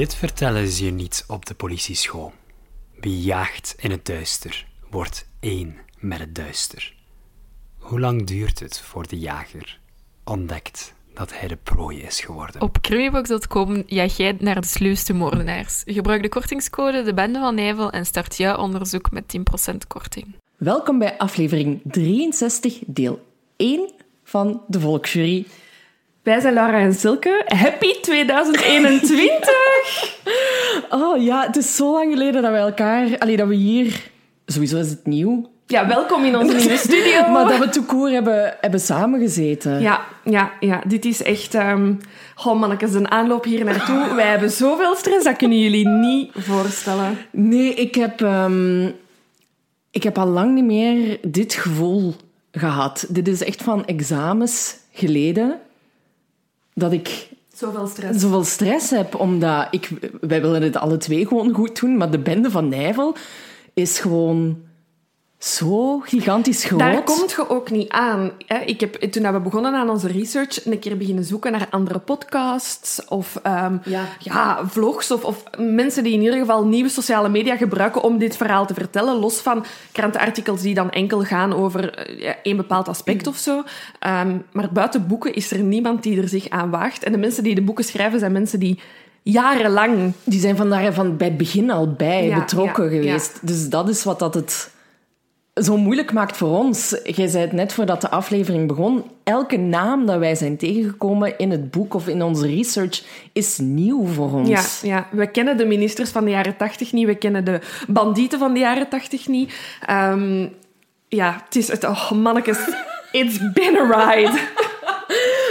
Dit 0.00 0.14
vertellen 0.14 0.68
ze 0.68 0.84
je 0.84 0.90
niet 0.90 1.24
op 1.28 1.46
de 1.46 1.54
politieschool. 1.54 2.32
Wie 3.00 3.20
jaagt 3.20 3.74
in 3.78 3.90
het 3.90 4.06
duister, 4.06 4.66
wordt 4.90 5.26
één 5.40 5.76
met 5.98 6.18
het 6.18 6.34
duister. 6.34 6.94
Hoe 7.78 8.00
lang 8.00 8.26
duurt 8.26 8.58
het 8.58 8.80
voor 8.80 9.08
de 9.08 9.18
jager 9.18 9.80
ontdekt 10.24 10.94
dat 11.14 11.38
hij 11.38 11.48
de 11.48 11.56
prooi 11.56 12.02
is 12.02 12.20
geworden? 12.20 12.60
Op 12.60 12.80
criminebox.com 12.80 13.82
jaag 13.86 14.16
jij 14.16 14.36
naar 14.38 14.60
de 14.60 14.66
sluwste 14.66 15.12
moordenaars. 15.12 15.82
Gebruik 15.86 16.22
de 16.22 16.28
kortingscode 16.28 17.02
De 17.02 17.14
Bende 17.14 17.38
van 17.38 17.54
Nijvel 17.54 17.90
en 17.90 18.06
start 18.06 18.36
jouw 18.36 18.56
onderzoek 18.56 19.10
met 19.10 19.36
10% 19.72 19.74
korting. 19.88 20.34
Welkom 20.56 20.98
bij 20.98 21.18
aflevering 21.18 21.80
63, 21.84 22.78
deel 22.86 23.26
1 23.56 23.92
van 24.24 24.62
de 24.66 24.80
Volksjury. 24.80 25.46
Wij 26.22 26.40
zijn 26.40 26.54
Laura 26.54 26.78
en 26.78 26.94
Silke. 26.94 27.42
Happy 27.46 28.00
2021! 28.00 29.48
Oh 30.90 31.22
ja, 31.22 31.46
het 31.46 31.56
is 31.56 31.76
zo 31.76 31.92
lang 31.92 32.12
geleden 32.12 32.42
dat 32.42 32.50
we 32.50 32.56
elkaar... 32.56 33.18
Allee, 33.18 33.36
dat 33.36 33.48
we 33.48 33.54
hier... 33.54 34.10
Sowieso 34.46 34.78
is 34.78 34.90
het 34.90 35.06
nieuw. 35.06 35.50
Ja, 35.66 35.86
welkom 35.86 36.24
in 36.24 36.36
onze 36.36 36.56
nieuwe 36.56 36.76
studio. 36.76 37.26
Maar 37.32 37.48
dat 37.48 37.58
we 37.58 37.68
toekoor 37.68 38.08
hebben, 38.08 38.54
hebben 38.60 38.80
samengezeten. 38.80 39.80
Ja, 39.80 40.00
ja, 40.24 40.52
ja, 40.60 40.82
dit 40.86 41.04
is 41.04 41.22
echt... 41.22 41.54
Um... 41.54 41.98
Oh 42.44 42.60
mannetjes, 42.60 42.94
een 42.94 43.10
aanloop 43.10 43.44
hier 43.44 43.64
naartoe. 43.64 44.14
Wij 44.14 44.28
hebben 44.34 44.50
zoveel 44.50 44.94
stress, 44.94 45.24
dat 45.24 45.36
kunnen 45.36 45.58
jullie 45.58 45.88
niet 45.88 46.30
voorstellen. 46.34 47.18
Nee, 47.30 47.74
ik 47.74 47.94
heb... 47.94 48.20
Um, 48.20 48.94
ik 49.90 50.02
heb 50.02 50.18
al 50.18 50.26
lang 50.26 50.54
niet 50.54 50.64
meer 50.64 51.18
dit 51.22 51.54
gevoel 51.54 52.14
gehad. 52.52 53.06
Dit 53.08 53.28
is 53.28 53.44
echt 53.44 53.62
van 53.62 53.84
examens 53.84 54.76
geleden 54.92 55.60
dat 56.80 56.92
ik 56.92 57.28
zoveel 57.54 57.86
stress. 57.86 58.20
zoveel 58.20 58.44
stress 58.44 58.90
heb. 58.90 59.14
Omdat 59.14 59.68
ik, 59.70 59.90
wij 60.20 60.40
willen 60.40 60.62
het 60.62 60.76
alle 60.76 60.96
twee 60.96 61.26
gewoon 61.26 61.54
goed 61.54 61.80
doen, 61.80 61.96
maar 61.96 62.10
de 62.10 62.18
bende 62.18 62.50
van 62.50 62.68
Nijvel 62.68 63.16
is 63.74 63.98
gewoon 63.98 64.56
zo 65.40 65.98
gigantisch 65.98 66.64
groot. 66.64 66.78
Daar 66.78 67.02
komt 67.02 67.30
je 67.30 67.48
ook 67.48 67.70
niet 67.70 67.88
aan. 67.88 68.30
Ik 68.64 68.80
heb, 68.80 68.94
toen 68.94 69.32
we 69.32 69.40
begonnen 69.40 69.74
aan 69.74 69.90
onze 69.90 70.08
research, 70.08 70.66
een 70.66 70.78
keer 70.78 70.96
beginnen 70.96 71.24
zoeken 71.24 71.52
naar 71.52 71.66
andere 71.70 71.98
podcasts 71.98 73.04
of 73.04 73.40
um, 73.46 73.80
ja. 73.84 74.04
ja. 74.18 74.66
vlogs 74.66 75.10
of, 75.10 75.24
of, 75.24 75.44
mensen 75.58 76.02
die 76.02 76.12
in 76.12 76.22
ieder 76.22 76.38
geval 76.38 76.64
nieuwe 76.64 76.88
sociale 76.88 77.28
media 77.28 77.56
gebruiken 77.56 78.02
om 78.02 78.18
dit 78.18 78.36
verhaal 78.36 78.66
te 78.66 78.74
vertellen, 78.74 79.16
los 79.16 79.38
van 79.38 79.64
krantenartikels 79.92 80.62
die 80.62 80.74
dan 80.74 80.90
enkel 80.90 81.22
gaan 81.22 81.52
over 81.52 81.94
eh, 81.94 82.34
een 82.42 82.56
bepaald 82.56 82.88
aspect 82.88 83.26
of 83.26 83.36
zo. 83.36 83.56
Um, 84.06 84.44
maar 84.52 84.72
buiten 84.72 85.06
boeken 85.06 85.34
is 85.34 85.50
er 85.50 85.62
niemand 85.62 86.02
die 86.02 86.22
er 86.22 86.28
zich 86.28 86.48
aan 86.48 86.70
waagt. 86.70 87.04
En 87.04 87.12
de 87.12 87.18
mensen 87.18 87.42
die 87.42 87.54
de 87.54 87.62
boeken 87.62 87.84
schrijven 87.84 88.18
zijn 88.18 88.32
mensen 88.32 88.60
die 88.60 88.80
jarenlang... 89.22 90.12
Die 90.24 90.40
zijn 90.40 90.56
van, 90.56 90.70
daar, 90.70 90.92
van 90.92 91.16
bij 91.16 91.28
het 91.28 91.36
begin 91.36 91.70
al 91.70 91.92
bij 91.92 92.26
ja, 92.26 92.38
betrokken 92.38 92.84
ja, 92.84 92.90
geweest. 92.90 93.38
Dus 93.42 93.68
dat 93.68 93.88
is 93.88 94.04
wat 94.04 94.18
dat 94.18 94.34
het 94.34 94.70
zo 95.54 95.76
moeilijk 95.76 96.12
maakt 96.12 96.36
voor 96.36 96.58
ons. 96.58 97.00
Jij 97.04 97.26
zei 97.26 97.42
het 97.44 97.52
net 97.52 97.72
voordat 97.72 98.00
de 98.00 98.10
aflevering 98.10 98.68
begon. 98.68 99.04
Elke 99.24 99.56
naam 99.56 100.06
dat 100.06 100.18
wij 100.18 100.34
zijn 100.34 100.56
tegengekomen 100.56 101.38
in 101.38 101.50
het 101.50 101.70
boek 101.70 101.94
of 101.94 102.08
in 102.08 102.22
onze 102.22 102.46
research 102.46 103.02
is 103.32 103.58
nieuw 103.58 104.06
voor 104.06 104.32
ons. 104.32 104.48
Ja, 104.48 104.62
ja. 104.82 105.08
we 105.10 105.30
kennen 105.30 105.56
de 105.56 105.66
ministers 105.66 106.10
van 106.10 106.24
de 106.24 106.30
jaren 106.30 106.56
tachtig 106.56 106.92
niet. 106.92 107.06
We 107.06 107.14
kennen 107.14 107.44
de 107.44 107.60
bandieten 107.88 108.38
van 108.38 108.54
de 108.54 108.60
jaren 108.60 108.88
tachtig 108.88 109.28
niet. 109.28 109.52
Um, 109.90 110.52
ja, 111.08 111.42
het 111.44 111.56
is 111.56 111.68
het... 111.68 111.84
Oh, 111.84 112.10
mannetjes. 112.10 112.58
It's 113.12 113.52
been 113.52 113.76
a 113.76 114.12
ride. 114.12 114.38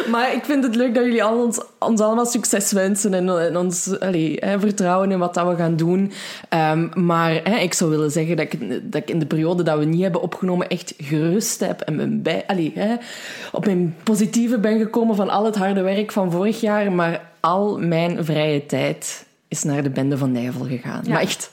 Maar 0.10 0.34
ik 0.34 0.46
vind 0.46 0.64
het 0.64 0.76
leuk 0.76 0.96
dat 0.96 1.04
jullie 1.04 1.24
al 1.24 1.44
ons, 1.44 1.62
ons 1.80 2.02
allemaal 2.02 2.26
succes 2.26 2.72
wensen 2.72 3.14
en, 3.14 3.40
en 3.40 3.58
ons 3.58 4.00
allee, 4.00 4.38
hè, 4.40 4.60
vertrouwen 4.60 5.12
in 5.12 5.20
wat 5.20 5.34
dat 5.34 5.48
we 5.48 5.56
gaan 5.56 5.76
doen. 5.76 6.12
Um, 6.50 6.92
maar 7.06 7.32
hè, 7.44 7.58
ik 7.58 7.74
zou 7.74 7.90
willen 7.90 8.12
zeggen 8.12 8.36
dat 8.36 8.54
ik, 8.54 8.92
dat 8.92 9.02
ik 9.02 9.10
in 9.10 9.20
de 9.20 9.26
periode 9.26 9.64
dat 9.64 9.78
we 9.78 9.86
niet 9.86 10.02
hebben 10.02 10.22
opgenomen 10.22 10.68
echt 10.68 10.94
gerust 10.98 11.60
heb 11.60 11.82
en 11.82 11.98
ben 11.98 12.22
bij, 12.22 12.44
allee, 12.48 12.72
hè, 12.76 12.96
op 13.52 13.66
mijn 13.66 13.96
positieve 14.04 14.60
ben 14.60 14.78
gekomen 14.78 15.16
van 15.16 15.30
al 15.30 15.46
het 15.46 15.56
harde 15.56 15.82
werk 15.82 16.12
van 16.12 16.32
vorig 16.32 16.62
jaar. 16.62 16.92
Maar 16.92 17.22
al 17.40 17.78
mijn 17.80 18.26
vrije 18.26 18.66
tijd 18.66 19.26
is 19.48 19.64
naar 19.64 19.84
de 19.84 19.90
bende 19.90 20.18
van 20.18 20.32
Nijvel 20.32 20.66
gegaan. 20.66 21.02
Ja. 21.04 21.12
Maar 21.12 21.22
echt 21.22 21.52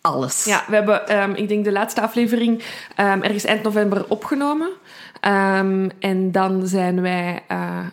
alles. 0.00 0.44
Ja, 0.44 0.64
we 0.68 0.74
hebben, 0.74 1.22
um, 1.22 1.34
ik 1.34 1.48
denk, 1.48 1.64
de 1.64 1.72
laatste 1.72 2.00
aflevering 2.00 2.62
um, 3.00 3.22
ergens 3.22 3.44
eind 3.44 3.62
november 3.62 4.04
opgenomen. 4.08 4.68
Um, 5.26 5.90
en 5.98 6.32
dan 6.32 6.66
zijn 6.66 7.00
wij 7.00 7.42
uh, 7.50 7.86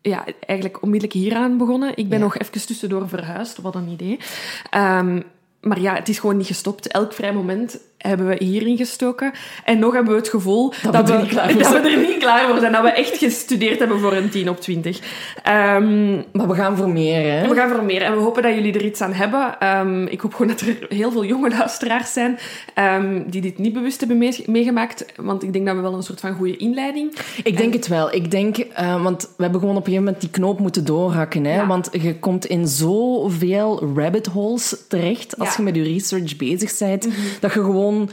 ja, 0.00 0.24
eigenlijk 0.46 0.82
onmiddellijk 0.82 1.18
hieraan 1.18 1.58
begonnen. 1.58 1.96
Ik 1.96 2.08
ben 2.08 2.18
ja. 2.18 2.24
nog 2.24 2.38
even 2.38 2.66
tussendoor 2.66 3.08
verhuisd, 3.08 3.60
wat 3.60 3.74
een 3.74 3.88
idee. 3.88 4.18
Maar 5.62 5.80
ja, 5.80 5.94
het 5.94 6.08
is 6.08 6.18
gewoon 6.18 6.36
niet 6.36 6.46
gestopt. 6.46 6.88
Elk 6.88 7.12
vrij 7.12 7.32
moment 7.32 7.78
hebben 8.02 8.26
we 8.26 8.44
hierin 8.44 8.76
gestoken. 8.76 9.32
En 9.64 9.78
nog 9.78 9.92
hebben 9.92 10.12
we 10.12 10.18
het 10.18 10.28
gevoel 10.28 10.72
dat, 10.82 10.92
dat, 10.92 11.08
we, 11.08 11.12
er, 11.12 11.58
dat 11.58 11.72
we 11.72 11.90
er 11.90 11.98
niet 11.98 12.16
klaar 12.16 12.48
voor 12.48 12.58
zijn. 12.58 12.72
Dat 12.72 12.82
we 12.82 12.90
echt 12.90 13.18
gestudeerd 13.18 13.78
hebben 13.78 14.00
voor 14.00 14.12
een 14.12 14.30
10 14.30 14.48
op 14.48 14.60
20. 14.60 14.98
Um, 14.98 16.24
maar 16.32 16.48
we 16.48 16.54
gaan 16.54 16.76
voor 16.76 16.88
meer, 16.88 17.32
hè? 17.32 17.48
We 17.48 17.54
gaan 17.54 17.68
voor 17.68 17.84
meer. 17.84 18.02
En 18.02 18.16
we 18.16 18.22
hopen 18.22 18.42
dat 18.42 18.54
jullie 18.54 18.74
er 18.74 18.84
iets 18.84 19.00
aan 19.00 19.12
hebben. 19.12 19.68
Um, 19.78 20.06
ik 20.06 20.20
hoop 20.20 20.34
gewoon 20.34 20.48
dat 20.48 20.60
er 20.60 20.86
heel 20.88 21.12
veel 21.12 21.24
jonge 21.24 21.50
luisteraars 21.58 22.12
zijn 22.12 22.38
um, 22.78 23.30
die 23.30 23.40
dit 23.40 23.58
niet 23.58 23.72
bewust 23.72 24.00
hebben 24.00 24.32
meegemaakt. 24.46 25.06
Want 25.16 25.42
ik 25.42 25.52
denk 25.52 25.66
dat 25.66 25.76
we 25.76 25.82
wel 25.82 25.94
een 25.94 26.02
soort 26.02 26.20
van 26.20 26.34
goede 26.34 26.56
inleiding... 26.56 27.12
Ik 27.42 27.56
denk 27.56 27.72
en... 27.72 27.78
het 27.78 27.88
wel. 27.88 28.12
Ik 28.12 28.30
denk... 28.30 28.58
Uh, 28.58 29.02
want 29.02 29.22
we 29.36 29.42
hebben 29.42 29.60
gewoon 29.60 29.76
op 29.76 29.86
een 29.86 29.92
gegeven 29.92 30.04
moment 30.04 30.20
die 30.20 30.30
knoop 30.30 30.58
moeten 30.58 30.84
doorhakken. 30.84 31.44
Hè? 31.44 31.54
Ja. 31.54 31.66
Want 31.66 31.88
je 31.92 32.18
komt 32.18 32.46
in 32.46 32.66
zoveel 32.66 33.92
rabbit 33.96 34.26
holes 34.26 34.84
terecht 34.88 35.38
als 35.38 35.51
ja. 35.56 35.64
je 35.64 35.72
met 35.72 35.76
je 35.76 35.92
research 35.92 36.36
bezig 36.36 36.78
bent. 36.78 37.06
Mm 37.06 37.12
-hmm. 37.12 37.24
Dat 37.40 37.52
je 37.52 37.60
gewoon 37.60 38.10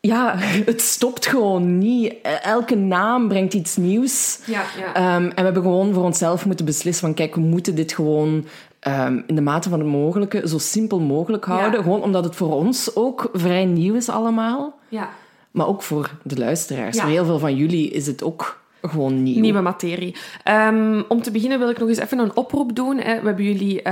ja, 0.00 0.34
het 0.72 0.80
stopt 0.80 1.26
gewoon 1.26 1.78
niet. 1.78 2.14
Elke 2.42 2.74
naam 2.74 3.28
brengt 3.28 3.54
iets 3.54 3.76
nieuws. 3.76 4.40
Ja, 4.46 4.62
ja. 4.78 5.16
Um, 5.16 5.24
en 5.24 5.34
we 5.34 5.42
hebben 5.42 5.62
gewoon 5.62 5.94
voor 5.94 6.04
onszelf 6.04 6.46
moeten 6.46 6.64
beslissen 6.64 7.06
van 7.06 7.14
kijk, 7.14 7.34
we 7.34 7.40
moeten 7.40 7.74
dit 7.74 7.92
gewoon 7.92 8.46
um, 8.88 9.24
in 9.26 9.34
de 9.34 9.40
mate 9.40 9.68
van 9.68 9.78
het 9.78 9.88
mogelijke 9.88 10.48
zo 10.48 10.58
simpel 10.58 11.00
mogelijk 11.00 11.44
houden. 11.44 11.78
Ja. 11.78 11.82
Gewoon 11.82 12.02
omdat 12.02 12.24
het 12.24 12.36
voor 12.36 12.52
ons 12.52 12.96
ook 12.96 13.28
vrij 13.32 13.64
nieuw 13.64 13.94
is 13.94 14.08
allemaal. 14.08 14.78
Ja. 14.88 15.10
Maar 15.50 15.66
ook 15.66 15.82
voor 15.82 16.10
de 16.22 16.38
luisteraars. 16.38 17.00
Voor 17.00 17.10
heel 17.10 17.24
veel 17.24 17.38
van 17.38 17.56
jullie 17.56 17.90
is 17.90 18.06
het 18.06 18.22
ook 18.22 18.60
gewoon 18.82 19.22
nieuw. 19.22 19.40
Nieuwe 19.40 19.60
materie. 19.60 20.16
Um, 20.48 21.04
om 21.08 21.22
te 21.22 21.30
beginnen 21.30 21.58
wil 21.58 21.70
ik 21.70 21.78
nog 21.78 21.88
eens 21.88 21.98
even 21.98 22.18
een 22.18 22.36
oproep 22.36 22.76
doen. 22.76 22.96
Hè. 22.96 23.20
We 23.20 23.26
hebben 23.26 23.44
jullie 23.44 23.82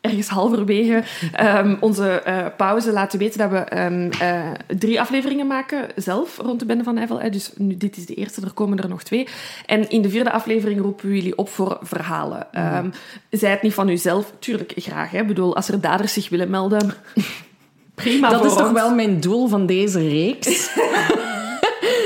ergens 0.00 0.28
halverwege 0.28 1.02
um, 1.40 1.76
onze 1.80 2.22
uh, 2.26 2.46
pauze 2.56 2.92
laten 2.92 3.18
weten 3.18 3.38
dat 3.38 3.50
we 3.50 3.82
um, 3.82 4.10
uh, 4.22 4.50
drie 4.78 5.00
afleveringen 5.00 5.46
maken 5.46 5.88
zelf 5.96 6.36
rond 6.36 6.60
de 6.60 6.66
Bende 6.66 6.84
van 6.84 6.94
Nijvel. 6.94 7.30
Dus 7.30 7.50
nu, 7.56 7.76
dit 7.76 7.96
is 7.96 8.06
de 8.06 8.14
eerste, 8.14 8.40
er 8.40 8.52
komen 8.52 8.78
er 8.78 8.88
nog 8.88 9.02
twee. 9.02 9.28
En 9.66 9.90
in 9.90 10.02
de 10.02 10.10
vierde 10.10 10.30
aflevering 10.30 10.80
roepen 10.80 11.08
we 11.08 11.14
jullie 11.14 11.38
op 11.38 11.48
voor 11.48 11.78
verhalen. 11.82 12.46
Um, 12.76 12.92
zij 13.30 13.50
het 13.50 13.62
niet 13.62 13.74
van 13.74 13.88
uzelf, 13.88 14.32
tuurlijk 14.38 14.72
graag. 14.76 15.12
Ik 15.12 15.26
bedoel, 15.26 15.56
als 15.56 15.68
er 15.68 15.80
daders 15.80 16.12
zich 16.12 16.28
willen 16.28 16.50
melden, 16.50 16.94
prima 17.94 18.28
Dat 18.30 18.44
is 18.44 18.50
ons. 18.50 18.60
toch 18.60 18.72
wel 18.72 18.94
mijn 18.94 19.20
doel 19.20 19.48
van 19.48 19.66
deze 19.66 20.08
reeks? 20.08 20.70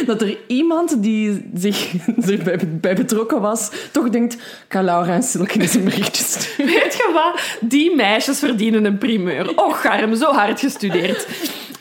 dat 0.07 0.23
er 0.23 0.37
iemand 0.47 1.03
die 1.03 1.51
zich 1.55 1.93
erbij 2.31 2.59
bij 2.81 2.95
betrokken 2.95 3.41
was, 3.41 3.71
toch 3.93 4.09
denkt, 4.09 4.37
ga 4.69 4.83
Laura 4.83 5.15
en 5.15 5.23
Silke 5.23 5.61
een 5.61 5.85
berichtje 5.85 6.25
sturen. 6.25 6.75
Weet 6.75 6.95
je 6.95 7.11
wat? 7.13 7.41
Die 7.71 7.95
meisjes 7.95 8.39
verdienen 8.39 8.85
een 8.85 8.99
primeur. 8.99 9.59
Och, 9.59 9.81
Garm, 9.81 10.15
zo 10.15 10.33
hard 10.33 10.61
gestudeerd. 10.61 11.27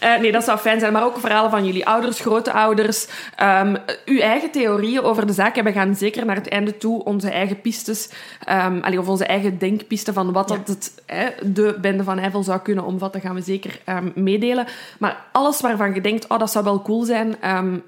Uh, 0.04 0.20
nee, 0.20 0.32
dat 0.32 0.44
zou 0.44 0.58
fijn 0.60 0.80
zijn. 0.80 0.94
Maar 0.94 1.04
ook 1.04 1.20
verhalen 1.20 1.52
van 1.52 1.66
jullie 1.66 1.86
ouders, 1.86 2.20
grootouders. 2.20 3.08
Um, 3.42 3.78
uw 4.06 4.20
eigen 4.20 4.52
theorieën 4.52 5.02
over 5.02 5.28
de 5.28 5.34
zaak. 5.34 5.58
En 5.58 5.64
we 5.64 5.72
gaan 5.72 5.96
zeker 5.96 6.26
naar 6.26 6.36
het 6.36 6.50
einde 6.50 6.78
toe 6.78 7.04
onze 7.04 7.30
eigen 7.30 7.62
pistes... 7.62 8.10
Um, 8.50 8.82
allee, 8.82 9.00
of 9.00 9.08
onze 9.08 9.26
eigen 9.26 9.58
denkpisten 9.58 10.14
van 10.14 10.32
wat 10.32 10.50
ja. 10.50 10.56
dat 10.56 10.68
het, 10.68 11.02
hè, 11.06 11.30
de 11.52 11.78
bende 11.82 12.04
van 12.04 12.20
Eiffel 12.20 12.44
zou 12.44 12.60
kunnen 12.60 12.84
omvatten, 12.84 13.22
gaan 13.22 13.36
we 13.36 13.42
zeker 13.42 13.80
um, 13.90 14.12
meedelen. 14.16 14.66
Maar 15.00 15.26
alles 15.32 15.62
waarvan 15.62 15.94
je 15.94 16.02
denkt, 16.02 16.28
oh, 16.28 16.40
dat 16.40 16.52
zou 16.52 16.64
wel 16.64 16.82
cool 16.82 17.04
zijn, 17.04 17.36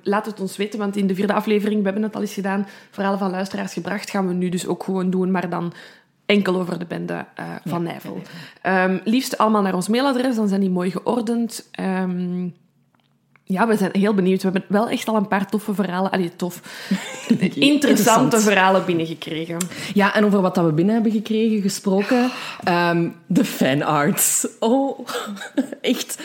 laat 0.04 0.26
het 0.26 0.40
ons 0.40 0.58
weten. 0.58 0.80
Want 0.80 0.96
in 0.96 1.08
de 1.08 1.16
vierde 1.16 1.34
aflevering, 1.34 1.80
we 1.80 1.86
hebben 1.86 2.04
het 2.04 2.16
al 2.16 2.22
eens 2.22 2.34
gedaan, 2.34 2.68
verhalen 2.92 3.20
van 3.20 3.32
luisteraars 3.32 3.74
gebracht, 3.74 4.10
gaan 4.10 4.28
we 4.28 4.34
nu 4.34 4.50
dus 4.50 4.68
ook 4.68 4.84
gewoon 4.84 5.10
doen. 5.10 5.32
Maar 5.32 5.50
dan 5.50 5.74
enkel 6.25 6.56
over 6.56 6.80
de 6.80 6.86
bende 6.86 7.25
uh, 7.39 7.45
van 7.66 7.83
ja. 7.83 7.92
Nijvel. 7.92 8.22
Um, 8.63 9.01
liefst 9.04 9.38
allemaal 9.38 9.62
naar 9.62 9.75
ons 9.75 9.88
mailadres, 9.88 10.36
dan 10.36 10.48
zijn 10.48 10.62
die 10.62 10.69
mooi 10.69 10.92
geordend. 10.92 11.69
Um, 11.80 12.54
ja, 13.48 13.68
we 13.68 13.77
zijn 13.77 13.92
heel 13.94 14.13
benieuwd. 14.13 14.44
We 14.44 14.50
hebben 14.50 14.66
wel 14.68 14.89
echt 14.89 15.07
al 15.07 15.16
een 15.16 15.27
paar 15.27 15.50
toffe 15.50 15.74
verhalen, 15.74 16.12
allee, 16.12 16.36
tof, 16.36 16.62
interessante 17.27 17.66
Interessant. 17.66 18.44
verhalen 18.44 18.86
binnengekregen. 18.86 19.57
Ja, 19.94 20.16
en 20.16 20.25
over 20.25 20.42
wat 20.42 20.56
dat 20.56 20.66
we 20.66 20.72
binnen 20.72 20.94
hebben 20.94 21.12
gekregen 21.12 21.62
gesproken, 21.62 22.31
um, 22.69 23.16
de 23.25 23.45
fanarts. 23.45 24.48
Oh, 24.60 25.00
echt. 25.81 26.19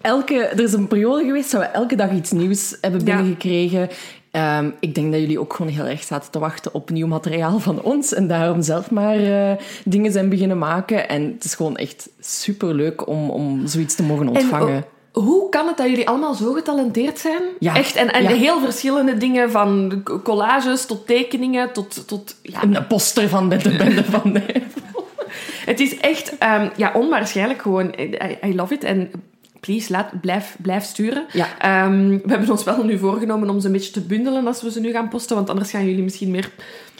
Elke, 0.00 0.34
er 0.34 0.60
is 0.60 0.72
een 0.72 0.88
periode 0.88 1.24
geweest 1.24 1.50
dat 1.50 1.60
we 1.60 1.66
elke 1.66 1.96
dag 1.96 2.12
iets 2.12 2.30
nieuws 2.30 2.76
hebben 2.80 3.04
binnengekregen. 3.04 3.88
Um, 4.36 4.74
ik 4.80 4.94
denk 4.94 5.12
dat 5.12 5.20
jullie 5.20 5.40
ook 5.40 5.54
gewoon 5.54 5.72
heel 5.72 5.84
erg 5.84 6.02
zaten 6.02 6.30
te 6.30 6.38
wachten 6.38 6.74
op 6.74 6.90
nieuw 6.90 7.06
materiaal 7.06 7.58
van 7.58 7.82
ons. 7.82 8.14
En 8.14 8.26
daarom 8.28 8.62
zelf 8.62 8.90
maar 8.90 9.20
uh, 9.20 9.52
dingen 9.84 10.12
zijn 10.12 10.28
beginnen 10.28 10.58
maken. 10.58 11.08
En 11.08 11.32
het 11.32 11.44
is 11.44 11.54
gewoon 11.54 11.76
echt 11.76 12.08
superleuk 12.20 13.08
om, 13.08 13.30
om 13.30 13.66
zoiets 13.66 13.94
te 13.94 14.02
mogen 14.02 14.28
ontvangen. 14.28 14.74
En, 14.74 14.84
oh, 15.12 15.24
hoe 15.24 15.48
kan 15.48 15.66
het 15.66 15.76
dat 15.76 15.88
jullie 15.88 16.08
allemaal 16.08 16.34
zo 16.34 16.52
getalenteerd 16.52 17.18
zijn? 17.18 17.42
Ja. 17.58 17.76
Echt, 17.76 17.96
en, 17.96 18.12
en 18.12 18.22
ja. 18.22 18.28
heel 18.28 18.60
verschillende 18.60 19.16
dingen, 19.16 19.50
van 19.50 20.02
collages 20.22 20.86
tot 20.86 21.06
tekeningen 21.06 21.72
tot... 21.72 22.08
tot 22.08 22.36
ja. 22.42 22.62
Een 22.62 22.86
poster 22.86 23.28
van 23.28 23.48
de 23.48 23.76
bende 23.76 24.04
van 24.20 24.32
Nijvel. 24.32 25.06
het 25.64 25.80
is 25.80 25.96
echt 25.96 26.32
um, 26.32 26.70
ja, 26.76 26.92
onwaarschijnlijk 26.94 27.62
gewoon. 27.62 27.94
I, 27.98 28.38
I 28.44 28.54
love 28.54 28.74
it. 28.74 28.84
En 28.84 29.10
please, 29.60 29.92
laat, 29.92 30.20
blijf, 30.20 30.56
blijf 30.62 30.84
sturen. 30.84 31.26
Ja. 31.32 31.84
Um, 31.86 32.08
we 32.08 32.30
hebben 32.30 32.50
ons 32.50 32.64
wel 32.64 32.84
nu 32.84 32.98
voorgenomen 32.98 33.50
om 33.50 33.60
ze 33.60 33.66
een 33.66 33.72
beetje 33.72 33.90
te 33.90 34.00
bundelen 34.00 34.46
als 34.46 34.62
we 34.62 34.70
ze 34.70 34.80
nu 34.80 34.90
gaan 34.92 35.08
posten, 35.08 35.36
want 35.36 35.50
anders 35.50 35.70
gaan 35.70 35.84
jullie 35.86 36.02
misschien 36.02 36.30
meer 36.30 36.50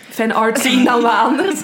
fanart 0.08 0.58
zien 0.58 0.84
dan 0.84 1.02
wat 1.02 1.12
anders. 1.12 1.60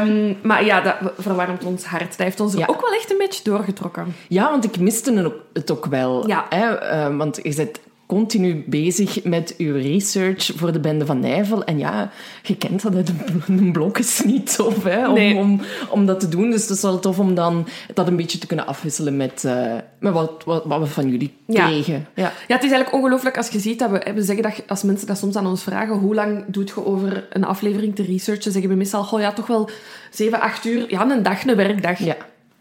Um, 0.00 0.36
maar 0.42 0.64
ja, 0.64 0.80
dat 0.80 0.96
verwarmt 1.18 1.64
ons 1.64 1.84
hart. 1.84 2.08
Dat 2.08 2.16
heeft 2.26 2.40
ons 2.40 2.52
er 2.52 2.58
Ja. 2.58 2.66
ook 2.66 2.80
wel 2.80 2.92
echt 2.92 3.10
een 3.10 3.18
beetje 3.18 3.44
doorgetrokken. 3.44 4.14
Ja, 4.28 4.50
want 4.50 4.64
ik 4.64 4.78
miste 4.78 5.32
het 5.52 5.70
ook 5.70 5.86
wel. 5.86 6.28
Ja. 6.28 6.46
Hè? 6.48 6.92
Uh, 7.08 7.16
want 7.16 7.38
je 7.42 7.54
bent 7.54 7.78
continu 8.08 8.64
bezig 8.66 9.24
met 9.24 9.54
uw 9.58 9.72
research 9.74 10.50
voor 10.56 10.72
de 10.72 10.80
bende 10.80 11.06
van 11.06 11.20
Nijvel. 11.20 11.64
En 11.64 11.78
ja, 11.78 12.10
je 12.42 12.56
kent 12.56 12.82
dat, 12.82 12.92
hè, 12.94 13.02
een 13.48 13.72
blok 13.72 13.98
is 13.98 14.22
niet 14.24 14.56
tof 14.56 14.82
hè, 14.84 15.08
om, 15.08 15.14
Nee. 15.14 15.36
om, 15.36 15.60
om 15.88 16.06
dat 16.06 16.20
te 16.20 16.28
doen. 16.28 16.50
Dus 16.50 16.60
het 16.62 16.70
is 16.70 16.82
wel 16.82 16.98
tof 16.98 17.18
om 17.18 17.34
dan 17.34 17.66
dat 17.94 18.06
een 18.06 18.16
beetje 18.16 18.38
te 18.38 18.46
kunnen 18.46 18.66
afwisselen 18.66 19.16
met, 19.16 19.42
uh, 19.46 19.74
met 19.98 20.12
wat, 20.12 20.42
wat, 20.44 20.64
wat 20.64 20.80
we 20.80 20.86
van 20.86 21.08
jullie 21.08 21.32
Ja. 21.46 21.66
kregen. 21.66 22.06
Ja. 22.14 22.22
Ja, 22.48 22.54
het 22.54 22.64
is 22.64 22.70
eigenlijk 22.70 22.92
ongelooflijk 22.92 23.36
als 23.36 23.48
je 23.48 23.58
ziet 23.58 23.78
dat 23.78 23.90
we, 23.90 24.12
we 24.14 24.22
zeggen 24.22 24.42
dat 24.44 24.62
als 24.66 24.82
mensen 24.82 25.06
dat 25.06 25.18
soms 25.18 25.36
aan 25.36 25.46
ons 25.46 25.62
vragen, 25.62 25.94
hoe 25.94 26.14
lang 26.14 26.44
doet 26.46 26.68
je 26.68 26.86
over 26.86 27.26
een 27.30 27.44
aflevering 27.44 27.94
te 27.94 28.02
researchen, 28.02 28.52
zeggen 28.52 28.70
we 28.70 28.76
meestal, 28.76 29.04
goh 29.04 29.20
ja, 29.20 29.32
toch 29.32 29.46
wel 29.46 29.68
7, 30.10 30.40
8 30.40 30.64
uur. 30.66 30.90
Ja, 30.90 31.10
een 31.10 31.22
dag, 31.22 31.46
een 31.46 31.56
werkdag. 31.56 31.98
Ja. 31.98 32.16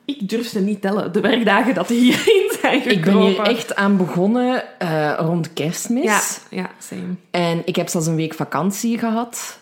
Ik 0.07 0.30
durf 0.30 0.48
ze 0.48 0.59
niet 0.62 0.81
tellen, 0.81 1.13
de 1.13 1.19
werkdagen 1.21 1.74
dat 1.74 1.88
die 1.88 2.00
hierin 2.00 2.51
zijn 2.62 2.81
gekomen. 2.81 2.98
Ik 2.98 3.04
ben 3.04 3.18
hier 3.18 3.39
echt 3.57 3.75
aan 3.75 3.98
begonnen 3.98 4.63
uh, 4.81 5.13
rond 5.18 5.54
kerstmis. 5.54 6.04
Ja, 6.04 6.21
ja, 6.50 6.69
same. 6.80 7.15
En 7.31 7.62
ik 7.65 7.75
heb 7.75 7.88
zelfs 7.88 8.07
een 8.07 8.15
week 8.15 8.33
vakantie 8.33 8.98
gehad. 8.98 9.59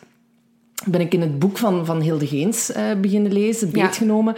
Ben 0.85 1.01
ik 1.01 1.13
in 1.13 1.21
het 1.21 1.39
boek 1.39 1.57
van, 1.57 1.85
van 1.85 2.01
Hilde 2.01 2.27
Geens 2.27 2.69
uh, 2.69 2.83
beginnen 3.01 3.33
lezen, 3.33 3.69
Ja. 3.73 3.83
beetgenomen. 3.85 4.35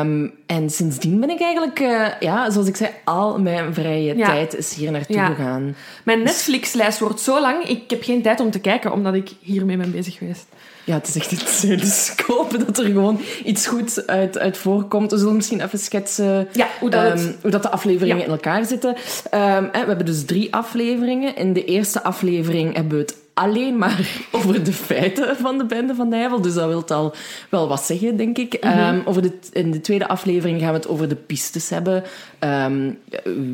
Um, 0.00 0.32
en 0.46 0.70
sindsdien 0.70 1.20
ben 1.20 1.30
ik 1.30 1.40
eigenlijk, 1.40 1.80
uh, 1.80 2.06
ja, 2.20 2.50
zoals 2.50 2.68
ik 2.68 2.76
zei, 2.76 2.90
al 3.04 3.40
mijn 3.40 3.74
vrije 3.74 4.16
Ja. 4.16 4.26
tijd 4.26 4.56
is 4.56 4.74
hier 4.74 4.90
naartoe 4.90 5.16
Ja. 5.16 5.26
gegaan. 5.26 5.76
Mijn 6.04 6.22
Netflix-lijst 6.22 6.98
wordt 6.98 7.20
zo 7.20 7.40
lang, 7.40 7.64
ik 7.64 7.90
heb 7.90 8.02
geen 8.02 8.22
tijd 8.22 8.40
om 8.40 8.50
te 8.50 8.60
kijken, 8.60 8.92
omdat 8.92 9.14
ik 9.14 9.30
hiermee 9.40 9.76
ben 9.76 9.90
bezig 9.90 10.14
geweest. 10.14 10.46
Ja, 10.86 10.94
het 10.94 11.08
is 11.08 11.16
echt 11.16 11.32
iets. 11.32 11.60
Dus 11.84 12.12
ik 12.16 12.24
hoop 12.26 12.50
dat 12.66 12.78
er 12.78 12.84
gewoon 12.84 13.20
iets 13.44 13.66
goeds 13.66 14.06
uit, 14.06 14.38
uit 14.38 14.56
voorkomt. 14.56 15.10
We 15.10 15.18
zullen 15.18 15.36
misschien 15.36 15.60
even 15.60 15.78
schetsen 15.78 16.48
Ja, 16.52 16.68
hoe 16.80 16.90
dat 16.90 17.02
het- 17.10 17.20
um, 17.20 17.36
hoe 17.42 17.50
dat 17.50 17.62
de 17.62 17.70
afleveringen 17.70 18.16
Ja. 18.18 18.24
in 18.24 18.30
elkaar 18.30 18.64
zitten. 18.64 18.90
Um, 18.90 18.98
hè, 19.72 19.80
we 19.80 19.86
hebben 19.86 20.06
dus 20.06 20.24
drie 20.24 20.54
afleveringen. 20.54 21.36
In 21.36 21.52
de 21.52 21.64
eerste 21.64 22.02
aflevering 22.02 22.74
hebben 22.74 22.92
we 22.92 22.98
het 23.02 23.16
alleen 23.38 23.78
maar 23.78 24.18
over 24.32 24.64
de 24.64 24.72
feiten 24.72 25.36
van 25.36 25.58
de 25.58 25.64
bende 25.64 25.94
van 25.94 26.08
Nijvel. 26.08 26.40
Dus 26.40 26.54
dat 26.54 26.68
wil 26.68 26.96
al 26.96 27.14
wel 27.50 27.68
wat 27.68 27.82
zeggen, 27.82 28.16
denk 28.16 28.38
ik. 28.38 28.64
Mhm. 28.64 28.78
Um, 28.78 29.02
over 29.04 29.22
de, 29.22 29.32
in 29.52 29.70
de 29.70 29.80
tweede 29.80 30.08
aflevering 30.08 30.60
gaan 30.60 30.70
we 30.70 30.76
het 30.76 30.88
over 30.88 31.08
de 31.08 31.14
pistes 31.14 31.70
hebben. 31.70 32.04
Um, 32.40 32.98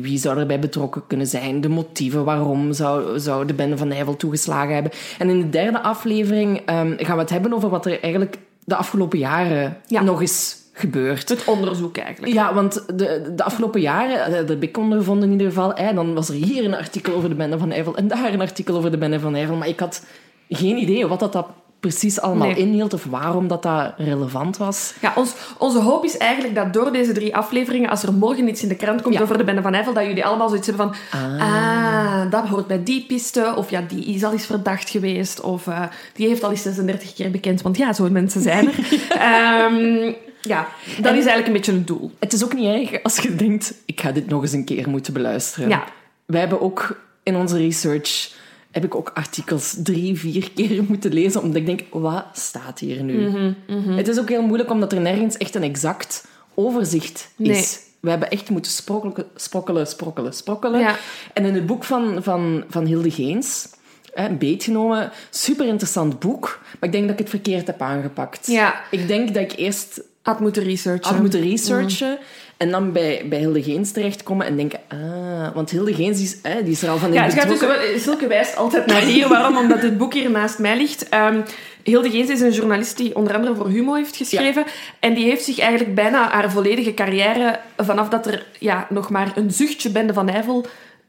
wie 0.01 0.17
zou 0.17 0.37
erbij 0.37 0.59
betrokken 0.59 1.07
kunnen 1.07 1.27
zijn? 1.27 1.61
De 1.61 1.69
motieven, 1.69 2.23
waarom 2.23 2.73
zou, 2.73 3.19
zou 3.19 3.45
de 3.45 3.53
bende 3.53 3.77
van 3.77 3.87
Nijvel 3.87 4.15
toegeslagen 4.15 4.73
hebben? 4.73 4.91
En 5.17 5.29
in 5.29 5.39
de 5.41 5.49
derde 5.49 5.81
aflevering 5.81 6.57
um, 6.57 6.95
gaan 6.97 7.15
we 7.15 7.21
het 7.21 7.29
hebben 7.29 7.53
over 7.53 7.69
wat 7.69 7.85
er 7.85 8.01
eigenlijk 8.01 8.37
de 8.65 8.75
afgelopen 8.75 9.19
jaren 9.19 9.77
Ja. 9.87 10.01
nog 10.01 10.21
is 10.21 10.55
gebeurd. 10.73 11.29
Het 11.29 11.43
onderzoek 11.45 11.97
eigenlijk. 11.97 12.33
Ja, 12.33 12.53
want 12.53 12.83
de, 12.97 13.31
de 13.35 13.43
afgelopen 13.43 13.81
jaren, 13.81 14.31
dat 14.31 14.49
heb 14.49 14.63
ik 14.63 14.77
ondervonden 14.77 15.25
in 15.25 15.31
ieder 15.31 15.47
geval, 15.47 15.71
hè, 15.75 15.93
dan 15.93 16.13
was 16.13 16.29
er 16.29 16.35
hier 16.35 16.65
een 16.65 16.75
artikel 16.75 17.13
over 17.13 17.29
de 17.29 17.35
bende 17.35 17.57
van 17.57 17.67
Nijvel 17.67 17.95
en 17.95 18.07
daar 18.07 18.33
een 18.33 18.41
artikel 18.41 18.75
over 18.75 18.91
de 18.91 18.97
bende 18.97 19.19
van 19.19 19.31
Nijvel. 19.31 19.55
Maar 19.55 19.67
ik 19.67 19.79
had 19.79 20.05
geen 20.49 20.77
idee 20.77 21.07
wat 21.07 21.19
dat, 21.19 21.33
dat 21.33 21.47
precies 21.79 22.19
allemaal 22.21 22.47
Nee. 22.47 22.57
inhield 22.57 22.93
of 22.93 23.05
waarom 23.05 23.47
dat, 23.47 23.63
dat 23.63 23.93
relevant 23.97 24.57
was. 24.57 24.93
Ja, 25.01 25.13
ons, 25.15 25.33
onze 25.57 25.79
hoop 25.79 26.03
is 26.03 26.17
eigenlijk 26.17 26.55
dat 26.55 26.73
door 26.73 26.91
deze 26.91 27.11
drie 27.11 27.35
afleveringen, 27.35 27.89
als 27.89 28.03
er 28.03 28.13
morgen 28.13 28.47
iets 28.47 28.61
in 28.63 28.67
de 28.69 28.75
krant 28.75 29.01
komt 29.01 29.15
Ja. 29.15 29.21
over 29.21 29.37
de 29.37 29.43
Bende 29.43 29.61
van 29.61 29.73
Eiffel, 29.73 29.93
dat 29.93 30.05
jullie 30.05 30.25
allemaal 30.25 30.47
zoiets 30.49 30.67
hebben 30.67 30.91
van 31.11 31.19
ah. 31.39 32.31
dat 32.31 32.47
hoort 32.47 32.67
bij 32.67 32.83
die 32.83 33.05
piste, 33.05 33.53
of 33.55 33.69
ja, 33.69 33.81
die 33.87 34.05
is 34.05 34.23
al 34.23 34.31
eens 34.31 34.45
verdacht 34.45 34.89
geweest, 34.89 35.41
of 35.41 35.67
eh, 35.67 35.81
die 36.13 36.27
heeft 36.27 36.43
al 36.43 36.49
eens 36.51 36.61
36 36.61 37.13
keer 37.13 37.31
bekend, 37.31 37.61
want 37.61 37.77
ja, 37.77 37.93
zo'n 37.93 38.11
mensen 38.11 38.41
zijn 38.41 38.67
er. 38.67 38.73
Ehm, 39.19 40.13
ja, 40.47 40.67
dat 41.01 41.11
is 41.15 41.25
eigenlijk 41.25 41.47
een 41.47 41.53
beetje 41.53 41.71
het 41.73 41.87
doel. 41.87 42.11
Het 42.19 42.33
is 42.33 42.43
ook 42.43 42.53
niet 42.53 42.65
erg 42.91 43.03
als 43.03 43.17
je 43.17 43.35
denkt, 43.35 43.73
ik 43.85 44.01
ga 44.01 44.11
dit 44.11 44.27
nog 44.27 44.41
eens 44.41 44.51
een 44.51 44.65
keer 44.65 44.89
moeten 44.89 45.13
beluisteren. 45.13 45.69
Ja. 45.69 45.83
Wij 46.25 46.39
hebben 46.39 46.61
ook 46.61 46.99
in 47.23 47.35
onze 47.35 47.57
research 47.57 48.31
heb 48.71 48.83
ik 48.83 48.95
ook 48.95 49.11
artikels 49.13 49.75
drie, 49.83 50.19
vier 50.19 50.51
keer 50.51 50.83
moeten 50.89 51.13
lezen, 51.13 51.41
omdat 51.41 51.55
ik 51.57 51.65
denk, 51.65 51.81
wat 51.91 52.25
staat 52.33 52.79
hier 52.79 53.03
nu? 53.03 53.29
Mhm, 53.67 53.91
Het 53.91 54.07
is 54.07 54.19
ook 54.19 54.29
heel 54.29 54.41
moeilijk, 54.41 54.69
omdat 54.71 54.91
er 54.93 55.01
nergens 55.01 55.37
echt 55.37 55.55
een 55.55 55.63
exact 55.63 56.25
overzicht 56.53 57.29
Nee. 57.35 57.57
is. 57.57 57.79
We 57.99 58.09
hebben 58.09 58.29
echt 58.29 58.49
moeten 58.49 58.71
sprokkelen, 58.71 59.27
sprokkelen, 59.35 59.87
sprokkelen, 59.87 60.33
sprokkelen. 60.33 60.79
Ja. 60.79 60.95
En 61.33 61.45
in 61.45 61.53
het 61.53 61.65
boek 61.65 61.83
van, 61.83 62.23
van, 62.23 62.63
van 62.69 62.85
Hilde 62.85 63.11
Geens, 63.11 63.69
hè, 64.13 64.29
beetgenomen, 64.29 65.11
super 65.29 65.67
interessant 65.67 66.19
boek, 66.19 66.59
maar 66.79 66.89
ik 66.89 66.91
denk 66.91 67.03
dat 67.03 67.13
ik 67.13 67.19
het 67.19 67.29
verkeerd 67.29 67.67
heb 67.67 67.81
aangepakt. 67.81 68.47
Ja. 68.47 68.81
Ik 68.91 69.07
denk 69.07 69.33
dat 69.33 69.43
ik 69.43 69.51
eerst 69.57 70.01
Had 70.23 70.39
moeten 70.39 70.63
researchen. 70.63 71.09
had 71.09 71.19
moeten 71.19 71.41
researchen 71.41 72.17
en 72.57 72.71
dan 72.71 72.91
bij, 72.91 73.25
bij 73.29 73.39
Hilde 73.39 73.63
Geens 73.63 73.91
terechtkomen 73.91 74.45
en 74.45 74.55
denken, 74.55 74.79
ah, 74.87 75.55
want 75.55 75.69
Hilde 75.69 75.93
Geens 75.93 76.21
is, 76.21 76.37
hè, 76.41 76.63
die 76.63 76.71
is 76.71 76.81
er 76.81 76.89
al 76.89 76.97
van 76.97 77.07
in 77.07 77.13
Ja, 77.13 77.23
het 77.23 77.33
gaat 77.33 77.47
dus. 77.47 78.03
Silke 78.03 78.27
wijst 78.27 78.55
altijd 78.55 78.85
naar 78.85 79.01
hier. 79.01 79.27
Waarom? 79.37 79.57
Omdat 79.57 79.81
het 79.81 79.97
boek 79.97 80.13
hier 80.13 80.31
naast 80.31 80.59
mij 80.59 80.77
ligt. 80.77 81.09
Ehm, 81.09 81.41
Hilde 81.83 82.09
Geens 82.09 82.29
is 82.29 82.41
een 82.41 82.51
journalist 82.51 82.97
die 82.97 83.15
onder 83.15 83.35
andere 83.35 83.55
voor 83.55 83.67
Humo 83.67 83.93
heeft 83.93 84.15
geschreven. 84.15 84.65
En 84.99 85.13
die 85.13 85.25
heeft 85.25 85.43
zich 85.43 85.59
eigenlijk 85.59 85.95
bijna 85.95 86.29
haar 86.29 86.51
volledige 86.51 86.93
carrière, 86.93 87.59
vanaf 87.77 88.09
dat 88.09 88.27
er 88.27 88.45
ja, 88.59 88.87
nog 88.89 89.09
maar 89.09 89.31
een 89.35 89.51
zuchtje 89.51 89.89
Bende 89.89 90.13
van 90.13 90.29
Eiffel 90.29 90.65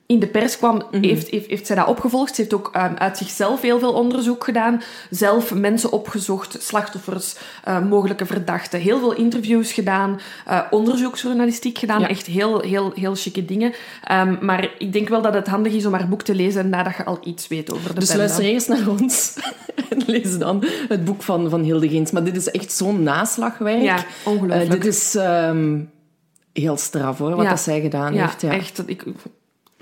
in 0.06 0.18
de 0.18 0.26
pers 0.26 0.58
kwam, 0.58 0.82
heeft, 0.90 1.28
heeft, 1.28 1.46
heeft 1.50 1.66
zij 1.66 1.76
dat 1.76 1.86
opgevolgd. 1.86 2.34
Ze 2.34 2.40
heeft 2.40 2.54
ook 2.54 2.70
um, 2.76 2.96
uit 2.96 3.16
zichzelf 3.16 3.60
heel 3.60 3.78
veel 3.78 3.92
onderzoek 3.92 4.44
gedaan. 4.44 4.82
Zelf 5.10 5.54
mensen 5.54 5.92
opgezocht, 5.92 6.56
slachtoffers, 6.62 7.36
uh, 7.68 7.84
mogelijke 7.88 8.26
verdachten. 8.26 8.80
Heel 8.80 8.98
veel 8.98 9.14
interviews 9.14 9.72
gedaan, 9.72 10.20
uh, 10.48 10.60
onderzoeksjournalistiek 10.70 11.78
gedaan. 11.78 12.00
Ja. 12.00 12.08
Echt 12.08 12.26
heel, 12.26 12.60
heel, 12.60 12.92
heel 12.94 13.14
chique 13.14 13.44
dingen. 13.44 13.72
Um, 14.12 14.38
maar 14.40 14.70
ik 14.78 14.92
denk 14.92 15.08
wel 15.08 15.22
dat 15.22 15.34
het 15.34 15.46
handig 15.46 15.72
is 15.72 15.86
om 15.86 15.92
haar 15.92 16.08
boek 16.08 16.22
te 16.22 16.34
lezen 16.34 16.68
nadat 16.68 16.96
je 16.96 17.04
al 17.04 17.18
iets 17.24 17.48
weet 17.48 17.72
over 17.72 17.94
de 17.94 18.00
Dus 18.00 18.14
luister 18.14 18.44
eerst 18.44 18.68
naar 18.68 18.88
ons 18.88 19.34
en 19.90 20.02
lees 20.06 20.38
dan 20.38 20.64
het 20.88 21.04
boek 21.04 21.22
van, 21.22 21.50
van 21.50 21.62
Hilde 21.62 21.88
Geens. 21.88 22.10
Maar 22.10 22.24
dit 22.24 22.36
is 22.36 22.50
echt 22.50 22.72
zo'n 22.72 23.02
naslagwerk. 23.02 23.82
Ja, 23.82 24.04
ongelooflijk. 24.24 24.62
Eh, 24.62 24.70
dit 24.70 24.86
is 24.86 25.14
ehm, 25.14 25.80
heel 26.52 26.76
straf 26.76 27.18
hoor, 27.18 27.30
wat 27.30 27.44
Ja. 27.44 27.50
dat 27.50 27.60
zij 27.60 27.80
gedaan 27.80 28.14
ja, 28.14 28.24
heeft. 28.24 28.40
Ja. 28.40 28.52
echt. 28.52 28.82
Ik, 28.86 29.04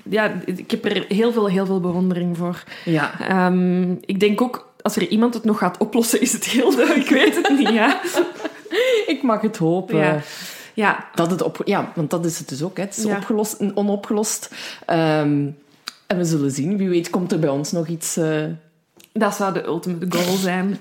ja, 0.03 0.33
ik 0.45 0.71
heb 0.71 0.85
er 0.85 1.05
heel 1.09 1.33
veel, 1.33 1.47
heel 1.49 1.67
veel 1.67 1.81
bewondering 1.81 2.37
voor. 2.37 2.63
Ja. 2.85 3.47
Um, 3.47 3.99
ik 4.05 4.21
denk 4.21 4.41
ook, 4.41 4.73
als 4.83 4.97
er 4.97 5.09
iemand 5.09 5.35
het 5.35 5.45
nog 5.45 5.59
gaat 5.59 5.79
oplossen, 5.79 6.21
is 6.21 6.33
het 6.33 6.45
Hilde. 6.45 6.83
Ik 6.95 7.09
weet 7.09 7.35
het 7.37 7.59
niet, 7.59 7.69
ja. 7.69 8.01
Ik 9.07 9.23
mag 9.23 9.41
het 9.41 9.57
hopen. 9.57 9.97
Ja. 9.99 10.21
Ja, 10.75 11.09
Dat 11.15 11.31
het 11.31 11.43
op, 11.43 11.61
ja, 11.65 11.93
want 11.95 12.11
dat 12.11 12.25
is 12.25 12.39
het 12.39 12.49
dus 12.49 12.63
ook. 12.63 12.77
Hè. 12.77 12.83
Het 12.83 12.97
is 12.97 13.05
Ja. 13.05 13.17
opgelost, 13.17 13.57
onopgelost. 13.75 14.51
Ehm, 14.87 15.47
en 16.07 16.17
we 16.17 16.25
zullen 16.25 16.51
zien. 16.51 16.77
Wie 16.77 16.89
weet 16.89 17.11
komt 17.11 17.33
er 17.33 17.39
bij 17.39 17.49
ons 17.51 17.73
nog 17.73 17.87
iets... 17.87 18.17
eh, 18.17 18.45
dat 19.13 19.35
zou 19.35 19.53
de 19.53 19.65
ultimate 19.65 20.07
goal 20.09 20.37
zijn. 20.51 20.79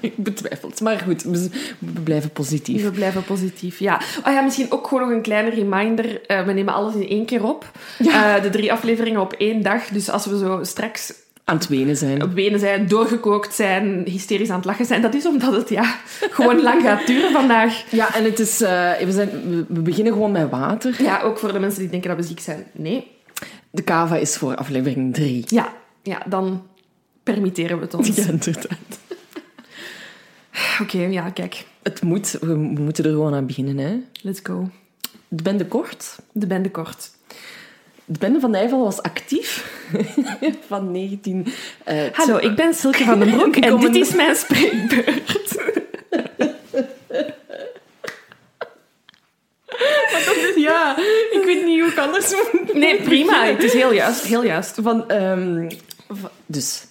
ik 0.00 0.16
betwijfel 0.16 0.68
het. 0.68 0.80
Maar 0.80 0.98
goed, 0.98 1.22
we, 1.22 1.50
blijven 2.04 2.30
positief. 2.30 2.82
We 2.82 2.90
blijven 2.90 3.24
positief, 3.24 3.78
ja. 3.78 4.00
Oh 4.26 4.32
ja, 4.32 4.40
misschien 4.40 4.72
ook 4.72 4.86
gewoon 4.86 5.08
nog 5.08 5.16
een 5.16 5.22
kleine 5.22 5.50
reminder. 5.50 6.20
Uh, 6.30 6.44
we 6.44 6.52
nemen 6.52 6.74
alles 6.74 6.94
in 6.94 7.08
één 7.08 7.26
keer 7.26 7.44
op. 7.44 7.70
Ja. 7.98 8.36
Uh, 8.36 8.42
de 8.42 8.50
drie 8.50 8.72
afleveringen 8.72 9.20
op 9.20 9.32
één 9.32 9.62
dag. 9.62 9.88
Dus 9.88 10.10
als 10.10 10.26
we 10.26 10.38
zo 10.38 10.58
straks 10.62 11.12
Aan 11.44 11.56
het 11.56 11.68
wenen 11.68 11.96
zijn. 11.96 12.22
op 12.22 12.32
wenen 12.32 12.60
zijn, 12.60 12.88
doorgekookt 12.88 13.54
zijn, 13.54 14.02
hysterisch 14.04 14.50
aan 14.50 14.56
het 14.56 14.64
lachen 14.64 14.86
zijn, 14.86 15.02
dat 15.02 15.14
is 15.14 15.26
omdat 15.26 15.52
het 15.52 15.68
ja, 15.68 15.94
gewoon 16.30 16.62
lang 16.62 16.82
gaat 16.82 17.06
duren 17.06 17.32
vandaag. 17.32 17.84
Ja, 17.90 18.14
en 18.14 18.24
het 18.24 18.38
is, 18.38 18.62
uh, 18.62 18.68
we, 18.92 19.12
zijn, 19.12 19.30
we, 19.30 19.64
we 19.68 19.80
beginnen 19.80 20.12
gewoon 20.12 20.32
met 20.32 20.50
water. 20.50 21.02
Ja, 21.02 21.20
ook 21.20 21.38
voor 21.38 21.52
de 21.52 21.58
mensen 21.58 21.80
die 21.80 21.90
denken 21.90 22.08
dat 22.08 22.18
we 22.18 22.26
ziek 22.26 22.40
zijn. 22.40 22.66
Nee. 22.72 23.14
De 23.70 23.82
kava 23.82 24.16
is 24.16 24.36
voor 24.36 24.54
aflevering 24.54 25.14
3. 25.14 25.44
Ja, 25.46 25.72
ja, 26.02 26.22
dan 26.26 26.62
permitteren 27.32 27.76
we 27.76 27.82
het 27.82 27.94
ons. 27.94 28.08
Ja, 28.16 28.26
inderdaad. 28.26 28.68
Oké, 30.80 30.96
okay, 30.96 31.10
ja, 31.10 31.30
kijk. 31.30 31.66
Het 31.82 32.02
moet, 32.02 32.38
we 32.40 32.54
moeten 32.54 33.04
er 33.04 33.10
gewoon 33.10 33.34
aan 33.34 33.46
beginnen, 33.46 33.78
hè. 33.78 33.96
Let's 34.22 34.40
go. 34.42 34.70
De 35.28 35.42
bende 35.42 35.66
kort. 35.66 36.18
De 36.32 36.46
bende 36.46 36.70
kort. 36.70 37.10
De 38.04 38.18
bende 38.18 38.40
van 38.40 38.50
Nijvel 38.50 38.84
was 38.84 39.02
actief 39.02 39.82
van 40.68 40.90
19... 40.90 41.46
Uh, 41.88 42.02
Hallo, 42.12 42.36
ik 42.36 42.56
ben 42.56 42.74
Silke 42.74 43.04
van 43.04 43.18
den 43.18 43.30
Broek 43.30 43.56
en 43.66 43.80
dit 43.80 43.94
is 43.94 44.14
mijn 44.14 44.36
spreekbeurt. 44.36 45.54
ja, 50.56 50.96
ik 51.30 51.42
weet 51.44 51.64
niet 51.64 51.80
hoe 51.80 51.90
ik 51.90 51.98
anders 51.98 52.34
moet. 52.52 52.74
Nee, 52.74 53.02
prima. 53.02 53.44
Het 53.44 53.62
is 53.62 53.72
heel 53.72 53.92
juist. 53.92 54.22
Heel 54.22 54.44
juist. 54.44 54.78
Van, 54.82 55.12
um, 55.12 55.68
van, 56.08 56.30
dus, 56.46 56.84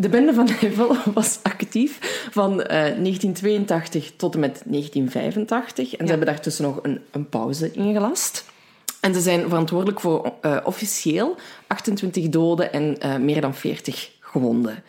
de 0.00 0.08
bende 0.08 0.34
van 0.34 0.44
Nijvel 0.44 0.96
was 1.14 1.38
actief 1.42 1.98
van 2.30 2.52
uh, 2.52 2.66
1982 2.66 4.12
tot 4.16 4.34
en 4.34 4.40
met 4.40 4.62
1985. 4.64 5.84
En 5.84 5.98
ja. 5.98 6.04
ze 6.04 6.08
hebben 6.08 6.26
daartussen 6.26 6.64
nog 6.64 6.78
een, 6.82 7.00
een 7.10 7.28
pauze 7.28 7.72
ingelast. 7.72 8.44
En 9.00 9.14
ze 9.14 9.20
zijn 9.20 9.48
verantwoordelijk 9.48 10.00
voor 10.00 10.32
uh, 10.42 10.56
officieel 10.64 11.36
28 11.66 12.28
doden 12.28 12.72
en 12.72 12.96
uh, 13.04 13.16
meer 13.16 13.40
dan 13.40 13.54
40 13.54 14.10
gewonden. 14.20 14.82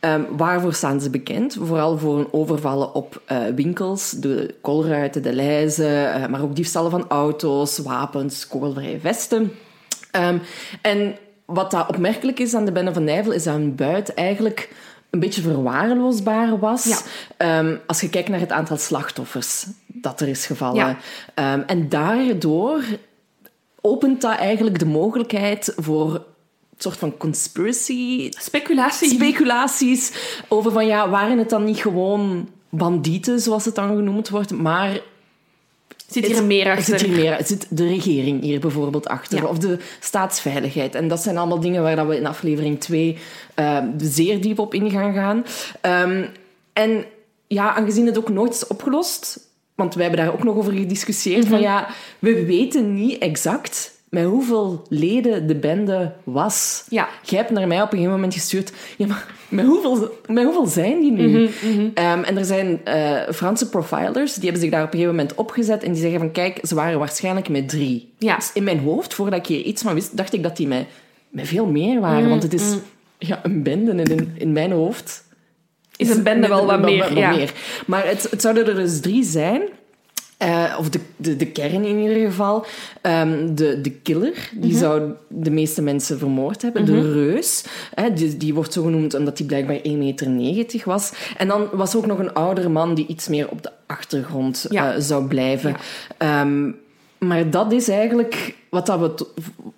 Um, 0.00 0.26
waarvoor 0.36 0.74
staan 0.74 1.00
ze 1.00 1.10
bekend? 1.10 1.56
Vooral 1.60 1.98
voor 1.98 2.18
een 2.18 2.32
overvallen 2.32 2.94
op 2.94 3.22
uh, 3.32 3.38
winkels, 3.54 4.10
de 4.10 4.54
koolruiten, 4.60 5.22
de 5.22 5.32
lijzen, 5.32 6.30
maar 6.30 6.42
ook 6.42 6.56
diefstallen 6.56 6.90
van 6.90 7.08
auto's, 7.08 7.78
wapens, 7.78 8.48
kogelvrije 8.48 9.00
vesten. 9.00 9.52
Um, 10.12 10.40
en 10.82 11.16
wat 11.46 11.70
dat 11.70 11.88
opmerkelijk 11.88 12.38
is 12.38 12.54
aan 12.54 12.64
de 12.64 12.72
bende 12.72 12.92
van 12.92 13.04
Nijvel, 13.04 13.32
is 13.32 13.42
dat 13.42 13.54
hun 13.54 13.74
buit 13.74 14.14
eigenlijk 14.14 14.74
een 15.10 15.20
beetje 15.20 15.42
verwaarloosbaar 15.42 16.58
was. 16.58 17.04
Ja. 17.38 17.58
Um, 17.58 17.80
als 17.86 18.00
je 18.00 18.08
kijkt 18.08 18.28
naar 18.28 18.40
het 18.40 18.52
aantal 18.52 18.76
slachtoffers 18.76 19.66
dat 19.86 20.20
er 20.20 20.28
is 20.28 20.46
gevallen. 20.46 20.96
Ja. 21.36 21.54
Um, 21.54 21.62
en 21.66 21.88
daardoor 21.88 22.84
opent 23.80 24.20
dat 24.20 24.36
eigenlijk 24.36 24.78
de 24.78 24.86
mogelijkheid 24.86 25.72
voor 25.76 26.14
een 26.14 26.22
soort 26.78 26.96
van 26.96 27.16
conspiracy... 27.16 28.30
Speculatie. 28.30 29.10
Speculaties 29.10 30.12
over 30.48 30.72
van, 30.72 30.86
ja, 30.86 31.08
waren 31.08 31.38
het 31.38 31.50
dan 31.50 31.64
niet 31.64 31.78
gewoon 31.78 32.48
bandieten, 32.68 33.40
zoals 33.40 33.64
het 33.64 33.74
dan 33.74 33.96
genoemd 33.96 34.28
wordt, 34.28 34.52
maar... 34.52 35.00
Zit 36.06 36.26
hier 36.26 36.44
meer 36.44 36.70
achter? 36.70 36.98
Zit 36.98 37.08
hier 37.08 37.16
meer, 37.16 37.38
zit 37.44 37.66
de 37.68 37.88
regering 37.88 38.42
hier 38.42 38.60
bijvoorbeeld 38.60 39.08
achter? 39.08 39.38
Ja. 39.38 39.44
Of 39.44 39.58
de 39.58 39.78
staatsveiligheid? 40.00 40.94
En 40.94 41.08
dat 41.08 41.22
zijn 41.22 41.36
allemaal 41.36 41.60
dingen 41.60 41.82
waar 41.82 42.08
we 42.08 42.16
in 42.16 42.26
aflevering 42.26 42.80
2 42.80 43.18
uh, 43.56 43.78
zeer 43.98 44.40
diep 44.40 44.58
op 44.58 44.74
in 44.74 44.90
gaan 44.90 45.14
gaan. 45.14 45.44
Um, 46.10 46.28
en 46.72 47.04
ja, 47.46 47.74
aangezien 47.74 48.06
het 48.06 48.18
ook 48.18 48.28
nooit 48.28 48.54
is 48.54 48.66
opgelost... 48.66 49.44
Want 49.74 49.94
wij 49.94 50.04
hebben 50.06 50.24
daar 50.24 50.34
ook 50.34 50.44
nog 50.44 50.56
over 50.56 50.72
gediscussieerd. 50.72 51.44
Mm 51.44 51.50
-hmm. 51.50 51.52
Van 51.52 51.60
ja, 51.60 51.88
we 52.18 52.44
weten 52.44 52.94
niet 52.94 53.18
exact 53.18 53.95
met 54.08 54.24
hoeveel 54.24 54.86
leden 54.88 55.46
de 55.46 55.54
bende 55.54 56.12
was. 56.24 56.84
Ja. 56.88 57.08
Jij 57.22 57.38
hebt 57.38 57.50
naar 57.50 57.66
mij 57.66 57.82
op 57.82 57.84
een 57.84 57.90
gegeven 57.90 58.12
moment 58.12 58.34
gestuurd... 58.34 58.72
Ja, 58.96 59.06
maar 59.06 59.26
met 59.48 59.64
hoeveel, 59.64 60.10
met 60.26 60.44
hoeveel 60.44 60.66
zijn 60.66 61.00
die 61.00 61.12
nu? 61.12 61.26
Mm 61.26 61.34
-hmm, 61.34 61.70
mm 61.70 61.72
-hmm. 61.72 61.84
Um, 61.84 62.24
en 62.24 62.36
er 62.36 62.44
zijn 62.44 62.80
uh, 62.84 63.20
Franse 63.34 63.68
profilers, 63.68 64.34
die 64.34 64.42
hebben 64.42 64.60
zich 64.60 64.70
daar 64.70 64.82
op 64.82 64.92
een 64.92 64.98
gegeven 64.98 65.16
moment 65.16 65.34
opgezet 65.34 65.82
en 65.82 65.92
die 65.92 66.00
zeggen 66.00 66.20
van, 66.20 66.32
kijk, 66.32 66.58
ze 66.62 66.74
waren 66.74 66.98
waarschijnlijk 66.98 67.48
met 67.48 67.68
drie. 67.68 68.12
Ja. 68.18 68.36
Dus 68.36 68.50
in 68.52 68.64
mijn 68.64 68.78
hoofd, 68.78 69.14
voordat 69.14 69.38
ik 69.38 69.46
hier 69.46 69.60
iets 69.60 69.82
van 69.82 69.94
wist, 69.94 70.16
dacht 70.16 70.32
ik 70.32 70.42
dat 70.42 70.56
die 70.56 70.66
met, 70.66 70.86
met 71.28 71.48
veel 71.48 71.66
meer 71.66 72.00
waren. 72.00 72.28
Want 72.28 72.42
het 72.42 72.54
is 72.54 72.76
ja, 73.18 73.40
een 73.42 73.62
bende 73.62 73.90
en 73.90 74.04
in, 74.04 74.34
in 74.38 74.52
mijn 74.52 74.72
hoofd... 74.72 75.24
Is 75.96 76.10
een 76.10 76.22
bende 76.22 76.48
wel 76.48 76.66
wat 76.66 76.80
meer, 76.80 77.18
ja. 77.18 77.30
meer. 77.30 77.52
Maar 77.86 78.06
het, 78.06 78.30
het 78.30 78.40
zouden 78.42 78.66
er 78.66 78.74
dus 78.74 79.00
drie 79.00 79.24
zijn... 79.24 79.62
Uh, 80.42 80.76
of 80.78 80.90
de, 80.90 81.00
de, 81.16 81.36
de, 81.36 81.46
kern 81.46 81.84
in 81.84 81.98
ieder 81.98 82.26
geval. 82.26 82.66
Um, 83.02 83.54
de, 83.54 83.80
de 83.80 83.90
killer, 83.90 84.50
die 84.52 84.60
mm 84.64 84.70
-hmm. 84.70 84.78
zou 84.78 85.10
de 85.28 85.50
meeste 85.50 85.82
mensen 85.82 86.18
vermoord 86.18 86.62
hebben. 86.62 86.82
Mm 86.82 86.88
-hmm. 86.88 87.02
De 87.02 87.12
reus, 87.12 87.64
hè, 87.94 88.12
die, 88.12 88.36
die, 88.36 88.54
wordt 88.54 88.72
zo 88.72 88.82
genoemd 88.82 89.14
omdat 89.14 89.38
hij 89.38 89.46
blijkbaar 89.46 89.76
1,90 89.76 89.82
meter 89.82 90.82
was. 90.84 91.12
En 91.36 91.48
dan 91.48 91.68
was 91.72 91.92
er 91.92 91.98
ook 91.98 92.06
nog 92.06 92.18
een 92.18 92.32
oudere 92.32 92.68
man 92.68 92.94
die 92.94 93.06
iets 93.06 93.28
meer 93.28 93.48
op 93.48 93.62
de 93.62 93.70
achtergrond 93.86 94.66
ja. 94.70 94.94
uh, 94.94 95.00
zou 95.00 95.26
blijven. 95.26 95.76
Ja. 96.18 96.40
Um, 96.40 96.76
maar 97.18 97.50
dat 97.50 97.72
is 97.72 97.88
eigenlijk 97.88 98.54
wat 98.70 98.86
dat 98.86 99.00
we 99.00 99.26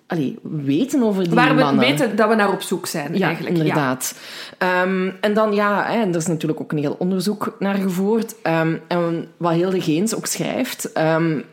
allee, 0.07 0.39
weten 0.41 1.03
over 1.03 1.23
die 1.23 1.33
Waar 1.33 1.55
mannen. 1.55 1.79
we 1.79 1.91
weten 1.91 2.15
dat 2.15 2.29
we 2.29 2.35
naar 2.35 2.51
op 2.51 2.61
zoek 2.61 2.85
zijn, 2.85 3.17
ja, 3.17 3.27
eigenlijk. 3.27 3.57
Inderdaad. 3.57 4.15
Ja. 4.59 4.81
Um, 4.81 5.13
en 5.21 5.33
dan, 5.33 5.53
ja, 5.53 5.83
hè, 5.83 5.99
er 5.99 6.15
is 6.15 6.27
natuurlijk 6.27 6.61
ook 6.61 6.71
een 6.71 6.77
heel 6.77 6.95
onderzoek 6.99 7.55
naar 7.59 7.75
gevoerd. 7.75 8.35
Um, 8.43 8.81
en 8.87 9.27
wat 9.37 9.53
Hilde 9.53 9.81
Geens 9.81 10.15
ook 10.15 10.25
schrijft, 10.25 10.97
um, 10.97 11.43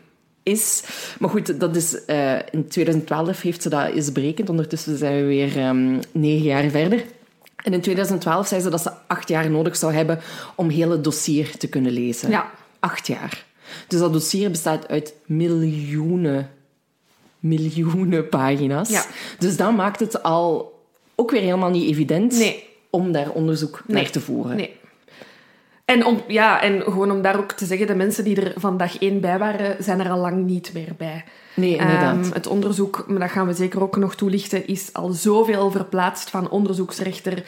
is... 0.43 0.83
Maar 1.19 1.29
goed, 1.29 1.59
dat 1.59 1.75
is... 1.75 1.99
Uh, 2.07 2.33
in 2.51 2.67
2012 2.67 3.41
heeft 3.41 3.61
ze 3.61 3.69
dat 3.69 3.89
eens 3.89 4.11
berekend. 4.11 4.49
Ondertussen 4.49 4.97
zijn 4.97 5.15
we 5.15 5.25
weer 5.25 5.75
negen 6.11 6.45
jaar 6.45 6.69
verder. 6.69 7.03
En 7.63 7.73
in 7.73 7.81
2012 7.81 8.47
zei 8.47 8.61
ze 8.61 8.69
dat 8.69 8.81
ze 8.81 8.91
acht 9.07 9.29
jaar 9.29 9.49
nodig 9.49 9.75
zou 9.75 9.93
hebben 9.93 10.19
om 10.55 10.69
heel 10.69 10.91
het 10.91 11.03
dossier 11.03 11.57
te 11.57 11.67
kunnen 11.67 11.91
lezen. 11.91 12.29
Ja. 12.29 12.51
Acht 12.79 13.07
jaar. 13.07 13.45
Dus 13.87 13.99
dat 13.99 14.13
dossier 14.13 14.51
bestaat 14.51 14.87
uit 14.87 15.13
miljoenen, 15.25 16.49
miljoenen 17.39 18.29
pagina's. 18.29 18.89
Ja. 18.89 19.05
Dus 19.39 19.57
dat 19.57 19.75
maakt 19.75 19.99
het 19.99 20.23
al 20.23 20.75
ook 21.15 21.31
weer 21.31 21.41
helemaal 21.41 21.69
niet 21.69 21.89
evident 21.89 22.37
nee. 22.37 22.63
om 22.89 23.11
daar 23.11 23.29
onderzoek 23.29 23.83
nee. 23.85 24.01
naar 24.01 24.11
te 24.11 24.21
voeren. 24.21 24.55
Nee. 24.55 24.75
En, 25.85 26.05
om, 26.05 26.21
ja, 26.27 26.61
en 26.61 26.81
gewoon 26.81 27.11
om 27.11 27.21
daar 27.21 27.37
ook 27.37 27.51
te 27.51 27.65
zeggen, 27.65 27.87
de 27.87 27.95
mensen 27.95 28.23
die 28.23 28.41
er 28.41 28.53
van 28.55 28.77
dag 28.77 28.97
één 28.97 29.21
bij 29.21 29.37
waren, 29.37 29.83
zijn 29.83 29.99
er 29.99 30.09
al 30.09 30.19
lang 30.19 30.45
niet 30.45 30.73
meer 30.73 30.91
bij. 30.97 31.23
Nee, 31.53 31.77
inderdaad. 31.77 32.25
Um, 32.25 32.31
het 32.33 32.47
onderzoek, 32.47 33.05
maar 33.07 33.19
dat 33.19 33.29
gaan 33.29 33.47
we 33.47 33.53
zeker 33.53 33.81
ook 33.81 33.97
nog 33.97 34.15
toelichten, 34.15 34.67
is 34.67 34.93
al 34.93 35.09
zoveel 35.09 35.71
verplaatst 35.71 36.29
van 36.29 36.49
onderzoeksrechter 36.49 37.43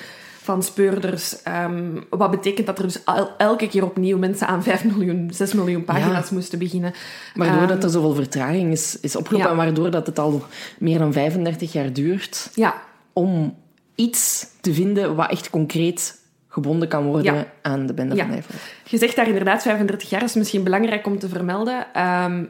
van 0.50 0.64
speurders. 0.64 1.36
Um, 1.48 2.06
wat 2.10 2.32
betekent 2.32 2.68
dat 2.68 2.78
er 2.78 2.84
dus 2.84 3.04
el 3.04 3.30
elke 3.38 3.68
keer 3.68 3.84
opnieuw 3.84 4.18
mensen 4.18 4.48
aan 4.48 4.64
5 4.64 4.84
miljoen, 4.84 5.30
6 5.34 5.54
miljoen 5.54 5.84
pagina's 5.84 6.30
ja. 6.30 6.36
moesten 6.36 6.60
beginnen. 6.60 6.94
Waardoor 7.34 7.62
um, 7.62 7.68
dat 7.68 7.84
er 7.84 7.90
zoveel 7.90 8.14
vertraging 8.14 8.72
is, 8.72 9.00
is 9.00 9.16
opgelopen 9.16 9.48
ja. 9.48 9.52
en 9.52 9.58
waardoor 9.58 9.92
dat 9.92 10.06
het 10.06 10.20
al 10.20 10.44
meer 10.80 10.98
dan 10.98 11.14
35 11.14 11.74
jaar 11.74 11.94
duurt 11.94 12.50
ja. 12.54 12.82
om 13.14 13.56
iets 13.96 14.48
te 14.62 14.74
vinden 14.74 15.16
wat 15.16 15.30
echt 15.30 15.50
concreet 15.50 16.20
gebonden 16.48 16.88
kan 16.88 17.06
worden 17.06 17.34
ja. 17.34 17.46
aan 17.62 17.86
de 17.86 17.94
bende 17.94 18.16
ja. 18.16 18.22
van 18.22 18.32
Nijvel. 18.32 18.56
Je 18.84 18.98
zegt 18.98 19.16
daar 19.16 19.28
inderdaad 19.28 19.62
35 19.62 20.10
jaar, 20.10 20.24
is 20.24 20.34
misschien 20.34 20.64
belangrijk 20.64 21.06
om 21.06 21.20
te 21.20 21.30
vermelden. 21.30 22.02
Um, 22.04 22.48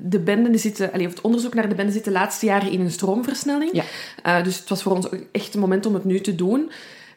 de 0.00 0.20
benden 0.20 0.58
zitten, 0.58 0.92
allee, 0.92 1.06
of 1.06 1.12
het 1.12 1.20
onderzoek 1.20 1.54
naar 1.54 1.68
de 1.68 1.74
benden 1.74 1.94
zit 1.94 2.04
de 2.04 2.10
laatste 2.10 2.46
jaren 2.46 2.70
in 2.70 2.80
een 2.80 2.90
stroomversnelling. 2.90 3.70
Ja. 3.72 3.84
Eh, 4.22 4.44
dus 4.44 4.58
het 4.58 4.68
was 4.68 4.82
voor 4.82 4.92
ons 4.92 5.08
echt 5.32 5.54
een 5.54 5.60
moment 5.60 5.86
om 5.86 5.94
het 5.94 6.04
nu 6.04 6.20
te 6.20 6.34
doen. 6.34 6.70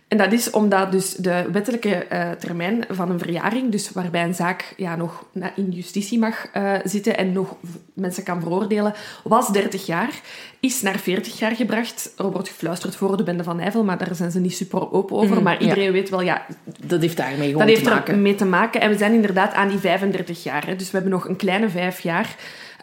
En 0.08 0.18
dat 0.18 0.32
is 0.32 0.50
omdat 0.50 0.92
dus 0.92 1.14
de 1.14 1.50
wettelijke 1.52 1.96
eh, 1.96 2.32
termijn 2.32 2.86
van 2.90 3.10
een 3.10 3.20
verjaring, 3.20 3.72
dus 3.72 3.92
waarbij 3.92 4.24
een 4.24 4.34
zaak 4.34 4.74
ja, 4.78 4.96
nog 4.96 5.26
in 5.56 5.72
justitie 5.72 6.20
mag 6.20 6.48
uh, 6.58 6.74
zitten 6.84 7.18
en 7.18 7.32
nog 7.32 7.56
mensen 7.94 8.24
kan 8.24 8.42
veroordelen, 8.42 8.94
was 9.24 9.48
30 9.48 9.86
jaar, 9.86 10.22
is 10.60 10.82
naar 10.82 11.00
40 11.00 11.40
jaar 11.40 11.56
gebracht. 11.56 12.14
Er 12.18 12.32
wordt 12.32 12.48
gefluisterd 12.48 12.96
voor 12.96 13.18
de 13.18 13.24
bende 13.24 13.44
van 13.44 13.56
Nijvel, 13.56 13.84
maar 13.84 13.98
daar 13.98 14.16
zijn 14.16 14.32
ze 14.32 14.40
niet 14.40 14.56
super 14.56 14.92
open 14.92 15.16
over. 15.16 15.38
Mm, 15.38 15.44
maar 15.44 15.62
iedereen 15.62 15.84
ja. 15.84 15.92
weet 15.92 16.10
wel, 16.10 16.22
ja... 16.22 16.46
Dat 16.86 17.02
heeft 17.02 17.18
daarmee 17.18 17.50
gewoon 17.50 17.68
dat 17.68 17.76
heeft 17.76 17.84
te 17.84 17.90
maken. 17.90 18.14
ermee 18.14 18.36
te 18.36 18.46
maken. 18.46 18.82
En 18.82 18.90
we 18.90 18.98
zijn 18.98 19.14
inderdaad 19.14 19.54
aan 19.54 19.68
die 19.68 19.80
35 19.80 20.44
jaar. 20.44 20.66
Hè, 20.66 20.76
dus 20.76 20.92
we 20.92 20.98
hebben 20.98 21.12
nog 21.12 21.28
een 21.28 21.36
kleine 21.36 21.70
vijf 21.70 22.00
jaar... 22.00 22.36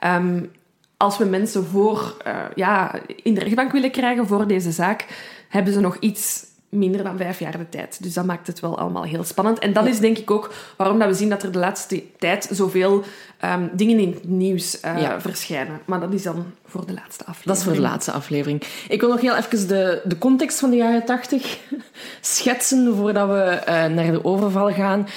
Um, 0.05 0.50
als 0.97 1.19
we 1.19 1.25
mensen 1.25 1.67
voor, 1.67 2.17
uh, 2.26 2.37
ja, 2.55 2.95
in 3.23 3.35
de 3.35 3.41
rechtbank 3.41 3.73
willen 3.73 3.91
krijgen 3.91 4.26
voor 4.26 4.47
deze 4.47 4.71
zaak, 4.71 5.07
hebben 5.49 5.73
ze 5.73 5.81
nog 5.81 5.97
iets 6.00 6.45
minder 6.73 7.05
dan 7.05 7.17
vijf 7.17 7.38
jaar 7.38 7.59
de 7.59 7.69
tijd. 7.69 8.02
Dus 8.02 8.12
dat 8.14 8.25
maakt 8.25 8.47
het 8.47 8.61
wel 8.61 8.79
allemaal 8.79 9.02
heel 9.02 9.25
spannend. 9.25 9.59
En 9.59 9.73
dat 9.73 9.87
is 9.87 9.99
denk 9.99 10.19
ik 10.19 10.31
ook 10.31 10.52
waarom 10.76 10.99
dat 10.99 11.09
we 11.09 11.14
zien 11.14 11.29
dat 11.29 11.43
er 11.43 11.52
de 11.52 11.59
laatste 11.59 12.02
tijd 12.19 12.49
zoveel 12.50 13.02
um, 13.45 13.71
dingen 13.73 13.99
in 13.99 14.11
het 14.12 14.25
nieuws 14.25 14.81
uh, 14.85 15.00
ja. 15.00 15.21
verschijnen. 15.21 15.81
Maar 15.85 16.00
dat 16.00 16.12
is 16.12 16.23
dan 16.23 16.45
voor 16.67 16.87
de 16.87 16.93
laatste 16.93 17.25
aflevering. 17.25 17.45
Dat 17.45 17.57
is 17.57 17.62
voor 17.62 17.73
de 17.73 17.81
laatste 17.81 18.12
aflevering. 18.12 18.62
Ik 18.88 19.00
wil 19.00 19.11
nog 19.11 19.21
heel 19.21 19.37
even 19.37 19.69
de, 19.69 20.00
de 20.05 20.19
context 20.19 20.59
van 20.59 20.71
de 20.71 20.76
jaren 20.76 21.05
tachtig 21.05 21.59
schetsen 22.21 22.97
voordat 22.97 23.29
we 23.29 23.61
uh, 23.61 23.87
naar 23.87 24.12
de 24.12 24.25
overval 24.25 24.73
gaan. 24.73 25.09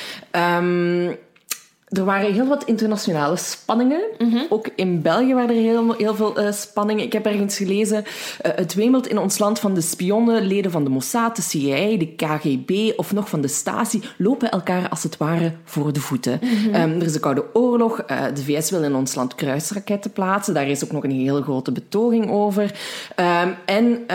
Um, 0.62 1.18
er 1.86 2.06
waren 2.06 2.34
heel 2.34 2.48
wat 2.48 2.64
internationale 2.64 3.36
spanningen. 3.36 4.02
Mm 4.18 4.30
-hmm. 4.30 4.46
Ook 4.50 4.70
in 4.76 5.02
België 5.02 5.34
waren 5.34 5.50
er 5.50 5.62
heel, 5.62 5.94
heel 5.94 6.16
veel 6.16 6.42
uh, 6.42 6.52
spanningen. 6.52 7.04
Ik 7.04 7.14
heb 7.14 7.26
ergens 7.26 7.58
gelezen, 7.58 8.04
uh, 8.06 8.52
het 8.56 8.74
wemelt 8.74 9.08
in 9.08 9.18
ons 9.18 9.38
land 9.38 9.60
van 9.60 9.74
de 9.74 9.82
spionnen, 9.82 10.48
leden 10.48 10.72
van 10.72 10.84
de 10.84 10.90
Mossad, 10.90 11.36
de 11.36 11.42
CIA, 11.42 11.98
de 11.98 12.14
KGB 12.16 12.98
of 12.98 13.14
nog 13.14 13.30
van 13.30 13.42
de 13.42 13.48
Stasi, 13.48 14.02
lopen 14.18 14.52
elkaar 14.52 14.90
als 14.90 15.04
het 15.04 15.18
ware 15.18 15.52
voor 15.64 15.94
de 15.94 16.00
voeten. 16.00 16.40
Mm 16.42 16.50
-hmm. 16.50 16.82
um, 16.82 17.00
er 17.00 17.06
is 17.06 17.14
de 17.14 17.20
Koude 17.20 17.46
Oorlog. 17.54 18.04
Uh, 18.12 18.24
de 18.34 18.44
VS 18.44 18.70
wil 18.70 18.84
in 18.84 18.96
ons 18.96 19.16
land 19.16 19.36
kruisraketten 19.36 20.12
plaatsen. 20.12 20.54
Daar 20.54 20.68
is 20.68 20.84
ook 20.84 20.92
nog 20.92 21.04
een 21.04 21.12
hele 21.12 21.42
grote 21.42 21.72
betoging 21.72 22.32
over. 22.32 22.64
Um, 23.44 23.56
en 23.66 24.06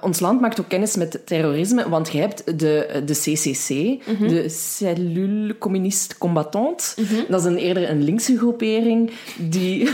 ons 0.00 0.20
land 0.20 0.40
maakt 0.40 0.60
ook 0.60 0.68
kennis 0.68 0.96
met 0.96 1.26
terrorisme, 1.26 1.88
want 1.88 2.12
je 2.12 2.18
hebt 2.18 2.58
de, 2.58 3.02
de 3.04 3.14
CCC, 3.14 3.70
mm 3.70 4.16
-hmm. 4.16 4.28
de 4.28 4.48
Cellule 4.48 5.58
Communiste 5.58 6.18
Combattante. 6.18 6.84
Dat 7.28 7.40
is 7.40 7.46
een, 7.46 7.58
eerder 7.58 7.90
een 7.90 8.04
linkse 8.04 8.36
groepering 8.36 9.10
die... 9.36 9.88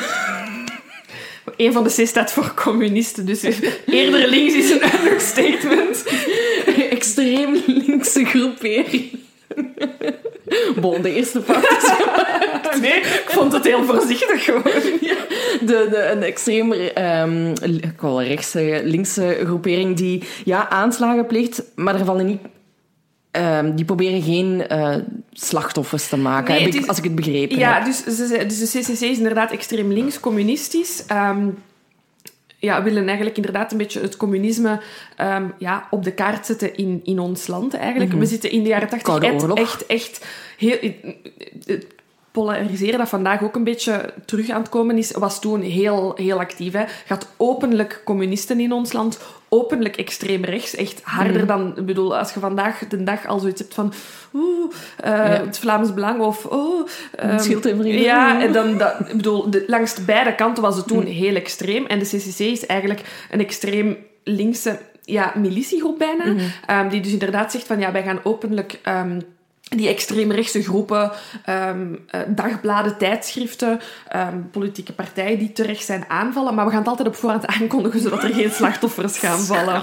Een 1.57 1.73
van 1.73 1.85
de 1.85 2.02
C 2.02 2.07
staat 2.07 2.33
voor 2.33 2.54
communisten, 2.54 3.26
dus 3.26 3.43
eerder 3.87 4.28
links 4.28 4.54
is 4.54 4.71
een 4.71 4.83
understatement. 5.00 6.04
Extreem 6.90 7.62
linkse 7.66 8.25
groepering. 8.25 9.19
Bon, 10.81 11.02
de 11.02 11.14
eerste 11.14 11.43
fout 11.43 11.62
is 11.62 11.90
gemaakt. 11.90 12.81
Nee, 12.81 13.00
ik 13.00 13.25
vond 13.26 13.52
het 13.52 13.64
heel 13.64 13.85
voorzichtig 13.85 14.45
gewoon. 14.45 14.62
Ja, 15.00 15.16
de, 15.61 15.87
de, 15.90 16.09
een 16.12 16.23
extreem 16.23 16.73
um, 16.73 17.52
ik 17.62 18.00
wil 18.00 18.23
rechtse, 18.23 18.81
linkse 18.85 19.40
groepering 19.45 19.97
die 19.97 20.23
ja, 20.45 20.69
aanslagen 20.69 21.26
pleegt, 21.26 21.62
maar 21.75 21.95
er 21.95 22.04
vallen 22.04 22.26
niet 22.26 22.40
Um, 23.36 23.74
die 23.74 23.84
proberen 23.84 24.22
geen 24.22 24.64
uh, 24.72 24.96
slachtoffers 25.32 26.08
te 26.08 26.16
maken, 26.16 26.54
nee, 26.54 26.68
is, 26.68 26.86
als 26.86 26.98
ik 26.98 27.04
het 27.04 27.14
begrepen 27.14 27.58
ja, 27.58 27.74
heb. 27.74 27.84
Dus, 27.84 28.02
dus 28.04 28.28
de 28.58 28.78
CCC 28.78 29.00
is 29.00 29.16
inderdaad 29.16 29.52
extreem 29.52 29.92
links, 29.92 30.20
communistisch. 30.20 31.04
Um, 31.12 31.58
ja, 32.58 32.82
willen 32.82 33.06
eigenlijk 33.06 33.36
inderdaad 33.36 33.72
een 33.72 33.78
beetje 33.78 34.00
het 34.00 34.16
communisme 34.16 34.80
um, 35.20 35.54
ja, 35.58 35.86
op 35.90 36.04
de 36.04 36.12
kaart 36.12 36.46
zetten 36.46 36.76
in, 36.76 37.00
in 37.04 37.18
ons 37.18 37.46
land. 37.46 37.74
Eigenlijk. 37.74 38.04
Mm 38.04 38.10
-hmm. 38.10 38.24
We 38.24 38.30
zitten 38.30 38.50
in 38.50 38.62
de 38.62 38.68
jaren 38.68 38.88
tachtig 38.88 39.18
echt, 39.18 39.52
echt, 39.54 39.86
echt 39.86 40.26
heel... 40.56 40.78
Het 41.64 41.86
polariseren 42.34 42.98
dat 42.98 43.08
vandaag 43.08 43.42
ook 43.42 43.56
een 43.56 43.64
beetje 43.64 44.12
terug 44.24 44.50
aan 44.50 44.60
het 44.60 44.68
komen 44.68 44.98
is, 44.98 45.10
was 45.10 45.40
toen 45.40 45.60
heel, 45.60 46.12
heel 46.16 46.38
actief. 46.38 46.72
Hè. 46.72 46.84
Gaat 47.06 47.28
openlijk 47.36 48.00
communisten 48.04 48.60
in 48.60 48.72
ons 48.72 48.92
land, 48.92 49.18
openlijk 49.54 49.96
extreem 49.96 50.44
rechts, 50.44 50.75
echt 50.75 51.00
harder 51.02 51.40
mm. 51.40 51.46
dan... 51.46 51.73
Ik 51.76 51.87
bedoel, 51.87 52.16
als 52.16 52.32
je 52.32 52.40
vandaag 52.40 52.78
de 52.78 53.02
dag 53.02 53.26
al 53.26 53.38
zoiets 53.38 53.61
hebt 53.61 53.75
van... 53.75 53.92
Oeh, 54.34 54.70
uh, 55.04 55.11
ja. 55.11 55.44
het 55.44 55.58
Vlaams 55.58 55.94
Belang 55.94 56.20
of... 56.20 56.44
Oh, 56.44 56.88
um, 57.23 57.84
ja, 57.84 58.40
en 58.42 58.52
dan... 58.52 58.78
Dat, 58.78 59.00
ik 59.00 59.16
bedoel, 59.16 59.50
de, 59.50 59.64
langs 59.66 60.04
beide 60.04 60.34
kanten 60.34 60.62
was 60.62 60.76
het 60.76 60.87
toen 60.87 61.04
mm. 61.04 61.06
heel 61.06 61.34
extreem. 61.34 61.87
En 61.87 61.99
de 61.99 62.04
CCC 62.04 62.38
is 62.38 62.66
eigenlijk 62.66 63.26
een 63.30 63.40
extreem 63.40 63.97
linkse 64.25 64.78
ja, 65.02 65.32
militiegroep 65.36 65.99
bijna. 65.99 66.25
Mm. 66.25 66.38
Um, 66.71 66.88
die 66.88 67.00
dus 67.00 67.12
inderdaad 67.12 67.52
zegt 67.52 67.67
van... 67.67 67.78
Ja, 67.78 67.93
wij 67.93 68.02
gaan 68.02 68.21
openlijk... 68.23 68.80
Um, 68.88 69.19
die 69.64 69.88
extreemrechtse 69.88 70.62
groepen, 70.62 71.12
um, 71.48 71.98
uh, 72.14 72.20
dagbladen, 72.26 72.96
tijdschriften, 72.96 73.80
um, 74.16 74.48
politieke 74.50 74.92
partijen 74.92 75.38
die 75.38 75.52
terecht 75.52 75.84
zijn 75.84 76.04
aanvallen. 76.08 76.54
Maar 76.54 76.64
we 76.64 76.70
gaan 76.70 76.80
het 76.80 76.88
altijd 76.88 77.08
op 77.08 77.14
voorhand 77.14 77.46
aankondigen, 77.46 78.00
zodat 78.00 78.22
er 78.22 78.34
geen 78.34 78.50
slachtoffers 78.50 79.18
gaan 79.18 79.38
vallen. 79.54 79.82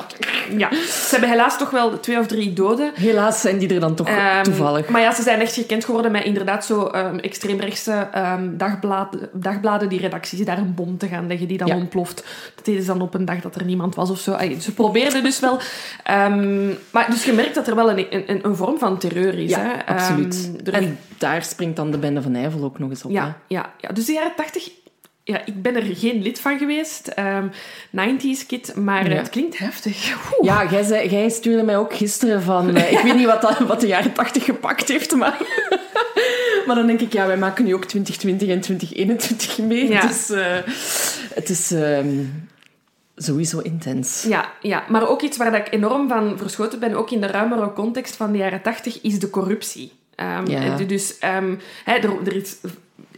Ja. 0.57 0.69
Ze 0.73 1.07
hebben 1.11 1.29
helaas 1.29 1.57
toch 1.57 1.69
wel 1.69 1.99
twee 1.99 2.19
of 2.19 2.27
drie 2.27 2.53
doden. 2.53 2.91
Helaas 2.95 3.41
zijn 3.41 3.57
die 3.57 3.73
er 3.73 3.79
dan 3.79 3.95
toch 3.95 4.09
um, 4.09 4.43
toevallig. 4.43 4.89
Maar 4.89 5.01
ja, 5.01 5.13
ze 5.13 5.21
zijn 5.21 5.41
echt 5.41 5.53
gekend 5.53 5.85
geworden 5.85 6.11
met 6.11 6.23
inderdaad 6.23 6.65
zo 6.65 6.85
extreemrechtse 7.21 8.07
dagbladen, 8.57 9.29
dagbladen, 9.33 9.89
die 9.89 9.99
redacties 9.99 10.45
daar 10.45 10.57
een 10.57 10.73
bom 10.73 10.97
te 10.97 11.07
gaan 11.07 11.27
leggen 11.27 11.47
die 11.47 11.57
dan 11.57 11.67
ja. 11.67 11.75
ontploft. 11.75 12.25
Dat 12.55 12.65
deden 12.65 12.81
ze 12.81 12.87
dan 12.87 13.01
op 13.01 13.13
een 13.13 13.25
dag 13.25 13.41
dat 13.41 13.55
er 13.55 13.65
niemand 13.65 13.95
was 13.95 14.09
of 14.09 14.19
zo. 14.19 14.37
Ze 14.59 14.73
probeerden 14.73 15.23
dus 15.23 15.39
wel. 15.39 15.59
maar 16.91 17.07
dus 17.09 17.25
je 17.25 17.33
merkt 17.33 17.55
dat 17.55 17.67
er 17.67 17.75
wel 17.75 17.89
een, 17.89 18.29
een, 18.29 18.39
een 18.45 18.55
vorm 18.55 18.77
van 18.77 18.97
terreur 18.97 19.39
is. 19.39 19.49
Ja. 19.49 19.59
Hè? 19.59 19.70
Absoluut. 19.85 20.49
Um, 20.53 20.65
er... 20.65 20.73
En 20.73 20.97
daar 21.17 21.43
springt 21.43 21.75
dan 21.75 21.91
de 21.91 21.97
bende 21.97 22.21
van 22.21 22.31
Nijvel 22.31 22.63
ook 22.63 22.79
nog 22.79 22.89
eens 22.89 23.03
op. 23.03 23.11
Ja, 23.11 23.25
hè? 23.25 23.31
ja, 23.47 23.73
ja. 23.77 23.89
dus 23.89 24.05
de 24.05 24.13
jaren 24.13 24.35
tachtig... 24.35 24.71
Ja, 25.23 25.41
ik 25.45 25.61
ben 25.61 25.75
er 25.75 25.95
geen 25.95 26.21
lid 26.21 26.39
van 26.39 26.57
geweest. 26.57 27.11
Um, 27.19 27.51
90s 27.95 28.45
kid, 28.47 28.75
maar 28.75 29.09
ja. 29.09 29.15
het 29.15 29.29
klinkt 29.29 29.57
heftig. 29.57 30.15
Oeh. 30.39 30.45
Ja, 30.49 30.71
jij, 30.71 30.83
zei, 30.83 31.09
jij 31.09 31.29
stuurde 31.29 31.63
mij 31.63 31.77
ook 31.77 31.93
gisteren 31.93 32.41
van... 32.41 32.77
Uh, 32.77 32.91
ik 32.91 32.99
weet 32.99 33.15
niet 33.15 33.25
wat, 33.25 33.41
dat, 33.41 33.57
wat 33.59 33.81
de 33.81 33.87
jaren 33.87 34.13
tachtig 34.13 34.43
gepakt 34.43 34.87
heeft, 34.87 35.15
maar... 35.15 35.37
maar 36.65 36.75
dan 36.75 36.87
denk 36.87 37.01
ik, 37.01 37.13
ja, 37.13 37.27
wij 37.27 37.37
maken 37.37 37.65
nu 37.65 37.73
ook 37.73 37.85
2020 37.85 38.49
en 38.49 38.61
2021 38.61 39.57
mee. 39.57 39.89
Ja. 39.89 40.01
Dus 40.01 40.29
uh, 40.29 40.45
het 41.33 41.49
is... 41.49 41.71
Um, 41.71 42.49
sowieso 43.23 43.59
intens. 43.59 44.25
Ja, 44.27 44.51
ja, 44.61 44.83
maar 44.89 45.09
ook 45.09 45.21
iets 45.21 45.37
waar 45.37 45.55
ik 45.55 45.73
enorm 45.73 46.07
van 46.07 46.37
verschoten 46.37 46.79
ben, 46.79 46.95
ook 46.95 47.11
in 47.11 47.21
de 47.21 47.27
ruimere 47.27 47.73
context 47.73 48.15
van 48.15 48.31
de 48.31 48.37
jaren 48.37 48.61
tachtig, 48.61 49.01
is 49.01 49.19
de 49.19 49.29
corruptie. 49.29 49.91
Um, 50.15 50.47
ja. 50.47 50.77
Dus 50.77 51.17
um, 51.37 51.59
er, 51.85 52.03
er 52.25 52.35
is, 52.35 52.57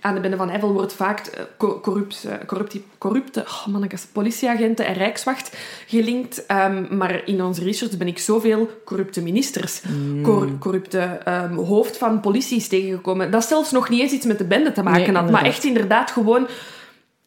aan 0.02 0.16
de 0.16 0.22
bende 0.22 0.38
van 0.38 0.50
Eiffel 0.50 0.74
wordt 0.74 0.94
vaak 0.94 1.48
corrupt, 1.58 2.28
corrupte, 2.46 2.82
corrupte 2.98 3.42
oh 3.42 3.68
mannetjes, 3.68 4.06
politieagenten 4.12 4.86
en 4.86 4.94
rijkswacht 4.94 5.58
gelinkt. 5.88 6.44
Um, 6.52 6.98
maar 6.98 7.28
in 7.28 7.44
onze 7.44 7.64
research 7.64 7.98
ben 7.98 8.08
ik 8.08 8.20
zoveel 8.20 8.70
corrupte 8.86 9.22
ministers, 9.22 9.82
mm. 9.82 10.24
cor 10.24 10.58
corrupte 10.60 11.20
hoofd 11.56 11.98
van 11.98 12.20
politie 12.20 12.68
tegengekomen. 12.68 13.32
Dat 13.32 13.46
zelfs 13.46 13.72
nog 13.72 13.90
niet 13.90 14.02
eens 14.02 14.12
iets 14.12 14.26
met 14.26 14.38
de 14.38 14.46
bende 14.46 14.72
te 14.72 14.84
maken 14.84 15.14
nee, 15.14 15.22
had, 15.22 15.32
maar 15.32 15.46
echt 15.46 15.64
inderdaad 15.64 16.12
gewoon 16.12 16.48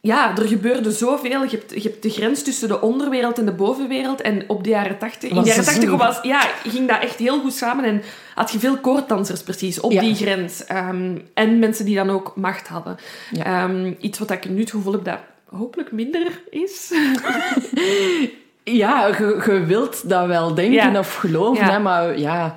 ja, 0.06 0.36
er 0.36 0.48
gebeurde 0.48 0.92
zoveel. 0.92 1.42
Je 1.42 1.48
hebt, 1.50 1.74
je 1.74 1.88
hebt 1.88 2.02
de 2.02 2.10
grens 2.10 2.42
tussen 2.42 2.68
de 2.68 2.80
onderwereld 2.80 3.38
en 3.38 3.44
de 3.44 3.52
bovenwereld. 3.52 4.20
En 4.20 4.44
op 4.46 4.64
de 4.64 4.70
jaren 4.70 4.98
tachtig... 4.98 5.30
In 5.30 5.42
de 5.42 5.48
jaren 5.48 5.64
tachtig 5.64 5.90
was, 5.90 6.18
ja, 6.22 6.40
ging 6.64 6.88
dat 6.88 7.02
echt 7.02 7.18
heel 7.18 7.40
goed 7.40 7.52
samen. 7.52 7.84
En 7.84 8.02
had 8.34 8.52
je 8.52 8.58
veel 8.58 8.76
koorddansers 8.76 9.42
precies 9.42 9.80
op 9.80 9.92
ja. 9.92 10.00
die 10.00 10.14
grens. 10.14 10.64
Um, 10.70 11.22
en 11.34 11.58
mensen 11.58 11.84
die 11.84 11.94
dan 11.94 12.10
ook 12.10 12.32
macht 12.36 12.68
hadden. 12.68 12.96
Ja. 13.32 13.64
Um, 13.64 13.96
iets 14.00 14.18
wat 14.18 14.30
ik 14.30 14.48
nu 14.48 14.60
het 14.60 14.70
gevoel 14.70 14.92
heb 14.92 15.04
dat 15.04 15.18
hopelijk 15.44 15.92
minder 15.92 16.42
is. 16.50 16.92
ja, 18.82 19.06
je, 19.06 19.42
je 19.46 19.64
wilt 19.64 20.08
dat 20.08 20.26
wel 20.26 20.54
denken 20.54 20.92
ja. 20.92 20.98
of 20.98 21.14
geloven. 21.14 21.64
Hè, 21.64 21.78
maar 21.78 22.18
ja, 22.18 22.54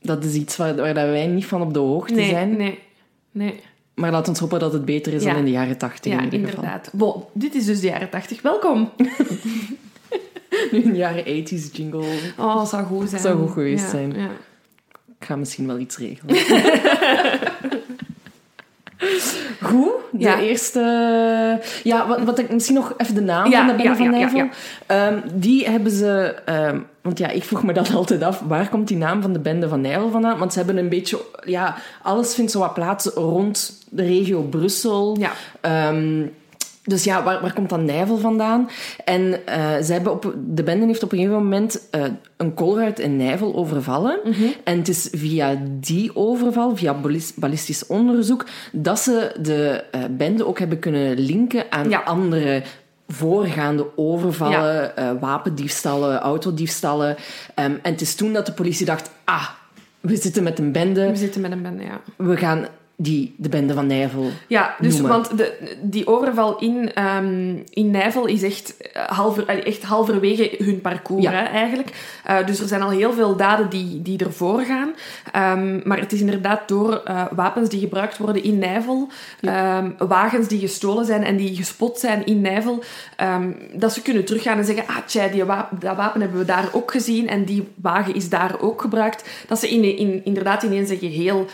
dat 0.00 0.24
is 0.24 0.34
iets 0.34 0.56
waar, 0.56 0.76
waar 0.76 0.94
wij 0.94 1.26
niet 1.26 1.46
van 1.46 1.62
op 1.62 1.74
de 1.74 1.78
hoogte 1.78 2.14
nee, 2.14 2.30
zijn. 2.30 2.56
Nee, 2.56 2.78
nee. 3.30 3.60
Maar 3.94 4.10
laat 4.10 4.28
ons 4.28 4.38
hopen 4.38 4.60
dat 4.60 4.72
het 4.72 4.84
beter 4.84 5.12
is 5.12 5.22
ja. 5.22 5.28
dan 5.28 5.38
in 5.38 5.44
de 5.44 5.50
jaren 5.50 5.78
tachtig. 5.78 6.12
Ja, 6.12 6.20
in 6.20 6.30
inderdaad. 6.30 6.90
Bon, 6.92 7.24
dit 7.32 7.54
is 7.54 7.64
dus 7.64 7.80
de 7.80 7.86
jaren 7.86 8.10
tachtig. 8.10 8.42
Welkom. 8.42 8.90
nu 10.72 10.84
een 10.84 10.96
jaren 10.96 11.24
80s 11.24 11.72
jingle. 11.72 12.04
Oh, 12.38 12.64
zou 12.64 12.84
goed 12.84 13.08
zijn. 13.08 13.20
Zou 13.20 13.38
goed 13.38 13.50
geweest 13.50 13.84
ja, 13.84 13.90
zijn. 13.90 14.12
Ja. 14.14 14.30
Ik 15.18 15.28
ga 15.28 15.36
misschien 15.36 15.66
wel 15.66 15.78
iets 15.78 15.98
regelen. 15.98 16.36
goed. 19.62 19.90
De 20.10 20.18
Ja. 20.18 20.40
eerste... 20.40 20.80
Ja, 21.82 22.06
wat, 22.06 22.22
wat 22.22 22.38
ik 22.38 22.52
misschien 22.52 22.74
nog 22.74 22.94
even 22.96 23.14
de 23.14 23.20
naam 23.20 23.50
Ja, 23.50 23.58
van 23.66 23.76
de 23.76 23.82
Bende 23.82 23.96
van 23.96 24.10
Nijvel. 24.10 24.48
Ehm, 24.86 25.18
die 25.34 25.68
hebben 25.70 25.92
ze... 25.92 26.34
ehm, 26.44 26.78
want 27.02 27.18
ja, 27.18 27.28
ik 27.28 27.44
vroeg 27.44 27.62
me 27.62 27.72
dat 27.72 27.94
altijd 27.94 28.22
af. 28.22 28.40
Waar 28.46 28.68
komt 28.68 28.88
die 28.88 28.96
naam 28.96 29.22
van 29.22 29.32
de 29.32 29.38
Bende 29.38 29.68
van 29.68 29.80
Nijvel 29.80 30.10
vandaan? 30.10 30.38
Want 30.38 30.52
ze 30.52 30.58
hebben 30.58 30.76
een 30.76 30.88
beetje... 30.88 31.18
Ja, 31.44 31.76
alles 32.02 32.34
vindt 32.34 32.50
zo 32.50 32.58
wat 32.58 32.74
plaats 32.74 33.06
rond 33.06 33.84
de 33.90 34.02
regio 34.02 34.40
Brussel. 34.42 35.16
Ja. 35.20 35.30
Ehm, 35.60 36.22
dus 36.84 37.04
ja, 37.04 37.22
waar, 37.22 37.40
waar 37.40 37.52
komt 37.52 37.68
dan 37.68 37.84
Nijvel 37.84 38.18
vandaan? 38.18 38.68
En 39.04 39.40
ze 39.84 39.92
hebben 39.92 40.12
op, 40.12 40.34
de 40.46 40.62
bende 40.62 40.86
heeft 40.86 41.02
op 41.02 41.12
een 41.12 41.18
gegeven 41.18 41.42
moment 41.42 41.88
eh, 41.90 42.04
een 42.36 42.54
Colruyt 42.54 42.98
in 42.98 43.16
Nijvel 43.16 43.54
overvallen. 43.54 44.20
En 44.64 44.78
het 44.78 44.88
is 44.88 45.08
via 45.12 45.58
die 45.80 46.16
overval, 46.16 46.76
via 46.76 46.94
ballis- 46.94 47.34
ballistisch 47.34 47.86
onderzoek, 47.86 48.46
dat 48.72 48.98
ze 48.98 49.34
de 49.40 49.84
eh, 49.90 50.00
bende 50.10 50.46
ook 50.46 50.58
hebben 50.58 50.78
kunnen 50.78 51.18
linken 51.18 51.64
aan 51.70 51.88
Ja. 51.88 52.00
andere 52.00 52.62
voorgaande 53.08 53.86
overvallen, 53.96 54.96
eh, 54.96 55.10
wapendiefstallen, 55.20 56.18
autodiefstallen. 56.20 57.16
Ehm, 57.54 57.72
en 57.82 57.92
het 57.92 58.00
is 58.00 58.14
toen 58.14 58.32
dat 58.32 58.46
de 58.46 58.52
politie 58.52 58.86
dacht, 58.86 59.10
ah, 59.24 59.48
we 60.00 60.16
zitten 60.16 60.42
met 60.42 60.58
een 60.58 60.72
bende, 60.72 61.06
We 61.10 61.16
zitten 61.16 61.40
met 61.40 61.52
een 61.52 61.62
bende, 61.62 61.82
ja. 61.82 62.00
we 62.16 62.36
gaan 62.36 62.66
die, 62.96 63.34
de 63.36 63.48
bende 63.48 63.74
van 63.74 63.86
Nijvel 63.86 64.30
Ja, 64.46 64.74
dus, 64.80 64.92
noemen. 64.92 65.10
want 65.10 65.38
de, 65.38 65.76
die 65.82 66.06
overval 66.06 66.58
in, 66.58 66.92
ehm, 66.94 67.56
in 67.70 67.90
Nijvel 67.90 68.26
is 68.26 68.42
echt, 68.42 68.76
eh, 68.76 69.02
halver, 69.08 69.46
allee, 69.46 69.62
echt 69.62 69.82
halverwege 69.82 70.54
hun 70.58 70.80
parcours, 70.80 71.22
Ja. 71.22 71.30
hè, 71.30 71.42
eigenlijk. 71.44 72.20
Eh, 72.24 72.46
dus 72.46 72.60
er 72.60 72.68
zijn 72.68 72.82
al 72.82 72.90
heel 72.90 73.12
veel 73.12 73.36
daden 73.36 73.68
die, 73.70 74.02
die 74.02 74.24
ervoor 74.24 74.60
gaan. 74.60 74.92
Ehm, 75.32 75.80
maar 75.88 75.98
het 75.98 76.12
is 76.12 76.20
inderdaad 76.20 76.68
door 76.68 77.00
eh, 77.04 77.24
wapens 77.30 77.68
die 77.68 77.80
gebruikt 77.80 78.18
worden 78.18 78.42
in 78.42 78.58
Nijvel, 78.58 79.08
ehm, 79.40 79.90
wagens 79.98 80.48
die 80.48 80.60
gestolen 80.60 81.04
zijn 81.04 81.24
en 81.24 81.36
die 81.36 81.56
gespot 81.56 81.98
zijn 81.98 82.26
in 82.26 82.40
Nijvel, 82.40 82.82
dat 83.74 83.92
ze 83.92 84.02
kunnen 84.02 84.24
teruggaan 84.24 84.58
en 84.58 84.64
zeggen, 84.64 84.86
ah 84.86 84.96
tja, 85.06 85.28
die 85.28 85.44
dat 85.78 85.96
wapen 85.96 86.20
hebben 86.20 86.38
we 86.38 86.44
daar 86.44 86.68
ook 86.72 86.90
gezien 86.90 87.28
en 87.28 87.44
die 87.44 87.68
wagen 87.74 88.14
is 88.14 88.28
daar 88.28 88.60
ook 88.60 88.80
gebruikt. 88.80 89.28
Dat 89.48 89.58
ze 89.58 89.70
in, 89.70 89.98
in, 89.98 90.20
inderdaad 90.24 90.62
ineens 90.62 90.90
een 90.90 90.98
geheel... 90.98 91.46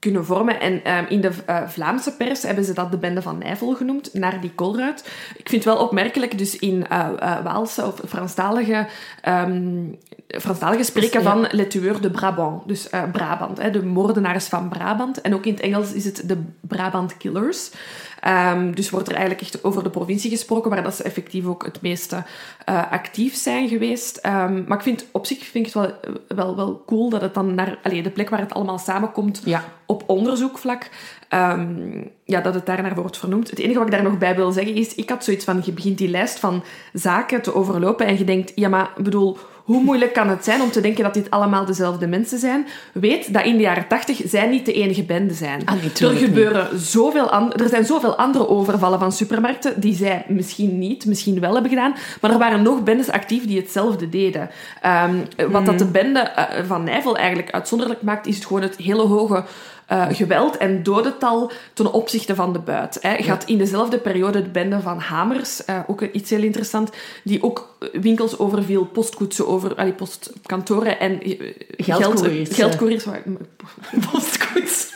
kunnen 0.00 0.24
vormen. 0.24 0.60
En 0.60 0.84
ehm, 0.84 1.04
in 1.08 1.20
de 1.20 1.30
eh, 1.46 1.68
Vlaamse 1.68 2.16
pers 2.16 2.42
hebben 2.42 2.64
ze 2.64 2.72
dat 2.72 2.90
de 2.90 2.96
Bende 2.98 3.22
van 3.22 3.38
Nijvel 3.38 3.74
genoemd, 3.74 4.14
naar 4.14 4.40
die 4.40 4.54
Colruyt. 4.54 5.00
Ik 5.36 5.48
vind 5.48 5.64
het 5.64 5.74
wel 5.74 5.82
opmerkelijk, 5.84 6.38
dus 6.38 6.58
in 6.58 6.86
eh 6.88 7.08
eh, 7.18 7.44
Waalse 7.44 7.86
of 7.86 8.00
Franstalige, 8.08 8.86
ehm, 9.22 9.84
Franstalige 10.28 10.82
spreken 10.82 11.22
Ja. 11.22 11.30
van 11.30 11.46
Le 11.50 11.66
Tueur 11.66 12.00
de 12.00 12.10
Brabant, 12.10 12.68
dus 12.68 12.88
Brabant, 13.12 13.62
hè, 13.62 13.70
de 13.70 13.84
moordenaars 13.84 14.46
van 14.46 14.68
Brabant. 14.68 15.20
En 15.20 15.34
ook 15.34 15.44
in 15.46 15.52
het 15.52 15.62
Engels 15.62 15.92
is 15.92 16.04
het 16.04 16.22
de 16.26 16.42
Brabant 16.60 17.16
Killers. 17.16 17.70
Ehm, 18.20 18.72
dus 18.72 18.90
wordt 18.90 19.08
er 19.08 19.14
eigenlijk 19.14 19.42
echt 19.42 19.64
over 19.64 19.82
de 19.82 19.90
provincie 19.90 20.30
gesproken, 20.30 20.70
waar 20.70 20.82
dat 20.82 20.94
ze 20.94 21.02
effectief 21.02 21.46
ook 21.46 21.64
het 21.64 21.80
meeste 21.80 22.22
eh, 22.64 22.92
actief 22.92 23.34
zijn 23.34 23.68
geweest. 23.68 24.16
Ehm, 24.16 24.62
maar 24.66 24.76
ik 24.76 24.82
vind 24.82 25.06
op 25.12 25.26
zich 25.26 25.38
vind 25.38 25.66
ik 25.66 25.72
het 25.72 25.82
wel, 25.82 26.14
wel, 26.28 26.56
wel 26.56 26.82
cool 26.86 27.10
dat 27.10 27.20
het 27.20 27.34
dan 27.34 27.54
naar 27.54 27.78
allee, 27.82 28.02
de 28.02 28.10
plek 28.10 28.30
waar 28.30 28.40
het 28.40 28.54
allemaal 28.54 28.78
samenkomt, 28.78 29.42
Ja. 29.44 29.64
op 29.86 30.02
onderzoekvlak, 30.06 30.88
ehm, 31.28 32.04
ja, 32.24 32.40
dat 32.40 32.54
het 32.54 32.66
daar 32.66 32.82
naar 32.82 32.94
wordt 32.94 33.18
vernoemd. 33.18 33.50
Het 33.50 33.58
enige 33.58 33.78
wat 33.78 33.86
ik 33.86 33.92
daar 33.92 34.02
nog 34.02 34.18
bij 34.18 34.36
wil 34.36 34.52
zeggen 34.52 34.74
is, 34.74 34.94
ik 34.94 35.08
had 35.10 35.24
zoiets 35.24 35.44
van, 35.44 35.62
je 35.64 35.72
begint 35.72 35.98
die 35.98 36.08
lijst 36.08 36.38
van 36.38 36.62
zaken 36.92 37.42
te 37.42 37.54
overlopen 37.54 38.06
en 38.06 38.18
je 38.18 38.24
denkt, 38.24 38.52
ja 38.54 38.68
maar, 38.68 38.90
ik 38.96 39.04
bedoel, 39.04 39.38
hoe 39.70 39.82
moeilijk 39.82 40.12
kan 40.12 40.28
het 40.28 40.44
zijn 40.44 40.62
om 40.62 40.70
te 40.70 40.80
denken 40.80 41.04
dat 41.04 41.14
dit 41.14 41.30
allemaal 41.30 41.64
dezelfde 41.64 42.06
mensen 42.06 42.38
zijn? 42.38 42.66
Weet 42.92 43.32
dat 43.32 43.44
in 43.44 43.56
de 43.56 43.62
jaren 43.62 43.86
tachtig 43.88 44.20
zij 44.24 44.46
niet 44.46 44.66
de 44.66 44.72
enige 44.72 45.02
bende 45.02 45.34
zijn. 45.34 45.62
Ah, 45.64 45.74
nee, 45.74 46.10
er 46.10 46.16
gebeuren 46.16 46.78
zoveel 46.80 47.30
er 47.32 47.68
zijn 47.68 47.84
zoveel 47.84 48.16
andere 48.16 48.48
overvallen 48.48 48.98
van 48.98 49.12
supermarkten 49.12 49.80
die 49.80 49.94
zij 49.94 50.24
misschien 50.28 50.78
niet, 50.78 51.06
misschien 51.06 51.40
wel 51.40 51.52
hebben 51.52 51.70
gedaan, 51.70 51.94
maar 52.20 52.30
er 52.30 52.38
waren 52.38 52.62
nog 52.62 52.82
bendes 52.82 53.10
actief 53.10 53.46
die 53.46 53.60
hetzelfde 53.60 54.08
deden. 54.08 54.50
Ehm, 54.80 55.14
wat 55.50 55.66
dat 55.66 55.78
de 55.78 55.86
bende 55.86 56.18
eh, 56.20 56.64
van 56.66 56.84
Nijvel 56.84 57.16
eigenlijk 57.16 57.50
uitzonderlijk 57.50 58.02
maakt, 58.02 58.26
is 58.26 58.34
het 58.34 58.46
gewoon 58.46 58.62
het 58.62 58.76
hele 58.76 59.02
hoge 59.02 59.44
eh, 59.90 60.06
geweld 60.10 60.56
en 60.56 60.82
dodental 60.82 61.50
ten 61.74 61.92
opzichte 61.92 62.34
van 62.34 62.52
de 62.52 62.58
buit. 62.58 62.98
Hè. 63.00 63.16
Je 63.16 63.28
had 63.28 63.44
in 63.44 63.58
dezelfde 63.58 63.98
periode 63.98 64.42
de 64.42 64.48
bende 64.48 64.80
van 64.80 64.98
Hamers, 64.98 65.64
eh, 65.64 65.78
ook 65.86 66.02
iets 66.02 66.30
heel 66.30 66.42
interessant, 66.42 66.90
die 67.24 67.42
ook 67.42 67.76
winkels 67.92 68.38
overviel, 68.38 68.84
postkoetsen 68.84 69.48
over, 69.48 69.74
allee, 69.74 69.92
postkantoren 69.92 71.00
en 71.00 71.20
geld, 71.76 72.02
Geldcouriers, 72.02 72.48
ja. 72.48 72.54
geldcouriers, 72.54 73.04
waar- 73.04 73.22
postkoets. 74.12 74.88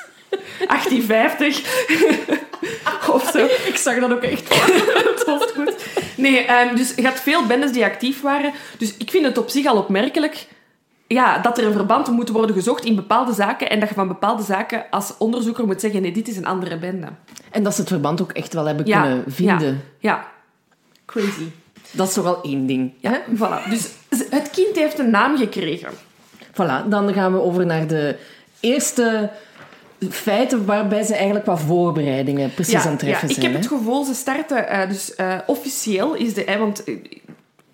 1850 0.66 1.58
of 3.14 3.30
zo. 3.32 3.44
Ik 3.44 3.76
zag 3.76 3.98
dat 3.98 4.12
ook 4.12 4.22
echt. 4.22 4.48
Postkoets. 5.24 5.84
Nee, 6.16 6.38
ehm, 6.44 6.76
dus 6.76 6.92
je 6.96 7.04
had 7.06 7.20
veel 7.20 7.46
bendes 7.46 7.72
die 7.72 7.84
actief 7.84 8.20
waren. 8.20 8.52
Dus 8.78 8.94
ik 8.96 9.10
vind 9.10 9.24
het 9.26 9.38
op 9.38 9.48
zich 9.48 9.66
al 9.66 9.76
opmerkelijk 9.76 10.46
ja, 11.14 11.38
dat 11.38 11.58
er 11.58 11.64
een 11.66 11.72
verband 11.72 12.08
moet 12.10 12.28
worden 12.28 12.56
gezocht 12.56 12.84
in 12.84 12.94
bepaalde 12.94 13.32
zaken 13.32 13.70
en 13.70 13.80
dat 13.80 13.88
je 13.88 13.94
van 13.94 14.08
bepaalde 14.08 14.42
zaken 14.42 14.84
als 14.90 15.14
onderzoeker 15.18 15.66
moet 15.66 15.80
zeggen 15.80 16.02
nee, 16.02 16.12
dit 16.12 16.28
is 16.28 16.36
een 16.36 16.46
andere 16.46 16.78
bende. 16.78 17.06
En 17.50 17.62
dat 17.62 17.74
ze 17.74 17.80
het 17.80 17.88
verband 17.90 18.22
ook 18.22 18.32
echt 18.32 18.54
wel 18.54 18.64
hebben 18.64 18.86
Ja, 18.86 19.00
kunnen 19.00 19.24
vinden. 19.26 19.82
Ja, 19.98 20.10
ja. 20.10 20.26
Crazy. 21.06 21.44
Dat 21.90 22.08
is 22.08 22.14
toch 22.14 22.24
wel 22.24 22.42
één 22.42 22.66
ding. 22.66 22.92
Ja, 23.00 23.20
voilà. 23.36 23.68
Dus 23.70 23.90
het 24.30 24.50
kind 24.50 24.76
heeft 24.76 24.98
een 24.98 25.10
naam 25.10 25.36
gekregen. 25.36 25.88
Voilà, 26.52 26.88
dan 26.88 27.12
gaan 27.12 27.32
we 27.32 27.40
over 27.42 27.66
naar 27.66 27.86
de 27.86 28.16
eerste 28.60 29.30
feiten 30.10 30.64
waarbij 30.64 31.02
ze 31.02 31.14
eigenlijk 31.14 31.46
wat 31.46 31.60
voorbereidingen 31.60 32.54
precies 32.54 32.84
aan 32.84 32.90
het 32.90 32.98
treffen 32.98 33.28
ik 33.28 33.34
zijn. 33.34 33.46
heb 33.46 33.54
hè? 33.54 33.60
het 33.60 33.68
gevoel, 33.78 34.04
ze 34.04 34.14
starten... 34.14 34.68
eh, 34.68 34.88
dus 34.88 35.14
eh, 35.14 35.38
officieel 35.46 36.14
is 36.14 36.34
de... 36.34 36.44
eh, 36.44 36.58
want 36.58 36.84
eh, 36.84 36.94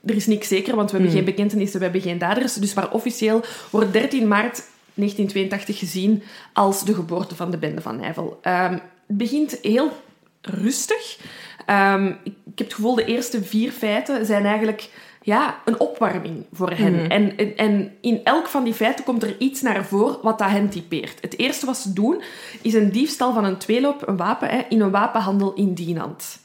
er 0.04 0.14
is 0.16 0.26
niks 0.26 0.48
zeker, 0.48 0.76
want 0.76 0.90
we 0.90 0.96
Hmm. 0.96 1.06
hebben 1.06 1.24
geen 1.24 1.34
bekentenissen, 1.34 1.78
we 1.78 1.84
hebben 1.84 2.02
geen 2.02 2.18
daders. 2.18 2.54
Dus 2.54 2.74
maar 2.74 2.90
officieel 2.90 3.42
wordt 3.70 3.92
13 3.92 4.28
maart 4.28 4.62
1982 4.94 5.78
gezien 5.78 6.22
als 6.52 6.84
de 6.84 6.94
geboorte 6.94 7.34
van 7.36 7.50
de 7.50 7.56
bende 7.58 7.80
van 7.80 7.96
Nijvel. 7.96 8.38
Ehm, 8.42 8.72
het 8.72 9.16
begint 9.16 9.58
heel 9.62 9.92
rustig. 10.40 11.18
Ehm, 11.66 12.06
ik, 12.06 12.16
ik 12.24 12.58
heb 12.58 12.66
het 12.66 12.74
gevoel, 12.74 12.94
de 12.94 13.04
eerste 13.04 13.42
vier 13.44 13.72
feiten 13.72 14.26
zijn 14.26 14.44
eigenlijk 14.44 14.90
ja, 15.22 15.60
een 15.64 15.80
opwarming 15.80 16.44
voor 16.52 16.70
hen. 16.70 17.10
En, 17.10 17.36
en, 17.36 17.56
en 17.56 17.92
in 18.00 18.20
elk 18.24 18.46
van 18.46 18.64
die 18.64 18.74
feiten 18.74 19.04
komt 19.04 19.22
er 19.22 19.34
iets 19.38 19.62
naar 19.62 19.84
voren 19.84 20.18
wat 20.22 20.38
dat 20.38 20.50
hen 20.50 20.68
typeert. 20.68 21.20
Het 21.20 21.38
eerste 21.38 21.66
wat 21.66 21.76
ze 21.76 21.92
doen, 21.92 22.22
is 22.62 22.74
een 22.74 22.90
diefstal 22.92 23.32
van 23.32 23.44
een 23.44 23.56
tweeloop, 23.56 24.08
een 24.08 24.16
wapen, 24.16 24.48
hè, 24.48 24.62
in 24.68 24.80
een 24.80 24.90
wapenhandel 24.90 25.54
in 25.54 25.74
Dienand. 25.74 26.38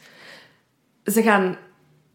Ze 1.05 1.21
gaan... 1.21 1.57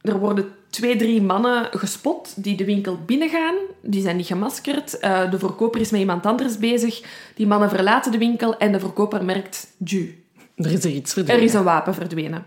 Er 0.00 0.18
worden 0.18 0.52
twee, 0.70 0.96
drie 0.96 1.22
mannen 1.22 1.68
gespot 1.70 2.32
die 2.42 2.56
de 2.56 2.64
winkel 2.64 2.98
binnengaan. 3.06 3.54
Die 3.82 4.02
zijn 4.02 4.16
niet 4.16 4.26
gemaskerd. 4.26 4.98
Eh, 4.98 5.30
de 5.30 5.38
verkoper 5.38 5.80
is 5.80 5.90
met 5.90 6.00
iemand 6.00 6.26
anders 6.26 6.58
bezig. 6.58 7.02
Die 7.34 7.46
mannen 7.46 7.68
verlaten 7.68 8.12
de 8.12 8.18
winkel 8.18 8.56
en 8.58 8.72
de 8.72 8.80
verkoper 8.80 9.24
merkt... 9.24 9.66
Ju, 9.84 10.24
Er 10.56 10.72
is 10.72 10.84
er 10.84 10.90
iets 10.90 11.10
er 11.10 11.16
verdwenen. 11.16 11.42
is 11.42 11.54
een 11.54 11.64
wapen 11.64 11.94
verdwenen. 11.94 12.46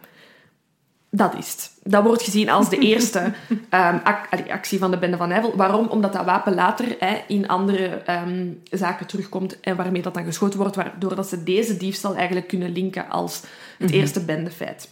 Dat 1.09 1.35
is 1.37 1.51
het. 1.51 1.71
Dat 1.83 2.03
wordt 2.03 2.21
gezien 2.23 2.49
als 2.49 2.69
de 2.69 2.77
eerste 2.89 3.33
ehm, 3.69 3.97
actie 4.49 4.79
van 4.79 4.91
de 4.91 4.97
Bende 4.97 5.17
van 5.17 5.27
Nijvel. 5.27 5.55
Waarom? 5.55 5.87
Omdat 5.87 6.13
dat 6.13 6.25
wapen 6.25 6.53
later 6.53 6.95
hè, 6.99 7.21
in 7.27 7.47
andere 7.47 7.87
ehm, 7.87 8.47
zaken 8.71 9.05
terugkomt 9.07 9.59
en 9.59 9.75
waarmee 9.75 10.01
dat 10.01 10.13
dan 10.13 10.23
geschoten 10.25 10.59
wordt, 10.59 10.75
waardoor 10.75 11.15
dat 11.15 11.27
ze 11.27 11.43
deze 11.43 11.77
diefstal 11.77 12.15
eigenlijk 12.15 12.47
kunnen 12.47 12.71
linken 12.71 13.09
als 13.09 13.41
het 13.77 13.91
eerste 13.91 14.25
bendefeit. 14.25 14.89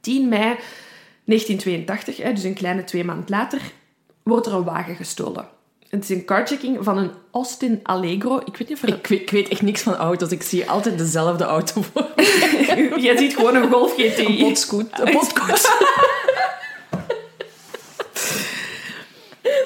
10 0.00 0.28
mei 0.28 0.56
1982, 1.28 2.16
hè, 2.16 2.32
dus 2.32 2.42
een 2.42 2.54
kleine 2.54 2.84
twee 2.84 3.04
maanden 3.04 3.24
later, 3.28 3.60
wordt 4.22 4.46
er 4.46 4.54
een 4.54 4.64
wagen 4.64 4.96
gestolen. 4.96 5.48
Het 5.88 6.02
is 6.02 6.08
een 6.08 6.24
carjacking 6.24 6.78
van 6.80 6.98
een 6.98 7.10
Austin 7.32 7.80
Allegro. 7.82 8.38
Ik 8.44 8.56
weet 8.56 8.68
niet 8.68 8.82
of 8.82 8.82
er... 8.82 8.96
Ik 8.96 9.06
weet, 9.06 9.20
ik 9.20 9.30
weet 9.30 9.48
echt 9.48 9.62
niks 9.62 9.82
van 9.82 9.94
auto's. 9.94 10.30
Ik 10.30 10.42
zie 10.42 10.70
altijd 10.70 10.98
dezelfde 10.98 11.44
auto 11.44 11.82
voor. 11.82 12.06
Jij 13.00 13.16
ziet 13.16 13.34
gewoon 13.36 13.54
een 13.54 13.70
Golf 13.70 13.92
GTI. 13.92 14.24
Een 14.26 14.36
potscoot. 14.36 14.86
Een 14.98 15.12
potscoot. 15.12 15.58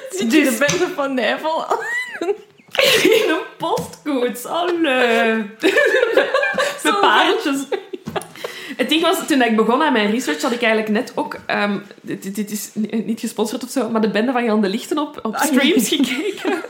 Ziet 0.09 0.31
je 0.31 0.43
de 0.43 0.65
bende 0.67 0.87
van 0.95 1.13
Nijvel? 1.13 1.65
In 3.03 3.29
een 3.29 3.41
postkoets. 3.57 4.45
Allee. 4.45 5.35
Met 6.83 6.99
paardjes. 7.01 7.65
Het 8.75 8.89
ding 8.89 9.01
was, 9.01 9.27
toen 9.27 9.41
ik 9.41 9.55
begon 9.55 9.81
aan 9.83 9.93
mijn 9.93 10.11
research, 10.11 10.41
had 10.41 10.51
ik 10.51 10.61
eigenlijk 10.61 10.91
net 10.91 11.11
ook... 11.15 11.35
ehm, 11.45 11.77
dit, 12.01 12.35
dit- 12.35 12.51
is 12.51 12.69
ni- 12.73 13.03
niet 13.05 13.19
gesponsord 13.19 13.63
of 13.63 13.69
zo, 13.69 13.89
maar 13.89 14.01
de 14.01 14.09
bende 14.09 14.31
van 14.31 14.43
Jan 14.43 14.61
de 14.61 14.69
Lichten 14.69 14.97
op, 14.97 15.19
op 15.23 15.35
streams 15.43 15.87
gekeken. 15.87 16.53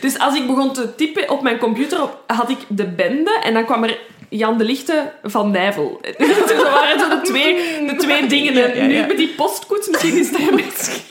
Dus 0.00 0.18
als 0.18 0.34
ik 0.36 0.46
begon 0.46 0.72
te 0.72 0.94
typen 0.94 1.30
op 1.30 1.42
mijn 1.42 1.58
computer, 1.58 2.02
op- 2.02 2.22
had 2.26 2.50
ik 2.50 2.58
de 2.68 2.86
bende 2.86 3.30
en 3.42 3.54
dan 3.54 3.64
kwam 3.64 3.84
er 3.84 3.98
Jan 4.28 4.58
de 4.58 4.64
Lichten 4.64 5.12
van 5.22 5.50
Nijvel. 5.50 6.00
Dus 6.18 6.36
dat 6.36 6.62
waren 6.72 6.98
zo 7.00 7.08
de 7.08 7.20
twee, 7.22 7.54
de 7.86 7.96
twee 7.96 8.26
dingen. 8.26 8.76
Ja, 8.76 8.86
Nu 8.86 9.06
met 9.06 9.16
die 9.16 9.28
postkoets, 9.28 9.88
misschien 9.88 10.18
is 10.18 10.32
dat 10.32 10.50
met... 10.60 11.02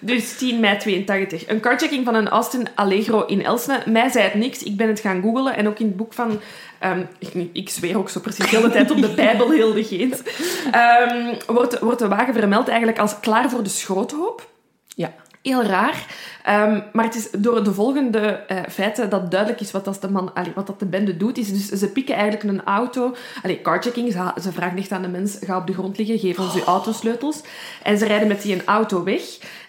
Dus 0.00 0.36
10 0.36 0.60
mei 0.60 0.78
82. 0.78 1.48
Een 1.48 1.60
carjacking 1.60 2.04
van 2.04 2.14
een 2.14 2.28
Austin 2.28 2.68
Allegro 2.74 3.24
in 3.24 3.44
Elsene. 3.44 3.82
Mij 3.86 4.08
zei 4.08 4.24
het 4.24 4.34
niks. 4.34 4.62
Ik 4.62 4.76
ben 4.76 4.88
het 4.88 5.00
gaan 5.00 5.22
googlen. 5.22 5.56
En 5.56 5.68
ook 5.68 5.78
in 5.78 5.86
het 5.86 5.96
boek 5.96 6.12
van... 6.12 6.40
ehm, 6.78 7.02
ik, 7.18 7.48
ik 7.52 7.68
zweer 7.68 7.98
ook 7.98 8.10
zo 8.10 8.20
precies 8.20 8.50
de 8.50 8.56
hele 8.56 8.70
tijd 8.70 8.90
op 8.90 9.00
de 9.00 9.14
Bijbel, 9.24 9.50
heel 9.50 9.72
de 9.72 9.84
geet. 9.84 10.22
Ehm, 10.70 11.34
wordt, 11.46 11.78
wordt 11.78 11.98
de 11.98 12.08
wagen 12.08 12.34
vermeld 12.34 12.68
eigenlijk 12.68 12.98
als 12.98 13.20
klaar 13.20 13.50
voor 13.50 13.62
de 13.62 13.68
schroothoop. 13.68 14.48
Ja. 14.86 15.14
Heel 15.42 15.62
raar. 15.62 16.06
Ehm, 16.42 16.80
maar 16.92 17.04
het 17.04 17.14
is 17.14 17.30
door 17.38 17.64
de 17.64 17.74
volgende 17.74 18.18
eh, 18.18 18.58
feiten 18.68 19.10
dat 19.10 19.30
duidelijk 19.30 19.60
is 19.60 19.70
wat, 19.70 19.84
dat 19.84 20.00
de, 20.00 20.10
man, 20.10 20.34
allee, 20.34 20.52
wat 20.54 20.66
dat 20.66 20.78
de 20.78 20.86
bende 20.86 21.16
doet. 21.16 21.38
Is 21.38 21.52
dus, 21.52 21.80
ze 21.80 21.88
pikken 21.88 22.14
eigenlijk 22.14 22.44
een 22.44 22.64
auto. 22.64 23.14
Allee, 23.42 23.62
carjacking, 23.62 24.12
ze, 24.12 24.40
ze 24.42 24.52
vragen 24.52 24.78
echt 24.78 24.92
aan 24.92 25.02
de 25.02 25.08
mens, 25.08 25.38
ga 25.40 25.56
op 25.56 25.66
de 25.66 25.72
grond 25.72 25.98
liggen, 25.98 26.18
geef 26.18 26.38
ons 26.38 26.54
uw 26.54 26.64
autosleutels. 26.64 27.40
En 27.82 27.98
ze 27.98 28.06
rijden 28.06 28.28
met 28.28 28.42
die 28.42 28.54
een 28.54 28.64
auto 28.64 29.04
weg. 29.04 29.22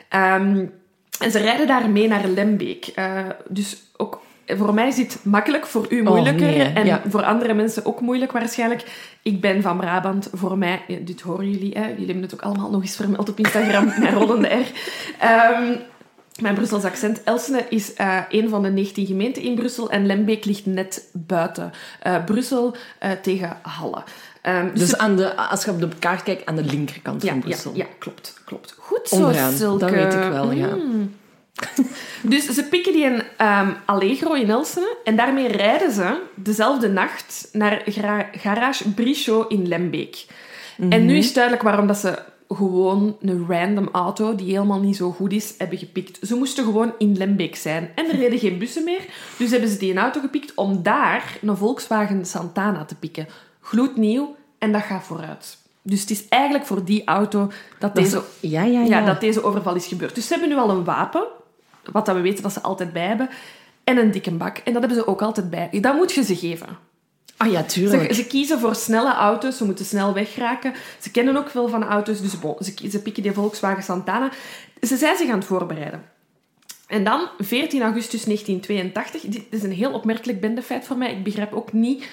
Ehm, 0.10 0.66
en 1.20 1.32
ze 1.32 1.40
rijden 1.40 1.68
daarmee 1.68 2.08
naar 2.08 2.28
Lembeek. 2.28 2.86
Eh, 2.86 3.26
dus 3.48 3.82
ook 3.98 4.22
voor 4.46 4.74
mij 4.74 4.88
is 4.88 4.96
dit 4.96 5.20
makkelijk, 5.24 5.66
voor 5.66 5.86
u 5.90 6.04
moeilijker. 6.04 6.48
nee, 6.48 6.62
en 6.62 6.86
ja. 6.86 7.02
voor 7.08 7.24
andere 7.24 7.54
mensen 7.54 7.86
ook 7.86 8.02
moeilijk 8.02 8.32
waarschijnlijk. 8.32 8.84
Ik 9.24 9.42
ben 9.42 9.62
van 9.62 9.78
Brabant. 9.78 10.30
Voor 10.34 10.58
mij, 10.58 10.82
dit 11.02 11.22
horen 11.22 11.50
jullie, 11.50 11.78
hè? 11.78 11.88
jullie 11.88 12.06
hebben 12.06 12.24
het 12.24 12.34
ook 12.34 12.42
allemaal 12.42 12.70
nog 12.70 12.82
eens 12.82 12.96
vermeld 12.96 13.30
op 13.30 13.40
Instagram, 13.40 13.86
mijn 14.00 14.14
rollende 14.14 14.48
R. 14.48 14.72
Ehm, 15.20 15.76
mijn 16.42 16.56
Brussels 16.56 16.84
accent. 16.84 17.24
Elsene 17.24 17.66
is 17.70 17.94
eh, 17.94 18.18
een 18.30 18.50
van 18.50 18.64
de 18.64 18.70
19 18.70 19.06
gemeenten 19.06 19.42
in 19.42 19.56
Brussel 19.56 19.90
en 19.90 20.06
Lembeek 20.06 20.46
ligt 20.46 20.66
net 20.66 21.10
buiten 21.14 21.72
eh, 22.02 22.24
Brussel 22.24 22.76
tegen 23.22 23.58
Halle. 23.62 24.04
Ehm, 24.42 24.74
Dus 24.74 24.98
aan 24.98 25.16
de, 25.16 25.36
als 25.36 25.64
je 25.66 25.72
op 25.72 25.80
de 25.80 25.88
kaart 26.00 26.24
kijkt, 26.24 26.46
aan 26.46 26.56
de 26.56 26.64
linkerkant 26.64 27.22
ja, 27.24 27.30
van 27.32 27.40
Brussel. 27.40 27.76
ja, 27.76 27.86
klopt, 28.00 28.42
klopt. 28.46 28.76
Goed 28.78 29.08
zo, 29.08 29.16
Onderaan, 29.16 29.54
Silke. 29.54 29.80
dat 29.80 29.90
weet 29.90 30.14
ik 30.14 30.30
wel, 30.32 30.52
ja. 30.52 30.76
Mm. 30.76 31.14
Dus 32.22 32.46
ze 32.46 32.64
pikken 32.64 32.94
die 32.94 33.06
een 33.06 33.24
ehm, 33.38 33.70
Allegro 33.86 34.34
in 34.34 34.50
Elsene 34.50 34.96
en 35.04 35.16
daarmee 35.16 35.48
rijden 35.48 35.92
ze 35.92 36.22
dezelfde 36.36 36.90
nacht 36.90 37.50
naar 37.52 37.82
gra- 37.86 38.30
Garage 38.32 38.90
Brichot 38.90 39.52
in 39.52 39.68
Lembeek. 39.68 40.26
En 40.90 41.06
nu 41.06 41.18
is 41.18 41.26
het 41.26 41.34
duidelijk 41.34 41.64
waarom 41.64 41.88
dat 41.88 41.98
ze 41.98 42.20
gewoon 42.48 43.18
een 43.22 43.46
random 43.50 43.90
auto 43.92 44.36
die 44.36 44.52
helemaal 44.52 44.80
niet 44.80 44.96
zo 44.96 45.12
goed 45.12 45.32
is, 45.34 45.54
hebben 45.58 45.78
gepikt. 45.78 46.20
Ze 46.28 46.36
moesten 46.36 46.64
gewoon 46.64 46.94
in 46.98 47.18
Lembeek 47.18 47.56
zijn. 47.56 47.90
En 47.96 48.10
er 48.10 48.16
reden 48.16 48.40
geen 48.40 48.58
bussen 48.58 48.84
meer, 48.84 49.02
dus 49.38 49.52
hebben 49.52 49.70
ze 49.70 49.78
die 49.78 49.92
een 49.92 49.98
auto 49.98 50.20
gepikt 50.20 50.52
om 50.56 50.84
daar 50.84 51.38
een 51.42 51.58
Volkswagen 51.58 52.26
Santana 52.26 52.86
te 52.86 52.96
pikken. 52.96 53.28
Gloednieuw 53.62 54.36
en 54.58 54.72
dat 54.72 54.82
gaat 54.82 55.04
vooruit. 55.04 55.58
Dus 55.82 56.02
het 56.02 56.10
is 56.10 56.28
eigenlijk 56.28 56.66
voor 56.66 56.86
die 56.86 57.04
auto 57.06 57.52
dat, 57.80 57.96
deze 57.96 58.24
ja, 58.40 58.64
ja, 58.64 58.82
ja. 58.82 59.00
ja, 59.00 59.06
dat 59.06 59.20
deze 59.22 59.44
overval 59.44 59.76
is 59.76 59.88
gebeurd. 59.88 60.16
Dus 60.16 60.28
ze 60.28 60.34
hebben 60.34 60.50
nu 60.50 60.58
al 60.58 60.70
een 60.70 60.84
wapen, 60.84 61.24
wat 61.92 62.06
dat 62.06 62.16
we 62.16 62.22
weten 62.22 62.44
dat 62.44 62.54
ze 62.54 62.62
altijd 62.62 62.94
bij 62.94 63.08
hebben, 63.08 63.30
en 63.84 63.98
een 63.98 64.12
dikke 64.12 64.32
bak. 64.32 64.58
En 64.58 64.74
dat 64.74 64.82
hebben 64.82 65.00
ze 65.00 65.08
ook 65.08 65.22
altijd 65.22 65.50
bij. 65.50 65.70
Dat 65.82 65.96
moet 65.96 66.12
je 66.12 66.24
ze 66.24 66.36
geven. 66.36 66.68
Ah 67.38 67.52
ja, 67.52 67.62
Ze, 67.62 67.68
tuurlijk. 67.68 68.14
ze 68.14 68.26
kiezen 68.26 68.60
voor 68.60 68.76
snelle 68.76 69.14
auto's, 69.14 69.58
ze 69.58 69.66
moeten 69.66 69.86
snel 69.86 70.14
wegraken. 70.14 70.74
Ze 71.00 71.12
kennen 71.12 71.38
ook 71.38 71.50
veel 71.50 71.68
van 71.68 71.84
auto's, 71.84 72.22
dus 72.22 72.40
bon, 72.40 72.56
ze, 72.60 72.90
ze 72.90 73.02
pikken 73.02 73.24
die 73.24 73.32
Volkswagen 73.32 73.84
Santana. 73.84 74.32
Ze 74.82 74.98
zijn 74.98 75.18
zich 75.18 75.30
aan 75.30 75.38
het 75.38 75.48
voorbereiden. 75.48 76.04
En 76.88 77.04
dan, 77.04 77.28
14 77.38 77.82
augustus 77.82 78.24
1982, 78.24 79.22
dit 79.22 79.44
is 79.50 79.64
een 79.64 79.72
heel 79.72 79.92
opmerkelijk 79.92 80.42
bendefeit 80.42 80.86
voor 80.86 80.98
mij. 80.98 81.12
Ik 81.12 81.24
begrijp 81.24 81.54
ook 81.54 81.74
niet 81.74 82.10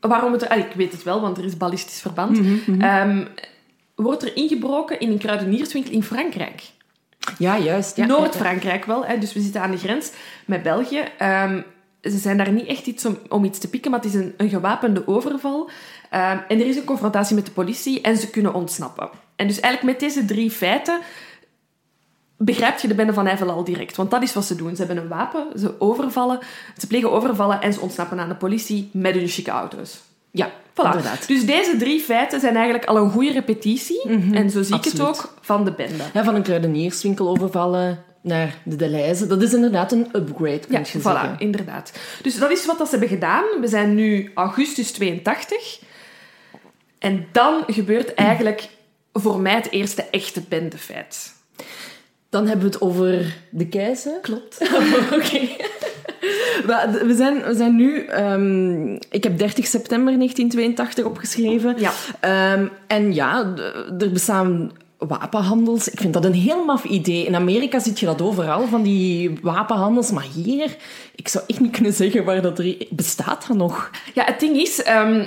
waarom 0.00 0.32
het... 0.32 0.48
ah, 0.48 0.58
ik 0.58 0.72
weet 0.74 0.92
het 0.92 1.02
wel, 1.02 1.20
want 1.20 1.38
er 1.38 1.44
is 1.44 1.56
ballistisch 1.56 2.00
verband. 2.00 2.40
Ehm, 2.78 3.24
wordt 3.94 4.22
er 4.22 4.36
ingebroken 4.36 5.00
in 5.00 5.10
een 5.10 5.18
kruidenierswinkel 5.18 5.92
in 5.92 6.02
Frankrijk. 6.02 6.62
Ja, 7.38 7.58
juist. 7.58 7.96
Ja. 7.96 8.06
Noord-Frankrijk 8.06 8.84
wel, 8.84 9.04
hè, 9.04 9.18
dus 9.18 9.32
we 9.32 9.40
zitten 9.40 9.60
aan 9.60 9.70
de 9.70 9.78
grens 9.78 10.12
met 10.44 10.62
België. 10.62 11.04
Ehm, 11.18 11.62
ze 12.02 12.18
zijn 12.18 12.36
daar 12.36 12.52
niet 12.52 12.66
echt 12.66 12.86
iets 12.86 13.04
om, 13.04 13.18
om 13.28 13.44
iets 13.44 13.58
te 13.58 13.68
pikken, 13.68 13.90
maar 13.90 14.00
het 14.00 14.08
is 14.08 14.14
een, 14.14 14.34
een 14.36 14.48
gewapende 14.48 15.06
overval. 15.06 15.70
Ehm, 16.10 16.38
en 16.48 16.60
er 16.60 16.66
is 16.66 16.76
een 16.76 16.84
confrontatie 16.84 17.34
met 17.34 17.46
de 17.46 17.52
politie 17.52 18.00
en 18.00 18.16
ze 18.16 18.30
kunnen 18.30 18.54
ontsnappen. 18.54 19.08
En 19.36 19.46
dus 19.46 19.60
eigenlijk 19.60 20.00
met 20.00 20.10
deze 20.10 20.24
drie 20.24 20.50
feiten 20.50 21.00
begrijp 22.36 22.78
je 22.78 22.88
de 22.88 22.94
bende 22.94 23.12
van 23.12 23.26
Eiffel 23.26 23.50
al 23.50 23.64
direct. 23.64 23.96
Want 23.96 24.10
dat 24.10 24.22
is 24.22 24.32
wat 24.34 24.44
ze 24.44 24.54
doen. 24.56 24.76
Ze 24.76 24.84
hebben 24.84 25.02
een 25.02 25.08
wapen, 25.08 25.46
ze 25.58 25.80
overvallen, 25.80 26.38
ze 26.76 26.86
plegen 26.86 27.10
overvallen 27.12 27.60
en 27.60 27.72
ze 27.72 27.80
ontsnappen 27.80 28.20
aan 28.20 28.28
de 28.28 28.34
politie 28.34 28.90
met 28.92 29.14
hun 29.14 29.28
chique 29.28 29.52
auto's. 29.52 30.00
Ja, 30.30 30.50
Voilà. 30.50 30.82
inderdaad. 30.84 31.28
Dus 31.28 31.46
deze 31.46 31.76
drie 31.76 32.00
feiten 32.00 32.40
zijn 32.40 32.54
eigenlijk 32.54 32.84
al 32.84 32.96
een 32.96 33.10
goede 33.10 33.32
repetitie, 33.32 34.02
en 34.32 34.50
zo 34.50 34.62
zie 34.62 34.76
ik 34.76 34.84
het 34.84 35.00
ook, 35.00 35.34
van 35.40 35.64
de 35.64 35.72
bende. 35.72 36.02
Ja, 36.12 36.24
van 36.24 36.34
een 36.34 36.42
kruidenierswinkel 36.42 37.28
overvallen 37.28 38.04
naar 38.20 38.54
de 38.64 38.76
Deleuze. 38.76 39.26
Dat 39.26 39.42
is 39.42 39.54
inderdaad 39.54 39.92
een 39.92 40.08
upgrade, 40.12 40.60
Ja, 40.68 40.78
je 40.78 40.84
voilà, 40.98 41.02
zeggen. 41.02 41.34
inderdaad. 41.38 41.92
Dus 42.22 42.38
dat 42.38 42.50
is 42.50 42.66
wat 42.66 42.78
dat 42.78 42.86
ze 42.88 42.92
hebben 42.96 43.14
gedaan. 43.14 43.44
We 43.60 43.68
zijn 43.68 43.94
nu 43.94 44.30
augustus 44.34 44.90
82. 44.92 45.78
En 46.98 47.26
dan 47.32 47.62
gebeurt 47.66 48.14
eigenlijk 48.14 48.68
voor 49.12 49.40
mij 49.40 49.54
het 49.54 49.70
eerste 49.70 50.02
echte 50.10 50.40
bendefeit. 50.48 51.34
Dan 52.36 52.46
hebben 52.46 52.66
we 52.66 52.72
het 52.72 52.80
over 52.80 53.36
de 53.50 53.66
keizer. 53.66 54.12
Klopt. 54.20 54.58
Oké. 55.18 55.40
We 57.06 57.14
zijn, 57.16 57.42
we 57.42 57.54
zijn 57.54 57.76
nu... 57.76 58.04
ehm, 58.04 58.94
ik 58.94 59.24
heb 59.24 59.38
30 59.38 59.66
september 59.66 60.14
1982 60.14 61.04
opgeschreven. 61.04 61.74
Ja. 61.78 61.92
Ehm, 62.20 62.66
en 62.86 63.14
ja, 63.14 63.54
er 63.98 64.10
bestaan 64.12 64.72
wapenhandels. 64.98 65.88
Ik 65.88 66.00
vind 66.00 66.14
dat 66.14 66.24
een 66.24 66.34
heel 66.34 66.64
maf 66.64 66.84
idee. 66.84 67.26
In 67.26 67.34
Amerika 67.34 67.78
zie 67.78 67.92
je 67.96 68.06
dat 68.06 68.22
overal, 68.22 68.66
van 68.66 68.82
die 68.82 69.38
wapenhandels. 69.42 70.10
Maar 70.10 70.26
hier, 70.34 70.76
ik 71.14 71.28
zou 71.28 71.44
echt 71.46 71.60
niet 71.60 71.72
kunnen 71.72 71.92
zeggen 71.92 72.24
waar 72.24 72.42
dat 72.42 72.58
er... 72.58 72.76
Bestaat 72.90 73.46
dat 73.48 73.56
nog? 73.56 73.90
Ja, 74.14 74.24
het 74.24 74.40
ding 74.40 74.56
is, 74.56 74.82
ehm, 74.82 75.24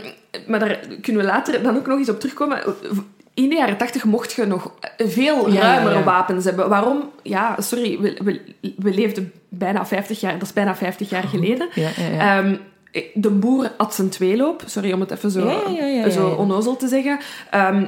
maar 0.48 0.60
daar 0.60 0.80
kunnen 1.02 1.22
we 1.22 1.28
later 1.28 1.64
dan 1.64 1.78
ook 1.78 1.88
nog 1.88 1.98
eens 1.98 2.10
op 2.10 2.20
terugkomen. 2.20 2.62
In 3.44 3.50
de 3.50 3.56
jaren 3.56 3.78
80 3.78 4.04
mocht 4.04 4.34
je 4.34 4.46
nog 4.46 4.72
veel 4.98 5.52
Ja, 5.52 5.62
ruimere 5.62 5.94
ja, 5.94 6.00
ja. 6.00 6.06
wapens 6.06 6.46
hebben. 6.46 6.70
Waarom? 6.70 7.10
Ja, 7.24 7.56
sorry, 7.60 8.00
we, 8.00 8.18
we, 8.24 8.42
we 8.78 8.94
leefden 8.94 9.32
bijna 9.50 9.86
50 9.86 10.20
jaar, 10.20 10.34
dat 10.34 10.42
is 10.42 10.54
bijna 10.54 10.76
50 10.76 11.10
jaar 11.10 11.24
geleden. 11.24 11.70
Ja, 11.74 11.90
ja, 11.98 12.08
ja. 12.08 12.38
Ehm, 12.38 12.56
de 13.14 13.30
boer 13.30 13.72
had 13.78 13.96
zijn 13.96 14.10
tweeloop, 14.10 14.64
sorry 14.66 14.92
om 14.92 15.00
het 15.00 15.12
even 15.12 15.32
zo, 15.32 15.62
zo 16.10 16.28
onnozel 16.28 16.76
te 16.76 16.88
zeggen. 16.88 17.20
Ehm, 17.52 17.86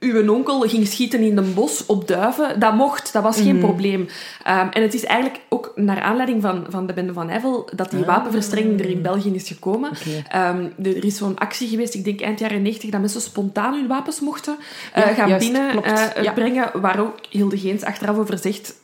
uw 0.00 0.32
onkel 0.32 0.60
ging 0.60 0.86
schieten 0.86 1.20
in 1.20 1.36
een 1.36 1.54
bos 1.54 1.86
op 1.86 2.08
duiven. 2.08 2.60
Dat 2.60 2.74
mocht, 2.74 3.12
dat 3.12 3.22
was 3.22 3.36
Mhm. 3.36 3.44
geen 3.46 3.58
probleem. 3.58 4.08
Ehm, 4.44 4.66
en 4.70 4.82
het 4.82 4.94
is 4.94 5.04
eigenlijk 5.04 5.40
ook 5.48 5.72
naar 5.74 6.00
aanleiding 6.00 6.42
van, 6.42 6.66
van 6.68 6.86
de 6.86 6.92
bende 6.92 7.12
van 7.12 7.30
Eiffel 7.30 7.68
dat 7.74 7.90
die 7.90 8.04
wapenverstrengeling 8.04 8.80
er 8.80 8.90
in 8.90 9.02
België 9.02 9.34
is 9.34 9.48
gekomen. 9.48 9.90
Ah. 9.90 10.48
Ehm, 10.48 10.64
er 10.82 11.04
is 11.04 11.16
zo'n 11.16 11.38
actie 11.38 11.68
geweest, 11.68 11.94
ik 11.94 12.04
denk 12.04 12.20
eind 12.20 12.38
jaren 12.38 12.62
90, 12.62 12.90
dat 12.90 13.00
mensen 13.00 13.20
spontaan 13.20 13.74
hun 13.74 13.86
wapens 13.86 14.20
mochten 14.20 14.56
eh, 14.92 15.06
Ja, 15.06 15.14
gaan 15.14 15.28
juist, 15.28 15.50
binnen 15.52 15.70
klopt. 15.70 15.86
eh, 15.86 16.22
Ja. 16.22 16.32
brengen, 16.32 16.70
waar 16.80 17.00
ook 17.00 17.14
Hilde 17.30 17.58
Geens 17.58 17.82
achteraf 17.82 18.18
over 18.18 18.38
zegt, 18.38 18.74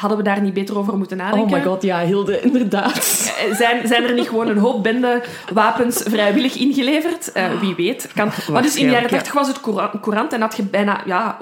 hadden 0.00 0.18
we 0.18 0.24
daar 0.24 0.40
niet 0.40 0.54
beter 0.54 0.78
over 0.78 0.96
moeten 0.96 1.16
nadenken? 1.16 1.56
Oh 1.56 1.62
my 1.62 1.62
god, 1.62 1.82
ja, 1.82 2.00
Hilde, 2.04 2.40
inderdaad. 2.40 2.96
Eh, 3.48 3.54
Zijn, 3.54 3.86
zijn 3.88 4.04
er 4.04 4.14
niet 4.14 4.28
gewoon 4.28 4.48
een 4.48 4.58
hoop 4.58 4.82
bende 4.82 5.22
wapens 5.52 6.02
vrijwillig 6.08 6.54
ingeleverd? 6.56 7.32
Eh, 7.32 7.60
wie 7.60 7.74
weet. 7.74 8.08
Kan. 8.14 8.30
Maar 8.50 8.62
dus 8.62 8.76
in 8.76 8.86
de 8.86 8.92
jaren 8.92 9.10
Waarschijnlijk, 9.10 9.10
ja. 9.10 9.16
80 9.16 9.32
was 9.32 9.48
het 9.48 10.00
courant, 10.00 10.32
en 10.32 10.40
had 10.40 10.56
je 10.56 10.62
bijna 10.62 11.02
ja, 11.06 11.38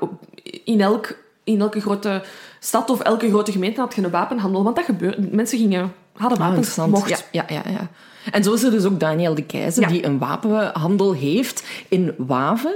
in, 0.65 0.81
elk, 0.81 1.17
in 1.45 1.61
elke 1.61 1.81
grote 1.81 2.23
stad 2.61 2.91
of 2.91 3.01
elke 3.01 3.29
grote 3.29 3.53
gemeente 3.53 3.81
had 3.81 3.95
je 3.95 4.03
een 4.03 4.11
wapenhandel. 4.11 4.65
Want 4.65 4.77
dat 4.77 4.85
gebeurde. 4.85 5.29
Mensen 5.31 5.59
gingen, 5.59 5.93
hadden 6.17 6.39
Ah, 6.39 6.45
wapens, 6.49 6.67
interessant. 6.69 6.91
mocht. 6.91 7.25
Ja, 7.33 7.45
ja, 7.49 7.63
ja, 7.65 7.71
ja. 7.71 7.89
En 8.31 8.43
zo 8.45 8.53
is 8.53 8.63
er 8.63 8.71
dus 8.71 8.85
ook 8.85 9.01
Daniel 9.01 9.35
de 9.35 9.45
Keizer, 9.45 9.83
Ja. 9.83 9.89
die 9.89 10.05
een 10.05 10.19
wapenhandel 10.19 11.13
heeft 11.13 11.65
in 11.89 12.15
Waver. 12.19 12.75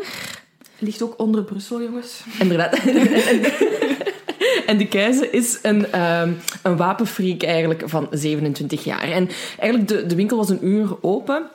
Ligt 0.78 1.02
ook 1.02 1.14
onder 1.16 1.42
Brussel, 1.44 1.82
jongens. 1.82 2.20
Inderdaad. 2.38 2.78
En 4.66 4.78
de 4.78 4.88
keizer 4.88 5.32
is 5.32 5.58
een, 5.62 5.92
ehm 5.92 6.30
een 6.62 6.76
wapenfreak 6.76 7.42
eigenlijk 7.42 7.82
van 7.86 8.08
27 8.10 8.84
jaar. 8.84 9.10
En 9.10 9.28
eigenlijk, 9.58 9.88
de, 9.88 10.06
de 10.06 10.14
winkel 10.14 10.36
was 10.36 10.48
een 10.48 10.66
uur 10.66 10.96
open. 11.00 11.46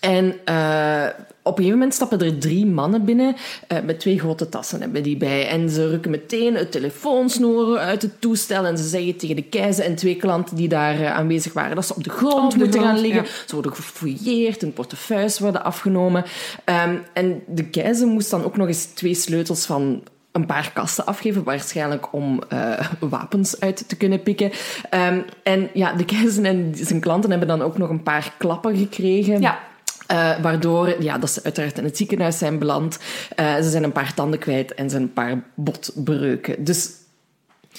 En 0.00 0.34
eh, 0.44 1.06
op 1.42 1.52
een 1.52 1.64
gegeven 1.64 1.78
moment 1.78 1.94
stappen 1.94 2.20
er 2.20 2.38
drie 2.38 2.66
mannen 2.66 3.04
binnen 3.04 3.36
eh, 3.68 3.78
met 3.84 4.00
twee 4.00 4.18
grote 4.18 4.48
tassen 4.48 4.80
hebben 4.80 5.02
die 5.02 5.16
bij. 5.16 5.48
En 5.48 5.70
ze 5.70 5.88
rukken 5.88 6.10
meteen 6.10 6.54
het 6.54 6.72
telefoonsnoer 6.72 7.78
uit 7.78 8.02
het 8.02 8.20
toestel 8.20 8.64
en 8.64 8.78
ze 8.78 8.88
zeggen 8.88 9.16
tegen 9.16 9.36
de 9.36 9.42
keizer 9.42 9.84
en 9.84 9.94
twee 9.94 10.16
klanten 10.16 10.56
die 10.56 10.68
daar 10.68 11.00
eh, 11.00 11.14
aanwezig 11.14 11.52
waren 11.52 11.74
dat 11.74 11.86
ze 11.86 11.94
op 11.94 12.04
de 12.04 12.10
grond 12.10 12.44
Op 12.44 12.50
de 12.50 12.58
moeten 12.58 12.80
gaan 12.80 12.98
liggen. 12.98 13.22
ja. 13.22 13.28
Ze 13.46 13.54
worden 13.54 13.74
gefouilleerd, 13.74 14.60
hun 14.60 14.72
portefeuilles 14.72 15.38
worden 15.38 15.64
afgenomen. 15.64 16.24
Ehm, 16.64 16.96
en 17.12 17.42
de 17.46 17.64
keizer 17.64 18.06
moest 18.06 18.30
dan 18.30 18.44
ook 18.44 18.56
nog 18.56 18.66
eens 18.66 18.84
twee 18.84 19.14
sleutels 19.14 19.66
van 19.66 20.02
een 20.36 20.46
paar 20.46 20.70
kasten 20.72 21.06
afgeven, 21.06 21.44
waarschijnlijk 21.44 22.12
om 22.12 22.42
eh, 22.48 22.90
wapens 22.98 23.60
uit 23.60 23.88
te 23.88 23.96
kunnen 23.96 24.22
pikken. 24.22 24.50
Ehm, 24.90 25.20
en 25.42 25.68
ja, 25.72 25.92
de 25.92 26.04
keizer 26.04 26.44
en 26.44 26.72
zijn 26.74 27.00
klanten 27.00 27.30
hebben 27.30 27.48
dan 27.48 27.62
ook 27.62 27.78
nog 27.78 27.88
een 27.88 28.02
paar 28.02 28.32
klappen 28.38 28.76
gekregen. 28.76 29.40
Ja. 29.40 29.58
Eh, 30.06 30.30
waardoor 30.42 31.02
ja, 31.02 31.18
dat 31.18 31.30
ze 31.30 31.40
uiteraard 31.44 31.78
in 31.78 31.84
het 31.84 31.96
ziekenhuis 31.96 32.38
zijn 32.38 32.58
beland. 32.58 32.98
Eh, 33.34 33.56
ze 33.56 33.70
zijn 33.70 33.82
een 33.82 33.92
paar 33.92 34.14
tanden 34.14 34.38
kwijt 34.38 34.74
en 34.74 34.90
zijn 34.90 35.02
een 35.02 35.12
paar 35.12 35.42
botbreuken. 35.54 36.64
Dus 36.64 36.90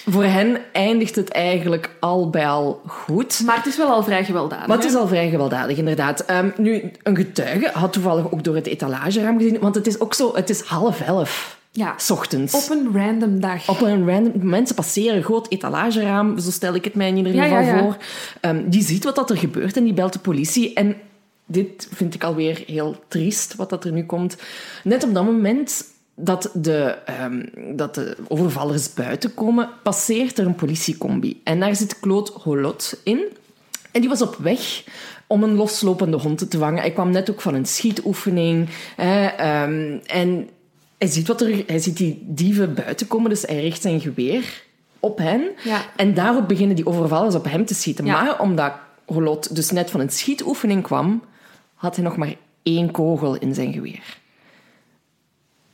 Voor 0.05 0.23
hen 0.23 0.57
eindigt 0.71 1.15
het 1.15 1.29
eigenlijk 1.29 1.89
al 1.99 2.29
bij 2.29 2.47
al 2.47 2.81
goed. 2.87 3.41
Maar 3.45 3.55
het 3.55 3.65
is 3.65 3.77
wel 3.77 3.87
al 3.87 4.03
vrij 4.03 4.25
gewelddadig. 4.25 4.67
Maar 4.67 4.77
het 4.77 4.85
is 4.85 4.95
al 4.95 5.07
vrij 5.07 5.29
gewelddadig, 5.29 5.77
inderdaad. 5.77 6.25
Ehm, 6.25 6.49
nu, 6.57 6.91
een 7.03 7.15
getuige 7.15 7.69
had 7.73 7.93
toevallig 7.93 8.31
ook 8.31 8.43
door 8.43 8.55
het 8.55 8.67
etalageraam 8.67 9.37
gezien, 9.37 9.59
want 9.59 9.75
het 9.75 9.87
is 9.87 9.99
ook 9.99 10.13
zo, 10.13 10.35
het 10.35 10.49
is 10.49 10.61
half 10.61 11.01
elf. 11.01 11.56
Ja. 11.77 11.93
S 11.97 12.11
ochtends. 12.11 12.53
Op 12.53 12.69
een 12.69 12.89
random 12.93 13.39
dag. 13.39 13.69
Op 13.69 13.81
een 13.81 14.07
random... 14.09 14.49
Mensen 14.49 14.75
passeren 14.75 15.15
een 15.15 15.23
groot 15.23 15.51
etalageraam, 15.51 16.39
zo 16.39 16.51
stel 16.51 16.75
ik 16.75 16.83
het 16.83 16.95
mij 16.95 17.07
in 17.07 17.17
ieder 17.17 17.31
geval 17.31 17.47
ja, 17.47 17.59
ja. 17.59 17.79
voor. 17.79 17.97
Ehm, 18.41 18.69
die 18.69 18.83
ziet 18.83 19.03
wat 19.03 19.15
dat 19.15 19.29
er 19.29 19.37
gebeurt 19.37 19.77
en 19.77 19.83
die 19.83 19.93
belt 19.93 20.13
de 20.13 20.19
politie. 20.19 20.73
En 20.73 20.95
dit 21.45 21.87
vind 21.93 22.13
ik 22.13 22.23
alweer 22.23 22.63
heel 22.65 22.95
triest, 23.07 23.55
wat 23.55 23.69
dat 23.69 23.85
er 23.85 23.91
nu 23.91 24.05
komt. 24.05 24.37
Net 24.83 25.03
op 25.03 25.13
dat 25.13 25.23
moment 25.23 25.85
dat 26.15 26.49
de, 26.53 26.95
ehm, 27.05 27.45
dat 27.75 27.95
de 27.95 28.17
overvallers 28.27 28.93
buiten 28.93 29.33
komen, 29.33 29.69
passeert 29.83 30.37
er 30.37 30.45
een 30.45 30.55
politiecombi. 30.55 31.41
En 31.43 31.59
daar 31.59 31.75
zit 31.75 31.99
Claude 31.99 32.31
Holot 32.43 32.99
in. 33.03 33.19
En 33.91 34.01
die 34.01 34.09
was 34.09 34.21
op 34.21 34.35
weg 34.35 34.83
om 35.27 35.43
een 35.43 35.55
loslopende 35.55 36.17
hond 36.17 36.49
te 36.49 36.57
vangen. 36.57 36.81
Hij 36.81 36.91
kwam 36.91 37.11
net 37.11 37.29
ook 37.29 37.41
van 37.41 37.53
een 37.53 37.65
schietoefening. 37.65 38.69
Hè, 38.95 39.25
ehm, 39.25 39.97
en 40.05 40.49
hij 40.97 41.07
ziet, 41.07 41.27
wat 41.27 41.41
er, 41.41 41.63
hij 41.67 41.79
ziet 41.79 41.97
die 41.97 42.23
dieven 42.27 42.73
buiten 42.73 43.07
komen, 43.07 43.29
dus 43.29 43.41
hij 43.41 43.61
richt 43.61 43.81
zijn 43.81 43.99
geweer 44.01 44.63
op 44.99 45.17
hen. 45.17 45.51
Ja. 45.63 45.81
En 45.95 46.13
daarop 46.13 46.47
beginnen 46.47 46.75
die 46.75 46.85
overvallers 46.85 47.35
op 47.35 47.45
hem 47.45 47.65
te 47.65 47.73
schieten. 47.73 48.05
Ja. 48.05 48.21
Maar 48.21 48.39
omdat 48.39 48.73
Rolot 49.05 49.55
dus 49.55 49.71
net 49.71 49.91
van 49.91 49.99
een 49.99 50.09
schietoefening 50.09 50.83
kwam, 50.83 51.23
had 51.73 51.95
hij 51.95 52.03
nog 52.03 52.17
maar 52.17 52.35
één 52.63 52.91
kogel 52.91 53.35
in 53.35 53.53
zijn 53.53 53.73
geweer. 53.73 54.17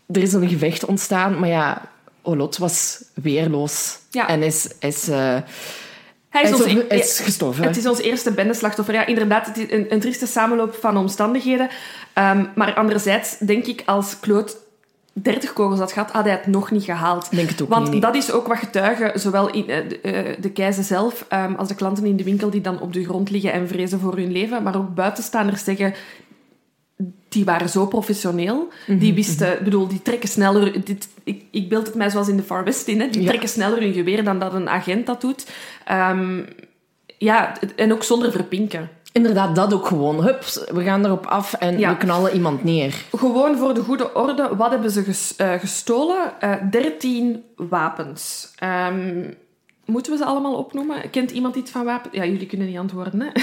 Er 0.07 0.21
is 0.21 0.33
een 0.33 0.49
gevecht 0.49 0.85
ontstaan, 0.85 1.39
maar 1.39 1.49
ja, 1.49 1.91
Olot 2.21 2.57
was 2.57 3.03
weerloos. 3.13 3.99
Ja. 4.09 4.27
En 4.27 4.43
is, 4.43 4.67
is, 4.79 5.07
eh, 5.07 5.17
Hij 5.17 5.43
hij 6.29 6.43
is, 6.43 6.53
ons, 6.53 6.65
e- 6.65 7.23
gestorven. 7.23 7.63
Het 7.63 7.77
is 7.77 7.87
ons 7.87 7.99
eerste 7.99 8.31
bendeslachtoffer. 8.31 8.93
Ja, 8.93 9.05
inderdaad, 9.05 9.45
het 9.45 9.57
is 9.57 9.71
een, 9.71 9.93
een 9.93 9.99
trieste 9.99 10.27
samenloop 10.27 10.75
van 10.75 10.97
omstandigheden. 10.97 11.69
Ehm, 12.13 12.45
maar 12.55 12.73
anderzijds 12.73 13.37
denk 13.37 13.65
ik, 13.65 13.83
als 13.85 14.19
Claude 14.19 14.51
30 15.13 15.53
kogels 15.53 15.79
had 15.79 15.91
gehad, 15.91 16.11
had 16.11 16.23
hij 16.23 16.33
het 16.33 16.47
nog 16.47 16.71
niet 16.71 16.83
gehaald. 16.83 17.31
Denk 17.31 17.49
het 17.49 17.61
ook 17.61 17.69
Want 17.69 17.91
niet, 17.91 18.01
dat 18.01 18.15
is 18.15 18.31
ook 18.31 18.47
wat 18.47 18.57
getuigen, 18.57 19.19
zowel 19.19 19.49
in, 19.51 19.69
eh, 19.69 19.89
de, 19.89 19.99
eh, 20.01 20.35
de 20.41 20.51
keizer 20.51 20.83
zelf 20.83 21.25
ehm, 21.29 21.53
als 21.53 21.67
de 21.67 21.75
klanten 21.75 22.05
in 22.05 22.15
de 22.17 22.23
winkel 22.23 22.49
die 22.49 22.61
dan 22.61 22.79
op 22.81 22.93
de 22.93 23.03
grond 23.03 23.29
liggen 23.29 23.51
en 23.53 23.67
vrezen 23.67 23.99
voor 23.99 24.15
hun 24.15 24.31
leven, 24.31 24.63
maar 24.63 24.75
ook 24.77 24.95
buitenstaanders 24.95 25.63
zeggen 25.63 25.93
die 27.29 27.45
waren 27.45 27.69
zo 27.69 27.85
professioneel. 27.87 28.69
Mhm, 28.87 28.97
Die 28.99 29.13
wisten, 29.13 29.53
ik 29.53 29.63
bedoel, 29.63 29.87
die 29.87 30.01
trekken 30.01 30.29
sneller. 30.29 30.85
Dit, 30.85 31.07
ik, 31.23 31.43
ik 31.51 31.69
beeld 31.69 31.87
het 31.87 31.95
mij 31.95 32.09
zoals 32.09 32.27
in 32.27 32.37
de 32.37 32.43
Far 32.43 32.63
West 32.63 32.87
in. 32.87 32.99
Hè. 32.99 33.09
Die 33.09 33.21
Ja. 33.21 33.27
trekken 33.27 33.49
sneller 33.49 33.79
hun 33.81 33.93
geweer 33.93 34.23
dan 34.23 34.39
dat 34.39 34.53
een 34.53 34.69
agent 34.69 35.05
dat 35.05 35.21
doet. 35.21 35.45
Ehm, 35.85 36.39
ja, 37.17 37.53
en 37.75 37.93
ook 37.93 38.03
zonder 38.03 38.31
verpinken. 38.31 38.89
Inderdaad, 39.13 39.55
dat 39.55 39.73
ook 39.73 39.85
gewoon. 39.87 40.23
Hups, 40.23 40.63
we 40.71 40.83
gaan 40.83 41.05
erop 41.05 41.25
af 41.25 41.53
en 41.53 41.79
Ja. 41.79 41.89
we 41.89 41.97
knallen 41.97 42.33
iemand 42.33 42.63
neer. 42.63 43.03
Gewoon 43.17 43.57
voor 43.57 43.73
de 43.73 43.81
goede 43.81 44.13
orde, 44.13 44.49
wat 44.55 44.69
hebben 44.71 44.91
ze 44.91 45.03
ges- 45.03 45.35
eh, 45.35 45.53
gestolen? 45.53 46.41
Eh 46.41 46.53
13 46.71 47.43
wapens. 47.55 48.51
Ehm, 48.59 49.23
moeten 49.85 50.11
we 50.11 50.17
ze 50.17 50.25
allemaal 50.25 50.55
opnoemen? 50.55 51.09
Kent 51.09 51.31
iemand 51.31 51.55
iets 51.55 51.71
van 51.71 51.85
wapens? 51.85 52.15
Ja, 52.15 52.25
jullie 52.25 52.47
kunnen 52.47 52.67
niet 52.67 52.77
antwoorden. 52.77 53.21
Hè? 53.21 53.27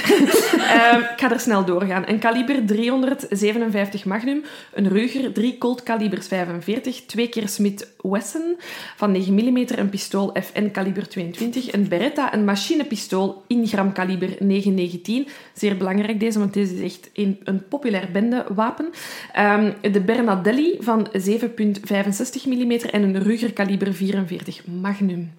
Ehm, 0.71 1.01
ik 1.01 1.21
ga 1.21 1.31
er 1.31 1.41
snel 1.41 1.65
doorgaan. 1.65 2.03
Een 2.07 2.19
kaliber 2.19 2.67
357 2.67 4.05
Magnum, 4.05 4.43
een 4.73 4.89
Ruger 4.89 5.33
3 5.33 5.59
Colt 5.59 5.83
kalibers 5.83 6.29
45, 6.29 7.07
twee 7.07 7.29
keer 7.29 7.49
Smith 7.49 7.93
Wesson 8.03 8.57
van 8.97 9.13
9 9.13 9.35
mm, 9.35 9.57
een 9.57 9.89
pistool 9.89 10.37
FN 10.43 10.71
kaliber 10.71 11.09
22, 11.09 11.73
een 11.73 11.89
Beretta, 11.89 12.35
een 12.35 12.45
machinepistool 12.45 13.43
in 13.47 13.67
gram 13.67 13.93
kaliber 13.93 14.29
919. 14.39 15.27
Zeer 15.53 15.77
belangrijk 15.77 16.21
deze, 16.21 16.39
want 16.39 16.55
deze 16.55 16.75
is 16.75 16.81
echt 16.81 17.11
een, 17.15 17.41
een 17.45 17.69
populair 17.69 18.09
bendewapen. 18.13 18.91
Ehm, 19.33 19.73
de 19.93 20.01
Bernadelli 20.01 20.77
van 20.81 21.09
7,65 21.13 22.47
mm 22.47 22.73
en 22.73 23.03
een 23.03 23.23
Ruger 23.23 23.53
kaliber 23.53 23.95
44 23.95 24.67
Magnum. 24.67 25.33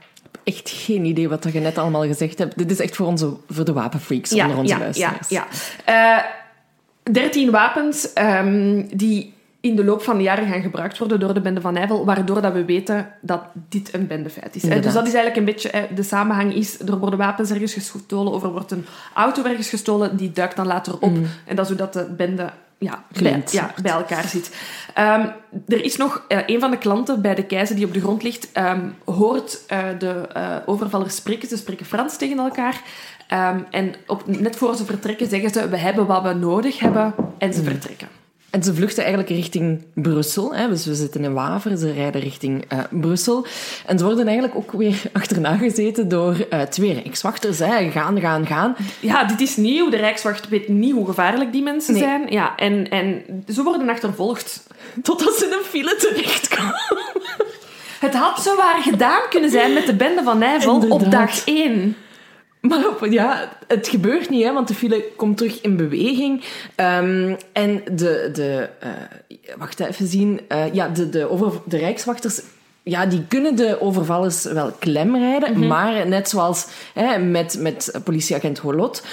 Echt 0.43 0.69
geen 0.69 1.05
idee 1.05 1.29
wat 1.29 1.47
je 1.53 1.59
net 1.59 1.77
allemaal 1.77 2.03
gezegd 2.03 2.37
hebt. 2.37 2.57
Dit 2.57 2.71
is 2.71 2.79
echt 2.79 2.95
voor, 2.95 3.07
onze, 3.07 3.33
voor 3.49 3.65
de 3.65 3.73
wapenfreaks 3.73 4.33
onder 4.33 4.57
onze 4.57 4.73
ja, 4.73 4.79
luisteraars. 4.79 5.29
Ja, 5.29 5.47
ja. 5.85 6.17
Eh, 6.23 7.13
13 7.13 7.51
wapens 7.51 8.13
ehm, 8.13 8.83
die 8.93 9.33
in 9.61 9.75
de 9.75 9.83
loop 9.83 10.01
van 10.01 10.17
de 10.17 10.23
jaren 10.23 10.47
gaan 10.47 10.61
gebruikt 10.61 10.97
worden 10.97 11.19
door 11.19 11.33
de 11.33 11.41
bende 11.41 11.61
van 11.61 11.73
Nijvel, 11.73 12.05
waardoor 12.05 12.41
dat 12.41 12.53
we 12.53 12.65
weten 12.65 13.07
dat 13.21 13.41
dit 13.69 13.93
een 13.93 14.07
bendefeit 14.07 14.55
is. 14.55 14.63
Inderdaad. 14.63 14.83
dus 14.83 14.93
dat 14.93 15.07
is 15.07 15.13
eigenlijk 15.13 15.37
een 15.37 15.53
beetje... 15.53 15.87
de 15.95 16.03
samenhang 16.03 16.53
is, 16.53 16.79
er 16.79 16.97
worden 16.97 17.19
wapens 17.19 17.51
ergens 17.51 17.73
gestolen, 17.73 18.33
of 18.33 18.43
er 18.43 18.51
wordt 18.51 18.71
een 18.71 18.85
auto 19.13 19.43
ergens 19.43 19.69
gestolen, 19.69 20.17
die 20.17 20.31
duikt 20.31 20.55
dan 20.55 20.67
later 20.67 20.93
op. 20.93 21.13
En 21.45 21.55
dat 21.55 21.65
is 21.65 21.67
hoe 21.67 21.77
dat 21.77 21.93
de 21.93 22.13
bende 22.17 22.49
ja, 22.81 23.03
bij, 23.21 23.43
ja, 23.51 23.73
bij 23.81 23.91
elkaar 23.91 24.27
zit. 24.27 24.55
Ehm, 24.93 25.27
er 25.67 25.83
is 25.83 25.97
nog 25.97 26.25
eh, 26.27 26.39
een 26.45 26.59
van 26.59 26.71
de 26.71 26.77
klanten 26.77 27.21
bij 27.21 27.35
de 27.35 27.45
keizer 27.45 27.75
die 27.75 27.85
op 27.85 27.93
de 27.93 27.99
grond 27.99 28.23
ligt, 28.23 28.51
ehm, 28.51 28.89
hoort 29.05 29.63
eh, 29.67 29.79
de 29.99 30.27
eh, 30.33 30.55
overvallers 30.65 31.15
spreken. 31.15 31.47
Ze 31.47 31.57
spreken 31.57 31.85
Frans 31.85 32.17
tegen 32.17 32.39
elkaar. 32.39 32.81
Ehm, 33.27 33.59
en 33.69 33.93
op, 34.07 34.23
net 34.25 34.55
voor 34.55 34.75
ze 34.75 34.85
vertrekken 34.85 35.29
zeggen 35.29 35.49
ze, 35.49 35.69
we 35.69 35.77
hebben 35.77 36.05
wat 36.05 36.23
we 36.23 36.33
nodig 36.33 36.79
hebben. 36.79 37.13
En 37.37 37.53
ze 37.53 37.63
vertrekken. 37.63 38.07
En 38.51 38.63
ze 38.63 38.73
vluchten 38.73 39.03
eigenlijk 39.03 39.33
richting 39.33 39.83
Brussel. 39.93 40.55
Hè. 40.55 40.67
Dus 40.67 40.85
we 40.85 40.95
zitten 40.95 41.23
in 41.23 41.33
Waver, 41.33 41.77
ze 41.77 41.91
rijden 41.91 42.21
richting 42.21 42.65
eh, 42.67 42.79
Brussel. 42.89 43.45
En 43.85 43.97
ze 43.97 44.05
worden 44.05 44.25
eigenlijk 44.27 44.57
ook 44.57 44.71
weer 44.71 45.01
achterna 45.13 45.55
gezeten 45.57 46.07
door 46.07 46.45
eh, 46.49 46.61
twee 46.61 46.93
rijkswachters. 46.93 47.59
Hè. 47.59 47.91
Gaan, 47.91 48.19
gaan, 48.19 48.45
gaan. 48.47 48.75
Ja, 48.99 49.23
dit 49.23 49.41
is 49.41 49.55
nieuw. 49.55 49.89
De 49.89 49.97
Rijkswacht 49.97 50.49
weet 50.49 50.67
niet 50.67 50.93
hoe 50.93 51.05
gevaarlijk 51.05 51.51
die 51.51 51.63
mensen 51.63 51.93
Nee. 51.93 52.03
zijn. 52.03 52.27
Ja, 52.29 52.55
en, 52.55 52.89
en 52.89 53.23
ze 53.47 53.63
worden 53.63 53.89
achtervolgd. 53.89 54.63
Totdat 55.03 55.33
ze 55.35 55.45
in 55.45 55.51
een 55.51 55.65
file 55.69 55.95
terechtkomen. 55.95 56.75
Het 57.99 58.13
had 58.13 58.43
zo 58.43 58.55
waar 58.55 58.81
gedaan 58.81 59.21
kunnen 59.29 59.49
zijn 59.49 59.73
met 59.73 59.85
de 59.85 59.95
bende 59.95 60.23
van 60.23 60.37
Nijvel 60.37 60.85
op 60.89 61.11
dag 61.11 61.45
één. 61.45 61.95
Maar 62.61 62.87
op- 62.87 63.07
ja, 63.09 63.49
het 63.67 63.87
gebeurt 63.87 64.29
niet, 64.29 64.43
hè, 64.43 64.53
want 64.53 64.67
de 64.67 64.73
file 64.73 65.03
komt 65.15 65.37
terug 65.37 65.61
in 65.61 65.77
beweging. 65.77 66.43
Ehm, 66.75 67.35
en 67.53 67.81
de... 67.91 68.29
de 68.33 68.69
eh, 68.79 68.89
wacht 69.57 69.79
even 69.79 70.07
zien. 70.07 70.41
Eh, 70.47 70.73
ja, 70.73 70.87
de, 70.87 71.09
de, 71.09 71.29
over, 71.29 71.61
de 71.65 71.77
rijkswachters... 71.77 72.41
Ja, 72.83 73.05
die 73.05 73.25
kunnen 73.27 73.55
de 73.55 73.81
overvallers 73.81 74.43
wel 74.43 74.71
klemrijden, 74.79 75.67
maar 75.67 76.07
net 76.07 76.29
zoals 76.29 76.67
hè, 76.93 77.17
met, 77.17 77.57
met 77.59 77.99
politieagent 78.03 78.57
Holot... 78.57 79.03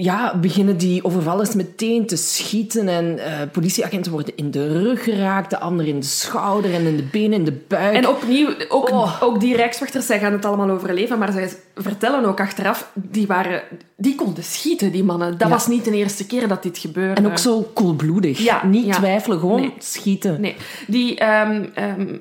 Ja, 0.00 0.36
beginnen 0.40 0.76
die 0.76 1.04
overvallers 1.04 1.54
meteen 1.54 2.06
te 2.06 2.16
schieten 2.16 2.88
en 2.88 3.18
eh, 3.18 3.32
politieagenten 3.52 4.12
worden 4.12 4.36
in 4.36 4.50
de 4.50 4.82
rug 4.82 5.04
geraakt, 5.04 5.50
de 5.50 5.58
anderen 5.58 5.92
in 5.92 6.00
de 6.00 6.06
schouder 6.06 6.74
en 6.74 6.86
in 6.86 6.96
de 6.96 7.02
benen, 7.02 7.38
in 7.38 7.44
de 7.44 7.60
buik. 7.68 7.94
En 7.94 8.08
opnieuw, 8.08 8.48
ook, 8.68 8.90
Oh. 8.90 9.22
ook 9.22 9.40
die 9.40 9.56
rijkswachters, 9.56 10.06
zij 10.06 10.18
gaan 10.18 10.32
het 10.32 10.44
allemaal 10.44 10.70
overleven, 10.70 11.18
maar 11.18 11.32
zij 11.32 11.50
vertellen 11.74 12.24
ook 12.24 12.40
achteraf, 12.40 12.90
die, 12.94 13.26
waren, 13.26 13.62
die 13.96 14.14
konden 14.14 14.44
schieten, 14.44 14.92
die 14.92 15.04
mannen. 15.04 15.30
Dat 15.38 15.48
Ja. 15.48 15.54
was 15.54 15.66
niet 15.66 15.84
de 15.84 15.90
eerste 15.96 16.26
keer 16.26 16.48
dat 16.48 16.62
dit 16.62 16.78
gebeurde. 16.78 17.20
En 17.20 17.26
ook 17.26 17.38
zo 17.38 17.70
koelbloedig. 17.74 18.38
Ja, 18.38 18.66
Niet 18.66 18.86
ja. 18.86 18.92
twijfelen, 18.94 19.38
gewoon 19.38 19.60
Nee. 19.60 19.72
schieten. 19.78 20.40
Nee, 20.40 20.56
die 20.86 21.18
ehm, 21.18 21.64
ehm, 21.74 22.16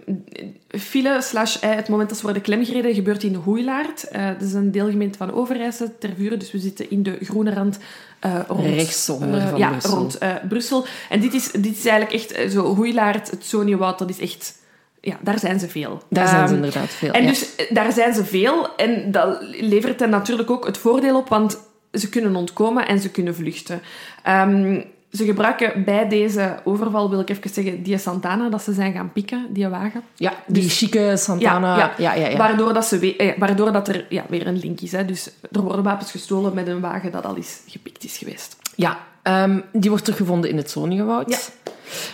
file 0.67 1.21
slash 1.21 1.55
eh, 1.55 1.75
het 1.75 1.89
moment 1.89 2.09
dat 2.09 2.17
ze 2.17 2.23
worden 2.23 2.41
klemgereden 2.41 2.93
gebeurt 2.93 3.23
in 3.23 3.33
Hoeilaard. 3.33 4.03
Eh 4.03 4.27
dat 4.27 4.41
is 4.41 4.53
een 4.53 4.71
deelgemeente 4.71 5.17
van 5.17 5.33
Overijssel 5.33 5.95
ter 5.99 6.09
Vuren, 6.17 6.39
dus 6.39 6.51
we 6.51 6.59
zitten 6.59 6.89
in 6.89 7.03
de 7.03 7.17
groene 7.21 7.53
rand 7.53 7.77
eh, 8.19 8.39
rond... 8.47 8.65
Rechtszonder 8.65 9.39
eh, 9.39 9.49
van 9.49 9.59
ja, 9.59 9.69
Brussel. 9.69 9.95
rond 9.95 10.19
Brussel. 10.47 10.85
En 11.09 11.19
dit 11.19 11.33
is, 11.33 11.51
dit 11.51 11.77
is 11.77 11.85
eigenlijk 11.85 12.23
echt 12.23 12.51
zo 12.51 12.75
Hoeilaard, 12.75 13.31
het 13.31 13.45
Soniewoud, 13.45 13.99
dat 13.99 14.09
is 14.09 14.19
echt... 14.19 14.55
Ja, 15.01 15.17
daar 15.21 15.39
zijn 15.39 15.59
ze 15.59 15.67
veel. 15.67 16.01
Daar 16.09 16.27
zijn 16.27 16.47
ze 16.47 16.53
Ehm, 16.53 16.63
inderdaad 16.63 16.89
veel. 16.89 17.11
En 17.11 17.21
ja. 17.21 17.27
dus 17.27 17.49
daar 17.69 17.91
zijn 17.91 18.13
ze 18.13 18.25
veel 18.25 18.75
en 18.75 19.11
dat 19.11 19.37
levert 19.41 19.99
hen 19.99 20.09
natuurlijk 20.09 20.51
ook 20.51 20.65
het 20.65 20.77
voordeel 20.77 21.17
op, 21.17 21.29
want 21.29 21.57
ze 21.91 22.09
kunnen 22.09 22.35
ontkomen 22.35 22.87
en 22.87 22.99
ze 22.99 23.09
kunnen 23.09 23.35
vluchten. 23.35 23.81
Ehm, 24.23 24.81
ze 25.17 25.25
gebruiken 25.25 25.83
bij 25.83 26.09
deze 26.09 26.55
overval, 26.63 27.09
wil 27.09 27.19
ik 27.19 27.29
even 27.29 27.49
zeggen, 27.49 27.83
die 27.83 27.97
Santana, 27.97 28.49
dat 28.49 28.61
ze 28.61 28.73
zijn 28.73 28.93
gaan 28.93 29.11
pikken, 29.11 29.45
die 29.49 29.67
wagen. 29.67 30.01
ja, 30.15 30.33
die 30.47 30.63
dus- 30.63 30.77
chique 30.77 31.17
Santana. 31.17 31.77
Ja, 31.77 31.93
ja, 31.97 32.13
ja. 32.13 32.37
Waardoor, 32.37 32.73
dat 32.73 32.85
ze 32.85 33.15
eh, 33.15 33.39
waardoor 33.39 33.71
dat 33.71 33.87
er 33.87 34.05
ja, 34.09 34.23
weer 34.29 34.47
een 34.47 34.59
link 34.59 34.79
is. 34.79 34.91
Hè. 34.91 35.05
Dus 35.05 35.29
er 35.51 35.61
worden 35.61 35.83
wapens 35.83 36.11
gestolen 36.11 36.53
met 36.53 36.67
een 36.67 36.79
wagen 36.79 37.11
dat 37.11 37.25
al 37.25 37.35
eens 37.35 37.59
gepikt 37.67 38.03
is 38.03 38.17
geweest. 38.17 38.57
Ja, 38.75 38.97
ehm, 39.21 39.59
die 39.71 39.89
wordt 39.89 40.05
teruggevonden 40.05 40.49
in 40.49 40.57
het 40.57 40.69
Soniewoud. 40.69 41.51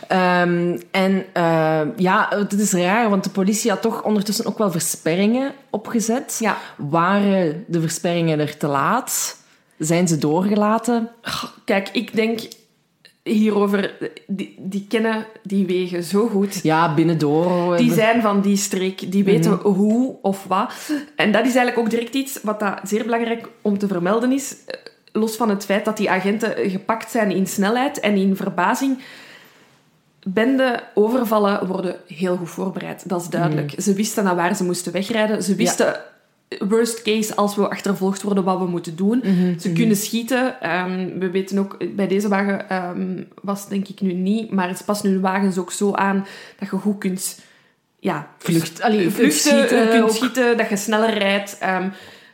Ehm, 0.07 0.79
en 0.91 1.25
eh, 1.33 1.81
ja, 1.95 2.27
het 2.29 2.53
is 2.53 2.73
raar, 2.73 3.09
want 3.09 3.23
de 3.23 3.29
politie 3.29 3.69
had 3.69 3.81
toch 3.81 4.03
ondertussen 4.03 4.45
ook 4.45 4.57
wel 4.57 4.71
versperringen 4.71 5.53
opgezet. 5.69 6.37
Ja. 6.39 6.57
Waren 6.77 7.63
de 7.67 7.81
versperringen 7.81 8.39
er 8.39 8.57
te 8.57 8.67
laat? 8.67 9.37
Zijn 9.77 10.07
ze 10.07 10.17
doorgelaten? 10.17 11.09
Kijk, 11.65 11.89
ik 11.91 12.15
denk... 12.15 12.39
hierover, 13.23 13.93
die, 14.27 14.55
die 14.59 14.86
kennen 14.88 15.25
die 15.43 15.65
wegen 15.65 16.03
zo 16.03 16.27
goed. 16.27 16.59
Ja, 16.63 16.93
binnendoor. 16.93 17.77
Die 17.77 17.93
zijn 17.93 18.21
van 18.21 18.41
die 18.41 18.57
streek, 18.57 19.12
die 19.12 19.23
weten 19.23 19.51
hoe 19.51 20.15
of 20.21 20.43
wat. 20.47 20.73
En 21.15 21.31
dat 21.31 21.45
is 21.45 21.55
eigenlijk 21.55 21.77
ook 21.77 21.89
direct 21.89 22.13
iets 22.15 22.39
wat 22.41 22.60
dat 22.60 22.79
zeer 22.83 23.04
belangrijk 23.04 23.50
om 23.62 23.77
te 23.77 23.87
vermelden 23.87 24.31
is. 24.31 24.56
Eh, 24.65 24.77
Los 25.15 25.35
van 25.35 25.50
het 25.50 25.65
feit 25.65 25.85
dat 25.85 25.98
die 25.98 26.10
agenten 26.10 26.69
gepakt 26.69 27.12
zijn 27.12 27.31
in 27.31 27.48
snelheid 27.48 28.00
en 28.00 28.15
in 28.15 28.35
verbazing. 28.35 28.98
Bende 30.27 30.83
overvallen 30.93 31.67
worden 31.67 31.95
heel 32.08 32.35
goed 32.35 32.50
voorbereid, 32.50 33.10
dat 33.10 33.21
is 33.21 33.27
duidelijk. 33.27 33.73
Ze 33.77 33.93
wisten 33.93 34.23
naar 34.23 34.35
waar 34.35 34.56
ze 34.56 34.63
moesten 34.63 34.91
wegrijden. 34.91 35.43
Ze 35.43 35.56
wisten, 35.56 35.95
worst 36.67 37.01
case, 37.01 37.35
als 37.35 37.56
we 37.56 37.69
achtervolgd 37.69 38.21
worden, 38.21 38.43
wat 38.43 38.58
we 38.58 38.65
moeten 38.65 38.95
doen. 38.95 39.23
Ze 39.60 39.73
kunnen 39.73 39.95
schieten. 39.95 40.62
Ehm, 40.62 41.19
we 41.19 41.29
weten 41.29 41.58
ook, 41.58 41.95
bij 41.95 42.08
deze 42.08 42.27
wagen 42.27 42.69
ehm, 42.69 43.23
was 43.41 43.60
het 43.60 43.69
denk 43.69 43.87
ik 43.87 44.01
nu 44.01 44.13
niet, 44.13 44.51
maar 44.51 44.67
het 44.67 44.85
past 44.85 45.04
nu 45.04 45.19
wagens 45.19 45.58
ook 45.58 45.71
zo 45.71 45.93
aan 45.93 46.25
dat 46.60 46.69
je 46.69 46.77
goed 46.77 46.97
kunt 46.97 47.39
ja, 47.99 48.27
Vlucht, 48.37 48.81
allee, 48.81 49.10
vluchten, 49.10 49.51
schieten 49.51 49.89
kunt 49.89 50.04
ook. 50.04 50.10
schieten, 50.10 50.58
dat 50.58 50.69
je 50.69 50.77
sneller 50.77 51.17
rijdt. 51.17 51.58
Ehm, 51.60 51.89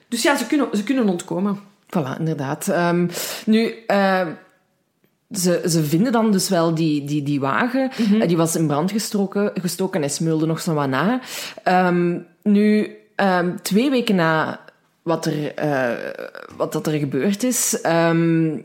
dus 0.08 0.22
ja, 0.22 0.38
ze 0.38 0.48
kunnen, 0.48 0.68
ze 0.74 0.84
kunnen 0.84 1.10
ontkomen. 1.10 1.60
Voilà, 1.86 2.20
inderdaad. 2.20 2.74
Nu, 3.46 3.74
eh, 3.88 4.28
ze, 5.32 5.62
ze 5.66 5.84
vinden 5.84 6.12
dan 6.12 6.32
dus 6.32 6.50
wel 6.50 6.76
die, 6.76 7.06
die, 7.06 7.24
die 7.24 7.40
wagen. 7.40 7.92
Mhm. 7.98 8.22
Eh, 8.22 8.28
die 8.28 8.38
was 8.38 8.56
in 8.56 8.68
brand 8.68 8.92
gestoken, 8.92 9.52
gestoken 9.54 10.04
en 10.04 10.10
smeulde 10.10 10.46
nog 10.46 10.60
zo 10.60 10.74
wat 10.74 10.90
na. 10.90 11.20
Nu, 12.44 12.96
ehm, 13.20 13.56
twee 13.62 13.90
weken 13.90 14.16
na 14.16 14.60
wat 15.02 15.26
er, 15.26 15.54
eh, 15.54 15.92
wat 16.58 16.72
dat 16.72 16.88
er 16.88 17.00
gebeurd 17.00 17.44
is... 17.44 17.82
ehm, 17.82 18.58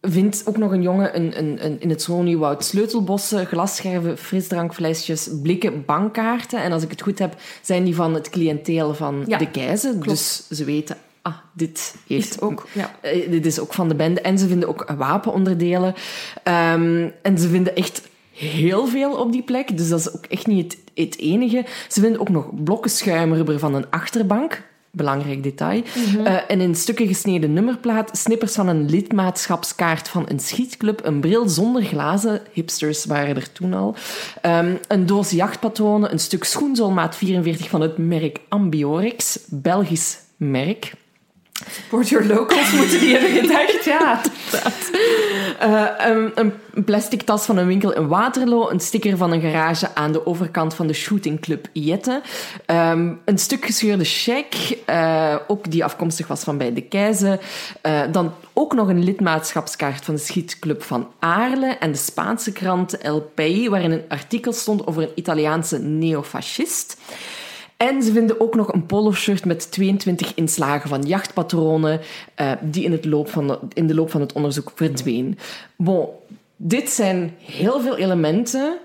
vindt 0.00 0.42
ook 0.46 0.56
nog 0.56 0.72
een 0.72 0.82
jongen 0.82 1.16
een, 1.16 1.38
een, 1.38 1.64
een, 1.64 1.80
in 1.80 1.90
het 1.90 2.02
Zoniewoud 2.02 2.64
sleutelbossen, 2.64 3.46
glasscherven, 3.46 4.18
frisdrankflesjes, 4.18 5.28
blikken 5.42 5.84
bankkaarten. 5.84 6.62
En 6.62 6.72
als 6.72 6.82
ik 6.82 6.90
het 6.90 7.02
goed 7.02 7.18
heb, 7.18 7.34
zijn 7.62 7.84
die 7.84 7.94
van 7.94 8.14
het 8.14 8.30
cliënteel 8.30 8.94
van 8.94 9.24
Ja, 9.26 9.38
de 9.38 9.50
keizer. 9.50 10.02
Dus 10.02 10.48
ze 10.48 10.64
weten, 10.64 10.96
ah, 11.22 11.34
dit 11.52 11.94
heeft 12.06 12.34
Is 12.34 12.40
ook, 12.40 12.66
ja. 12.72 12.90
eh, 13.00 13.30
dit 13.30 13.46
is 13.46 13.58
ook 13.58 13.74
van 13.74 13.88
de 13.88 13.94
bende. 13.94 14.20
En 14.20 14.38
ze 14.38 14.48
vinden 14.48 14.68
ook 14.68 14.92
wapenonderdelen. 14.96 15.94
Ehm, 16.42 17.08
en 17.22 17.38
ze 17.38 17.48
vinden 17.48 17.76
echt 17.76 18.02
heel 18.36 18.86
veel 18.86 19.12
op 19.12 19.32
die 19.32 19.42
plek. 19.42 19.76
Dus 19.76 19.88
dat 19.88 19.98
is 19.98 20.14
ook 20.14 20.24
echt 20.24 20.46
niet 20.46 20.72
het, 20.72 20.82
het 20.94 21.18
enige. 21.18 21.64
Ze 21.88 22.00
vinden 22.00 22.20
ook 22.20 22.28
nog 22.28 22.64
blokken 22.64 22.90
schuimrubber 22.90 23.58
van 23.58 23.74
een 23.74 23.90
achterbank. 23.90 24.62
Belangrijk 24.90 25.42
detail. 25.42 25.82
Eh, 26.24 26.36
en 26.48 26.60
in 26.60 26.74
stukken 26.74 27.06
gesneden 27.06 27.52
nummerplaat, 27.52 28.18
snippers 28.18 28.54
van 28.54 28.68
een 28.68 28.90
lidmaatschapskaart 28.90 30.08
van 30.08 30.24
een 30.28 30.40
schietclub, 30.40 31.04
een 31.04 31.20
bril 31.20 31.48
zonder 31.48 31.82
glazen, 31.82 32.40
hipsters 32.52 33.04
waren 33.04 33.36
er 33.36 33.52
toen 33.52 33.74
al, 33.74 33.94
ehm, 34.42 34.74
een 34.88 35.06
doos 35.06 35.30
jachtpatronen, 35.30 36.12
een 36.12 36.18
stuk 36.18 36.44
schoenzool 36.44 36.90
maat 36.90 37.16
44 37.16 37.68
van 37.68 37.80
het 37.80 37.98
merk 37.98 38.38
Ambiorix, 38.48 39.38
Belgisch 39.48 40.18
merk. 40.36 40.92
Support 41.70 42.08
your 42.08 42.26
locals 42.26 42.72
moeten 42.78 42.98
die 43.00 43.16
hebben 43.16 43.30
gedacht, 43.40 43.84
ja. 43.94 44.20
Eh, 45.58 46.06
een, 46.10 46.32
een 46.74 46.84
plastic 46.84 47.22
tas 47.22 47.44
van 47.44 47.56
een 47.56 47.66
winkel 47.66 47.92
in 47.94 48.08
Waterloo, 48.08 48.68
een 48.70 48.80
sticker 48.80 49.16
van 49.16 49.32
een 49.32 49.40
garage 49.40 49.94
aan 49.94 50.12
de 50.12 50.26
overkant 50.26 50.74
van 50.74 50.86
de 50.86 50.92
shootingclub 50.92 51.68
Jette, 51.72 52.22
Ehm, 52.66 53.12
een 53.24 53.38
stuk 53.38 53.64
gescheurde 53.64 54.04
cheque, 54.04 54.78
eh, 54.84 55.36
ook 55.46 55.70
die 55.70 55.84
afkomstig 55.84 56.26
was 56.26 56.42
van 56.42 56.58
bij 56.58 56.72
de 56.72 56.82
Keizer, 56.82 57.38
Eh, 57.82 58.00
dan 58.12 58.32
ook 58.52 58.74
nog 58.74 58.88
een 58.88 59.04
lidmaatschapskaart 59.04 60.04
van 60.04 60.14
de 60.14 60.20
schietclub 60.20 60.82
van 60.82 61.08
Aarle 61.18 61.66
en 61.66 61.92
de 61.92 61.98
Spaanse 61.98 62.52
krant 62.52 62.98
El 62.98 63.20
País, 63.34 63.68
waarin 63.68 63.90
een 63.90 64.04
artikel 64.08 64.52
stond 64.52 64.86
over 64.86 65.02
een 65.02 65.12
Italiaanse 65.14 65.78
neofascist. 65.78 66.96
En 67.76 68.02
ze 68.02 68.12
vinden 68.12 68.40
ook 68.40 68.54
nog 68.54 68.72
een 68.72 68.86
polo-shirt 68.86 69.44
met 69.44 69.70
22 69.70 70.34
inslagen 70.34 70.88
van 70.88 71.02
jachtpatronen 71.02 72.00
eh, 72.34 72.52
die 72.60 72.84
in, 72.84 72.92
het 72.92 73.04
loop 73.04 73.30
van 73.30 73.46
de, 73.46 73.58
in 73.72 73.86
de 73.86 73.94
loop 73.94 74.10
van 74.10 74.20
het 74.20 74.32
onderzoek 74.32 74.72
verdween. 74.74 75.38
Bon, 75.76 76.08
dit 76.56 76.90
zijn 76.90 77.34
heel 77.38 77.80
veel 77.80 77.96
elementen 77.96 78.78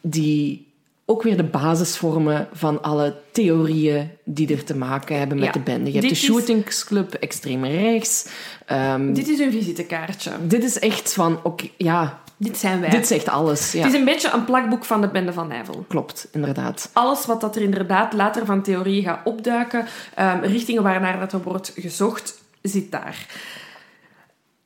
die 0.00 0.66
ook 1.04 1.22
weer 1.22 1.36
de 1.36 1.44
basis 1.44 1.96
vormen 1.96 2.48
van 2.52 2.82
alle 2.82 3.16
theorieën 3.32 4.10
die 4.24 4.54
er 4.54 4.64
te 4.64 4.76
maken 4.76 5.18
hebben 5.18 5.36
met 5.38 5.46
Ja, 5.46 5.52
de 5.52 5.60
bende. 5.60 5.92
Je 5.92 5.98
hebt 5.98 6.08
dit 6.08 6.18
de 6.18 6.24
shootingsclub, 6.26 7.14
extreem 7.14 7.64
rechts. 7.64 8.28
Ehm, 8.66 9.06
dit, 9.06 9.14
Dit 9.14 9.28
is 9.28 9.38
een 9.38 9.52
visitekaartje. 9.52 10.30
is 10.48 10.78
echt 10.78 11.12
van, 11.12 11.38
oké, 11.42 11.68
ja, 11.76 12.20
Dit 12.36 12.58
zijn 12.58 12.80
wij. 12.80 12.90
dit 12.90 13.06
zegt 13.06 13.28
alles. 13.28 13.72
Ja, 13.72 13.82
Het 13.84 13.92
is 13.92 13.98
een 13.98 14.04
beetje 14.04 14.30
een 14.30 14.44
plakboek 14.44 14.84
van 14.84 15.00
de 15.00 15.08
bende 15.08 15.32
van 15.32 15.48
Nijvel. 15.48 15.84
klopt, 15.88 16.28
inderdaad. 16.32 16.90
Alles 16.92 17.26
wat 17.26 17.40
dat 17.40 17.56
er 17.56 17.62
inderdaad 17.62 18.12
later 18.12 18.46
van 18.46 18.62
theorie 18.62 19.02
gaat 19.02 19.20
opduiken, 19.24 19.86
ehm, 20.14 20.40
richtingen 20.40 20.82
waarnaar 20.82 21.18
dat 21.18 21.32
er 21.32 21.42
wordt 21.42 21.72
gezocht, 21.76 22.34
zit 22.62 22.90
daar. 22.92 23.26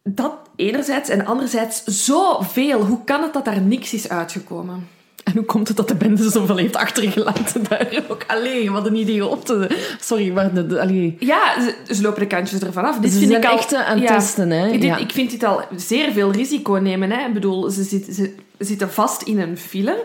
Dat 0.03 0.33
enerzijds 0.57 1.09
en 1.09 1.27
anderzijds 1.27 1.83
zoveel. 1.85 2.81
Hoe 2.85 3.05
kan 3.05 3.23
het 3.23 3.33
dat 3.33 3.45
daar 3.45 3.61
niks 3.61 3.93
is 3.95 4.09
uitgekomen? 4.09 4.89
En 5.31 5.37
hoe 5.37 5.45
komt 5.45 5.69
het 5.69 5.77
dat 5.77 5.89
de 5.89 5.95
bende 5.95 6.31
zoveel 6.31 6.57
heeft 6.57 6.77
achtergelaten 6.77 7.65
daar 7.69 8.03
ook? 8.09 8.25
Allee, 8.27 8.71
wat 8.71 8.87
een 8.87 8.97
idioten. 8.97 9.69
Sorry, 10.01 10.33
maar... 10.33 10.55
De, 10.55 10.67
de- 10.67 10.81
allee. 10.81 11.17
Ja, 11.19 11.61
ze, 11.61 11.95
ze 11.95 12.03
lopen 12.03 12.21
de 12.21 12.27
kantjes 12.27 12.61
ervan 12.61 12.85
af. 12.85 12.99
Dit 12.99 13.13
Ze 13.13 13.19
vind 13.19 13.33
ik 13.33 13.45
al, 13.45 13.57
echt 13.59 13.75
aan 13.75 13.99
het 13.99 14.09
ja, 14.09 14.17
testen, 14.17 14.51
hè? 14.51 14.71
Dit, 14.71 14.83
Ja. 14.83 14.97
Ik 14.97 15.11
vind 15.13 15.31
dit 15.31 15.43
al 15.45 15.63
zeer 15.77 16.13
veel 16.13 16.33
risico 16.33 16.73
nemen. 16.73 17.11
Hè. 17.11 17.27
Ik 17.27 17.33
bedoel, 17.33 17.71
ze, 17.71 17.83
zit, 17.83 18.15
ze 18.15 18.35
zitten 18.59 18.91
vast 18.91 19.23
in 19.23 19.41
een 19.41 19.57
file. 19.57 20.05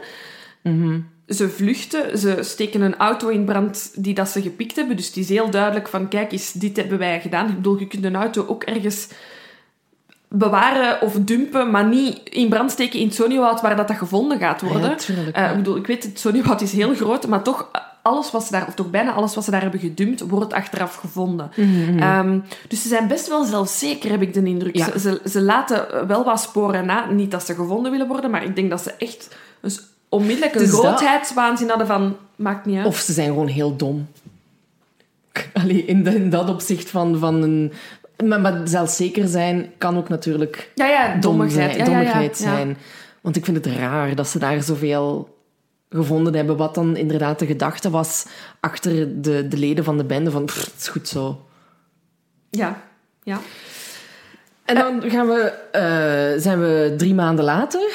Mhm. 0.63 0.99
Ze 1.28 1.49
vluchten, 1.49 2.17
ze 2.17 2.38
steken 2.41 2.82
een 2.82 2.97
auto 2.97 3.28
in 3.28 3.45
brand 3.45 3.91
die 3.95 4.13
dat 4.13 4.30
ze 4.30 4.41
gepikt 4.41 4.76
hebben. 4.76 4.95
Dus 4.95 5.07
het 5.07 5.17
is 5.17 5.30
heel 5.30 5.49
duidelijk 5.49 5.88
van, 5.88 6.07
kijk 6.07 6.32
eens, 6.32 6.51
dit 6.51 6.78
hebben 6.78 6.97
wij 6.97 7.21
gedaan. 7.21 7.49
Ik 7.49 7.55
bedoel, 7.55 7.80
je 7.80 7.88
kunt 7.88 8.05
een 8.05 8.15
auto 8.15 8.45
ook 8.47 8.63
ergens 8.63 9.07
bewaren 10.38 11.01
of 11.01 11.13
dumpen, 11.13 11.71
maar 11.71 11.86
niet 11.88 12.19
in 12.23 12.49
brand 12.49 12.71
steken 12.71 12.99
in 12.99 13.05
het 13.07 13.15
waar 13.61 13.75
dat, 13.75 13.88
dat 13.88 13.97
gevonden 13.97 14.39
gaat 14.39 14.61
worden. 14.61 14.89
Ja, 14.89 14.95
tuurlijk, 14.95 15.36
Eh, 15.36 15.49
ik 15.49 15.55
bedoel, 15.55 15.75
ik 15.75 15.88
weet, 15.88 16.03
het 16.03 16.19
is 16.61 16.71
heel 16.71 16.93
groot, 16.95 17.27
maar 17.27 17.41
toch, 17.43 17.69
alles 18.01 18.31
wat 18.31 18.43
ze 18.43 18.51
daar, 18.51 18.67
of 18.67 18.73
toch 18.73 18.89
bijna 18.89 19.11
alles 19.13 19.36
wat 19.36 19.43
ze 19.43 19.51
daar 19.51 19.61
hebben 19.61 19.79
gedumpt, 19.79 20.21
wordt 20.21 20.53
achteraf 20.53 20.95
gevonden. 20.95 21.51
Ehm, 21.99 22.39
dus 22.67 22.81
ze 22.81 22.88
zijn 22.88 23.07
best 23.07 23.27
wel 23.27 23.43
zelfzeker, 23.43 24.09
heb 24.11 24.21
ik 24.21 24.33
de 24.33 24.43
indruk. 24.43 24.75
Mhm, 24.75 24.86
Ja. 24.86 24.91
Ze, 24.91 24.99
ze, 25.23 25.29
ze 25.29 25.41
laten 25.41 26.07
wel 26.07 26.23
wat 26.23 26.41
sporen 26.41 26.86
na. 26.86 27.05
Niet 27.11 27.31
dat 27.31 27.45
ze 27.45 27.55
gevonden 27.55 27.91
willen 27.91 28.07
worden, 28.07 28.31
maar 28.31 28.43
ik 28.43 28.55
denk 28.55 28.69
dat 28.69 28.81
ze 28.81 28.91
echt 28.97 29.36
een 29.61 29.71
s- 29.71 29.81
onmiddellijk 30.09 30.55
een 30.55 30.61
Het 30.61 30.69
is 30.69 30.75
dat. 30.75 30.86
grootheidswaanzin 30.86 31.69
hadden 31.69 31.88
van, 31.88 32.15
maakt 32.36 32.65
niet 32.65 32.77
uit. 32.77 32.86
Of 32.86 32.97
ze 32.97 33.13
zijn 33.13 33.27
gewoon 33.27 33.47
heel 33.47 33.75
dom. 33.75 34.07
Allee, 35.53 35.86
in, 35.86 36.03
de- 36.03 36.15
in 36.15 36.29
dat 36.29 36.49
opzicht 36.49 36.89
van, 36.89 37.17
van 37.19 37.41
een... 37.41 37.73
Maar, 38.24 38.41
maar 38.41 38.61
zelfzeker 38.63 39.28
zijn 39.28 39.72
kan 39.78 39.97
ook 39.97 40.09
natuurlijk 40.09 40.72
ja, 40.76 40.86
ja, 40.88 41.11
dom 41.11 41.22
dommigheid. 41.22 41.76
zijn, 41.76 41.91
Ja, 41.91 42.34
zijn. 42.34 42.78
Want 43.22 43.36
ik 43.36 43.45
vind 43.45 43.66
het 43.66 43.76
raar 43.76 44.16
dat 44.16 44.28
ze 44.28 44.39
daar 44.39 44.63
zoveel 44.63 45.38
gevonden 45.89 46.34
hebben, 46.34 46.57
wat 46.57 46.76
dan 46.76 46.95
inderdaad 46.95 47.39
de 47.39 47.45
gedachte 47.45 47.89
was 47.89 48.26
achter 48.59 49.22
de, 49.22 49.47
de 49.47 49.57
leden 49.57 49.84
van 49.84 49.97
de 49.97 50.05
bende 50.05 50.32
van, 50.32 50.45
"Pff, 50.45 50.66
het 50.66 50.74
is 50.82 50.88
goed 50.88 51.07
zo. 51.07 51.45
Ja, 52.49 52.82
ja. 53.24 53.39
En 54.66 54.76
dan 54.76 55.09
gaan 55.09 55.28
we, 55.28 55.53
eh, 55.72 56.41
zijn 56.41 56.59
we 56.59 56.93
drie 56.97 57.13
maanden 57.13 57.45
later. 57.45 57.91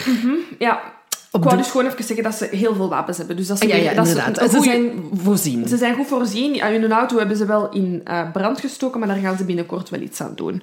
ja. 0.58 0.98
Ik 1.32 1.42
wou 1.42 1.56
de- 1.56 1.62
dus 1.62 1.70
gewoon 1.70 1.86
even 1.86 2.04
zeggen 2.04 2.24
dat 2.24 2.34
ze 2.34 2.48
heel 2.50 2.74
veel 2.74 2.88
wapens 2.88 3.16
hebben. 3.18 3.36
Dus 3.36 3.46
dat 3.46 3.58
ze, 3.58 3.66
Ja, 3.66 3.94
dat. 3.94 4.08
Ze, 4.08 4.22
een 4.26 4.34
Ze 4.34 4.56
goeie- 4.56 4.62
zijn 4.70 4.92
voorzien. 5.22 5.68
Ze 5.68 5.76
zijn 5.76 5.94
goed 5.94 6.06
voorzien. 6.06 6.54
Ja, 6.54 6.70
hun 6.70 6.92
auto 6.92 7.18
hebben 7.18 7.36
ze 7.36 7.46
wel 7.46 7.68
in 7.70 8.00
eh, 8.04 8.30
brand 8.32 8.60
gestoken, 8.60 8.98
maar 8.98 9.08
daar 9.08 9.16
gaan 9.18 9.36
ze 9.36 9.44
binnenkort 9.44 9.88
wel 9.90 10.00
iets 10.00 10.20
aan 10.20 10.32
doen. 10.34 10.62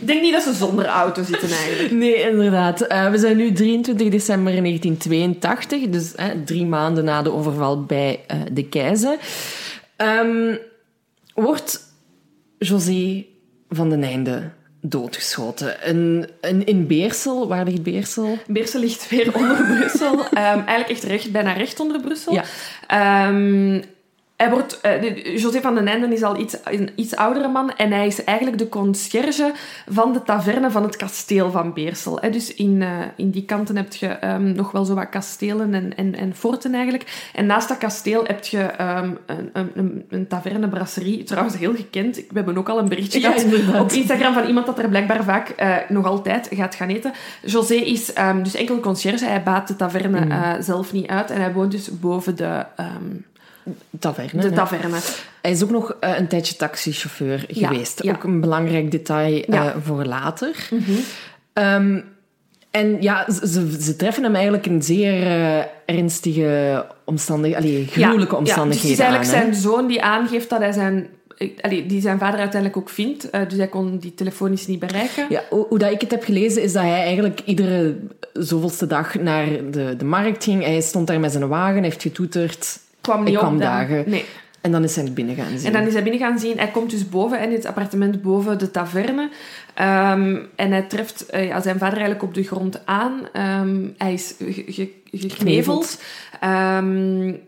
Ik 0.00 0.08
denk 0.08 0.22
niet 0.22 0.32
dat 0.32 0.42
ze 0.42 0.52
zonder 0.52 0.86
auto 0.86 1.22
zitten 1.22 1.48
eigenlijk. 1.50 1.90
Nee, 1.90 2.30
inderdaad. 2.30 2.80
Eh, 2.80 3.10
we 3.10 3.18
zijn 3.18 3.36
nu 3.36 3.52
23 3.52 4.08
december 4.08 4.52
1982, 4.52 5.88
dus 5.88 6.12
drie 6.44 6.66
maanden 6.66 7.04
na 7.04 7.22
de 7.22 7.32
overval 7.32 7.84
bij 7.84 8.20
eh, 8.26 8.36
de 8.52 8.64
keizer. 8.68 9.16
Ehm, 9.96 10.56
wordt 11.34 11.80
José 12.58 13.24
van 13.68 13.88
den 13.90 14.02
Einde 14.02 14.50
doodgeschoten. 14.82 15.88
Een, 15.88 16.28
een, 16.40 16.66
in 16.66 16.86
Beersel, 16.86 17.48
waar 17.48 17.64
ligt 17.64 17.82
Beersel? 17.82 18.38
Beersel 18.46 18.80
ligt 18.80 19.08
weer 19.08 19.34
onder 19.34 19.64
Brussel. 19.64 20.18
Ehm, 20.24 20.58
eigenlijk 20.58 20.88
echt 20.88 21.02
recht, 21.02 21.32
bijna 21.32 21.52
recht 21.52 21.80
onder 21.80 22.00
Brussel. 22.00 22.32
Ja. 22.32 22.44
Ehm, 22.86 23.82
hij 24.42 24.50
wordt, 24.50 24.80
uh, 24.82 25.36
José 25.36 25.60
van 25.60 25.74
den 25.74 25.88
Einden 25.88 26.12
is 26.12 26.22
al 26.22 26.38
iets, 26.38 26.56
een 26.64 26.90
iets 26.94 27.16
oudere 27.16 27.48
man 27.48 27.70
en 27.76 27.92
hij 27.92 28.06
is 28.06 28.24
eigenlijk 28.24 28.58
de 28.58 28.68
conciërge 28.68 29.52
van 29.86 30.12
de 30.12 30.22
taverne 30.22 30.70
van 30.70 30.82
het 30.82 30.96
kasteel 30.96 31.50
van 31.50 31.72
Beersel. 31.72 32.20
Dus 32.30 32.54
in, 32.54 32.80
uh, 32.80 32.88
in 33.16 33.30
die 33.30 33.44
kanten 33.44 33.76
heb 33.76 33.92
je 33.92 34.24
um, 34.24 34.52
nog 34.52 34.70
wel 34.70 34.84
zo 34.84 34.94
wat 34.94 35.08
kastelen 35.08 35.74
en, 35.74 35.96
en, 35.96 36.14
en 36.14 36.34
forten 36.34 36.74
eigenlijk. 36.74 37.30
En 37.34 37.46
naast 37.46 37.68
dat 37.68 37.78
kasteel 37.78 38.24
heb 38.24 38.44
je 38.44 38.70
um, 38.80 39.18
een, 39.26 39.70
een, 39.74 40.04
een 40.08 40.26
taverne, 40.26 40.68
brasserie, 40.68 41.22
trouwens 41.22 41.56
heel 41.56 41.74
gekend. 41.74 42.16
We 42.16 42.22
hebben 42.34 42.58
ook 42.58 42.68
al 42.68 42.78
een 42.78 42.88
berichtje 42.88 43.20
ja, 43.20 43.32
gehad 43.32 43.80
op 43.80 43.92
Instagram 43.92 44.34
van 44.34 44.46
iemand 44.46 44.66
dat 44.66 44.78
er 44.78 44.88
blijkbaar 44.88 45.24
vaak 45.24 45.54
uh, 45.60 45.76
nog 45.88 46.06
altijd 46.06 46.48
gaat 46.50 46.74
gaan 46.74 46.88
eten. 46.88 47.12
José 47.44 47.74
is 47.74 48.18
um, 48.18 48.42
dus 48.42 48.54
enkel 48.54 48.80
conciërge, 48.80 49.24
hij 49.24 49.42
baat 49.42 49.68
de 49.68 49.76
taverne 49.76 50.24
mm. 50.24 50.62
zelf 50.62 50.92
niet 50.92 51.06
uit 51.06 51.30
en 51.30 51.40
hij 51.40 51.52
woont 51.52 51.70
dus 51.70 52.00
boven 52.00 52.36
de 52.36 52.64
taverne. 53.98 54.42
De 54.42 54.52
taverne. 54.52 54.98
Hij 55.42 55.50
is 55.50 55.62
ook 55.62 55.70
nog 55.70 55.96
uh, 56.00 56.18
een 56.18 56.28
tijdje 56.28 56.56
taxichauffeur 56.56 57.44
ja, 57.48 57.68
geweest. 57.68 58.02
Ja. 58.02 58.12
Ook 58.12 58.24
een 58.24 58.40
belangrijk 58.40 58.90
detail 58.90 59.44
uh, 59.48 59.66
voor 59.82 60.04
later. 60.04 60.68
Mm 60.70 60.84
-hmm. 60.84 61.64
um, 61.64 62.04
en 62.70 63.02
ja, 63.02 63.30
ze, 63.30 63.76
ze, 63.80 63.96
treffen 63.96 64.22
hem 64.22 64.34
eigenlijk 64.34 64.66
in 64.66 64.82
zeer 64.82 65.22
uh, 65.22 65.62
ernstige 65.86 66.86
omstandigheden, 67.04 67.70
allee, 67.70 67.86
gruwelijke 67.86 68.36
omstandigheden 68.36 68.88
ja, 68.88 68.96
dus 68.98 68.98
het 68.98 68.98
is 68.98 69.32
eigenlijk 69.32 69.46
aan, 69.46 69.52
zijn 69.52 69.62
zoon 69.62 69.86
die 69.86 70.02
aangeeft 70.02 70.50
dat 70.50 70.58
hij 70.58 70.72
zijn 70.72 71.08
Allee, 71.60 71.86
die 71.86 72.00
zijn 72.00 72.18
vader 72.18 72.40
uiteindelijk 72.40 72.80
ook 72.80 72.88
vindt. 72.88 73.28
Dus 73.32 73.58
hij 73.58 73.68
kon 73.68 73.98
die 73.98 74.14
telefonisch 74.14 74.66
niet 74.66 74.78
bereiken. 74.78 75.26
Ja, 75.28 75.42
hoe, 75.50 75.66
hoe, 75.68 75.78
dat 75.78 75.90
ik 75.90 76.00
het 76.00 76.10
heb 76.10 76.24
gelezen, 76.24 76.62
is 76.62 76.72
dat 76.72 76.82
hij 76.82 77.02
eigenlijk 77.02 77.40
iedere 77.44 77.96
zoveelste 78.32 78.86
dag 78.86 79.14
naar 79.14 79.46
de, 79.70 79.94
de 79.96 80.04
markt 80.04 80.44
ging. 80.44 80.64
Hij 80.64 80.80
stond 80.80 81.06
daar 81.06 81.20
met 81.20 81.32
zijn 81.32 81.48
wagen, 81.48 81.82
heeft 81.82 82.02
getoeterd 82.02 82.78
kwam 83.02 83.24
niet 83.24 83.32
ik 83.34 83.38
kwam 83.38 83.58
dagen. 83.58 84.04
Nee. 84.06 84.24
En 84.62 84.72
dan 84.72 84.84
is 84.84 84.96
hij 84.96 85.12
binnen 85.12 85.34
gaan 85.34 85.58
zien. 85.58 85.66
En 85.66 85.72
dan 85.72 85.86
is 85.86 85.92
hij 85.92 86.02
binnen 86.02 86.20
gaan 86.20 86.38
zien. 86.38 86.58
Hij 86.58 86.70
komt 86.70 86.90
dus 86.90 87.08
boven 87.08 87.40
in 87.40 87.52
het 87.52 87.66
appartement 87.66 88.22
boven 88.22 88.58
de 88.58 88.70
taverne. 88.70 89.22
Um, 89.22 90.48
en 90.56 90.70
hij 90.70 90.82
treft 90.82 91.26
uh, 91.34 91.46
ja, 91.46 91.60
zijn 91.60 91.78
vader 91.78 91.98
eigenlijk 91.98 92.22
op 92.22 92.34
de 92.34 92.42
grond 92.42 92.86
aan. 92.86 93.28
Um, 93.62 93.94
hij 93.98 94.12
is 94.12 94.34
gekneveld. 95.12 96.02
Um, 96.44 97.40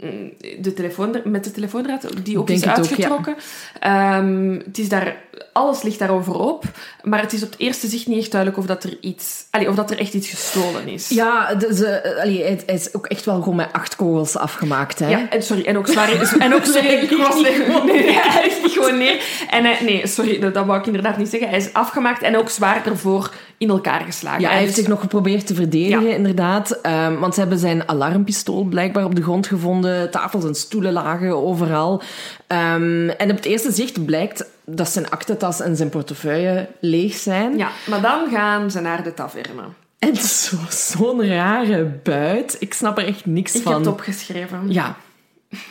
de 0.58 0.72
telefoon, 0.74 1.20
met 1.24 1.44
de 1.44 1.50
telefoondraad, 1.50 2.06
die 2.24 2.38
ook 2.38 2.46
Denk 2.46 2.58
is 2.58 2.66
uitgetrokken. 2.66 3.32
Ook, 3.32 3.40
ja. 3.80 4.24
het 4.66 4.78
is 4.78 4.88
daar, 4.88 5.16
alles 5.52 5.82
ligt 5.82 5.98
daarover 5.98 6.34
op. 6.34 6.64
Maar 7.02 7.20
het 7.20 7.32
is 7.32 7.42
op 7.42 7.50
het 7.50 7.60
eerste 7.60 7.86
zicht 7.86 8.06
niet 8.06 8.18
echt 8.18 8.30
duidelijk 8.30 8.60
of 8.60 8.66
dat 8.66 8.84
er, 8.84 8.96
iets, 9.00 9.46
allee, 9.50 9.68
of 9.68 9.74
dat 9.74 9.90
er 9.90 9.98
echt 9.98 10.14
iets 10.14 10.28
gestolen 10.28 10.88
is. 10.88 11.08
Ja, 11.08 11.54
de, 11.54 12.18
allee, 12.22 12.44
het, 12.44 12.62
is 12.66 12.94
ook 12.94 13.06
echt 13.06 13.24
wel 13.24 13.42
gewoon 13.42 13.56
met 13.56 13.72
acht 13.72 13.96
kogels 13.96 14.36
afgemaakt. 14.36 14.98
Hè? 14.98 15.08
Ja, 15.08 15.28
en 15.30 15.42
sorry. 15.42 15.64
En 15.64 15.78
ook 15.78 15.88
zwaar... 15.88 16.38
en 16.38 16.54
ook, 16.54 16.64
sorry, 16.64 16.88
ik 17.10 17.16
was 17.16 17.34
niet 17.34 17.46
gewoon 17.46 17.86
neer. 17.92 18.22
hij 18.32 18.42
ligt 18.44 18.62
niet 18.62 18.72
gewoon 18.72 18.98
neer. 18.98 19.24
En 19.50 19.64
hij, 19.64 19.78
nee, 19.80 20.06
sorry, 20.06 20.38
dat, 20.38 20.54
dat 20.54 20.66
wou 20.66 20.78
ik 20.78 20.86
inderdaad 20.86 21.16
niet 21.18 21.28
zeggen. 21.28 21.48
Hij 21.48 21.58
is 21.58 21.72
afgemaakt 21.72 22.22
en 22.22 22.36
ook 22.36 22.50
zwaar 22.50 22.86
ervoor 22.86 23.30
in 23.64 23.70
elkaar 23.70 24.00
geslagen. 24.00 24.40
Ja, 24.40 24.48
hij 24.48 24.58
heeft 24.58 24.74
zich 24.74 24.88
nog 24.88 25.00
geprobeerd 25.00 25.46
te 25.46 25.54
verdedigen, 25.54 26.10
inderdaad. 26.10 26.78
Um, 26.86 27.20
want 27.20 27.34
ze 27.34 27.40
hebben 27.40 27.58
zijn 27.58 27.88
alarmpistool 27.88 28.64
blijkbaar 28.64 29.04
op 29.04 29.14
de 29.14 29.22
grond 29.22 29.46
gevonden. 29.46 30.10
Tafels 30.10 30.44
en 30.44 30.54
stoelen 30.54 30.92
lagen 30.92 31.36
overal. 31.36 32.02
Um, 32.48 33.08
en 33.08 33.30
op 33.30 33.36
het 33.36 33.44
eerste 33.44 33.72
zicht 33.72 34.04
blijkt 34.04 34.44
dat 34.64 34.88
zijn 34.88 35.10
aktentas 35.10 35.60
en 35.60 35.76
zijn 35.76 35.88
portefeuille 35.88 36.68
leeg 36.80 37.14
zijn. 37.14 37.56
Ja, 37.56 37.70
maar 37.86 38.00
dan 38.00 38.30
gaan 38.30 38.70
ze 38.70 38.80
naar 38.80 39.02
de 39.02 39.14
taverne. 39.14 39.62
En 39.98 40.16
zo'n 40.16 40.70
zo 40.70 41.20
rare 41.20 41.84
buit. 42.02 42.56
Ik 42.58 42.74
snap 42.74 42.98
er 42.98 43.06
echt 43.06 43.26
niks 43.26 43.54
ik 43.54 43.62
van. 43.62 43.72
Ik 43.72 43.78
heb 43.78 43.86
het 43.86 43.94
opgeschreven. 43.94 44.72
Ja. 44.72 44.96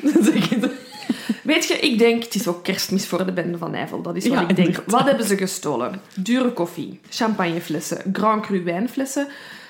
Weet 1.43 1.67
je, 1.67 1.73
ik 1.73 1.97
denk, 1.97 2.23
het 2.23 2.35
is 2.35 2.47
ook 2.47 2.63
kerstmis 2.63 3.07
voor 3.07 3.25
de 3.25 3.33
bende 3.33 3.57
van 3.57 3.71
Nijvel. 3.71 4.01
Dat 4.01 4.15
is 4.15 4.27
wat 4.27 4.49
ik 4.49 4.55
denk. 4.55 4.83
Wat 4.85 5.05
hebben 5.05 5.25
ze 5.25 5.37
gestolen? 5.37 6.01
Dure 6.15 6.51
koffie, 6.51 6.99
champagneflessen, 7.09 8.01
Grand 8.13 8.45
Cru 8.45 8.63
wijnflessen, 8.63 9.27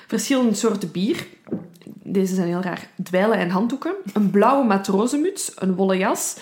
verschillende 0.08 0.54
soorten 0.54 0.92
bier. 0.92 1.28
Deze 2.04 2.36
zijn 2.36 2.48
heel 2.48 2.62
raar. 2.62 2.88
Dweilen 3.04 3.38
en 3.38 3.50
handdoeken. 3.50 3.94
Een 4.14 4.30
blauwe 4.30 4.66
matrozenmuts, 4.66 5.52
een 5.56 5.76
wollen 5.76 5.98
jas, 5.98 6.36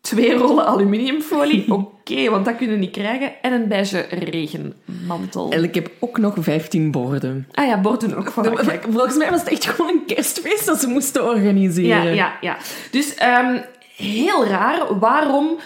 twee 0.00 0.34
rollen 0.34 0.66
aluminiumfolie. 0.66 1.64
Oké, 1.72 1.88
okay, 2.12 2.30
want 2.30 2.44
dat 2.44 2.56
kunnen 2.56 2.74
we 2.74 2.80
niet 2.80 2.92
krijgen. 2.92 3.32
En 3.42 3.52
een 3.52 3.68
beige 3.68 4.06
regenmantel. 4.10 5.50
En 5.50 5.62
ik 5.62 5.74
heb 5.74 5.90
ook 5.98 6.18
nog 6.18 6.34
15 6.38 6.90
borden. 6.90 7.48
Ah 7.52 7.66
ja, 7.66 7.80
borden 7.80 8.16
ook. 8.16 8.30
Voilà, 8.30 8.52
Volgens 8.90 9.16
mij 9.16 9.30
was 9.30 9.40
het 9.40 9.48
echt 9.48 9.64
gewoon 9.64 9.90
een 9.90 10.04
kerstfeest 10.06 10.66
dat 10.66 10.80
ze 10.80 10.88
moesten 10.88 11.24
organiseren. 11.24 12.04
Ja, 12.04 12.10
ja, 12.10 12.36
ja. 12.40 12.56
Dus 12.90 13.14
um, 13.22 13.62
heel 13.96 14.46
raar. 14.46 14.98
Waarom... 14.98 15.58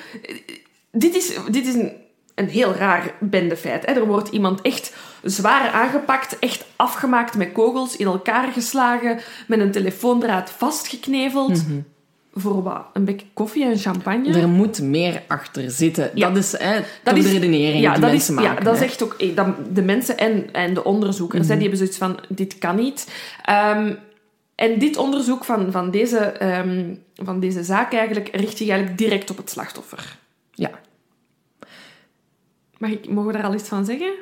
Dit 0.93 1.15
is, 1.15 1.39
dit 1.51 1.67
is 1.67 1.75
een, 1.75 1.93
een 2.35 2.49
heel 2.49 2.75
raar 2.75 3.15
bendefeit. 3.21 3.87
Hè. 3.87 3.93
Er 3.93 4.07
wordt 4.07 4.29
iemand 4.29 4.63
echt 4.63 4.95
zwaar 5.23 5.71
aangepakt, 5.71 6.39
echt 6.39 6.65
afgemaakt 6.77 7.37
met 7.37 7.53
kogels, 7.53 7.97
in 7.97 8.07
elkaar 8.07 8.53
geslagen, 8.53 9.19
met 9.47 9.61
een 9.61 9.71
telefoondraad 9.71 10.51
vastgekneveld. 10.51 11.49
Mm 11.49 11.65
-hmm. 11.67 11.85
Voor 12.39 12.63
wat? 12.63 12.85
Een 12.93 13.05
beetje 13.05 13.27
koffie 13.35 13.65
en 13.65 13.79
champagne? 13.79 14.41
Er 14.41 14.49
moet 14.49 14.83
meer 14.83 15.23
achter 15.27 15.71
zitten. 15.71 16.11
Ja. 16.15 16.29
Dat 16.29 16.37
is 16.37 16.59
hè, 16.59 16.81
dat 17.03 17.17
is, 17.17 17.25
de 17.25 17.31
redenering 17.31 17.83
ja, 17.83 17.93
die 17.93 18.01
dat 18.01 18.11
mensen 18.11 18.35
is, 18.35 18.41
maken. 18.41 18.59
Ja, 18.59 18.71
dat 18.71 18.75
is 18.75 18.81
echt 18.81 19.03
ook... 19.03 19.15
eh, 19.19 19.37
Dat, 19.37 19.47
de 19.75 19.83
mensen 19.83 20.19
en, 20.19 20.53
en 20.53 20.75
de 20.75 20.85
onderzoekers, 20.85 21.43
mm 21.43 21.49
-hmm. 21.49 21.61
hè, 21.61 21.61
die 21.61 21.69
hebben 21.69 21.79
zoiets 21.79 21.99
van, 21.99 22.37
dit 22.37 22.59
kan 22.59 22.77
niet. 22.77 23.09
Um, 23.77 23.99
en 24.57 24.79
dit 24.79 24.97
onderzoek 24.97 25.45
van, 25.45 25.73
van, 25.73 25.91
deze, 25.91 26.45
um, 26.59 27.03
van 27.15 27.41
deze 27.41 27.65
zaak 27.65 27.93
eigenlijk 27.93 28.29
richt 28.33 28.57
zich 28.57 28.69
eigenlijk 28.69 28.99
direct 28.99 29.31
op 29.31 29.37
het 29.37 29.51
slachtoffer. 29.51 30.19
Ja. 30.51 30.71
Mag 32.79 32.91
ik, 32.91 33.09
mogen 33.09 33.33
we 33.33 33.39
daar 33.39 33.47
al 33.47 33.55
iets 33.55 33.69
van 33.69 33.85
zeggen? 33.85 34.13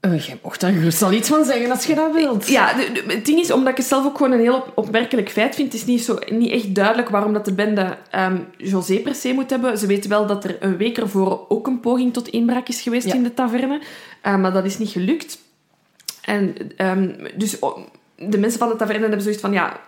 Uh, 0.00 0.20
jij 0.20 0.38
mocht 0.42 0.60
daar 0.60 0.72
gerust 0.72 1.02
al 1.02 1.12
iets 1.12 1.28
van 1.28 1.44
zeggen 1.44 1.70
als 1.70 1.86
je 1.86 1.94
dat 1.94 2.12
wilt. 2.12 2.48
Ja, 2.48 2.72
de, 2.72 2.92
de, 2.92 3.14
het 3.14 3.24
ding 3.24 3.40
is, 3.40 3.50
omdat 3.50 3.70
ik 3.70 3.76
het 3.76 3.86
zelf 3.86 4.04
ook 4.04 4.16
gewoon 4.16 4.32
een 4.32 4.40
heel 4.40 4.56
op, 4.56 4.72
opmerkelijk 4.74 5.30
feit 5.30 5.54
vind, 5.54 5.72
het 5.72 5.80
is 5.80 5.86
niet, 5.86 6.02
zo, 6.02 6.18
niet 6.30 6.50
echt 6.50 6.74
duidelijk 6.74 7.08
waarom 7.08 7.32
dat 7.32 7.44
de 7.44 7.54
bende 7.54 7.98
um, 8.14 8.46
José 8.56 8.98
per 8.98 9.14
se 9.14 9.32
moet 9.32 9.50
hebben. 9.50 9.78
Ze 9.78 9.86
weten 9.86 10.10
wel 10.10 10.26
dat 10.26 10.44
er 10.44 10.56
een 10.60 10.76
week 10.76 10.98
ervoor 10.98 11.44
ook 11.48 11.66
een 11.66 11.80
poging 11.80 12.12
tot 12.12 12.28
inbraak 12.28 12.68
is 12.68 12.80
geweest 12.80 13.06
ja. 13.06 13.14
in 13.14 13.22
de 13.22 13.34
taverne, 13.34 13.80
uh, 14.26 14.36
maar 14.36 14.52
dat 14.52 14.64
is 14.64 14.78
niet 14.78 14.90
gelukt. 14.90 15.38
En 16.22 16.54
um, 16.76 17.16
dus 17.36 17.56
de 18.16 18.38
mensen 18.38 18.58
van 18.58 18.68
de 18.68 18.76
taverne 18.76 19.00
hebben 19.00 19.22
zoiets 19.22 19.40
van, 19.40 19.52
ja, 19.52 19.80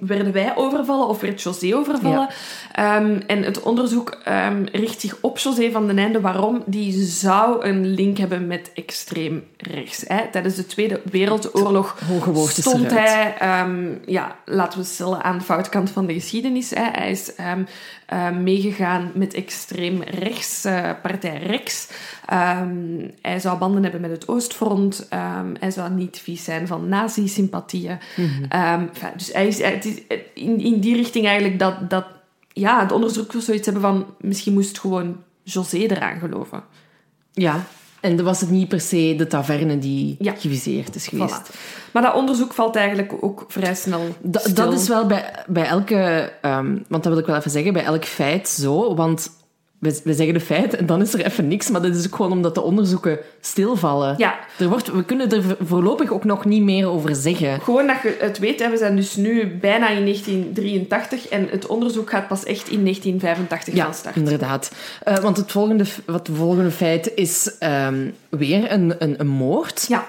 werden 0.00 0.32
wij 0.32 0.56
overvallen 0.56 1.08
of 1.08 1.20
werd 1.20 1.42
José 1.42 1.76
overvallen? 1.76 2.28
Ja. 2.74 2.96
Um, 2.96 3.22
en 3.26 3.42
het 3.42 3.62
onderzoek 3.62 4.18
um, 4.28 4.66
richt 4.72 5.00
zich 5.00 5.16
op 5.20 5.38
José 5.38 5.70
van 5.70 5.86
den 5.86 5.98
Einde. 5.98 6.20
Waarom? 6.20 6.62
Die 6.66 7.02
zou 7.04 7.64
een 7.64 7.86
link 7.86 8.18
hebben 8.18 8.46
met 8.46 8.70
extreem 8.74 9.44
rechts. 9.56 10.04
Hè? 10.06 10.20
Tijdens 10.30 10.54
de 10.54 10.66
Tweede 10.66 11.00
Wereldoorlog 11.10 11.98
stond 12.46 12.90
hij, 12.90 13.34
um, 13.62 14.00
ja, 14.06 14.36
laten 14.44 14.78
we 14.78 14.84
stellen, 14.84 15.22
aan 15.22 15.38
de 15.38 15.44
foute 15.44 15.70
kant 15.70 15.90
van 15.90 16.06
de 16.06 16.12
geschiedenis. 16.12 16.70
Hè? 16.70 16.84
Hij 16.92 17.10
is 17.10 17.32
uh, 17.40 18.30
meegegaan 18.30 19.10
met 19.14 19.34
extreem 19.34 20.02
rechts, 20.02 20.64
uh, 20.66 20.90
partij 21.02 21.38
Rex. 21.46 21.88
Um, 22.32 23.10
hij 23.22 23.40
zou 23.40 23.58
banden 23.58 23.82
hebben 23.82 24.00
met 24.00 24.10
het 24.10 24.28
Oostfront. 24.28 25.08
Hij 25.58 25.70
zou 25.70 25.90
niet 25.90 26.18
vies 26.18 26.44
zijn 26.44 26.66
van 26.66 26.88
nazi-sympathieën. 26.88 27.98
Mm 28.16 28.30
-hmm. 28.48 28.80
um, 28.80 28.90
dus 29.16 29.32
hij 29.32 29.41
is, 29.46 29.62
het 29.62 29.84
is 29.84 30.18
in, 30.34 30.60
in 30.60 30.80
die 30.80 30.96
richting 30.96 31.26
eigenlijk 31.26 31.58
dat, 31.58 31.90
dat 31.90 32.04
ja, 32.52 32.80
het 32.80 32.92
onderzoek 32.92 33.32
zoiets 33.38 33.64
hebben 33.64 33.82
van 33.82 34.06
misschien 34.20 34.52
moest 34.52 34.80
gewoon 34.80 35.16
José 35.42 35.76
eraan 35.76 36.18
geloven. 36.18 36.62
Ja, 37.32 37.64
en 38.00 38.16
dan 38.16 38.24
was 38.24 38.40
het 38.40 38.50
niet 38.50 38.68
per 38.68 38.80
se 38.80 39.14
de 39.16 39.26
taverne 39.26 39.78
die 39.78 40.16
ja. 40.18 40.34
geviseerd 40.36 40.94
is 40.94 41.06
geweest. 41.06 41.50
Voilà. 41.50 41.90
Maar 41.92 42.02
dat 42.02 42.14
onderzoek 42.14 42.52
valt 42.52 42.76
eigenlijk 42.76 43.12
ook 43.20 43.44
vrij 43.48 43.74
snel 43.74 44.16
da, 44.20 44.40
Dat 44.54 44.72
is 44.72 44.88
wel 44.88 45.06
bij, 45.06 45.44
bij 45.46 45.64
elke... 45.64 46.32
Um, 46.42 46.84
want 46.88 47.02
dat 47.02 47.12
wil 47.12 47.18
ik 47.18 47.26
wel 47.26 47.36
even 47.36 47.50
zeggen, 47.50 47.72
bij 47.72 47.84
elk 47.84 48.04
feit 48.04 48.48
zo. 48.48 48.94
Want 48.94 49.30
we, 49.82 50.00
we 50.04 50.14
zeggen 50.14 50.34
de 50.34 50.40
feiten 50.40 50.78
en 50.78 50.86
dan 50.86 51.00
is 51.00 51.14
er 51.14 51.24
even 51.24 51.48
niks. 51.48 51.70
Maar 51.70 51.82
dat 51.82 51.96
is 51.96 52.06
ook 52.06 52.14
gewoon 52.14 52.32
omdat 52.32 52.54
de 52.54 52.60
onderzoeken 52.60 53.18
stilvallen. 53.40 54.14
Ja. 54.18 54.38
Er 54.58 54.68
wordt, 54.68 54.92
we 54.92 55.04
kunnen 55.04 55.30
er 55.30 55.56
voorlopig 55.60 56.12
ook 56.12 56.24
nog 56.24 56.44
niet 56.44 56.62
meer 56.62 56.86
over 56.86 57.14
zeggen. 57.14 57.60
Gewoon 57.60 57.86
dat 57.86 57.96
je 58.02 58.16
het 58.20 58.38
weet. 58.38 58.60
Hè. 58.60 58.70
We 58.70 58.76
zijn 58.76 58.96
dus 58.96 59.16
nu 59.16 59.46
bijna 59.46 59.88
in 59.88 60.04
1983 60.04 61.28
en 61.28 61.48
het 61.50 61.66
onderzoek 61.66 62.10
gaat 62.10 62.28
pas 62.28 62.44
echt 62.44 62.68
in 62.68 62.82
1985 62.82 63.74
ja, 63.74 63.84
van 63.84 63.94
start. 63.94 64.16
inderdaad. 64.16 64.72
Uh, 65.08 65.18
want 65.18 65.36
het 65.36 65.52
volgende, 65.52 65.84
wat 66.06 66.26
het 66.26 66.36
volgende 66.36 66.70
feit 66.70 67.12
is 67.14 67.56
um, 67.60 68.14
weer 68.28 68.72
een, 68.72 68.94
een, 68.98 69.20
een 69.20 69.26
moord. 69.26 69.84
Ja. 69.88 70.06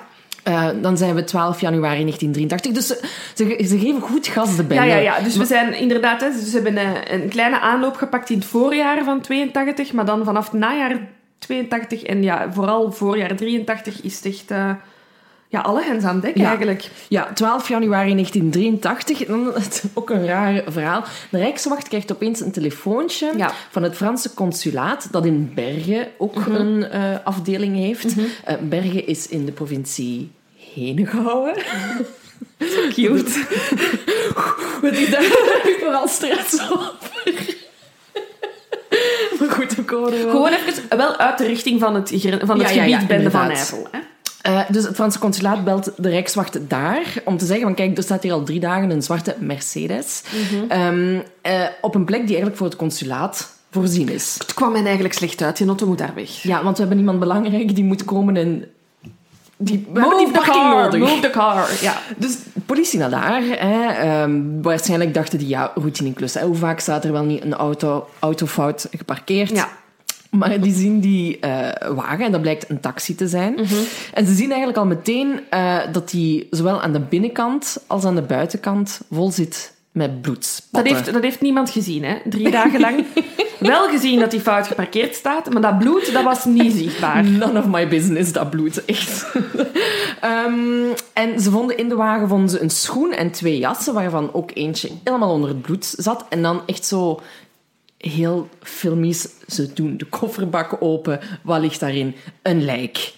Uh, 0.47 0.69
dan 0.81 0.97
zijn 0.97 1.15
we 1.15 1.23
12 1.23 1.61
januari 1.61 2.01
1983. 2.01 2.71
Dus 2.71 2.87
ze, 2.87 2.97
ze, 3.33 3.65
ze 3.65 3.79
geven 3.79 4.01
goed 4.01 4.27
gas 4.27 4.55
de 4.55 4.63
bende. 4.63 4.85
Ja, 4.85 4.95
ja, 4.95 4.97
ja. 4.97 5.19
Dus 5.19 5.37
we 5.37 5.45
zijn 5.45 5.73
inderdaad... 5.73 6.21
Hè, 6.21 6.31
ze 6.31 6.55
hebben 6.61 6.77
een, 6.77 7.13
een, 7.13 7.29
kleine 7.29 7.59
aanloop 7.59 7.95
gepakt 7.95 8.29
in 8.29 8.37
het 8.37 8.47
voorjaar 8.47 9.03
van 9.03 9.21
82, 9.21 9.93
maar 9.93 10.05
dan 10.05 10.25
vanaf 10.25 10.51
het 10.51 10.59
najaar 10.59 11.07
82 11.37 12.03
en 12.03 12.23
ja, 12.23 12.51
vooral 12.51 12.91
voorjaar 12.91 13.35
83 13.35 14.01
is 14.01 14.15
het 14.15 14.25
echt... 14.25 14.51
Uh, 14.51 14.71
Ja, 15.53 15.59
alle 15.59 15.83
hens 15.83 16.03
aan 16.03 16.19
dek 16.19 16.37
Ja. 16.37 16.47
eigenlijk. 16.47 16.89
Ja, 17.07 17.31
12 17.33 17.67
januari 17.67 18.13
1983. 18.13 19.23
En 19.23 19.43
dan 19.43 19.53
ook 19.93 20.09
een 20.09 20.25
raar 20.25 20.63
verhaal. 20.67 21.03
De 21.29 21.37
Rijkswacht 21.37 21.87
krijgt 21.87 22.11
opeens 22.11 22.39
een 22.39 22.51
telefoontje 22.51 23.31
Ja. 23.37 23.45
Mhm. 23.45 23.55
van 23.69 23.83
het 23.83 23.95
Franse 23.95 24.33
consulaat, 24.33 25.07
dat 25.11 25.25
in 25.25 25.51
Bergen 25.55 26.07
ook 26.17 26.35
een 26.45 26.83
eh, 26.83 27.01
afdeling 27.23 27.75
heeft. 27.75 28.05
Eh, 28.45 28.55
Bergen 28.61 29.07
is 29.07 29.27
in 29.27 29.45
de 29.45 29.51
provincie 29.51 30.31
Henegouwen. 30.73 31.53
Cute. 32.93 33.43
Wat 34.81 34.91
is 34.93 35.09
daar 35.15 35.23
vooral 35.81 36.07
stress 36.07 36.61
over? 36.71 36.99
maar 39.39 39.49
goed, 39.49 39.75
we 39.75 39.83
komen 39.83 40.11
wel. 40.11 40.29
Gewoon 40.29 40.53
even 40.53 40.97
wel 40.97 41.17
uit 41.17 41.37
de 41.37 41.45
richting 41.45 41.79
van 41.79 41.95
het, 41.95 42.09
van 42.43 42.59
het 42.59 42.73
Ja, 42.73 42.83
gebied 42.83 43.07
Bende 43.07 43.31
van. 43.31 43.47
Nijvel. 43.47 43.87
Hè? 43.91 43.99
Eh, 44.43 44.59
dus 44.69 44.83
het 44.83 44.95
Franse 44.95 45.19
consulaat 45.19 45.63
belt 45.63 45.91
de 45.97 46.09
Rijkswacht 46.09 46.69
daar 46.69 47.13
om 47.25 47.37
te 47.37 47.45
zeggen 47.45 47.65
van 47.65 47.75
kijk, 47.75 47.97
er 47.97 48.03
staat 48.03 48.23
hier 48.23 48.33
al 48.33 48.43
drie 48.43 48.59
dagen 48.59 48.89
een 48.89 49.03
zwarte 49.03 49.35
Mercedes 49.39 50.23
Ehm, 50.67 51.19
eh, 51.41 51.63
op 51.81 51.95
een 51.95 52.05
plek 52.05 52.19
die 52.19 52.27
eigenlijk 52.27 52.57
voor 52.57 52.67
het 52.67 52.75
consulaat 52.75 53.53
voorzien 53.71 54.09
is. 54.09 54.35
Het 54.37 54.53
kwam 54.53 54.71
mij 54.71 54.83
eigenlijk 54.83 55.13
slecht 55.13 55.41
uit. 55.41 55.57
Die 55.57 55.67
auto 55.67 55.87
moet 55.87 55.97
daar 55.97 56.13
weg. 56.15 56.29
Ja, 56.29 56.63
want 56.63 56.75
we 56.75 56.81
hebben 56.81 56.99
iemand 56.99 57.19
belangrijk 57.19 57.75
die 57.75 57.83
moet 57.83 58.05
komen 58.05 58.37
en 58.37 58.65
die, 59.57 59.87
we 59.93 59.99
die 59.99 60.09
Move 60.09 60.25
the 60.25 60.31
parking 60.31 60.55
car, 60.55 60.83
nodig. 60.83 60.99
move 60.99 61.19
the 61.19 61.29
car. 61.29 61.69
Ja. 61.81 61.97
Dus 62.17 62.37
politie 62.65 62.99
naar 62.99 63.09
daar. 63.09 63.41
Hè. 63.43 63.85
Ehm, 63.85 64.61
waarschijnlijk 64.61 65.13
dachten 65.13 65.39
die, 65.39 65.47
ja, 65.47 65.71
routine 65.75 66.13
klus. 66.13 66.33
Hè. 66.33 66.45
Hoe 66.45 66.55
vaak 66.55 66.79
staat 66.79 67.05
er 67.05 67.11
wel 67.11 67.23
niet 67.23 67.43
een 67.43 67.53
auto, 67.53 68.07
autofout 68.19 68.87
geparkeerd? 68.91 69.49
Ja. 69.49 69.69
Maar 70.33 70.61
die 70.61 70.73
zien 70.73 70.99
die 70.99 71.39
eh, 71.39 71.89
wagen 71.95 72.25
en 72.25 72.31
dat 72.31 72.41
blijkt 72.41 72.69
een 72.69 72.79
taxi 72.79 73.15
te 73.15 73.27
zijn. 73.27 73.53
Mhm. 73.53 73.73
En 74.13 74.25
ze 74.25 74.33
zien 74.33 74.47
eigenlijk 74.47 74.77
al 74.77 74.85
meteen 74.85 75.39
eh, 75.49 75.77
dat 75.91 76.09
die 76.09 76.47
zowel 76.49 76.81
aan 76.81 76.93
de 76.93 76.99
binnenkant 76.99 77.77
als 77.87 78.05
aan 78.05 78.15
de 78.15 78.21
buitenkant 78.21 79.01
vol 79.11 79.31
zit 79.31 79.73
met 79.91 80.11
Dat 80.11 80.21
bloedspatten. 80.21 80.95
heeft, 80.95 81.13
dat 81.13 81.23
heeft 81.23 81.41
niemand 81.41 81.69
gezien, 81.69 82.03
hè? 82.03 82.15
Drie 82.25 82.51
dagen 82.51 82.79
lang. 82.79 83.05
Wel 83.59 83.87
gezien 83.87 84.19
dat 84.19 84.31
die 84.31 84.39
fout 84.39 84.67
geparkeerd 84.67 85.15
staat, 85.15 85.49
maar 85.49 85.61
dat 85.61 85.79
bloed, 85.79 86.13
dat 86.13 86.23
was 86.23 86.45
niet 86.45 86.73
zichtbaar. 86.73 87.23
None 87.23 87.59
of 87.59 87.65
my 87.65 87.87
business, 87.87 88.31
dat 88.31 88.49
bloed, 88.49 88.85
echt. 88.85 89.25
Ehm, 90.21 90.93
en 91.13 91.39
ze 91.39 91.51
vonden 91.51 91.77
in 91.77 91.89
de 91.89 91.95
wagen 91.95 92.27
vonden 92.27 92.49
ze 92.49 92.61
een 92.61 92.69
schoen 92.69 93.11
en 93.11 93.31
twee 93.31 93.57
jassen, 93.57 93.93
waarvan 93.93 94.33
ook 94.33 94.51
eentje 94.53 94.89
helemaal 95.03 95.31
onder 95.31 95.49
het 95.49 95.61
bloed 95.61 95.93
zat. 95.97 96.25
En 96.29 96.41
dan 96.41 96.61
echt 96.65 96.85
zo 96.85 97.21
heel 98.11 98.49
filmisch, 98.61 99.27
ze 99.47 99.73
doen 99.73 99.97
de 99.97 100.05
kofferbak 100.05 100.77
open. 100.79 101.19
Wat 101.41 101.61
ligt 101.61 101.79
daarin? 101.79 102.15
Een 102.41 102.63
lijk. 102.65 103.13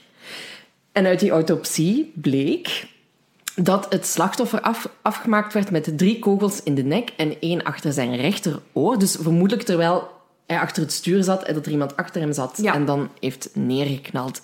En 0.92 1.06
uit 1.06 1.20
die 1.20 1.32
autopsie 1.32 2.12
bleek 2.16 2.88
dat 3.56 3.86
het 3.90 4.06
slachtoffer 4.08 4.62
af, 4.62 4.90
afgemaakt 5.02 5.54
werd 5.54 5.72
met 5.72 5.98
drie 5.98 6.20
kogels 6.20 6.64
in 6.64 6.76
de 6.76 6.84
nek 6.84 7.14
en 7.18 7.40
één 7.40 7.64
achter 7.64 7.94
zijn 7.94 8.16
rechteroor. 8.16 9.00
Dus 9.00 9.18
vermoedelijk 9.22 9.66
terwijl 9.66 10.08
hij 10.48 10.60
achter 10.60 10.82
het 10.84 10.92
stuur 10.92 11.24
zat 11.24 11.44
en 11.44 11.54
dat 11.54 11.66
er 11.66 11.72
iemand 11.72 11.96
achter 11.96 12.22
hem 12.22 12.34
zat 12.34 12.60
Ja. 12.62 12.74
en 12.74 12.86
dan 12.86 13.10
heeft 13.20 13.50
neergeknald. 13.54 14.42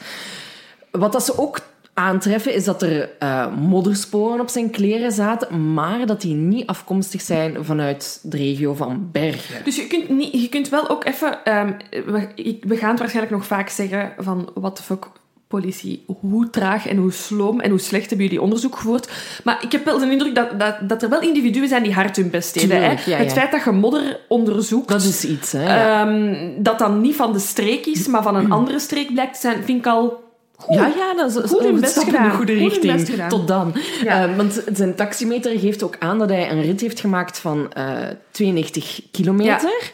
Wat 0.91 1.11
dat 1.11 1.25
ze 1.25 1.37
ook 1.37 1.59
aantreffen 1.93 2.53
is 2.53 2.63
dat 2.63 2.81
er 2.81 3.09
eh, 3.19 3.55
moddersporen 3.55 4.39
op 4.39 4.49
zijn 4.49 4.69
kleren 4.69 5.11
zaten, 5.11 5.73
maar 5.73 6.05
dat 6.05 6.21
die 6.21 6.35
niet 6.35 6.67
afkomstig 6.67 7.21
zijn 7.21 7.65
vanuit 7.65 8.19
de 8.23 8.37
regio 8.37 8.73
van 8.73 9.09
Bergen. 9.11 9.63
Dus 9.63 9.75
je 9.75 9.87
kunt, 9.87 10.09
niet, 10.09 10.41
je 10.41 10.49
kunt 10.49 10.69
wel 10.69 10.89
ook 10.89 11.05
even... 11.05 11.43
ehm, 11.43 11.71
we, 12.61 12.77
gaan 12.77 12.89
het 12.89 12.99
waarschijnlijk 12.99 13.35
nog 13.35 13.45
vaak 13.45 13.69
zeggen 13.69 14.13
van... 14.17 14.49
What 14.53 14.75
the 14.75 14.83
fuck, 14.83 15.07
politie. 15.51 16.03
Hoe 16.19 16.49
traag 16.49 16.87
en 16.87 16.97
hoe 16.97 17.11
sloom 17.11 17.59
en 17.59 17.69
hoe 17.69 17.79
slecht 17.79 18.09
hebben 18.09 18.25
jullie 18.25 18.41
onderzoek 18.41 18.75
gevoerd. 18.75 19.09
Maar 19.43 19.63
ik 19.63 19.71
heb 19.71 19.85
wel 19.85 19.99
de 19.99 20.11
indruk 20.11 20.35
dat, 20.35 20.59
dat, 20.59 20.75
dat 20.81 21.03
er 21.03 21.09
wel 21.09 21.21
individuen 21.21 21.67
zijn 21.67 21.83
die 21.83 21.93
hard 21.93 22.15
hun 22.15 22.29
best 22.29 22.53
deden. 22.53 22.69
Hè? 22.69 22.79
Tuurlijk, 22.81 22.99
ja, 22.99 23.17
Het 23.17 23.33
feit 23.33 23.51
dat 23.51 23.63
je 23.63 23.71
modder 23.71 24.19
onderzoekt... 24.27 24.87
Dat 24.87 25.03
is 25.03 25.25
iets, 25.25 25.51
hè? 25.51 25.63
ja. 25.63 26.05
ehm, 26.05 26.49
dat 26.57 26.79
dan 26.79 27.01
niet 27.01 27.15
van 27.15 27.33
de 27.33 27.39
streek 27.39 27.85
is, 27.85 28.07
maar 28.07 28.23
van 28.23 28.35
een 28.35 28.51
andere 28.61 28.79
streek 28.79 29.13
blijkt 29.13 29.33
te 29.33 29.39
zijn, 29.39 29.63
vind 29.63 29.79
ik 29.79 29.87
al... 29.87 30.29
Goed. 30.61 30.75
Ja, 30.75 30.87
ja, 30.87 31.13
dat 31.13 31.43
is 31.43 31.49
Goed 31.51 31.61
we 31.61 31.79
best 31.79 31.97
in 31.97 32.11
de 32.11 32.29
goede 32.29 32.53
richting. 32.53 33.27
Tot 33.29 33.47
dan. 33.47 33.73
Ja. 34.03 34.23
Eh, 34.23 34.35
want 34.35 34.63
zijn 34.73 34.95
taximeter 34.95 35.59
geeft 35.59 35.83
ook 35.83 35.95
aan 35.99 36.19
dat 36.19 36.29
hij 36.29 36.51
een 36.51 36.61
rit 36.61 36.81
heeft 36.81 36.99
gemaakt 36.99 37.39
van 37.39 37.73
eh 37.73 37.97
92 38.31 39.01
kilometer. 39.11 39.91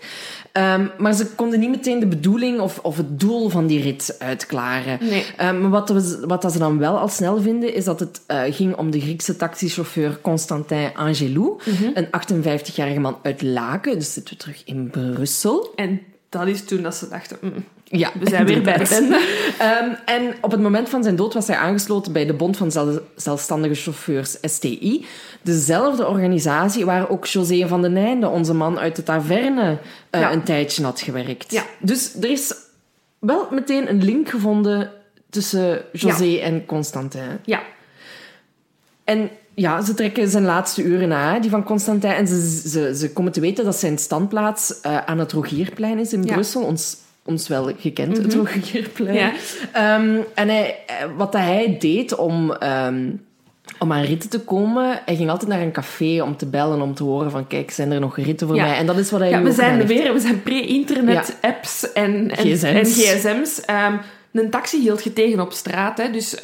Ehm, 0.52 0.88
maar 0.98 1.14
ze 1.14 1.28
konden 1.36 1.60
niet 1.60 1.70
meteen 1.70 2.00
de 2.00 2.08
bedoeling 2.08 2.60
of, 2.60 2.80
of 2.82 2.98
het 2.98 3.20
doel 3.20 3.50
van 3.50 3.68
die 3.68 3.82
rit 3.82 4.16
uitklaren. 4.20 5.00
Nee. 5.02 5.26
Maar 5.38 5.70
wat, 5.70 5.90
we, 5.90 6.24
wat 6.28 6.42
dat 6.42 6.52
ze 6.52 6.60
dan 6.60 6.78
wel 6.78 6.98
al 6.98 7.08
snel 7.08 7.42
vinden, 7.42 7.74
is 7.74 7.84
dat 7.84 8.00
het 8.00 8.22
eh, 8.28 8.42
ging 8.50 8.76
om 8.76 8.92
de 8.92 9.02
Griekse 9.02 9.36
taxichauffeur 9.36 10.20
Constantin 10.22 10.90
Angelou. 10.96 11.60
Mhm. 11.66 11.92
Een 11.94 12.08
58-jarige 12.08 13.00
man 13.00 13.18
uit 13.24 13.42
Laken. 13.42 13.94
Dus 13.94 14.14
zitten 14.14 14.34
we 14.34 14.40
terug 14.40 14.62
in 14.66 14.90
Brussel. 14.90 15.72
En 15.76 16.02
dat 16.30 16.48
is 16.48 16.64
toen 16.64 16.82
dat 16.82 16.96
ze 16.96 17.10
dachten... 17.10 17.38
mm, 17.42 17.66
Ja, 17.90 18.12
we 18.20 18.30
zijn 18.30 18.46
weer 18.46 18.62
bij 18.62 18.86
bende. 18.90 19.16
Ehm, 19.58 19.90
en 20.06 20.34
op 20.42 20.52
het 20.52 20.60
moment 20.62 20.90
van 20.90 21.04
zijn 21.04 21.16
dood 21.16 21.34
was 21.34 21.48
hij 21.48 21.56
aangesloten 21.56 22.12
bij 22.12 22.26
de 22.26 22.34
Bond 22.34 22.58
van 22.58 22.72
Zel- 22.72 23.00
Zelfstandige 23.16 23.74
Chauffeurs, 23.76 24.38
STI. 24.42 25.06
Dezelfde 25.42 26.08
organisatie 26.08 26.86
waar 26.86 27.10
ook 27.10 27.26
José 27.26 27.68
van 27.68 27.82
den 27.82 27.98
Einde, 27.98 28.28
onze 28.28 28.54
man 28.54 28.80
uit 28.80 28.96
de 28.96 29.04
taverne, 29.04 29.78
eh, 30.10 30.22
Ja. 30.22 30.32
een 30.32 30.44
tijdje 30.44 30.84
had 30.84 31.02
gewerkt. 31.02 31.52
Ja. 31.52 31.64
Dus 31.80 32.14
er 32.22 32.30
is 32.30 32.56
wel 33.20 33.48
meteen 33.52 33.90
een 33.90 34.04
link 34.04 34.30
gevonden 34.30 34.92
tussen 35.30 35.82
José 35.92 36.36
en 36.38 36.66
Constantin. 36.66 37.22
Ja. 37.46 37.62
En 39.04 39.30
ja, 39.54 39.82
ze 39.82 39.94
trekken 39.94 40.30
zijn 40.30 40.44
laatste 40.46 40.84
uren 40.84 41.08
na, 41.08 41.40
die 41.40 41.50
van 41.50 41.64
Constantin. 41.64 42.10
En 42.12 42.28
ze, 42.28 42.62
ze, 42.70 42.96
ze 42.98 43.12
komen 43.14 43.32
te 43.32 43.40
weten 43.40 43.66
dat 43.66 43.76
zijn 43.76 43.98
standplaats 43.98 44.82
eh, 44.82 44.98
aan 44.98 45.20
het 45.20 45.32
Rogierplein 45.32 46.00
is 46.00 46.14
in 46.14 46.24
Ja. 46.24 46.34
Brussel. 46.34 46.62
Ons, 46.64 46.98
ons 47.28 47.48
wel 47.48 47.72
gekend, 47.80 48.18
het 48.18 48.34
Rogierplein. 48.34 49.16
Ja. 49.16 49.32
Ehm, 49.72 50.18
en 50.34 50.48
hij, 50.50 50.76
eh, 50.88 50.96
wat 51.18 51.32
dat 51.32 51.42
hij 51.42 51.76
deed 51.80 52.16
om, 52.16 52.52
ehm, 52.52 53.10
om 53.80 53.92
aan 53.94 54.02
ritten 54.04 54.30
te 54.30 54.40
komen, 54.40 55.00
hij 55.06 55.16
ging 55.16 55.30
altijd 55.30 55.50
naar 55.52 55.62
een 55.62 55.72
café 55.72 56.22
om 56.22 56.38
te 56.38 56.46
bellen, 56.46 56.82
om 56.82 56.94
te 56.94 57.04
horen 57.04 57.32
van 57.32 57.48
kijk, 57.48 57.72
zijn 57.72 57.92
er 57.92 58.00
nog 58.00 58.18
ritten 58.18 58.48
voor 58.48 58.56
Ja. 58.56 58.66
mij? 58.66 58.78
En 58.78 58.86
dat 58.86 58.98
is 58.98 59.12
wat 59.12 59.20
hij 59.20 59.30
Ja, 59.30 59.42
we 59.42 59.52
zijn 59.52 59.76
heeft. 59.76 59.88
weer, 59.88 60.14
we 60.14 60.20
zijn 60.20 60.44
pre-internet, 60.44 61.38
apps 61.42 61.94
en, 61.94 62.32
en 62.36 62.46
GSM's. 62.46 62.64
En 62.64 62.86
GSM's. 62.86 63.62
Ehm, 63.66 63.98
een 64.32 64.50
taxi 64.50 64.82
hield 64.82 65.04
je 65.04 65.14
tegen 65.14 65.40
op 65.40 65.52
straat. 65.52 65.98
Hè. 65.98 66.12
Dus 66.12 66.36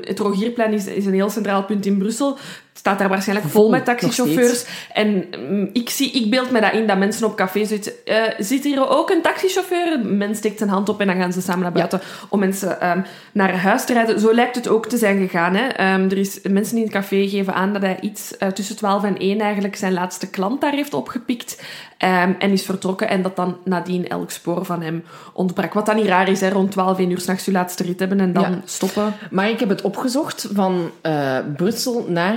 het 0.00 0.18
Rogierplein 0.18 0.72
is, 0.72 0.86
is 0.86 1.06
een 1.06 1.12
heel 1.14 1.30
centraal 1.30 1.64
punt 1.64 1.86
in 1.86 1.98
Brussel. 1.98 2.38
Staat 2.76 2.98
daar 2.98 3.08
waarschijnlijk 3.08 3.48
vol, 3.48 3.62
Vol, 3.62 3.70
met 3.70 3.84
taxichauffeurs. 3.84 4.64
En 4.92 5.24
mm, 5.48 5.70
ik, 5.72 5.90
zie, 5.90 6.10
ik 6.12 6.30
beeld 6.30 6.50
me 6.50 6.60
dat 6.60 6.72
in 6.72 6.86
dat 6.86 6.98
mensen 6.98 7.26
op 7.26 7.36
café 7.36 7.64
zitten. 7.64 7.92
eh, 8.04 8.22
zit 8.38 8.64
hier 8.64 8.88
ook 8.88 9.10
een 9.10 9.22
taxichauffeur? 9.22 10.00
Mens 10.04 10.38
steekt 10.38 10.58
zijn 10.58 10.70
hand 10.70 10.88
op 10.88 11.00
en 11.00 11.06
dan 11.06 11.16
gaan 11.16 11.32
ze 11.32 11.40
samen 11.40 11.62
naar 11.62 11.72
buiten 11.72 12.00
om 12.28 12.38
mensen 12.38 12.80
ehm, 12.80 13.00
naar 13.32 13.56
huis 13.56 13.84
te 13.84 13.92
rijden. 13.92 14.20
Zo 14.20 14.34
lijkt 14.34 14.54
het 14.56 14.68
ook 14.68 14.86
te 14.86 14.96
zijn 14.96 15.18
gegaan. 15.18 15.54
Hè. 15.54 15.66
Ehm, 15.66 16.02
er 16.04 16.18
is, 16.18 16.38
mensen 16.42 16.76
in 16.76 16.82
het 16.82 16.92
café 16.92 17.28
geven 17.28 17.54
aan 17.54 17.72
dat 17.72 17.82
hij 17.82 17.98
iets 18.00 18.36
eh, 18.36 18.48
tussen 18.48 18.76
12 18.76 19.04
en 19.04 19.16
1 19.18 19.40
eigenlijk 19.40 19.76
zijn 19.76 19.92
laatste 19.92 20.30
klant 20.30 20.60
daar 20.60 20.72
heeft 20.72 20.94
opgepikt. 20.94 21.62
ehm, 21.98 22.32
en 22.38 22.50
is 22.50 22.64
vertrokken 22.64 23.08
en 23.08 23.22
dat 23.22 23.36
dan 23.36 23.56
nadien 23.64 24.08
elk 24.08 24.30
spoor 24.30 24.64
van 24.64 24.82
hem 24.82 25.04
ontbrak. 25.32 25.72
Wat 25.74 25.86
dan 25.86 25.96
niet 25.96 26.06
raar 26.06 26.28
is, 26.28 26.40
hè, 26.40 26.48
rond 26.48 26.70
12, 26.70 26.98
1 26.98 27.10
uur 27.10 27.20
s'nachts 27.20 27.44
je 27.44 27.52
laatste 27.52 27.82
rit 27.82 27.98
hebben 27.98 28.20
en 28.20 28.32
dan 28.32 28.42
Ja. 28.42 28.60
stoppen. 28.64 29.14
Maar 29.30 29.48
ik 29.50 29.60
heb 29.60 29.68
het 29.68 29.82
opgezocht. 29.82 30.48
Van 30.52 30.90
eh, 31.00 31.38
Brussel 31.56 32.04
naar 32.08 32.34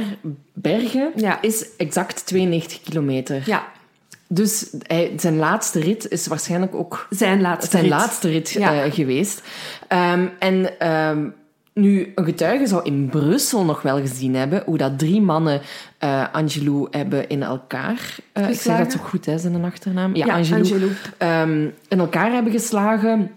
Bergen 0.53 1.11
Ja. 1.15 1.41
is 1.41 1.65
exact 1.78 2.25
92 2.25 2.82
kilometer. 2.82 3.41
Ja, 3.45 3.67
Dus 4.28 4.69
hij, 4.82 5.11
zijn 5.17 5.38
laatste 5.38 5.80
rit 5.80 6.09
is 6.09 6.28
waarschijnlijk 6.28 6.75
ook 6.75 7.07
zijn 7.09 7.41
laatste 7.41 7.69
zijn 7.71 7.84
rit. 7.84 7.91
laatste 7.91 8.30
rit 8.30 8.49
Ja. 8.49 8.84
eh, 8.84 8.91
geweest. 8.93 9.41
Ehm, 9.88 10.28
en 10.39 10.80
ehm, 10.80 11.28
nu, 11.73 12.11
een 12.15 12.25
getuige 12.25 12.67
zou 12.67 12.84
in 12.86 13.07
Brussel 13.09 13.65
nog 13.65 13.82
wel 13.82 13.99
gezien 13.99 14.36
hebben 14.36 14.63
hoe 14.65 14.78
dat 14.78 14.99
drie 14.99 15.21
mannen 15.21 15.61
eh 15.97 16.23
Angelou 16.32 16.88
hebben 16.91 17.30
in 17.30 17.43
elkaar... 17.43 18.15
eh, 18.34 18.49
ik 18.49 18.59
zeg 18.59 18.78
dat 18.78 18.91
zo 18.91 18.99
goed, 18.99 19.25
hè, 19.25 19.38
zijn 19.38 19.63
achternaam? 19.65 20.15
Ja, 20.15 20.25
Ja, 20.25 20.34
Angelou. 20.34 20.61
Angelou. 20.63 20.91
Ehm, 21.17 21.67
in 21.88 21.99
elkaar 21.99 22.32
hebben 22.32 22.51
geslagen. 22.51 23.32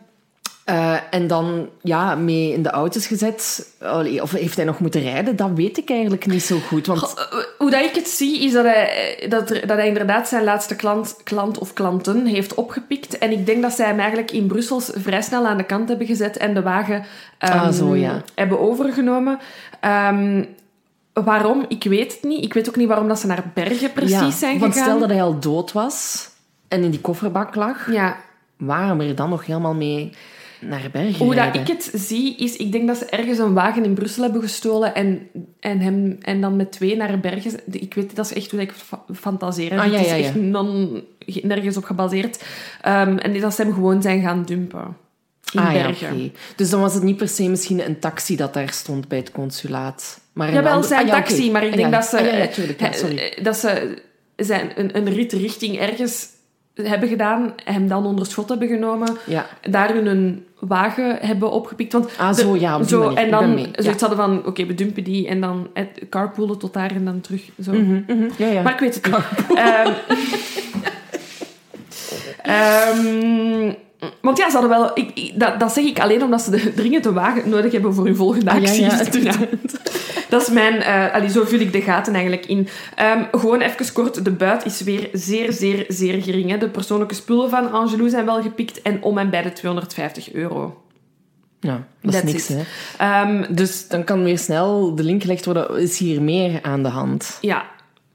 Eh, 0.71 0.97
en 1.11 1.27
dan 1.27 1.69
ja, 1.83 2.15
mee 2.15 2.53
in 2.53 2.63
de 2.63 2.71
auto's 2.71 3.07
gezet. 3.07 3.69
Allee, 3.81 4.23
of 4.23 4.31
heeft 4.33 4.57
hij 4.57 4.65
nog 4.65 4.79
moeten 4.79 5.01
rijden? 5.03 5.37
Dat 5.37 5.51
weet 5.55 5.79
ik 5.79 5.91
eigenlijk 5.91 6.27
niet 6.27 6.43
zo 6.43 6.59
goed. 6.59 6.87
Want 6.87 6.99
Goh, 7.01 7.21
eh, 7.21 7.45
Hoe 7.59 7.71
dat 7.71 7.85
ik 7.85 7.95
het 7.95 8.09
zie, 8.09 8.45
is 8.45 8.53
dat 8.53 8.65
hij, 8.65 9.19
eh, 9.19 9.31
dat, 9.31 9.49
dat 9.49 9.77
hij 9.77 9.87
inderdaad 9.87 10.29
zijn 10.29 10.45
laatste 10.45 10.77
klant, 10.77 11.17
klant 11.25 11.59
of 11.59 11.73
klanten 11.73 12.27
heeft 12.27 12.55
opgepikt. 12.55 13.19
En 13.19 13.31
ik 13.31 13.47
denk 13.47 13.63
dat 13.63 13.73
zij 13.73 13.87
hem 13.87 13.99
eigenlijk 13.99 14.31
in 14.31 14.47
Brussel 14.47 14.81
vrij 14.81 15.23
snel 15.23 15.47
aan 15.47 15.57
de 15.57 15.65
kant 15.65 15.89
hebben 15.89 16.07
gezet 16.07 16.37
en 16.37 16.55
de 16.55 16.63
wagen 16.63 17.05
ehm, 17.39 17.59
Ah, 17.59 17.73
zo, 17.73 17.97
ja. 17.97 18.23
hebben 18.35 18.61
overgenomen. 18.61 19.39
Ehm, 19.81 20.45
waarom? 21.13 21.65
Ik 21.69 21.85
weet 21.85 22.13
het 22.13 22.23
niet. 22.23 22.45
Ik 22.45 22.55
weet 22.55 22.69
ook 22.69 22.77
niet 22.77 22.89
waarom 22.89 23.09
dat 23.09 23.19
ze 23.19 23.27
naar 23.27 23.45
Bergen 23.55 23.93
precies 23.93 24.19
ja, 24.19 24.31
zijn 24.31 24.59
want 24.59 24.73
gegaan. 24.73 24.89
stel 24.89 25.01
dat 25.01 25.11
hij 25.11 25.23
al 25.23 25.39
dood 25.41 25.73
was 25.73 26.29
en 26.69 26.83
in 26.83 26.91
die 26.91 27.01
kofferbak 27.01 27.55
lag, 27.55 27.93
Ja, 27.93 28.17
waarom 28.57 29.01
er 29.01 29.15
dan 29.15 29.31
nog 29.31 29.47
helemaal 29.47 29.75
mee 29.75 30.13
naar 30.61 30.89
Bergen 30.93 31.25
Hoe 31.25 31.35
dat 31.35 31.55
ik 31.55 31.67
het 31.67 31.91
zie, 31.95 32.37
is... 32.37 32.57
Ik 32.57 32.73
denk 32.73 32.87
dat 32.87 32.97
ze 32.97 33.05
ergens 33.05 33.39
een 33.39 33.55
wagen 33.55 33.85
in 33.85 33.95
Brussel 33.95 34.23
hebben 34.23 34.43
gestolen 34.43 34.95
en, 34.95 35.29
en, 35.61 35.81
hem, 35.81 36.19
en 36.21 36.41
dan 36.41 36.57
met 36.57 36.73
twee 36.73 36.97
naar 36.97 37.21
Bergen... 37.21 37.61
Ik 37.71 37.95
weet, 37.95 38.17
dat 38.17 38.25
is 38.25 38.33
echt 38.33 38.51
hoe 38.51 38.61
ik 38.61 38.73
fa- 38.73 39.05
fantaseer. 39.15 39.79
Ah, 39.79 39.87
ja, 39.87 39.93
het 39.93 40.01
is 40.01 40.11
ja, 40.11 40.15
ja. 40.15 40.25
echt 40.25 40.35
non, 40.35 41.03
nergens 41.43 41.77
op 41.77 41.85
gebaseerd. 41.85 42.45
Ehm, 42.83 43.17
en 43.17 43.41
dat 43.41 43.55
ze 43.55 43.63
hem 43.63 43.73
gewoon 43.73 44.03
zijn 44.03 44.23
gaan 44.23 44.43
dumpen. 44.45 44.97
In 45.53 45.61
ah, 45.61 45.75
ja, 45.75 45.83
Bergen. 45.83 46.33
Dus 46.57 46.71
dan 46.71 46.81
was 46.81 46.95
het 46.95 47.03
niet 47.03 47.17
per 47.17 47.29
se 47.29 47.49
misschien 47.49 47.87
een 47.87 47.99
taxi 47.99 48.37
dat 48.37 48.55
daar 48.55 48.73
stond 48.73 49.09
bij 49.09 49.19
het 49.19 49.33
consulaat. 49.33 50.21
Maar 50.33 50.49
een 50.49 50.55
Jawel, 50.55 50.83
zijn 50.83 51.07
ah, 51.07 51.13
taxi, 51.13 51.51
maar 51.51 51.65
ik 51.65 51.77
denk 51.77 51.93
dat 51.93 52.05
ze... 52.05 52.17
Eh, 52.17 53.39
eh, 53.39 53.45
Dat 53.45 53.57
ze 53.57 54.03
zijn 54.37 54.73
een, 54.77 54.97
een 54.97 55.09
rit 55.09 55.33
richting 55.33 55.79
ergens 55.79 56.29
hebben 56.89 57.09
gedaan, 57.09 57.53
hem 57.65 57.89
dan 57.89 58.07
onder 58.07 58.27
schot 58.27 58.49
hebben 58.49 58.69
genomen, 58.69 59.17
Ja. 59.27 59.47
daar 59.71 59.95
hun 59.95 60.45
wagen 60.59 61.17
hebben 61.21 61.51
opgepikt. 61.51 61.93
Want 61.93 62.11
Ah, 62.19 62.35
de- 62.35 62.41
zo, 62.43 62.57
ja, 62.57 62.77
op 62.79 62.89
zo. 62.89 63.11
En 63.15 63.31
dan 63.31 63.55
mee, 63.55 63.67
ja. 63.73 63.83
zoiets 63.83 64.01
hadden 64.01 64.19
van, 64.19 64.47
oké, 64.47 64.67
we 64.67 64.75
dumpen 64.75 65.05
die 65.05 65.29
en 65.29 65.41
dan 65.41 65.69
carpoolen 66.11 66.59
tot 66.59 66.73
daar 66.75 66.91
en 66.91 67.05
dan 67.05 67.21
terug. 67.21 67.43
Zo. 67.63 67.73
Mhm, 67.73 68.01
mhm. 68.07 68.29
Ja, 68.37 68.47
ja. 68.47 68.63
Maar 68.63 68.73
ik 68.73 68.79
weet 68.81 68.95
het 68.95 69.07
niet. 69.07 69.17
want 74.21 74.39
ja, 74.39 74.47
ze 74.51 74.57
hadden 74.59 74.71
wel... 74.79 74.91
Ik, 74.95 75.11
ik- 75.15 75.41
dat, 75.41 75.61
dat 75.61 75.73
zeg 75.73 75.85
ik 75.85 76.01
alleen 76.01 76.23
omdat 76.23 76.43
ze 76.43 76.51
de 76.51 76.73
dringend 76.81 77.07
een 77.07 77.13
wagen 77.13 77.49
nodig 77.51 77.73
hebben 77.73 77.95
voor 77.95 78.05
hun 78.05 78.17
volgende 78.17 78.51
Ah, 78.51 78.63
ja, 78.77 78.89
actie. 78.99 79.23
ja. 79.25 79.33
Dat 80.29 80.43
is 80.43 80.49
mijn... 80.49 80.83
eh 80.83 81.15
allee, 81.15 81.29
zo 81.31 81.45
vul 81.45 81.59
ik 81.61 81.73
de 81.73 81.81
gaten 81.83 82.13
eigenlijk 82.15 82.47
in. 82.47 82.69
Ehm, 82.95 83.23
gewoon 83.33 83.61
even 83.61 83.93
kort. 83.93 84.25
De 84.25 84.31
buit 84.31 84.65
is 84.65 84.81
weer 84.81 85.09
zeer, 85.13 85.53
zeer, 85.53 85.85
zeer 85.89 86.23
gering. 86.23 86.51
Hè. 86.51 86.59
De 86.59 86.69
persoonlijke 86.69 87.15
spullen 87.15 87.51
van 87.51 87.73
Angelou 87.73 88.09
zijn 88.09 88.25
wel 88.25 88.43
gepikt 88.43 88.83
en 88.83 89.03
om 89.03 89.19
en 89.19 89.31
bij 89.31 89.43
de 89.43 89.53
250 89.53 90.33
euro. 90.33 90.83
Ja, 91.61 91.87
dat 92.03 92.15
is 92.15 92.21
That's 92.21 92.33
niks, 92.33 92.51
it. 92.51 92.57
hè. 92.57 92.63
Ehm, 93.23 93.55
Dus 93.55 93.89
dan 93.89 94.05
kan 94.05 94.25
weer 94.25 94.39
snel 94.39 94.95
de 94.95 95.03
link 95.05 95.23
gelegd 95.23 95.45
worden. 95.45 95.79
Is 95.81 95.99
hier 95.99 96.23
meer 96.23 96.59
aan 96.63 96.83
de 96.83 96.89
hand? 96.89 97.39
Ja, 97.41 97.65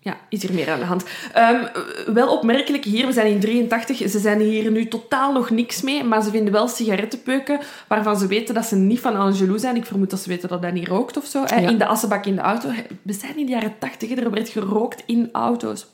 ja, 0.06 0.18
is 0.30 0.42
hier 0.42 0.54
meer 0.54 0.72
aan 0.72 0.80
de 0.80 0.86
hand. 0.86 1.04
Ehm, 1.34 1.66
wel 2.14 2.38
opmerkelijk 2.38 2.84
hier, 2.84 3.06
we 3.06 3.14
zijn 3.14 3.28
in 3.28 3.40
83, 3.40 3.98
ze 3.98 4.20
zijn 4.20 4.40
hier 4.40 4.72
nu 4.72 4.88
totaal 4.88 5.34
nog 5.34 5.50
niks 5.50 5.82
mee, 5.82 6.04
maar 6.04 6.24
ze 6.24 6.30
vinden 6.30 6.54
wel 6.54 6.68
sigarettenpeuken 6.68 7.60
waarvan 7.88 8.18
ze 8.18 8.28
weten 8.28 8.56
dat 8.56 8.66
ze 8.66 8.76
niet 8.76 9.00
van 9.00 9.16
Angelou 9.16 9.60
zijn. 9.60 9.76
Ik 9.76 9.86
vermoed 9.86 10.10
dat 10.10 10.20
ze 10.20 10.30
weten 10.30 10.50
dat 10.50 10.62
hij 10.62 10.72
niet 10.72 10.88
rookt 10.88 11.18
of 11.18 11.26
zo. 11.26 11.40
Ja. 11.40 11.56
In 11.56 11.78
de 11.78 11.86
assenbak 11.86 12.26
in 12.26 12.36
de 12.36 12.42
auto. 12.42 12.70
We 13.02 13.14
zijn 13.14 13.38
in 13.38 13.46
de 13.46 13.52
jaren 13.52 13.76
80, 13.80 14.10
hè, 14.10 14.16
er 14.16 14.32
werd 14.32 14.50
gerookt 14.50 15.04
in 15.06 15.30
auto's. 15.32 15.86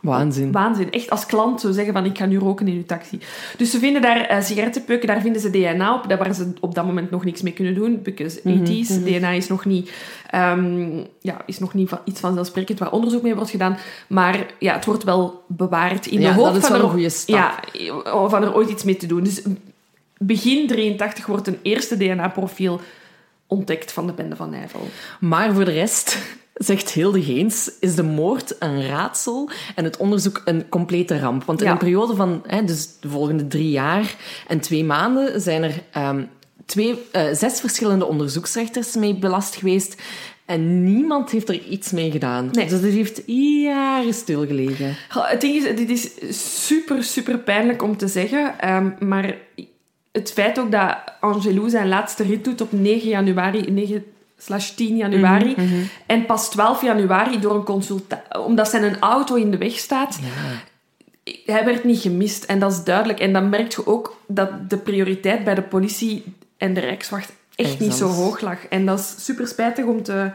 Waanzin. 0.00 0.52
Waanzin. 0.52 0.90
Echt 0.90 1.10
als 1.10 1.26
klant 1.26 1.60
zo 1.60 1.72
zeggen 1.72 1.92
van 1.92 2.04
ik 2.04 2.18
ga 2.18 2.26
nu 2.26 2.38
roken 2.38 2.68
in 2.68 2.76
uw 2.76 2.84
taxi. 2.86 3.18
Dus 3.56 3.70
ze 3.70 3.78
vinden 3.78 4.02
daar 4.02 4.20
eh, 4.20 4.42
sigarettenpeuken, 4.42 5.06
daar 5.06 5.20
vinden 5.20 5.40
ze 5.40 5.50
DNA 5.50 5.94
op. 5.94 6.08
Daar 6.08 6.18
waar 6.18 6.34
ze 6.34 6.52
op 6.60 6.74
dat 6.74 6.84
moment 6.84 7.10
nog 7.10 7.24
niks 7.24 7.42
mee 7.42 7.52
kunnen 7.52 7.74
doen. 7.74 8.02
Because 8.02 8.40
Mhm, 8.44 8.64
80s, 8.64 9.04
DNA 9.04 9.30
is 9.30 9.48
nog 9.48 9.64
niet, 9.64 9.92
ehm, 10.26 11.02
ja, 11.20 11.42
is 11.46 11.58
nog 11.58 11.74
niet 11.74 11.88
van, 11.88 11.98
iets 12.04 12.20
vanzelfsprekend 12.20 12.78
waar 12.78 12.92
onderzoek 12.92 13.22
mee 13.22 13.34
wordt 13.34 13.50
gedaan. 13.50 13.76
Maar 14.06 14.46
ja, 14.58 14.74
het 14.74 14.84
wordt 14.84 15.04
wel 15.04 15.44
bewaard 15.46 16.06
in 16.06 16.20
Ja, 16.20 16.28
de 16.28 16.34
hoop 16.34 16.44
dat 16.44 16.56
is 16.56 16.62
van, 16.62 16.70
wel 16.70 16.80
er, 16.80 16.86
een 16.86 16.92
goede 16.92 17.08
stap. 17.08 17.36
Ja, 17.36 18.28
van 18.28 18.42
er 18.42 18.54
ooit 18.54 18.70
iets 18.70 18.84
mee 18.84 18.96
te 18.96 19.06
doen. 19.06 19.24
Dus 19.24 19.42
begin 20.18 20.66
83 20.66 21.26
wordt 21.26 21.46
een 21.46 21.58
eerste 21.62 21.96
DNA-profiel 21.96 22.80
ontdekt 23.46 23.92
van 23.92 24.06
de 24.06 24.12
bende 24.12 24.36
van 24.36 24.50
Nijvel. 24.50 24.88
Maar 25.20 25.54
voor 25.54 25.64
de 25.64 25.70
rest, 25.70 26.18
zegt 26.64 26.90
Hilde 26.90 27.22
Geens, 27.22 27.70
is 27.80 27.94
de 27.94 28.02
moord 28.02 28.56
een 28.58 28.86
raadsel 28.86 29.50
en 29.74 29.84
het 29.84 29.96
onderzoek 29.96 30.42
een 30.44 30.68
complete 30.68 31.18
ramp. 31.18 31.44
Want 31.44 31.60
in 31.60 31.66
Ja. 31.66 31.72
een 31.72 31.78
periode 31.78 32.14
van 32.14 32.42
hè, 32.46 32.64
dus 32.64 32.88
de 33.00 33.08
volgende 33.08 33.46
drie 33.46 33.70
jaar 33.70 34.16
en 34.48 34.60
twee 34.60 34.84
maanden 34.84 35.40
zijn 35.40 35.62
er 35.62 35.82
ehm, 35.92 36.22
twee, 36.66 36.98
eh, 37.12 37.22
zes 37.32 37.60
verschillende 37.60 38.04
onderzoeksrechters 38.06 38.94
mee 38.96 39.14
belast 39.14 39.54
geweest. 39.56 40.02
En 40.44 40.84
niemand 40.84 41.30
heeft 41.30 41.48
er 41.48 41.62
iets 41.62 41.90
mee 41.90 42.10
gedaan. 42.10 42.48
Nee. 42.52 42.68
Dus 42.68 42.80
dit 42.80 42.92
heeft 42.92 43.22
jaren 43.62 44.14
stilgelegen. 44.14 44.96
Het 45.08 45.40
ding 45.40 45.54
is, 45.64 45.76
dit 45.76 45.90
is 45.90 46.10
super, 46.66 47.04
super 47.04 47.38
pijnlijk 47.38 47.82
om 47.82 47.96
te 47.96 48.08
zeggen. 48.08 48.58
ehm, 48.58 48.90
maar 48.98 49.36
het 50.12 50.32
feit 50.32 50.58
ook 50.58 50.70
dat 50.70 50.96
Angelou 51.20 51.70
zijn 51.70 51.88
laatste 51.88 52.22
rit 52.22 52.44
doet 52.44 52.60
op 52.60 52.72
9 52.72 53.08
januari, 53.08 53.60
9 53.70 54.04
slash 54.42 54.68
10 54.68 54.96
januari, 54.96 55.56
en 56.06 56.26
pas 56.26 56.50
12 56.50 56.82
januari 56.82 57.40
door 57.40 57.54
een 57.54 57.64
consultatie, 57.64 58.40
omdat 58.40 58.68
zijn 58.68 58.82
een 58.82 58.98
auto 58.98 59.34
in 59.34 59.50
de 59.50 59.58
weg 59.58 59.78
staat, 59.78 60.18
hij 61.44 61.64
werd 61.64 61.84
niet 61.84 62.00
gemist. 62.00 62.44
En 62.44 62.58
dat 62.58 62.72
is 62.72 62.84
duidelijk. 62.84 63.20
En 63.20 63.32
dan 63.32 63.48
merk 63.48 63.72
je 63.72 63.86
ook 63.86 64.20
dat 64.26 64.70
de 64.70 64.76
prioriteit 64.76 65.44
bij 65.44 65.54
de 65.54 65.62
politie 65.62 66.24
en 66.56 66.74
de 66.74 66.80
Rijkswacht 66.80 67.32
echt 67.54 67.78
niet 67.78 67.94
zo 67.94 68.08
hoog 68.08 68.40
lag. 68.40 68.66
En 68.66 68.86
dat 68.86 68.98
is 68.98 69.24
super 69.24 69.46
spijtig 69.46 69.84
om 69.84 70.02
te, 70.02 70.30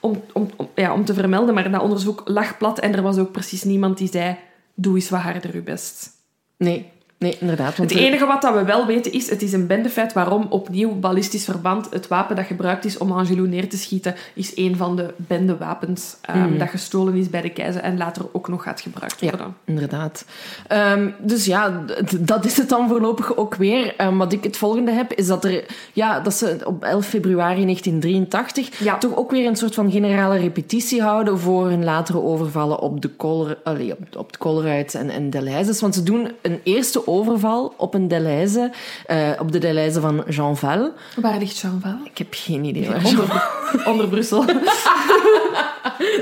om, 0.00 0.22
om, 0.32 0.50
om, 0.56 0.68
ja, 0.74 0.92
om 0.92 1.04
te 1.04 1.14
vermelden, 1.14 1.54
maar 1.54 1.70
dat 1.70 1.82
onderzoek 1.82 2.22
lag 2.24 2.56
plat 2.58 2.78
en 2.78 2.94
er 2.94 3.02
was 3.02 3.18
ook 3.18 3.32
precies 3.32 3.62
niemand 3.62 3.98
die 3.98 4.08
zei 4.08 4.36
doe 4.74 4.94
eens 4.94 5.10
wat 5.10 5.20
harder 5.20 5.54
je 5.54 5.62
best. 5.62 6.10
Nee, 6.56 6.90
nee 7.18 7.36
inderdaad. 7.40 7.76
Het 7.76 7.90
enige 7.94 8.26
wat 8.26 8.42
dat 8.42 8.54
we 8.54 8.64
wel 8.64 8.86
weten 8.86 9.12
is, 9.12 9.30
het 9.30 9.42
is 9.42 9.52
een 9.52 9.66
bendefeit 9.66 10.12
waarom 10.12 10.46
opnieuw 10.48 10.94
ballistisch 10.94 11.44
verband, 11.44 11.86
het 11.90 12.08
wapen 12.08 12.36
dat 12.36 12.44
gebruikt 12.44 12.84
is 12.84 12.98
om 12.98 13.12
Angelou 13.12 13.48
neer 13.48 13.68
te 13.68 13.76
schieten, 13.78 14.14
is 14.34 14.56
een 14.56 14.76
van 14.76 14.96
de 14.96 15.14
bendewapens 15.16 16.16
ehm, 16.20 16.58
dat 16.58 16.68
gestolen 16.68 17.14
is 17.14 17.30
bij 17.30 17.40
de 17.40 17.50
keizer 17.50 17.82
en 17.82 17.96
later 17.96 18.24
ook 18.32 18.48
nog 18.48 18.62
gaat 18.62 18.80
gebruikt 18.80 19.20
Ja, 19.20 19.28
worden. 19.30 19.54
inderdaad. 19.64 20.24
Ehm, 20.68 21.08
dus 21.18 21.44
ja, 21.44 21.84
dat 22.18 22.44
is 22.44 22.56
het 22.56 22.68
dan 22.68 22.88
voorlopig 22.88 23.36
ook 23.36 23.54
weer. 23.54 23.94
Ehm, 23.96 24.16
wat 24.16 24.32
ik 24.32 24.44
het 24.44 24.56
volgende 24.56 24.90
heb, 24.90 25.12
is 25.12 25.26
dat, 25.26 25.44
er, 25.44 25.64
ja, 25.92 26.20
dat 26.20 26.34
ze 26.34 26.58
op 26.64 26.84
11 26.84 27.06
februari 27.06 27.64
1983 27.64 28.78
Ja. 28.78 28.98
toch 28.98 29.16
ook 29.16 29.30
weer 29.30 29.46
een 29.46 29.56
soort 29.56 29.74
van 29.74 29.90
generale 29.90 30.36
repetitie 30.38 31.02
houden 31.02 31.38
voor 31.38 31.68
hun 31.68 31.84
latere 31.84 32.22
overvallen 32.22 32.78
op 32.80 33.00
de, 33.00 33.08
Koler, 33.08 33.58
allee, 33.64 33.92
op, 33.92 34.16
op 34.16 34.32
de 34.32 34.38
Colruyt 34.38 34.94
en, 34.94 35.10
en 35.10 35.30
Delhaize. 35.30 35.80
Want 35.80 35.94
ze 35.94 36.02
doen 36.02 36.30
een 36.42 36.60
eerste 36.62 37.05
overval 37.06 37.74
op 37.76 37.94
een 37.94 38.08
Delhaize, 38.08 38.72
eh, 39.06 39.30
op 39.38 39.52
de 39.52 39.58
Delhaize 39.58 40.00
van 40.00 40.24
Jean 40.28 40.56
Val. 40.56 40.92
Waar 41.20 41.38
ligt 41.38 41.58
Jean 41.58 41.80
Val? 41.82 41.98
Ik 42.04 42.18
heb 42.18 42.26
geen 42.30 42.64
idee 42.64 42.88
waar 42.88 43.04
Onder, 43.04 43.50
onder 43.92 44.08
Brussel. 44.08 44.44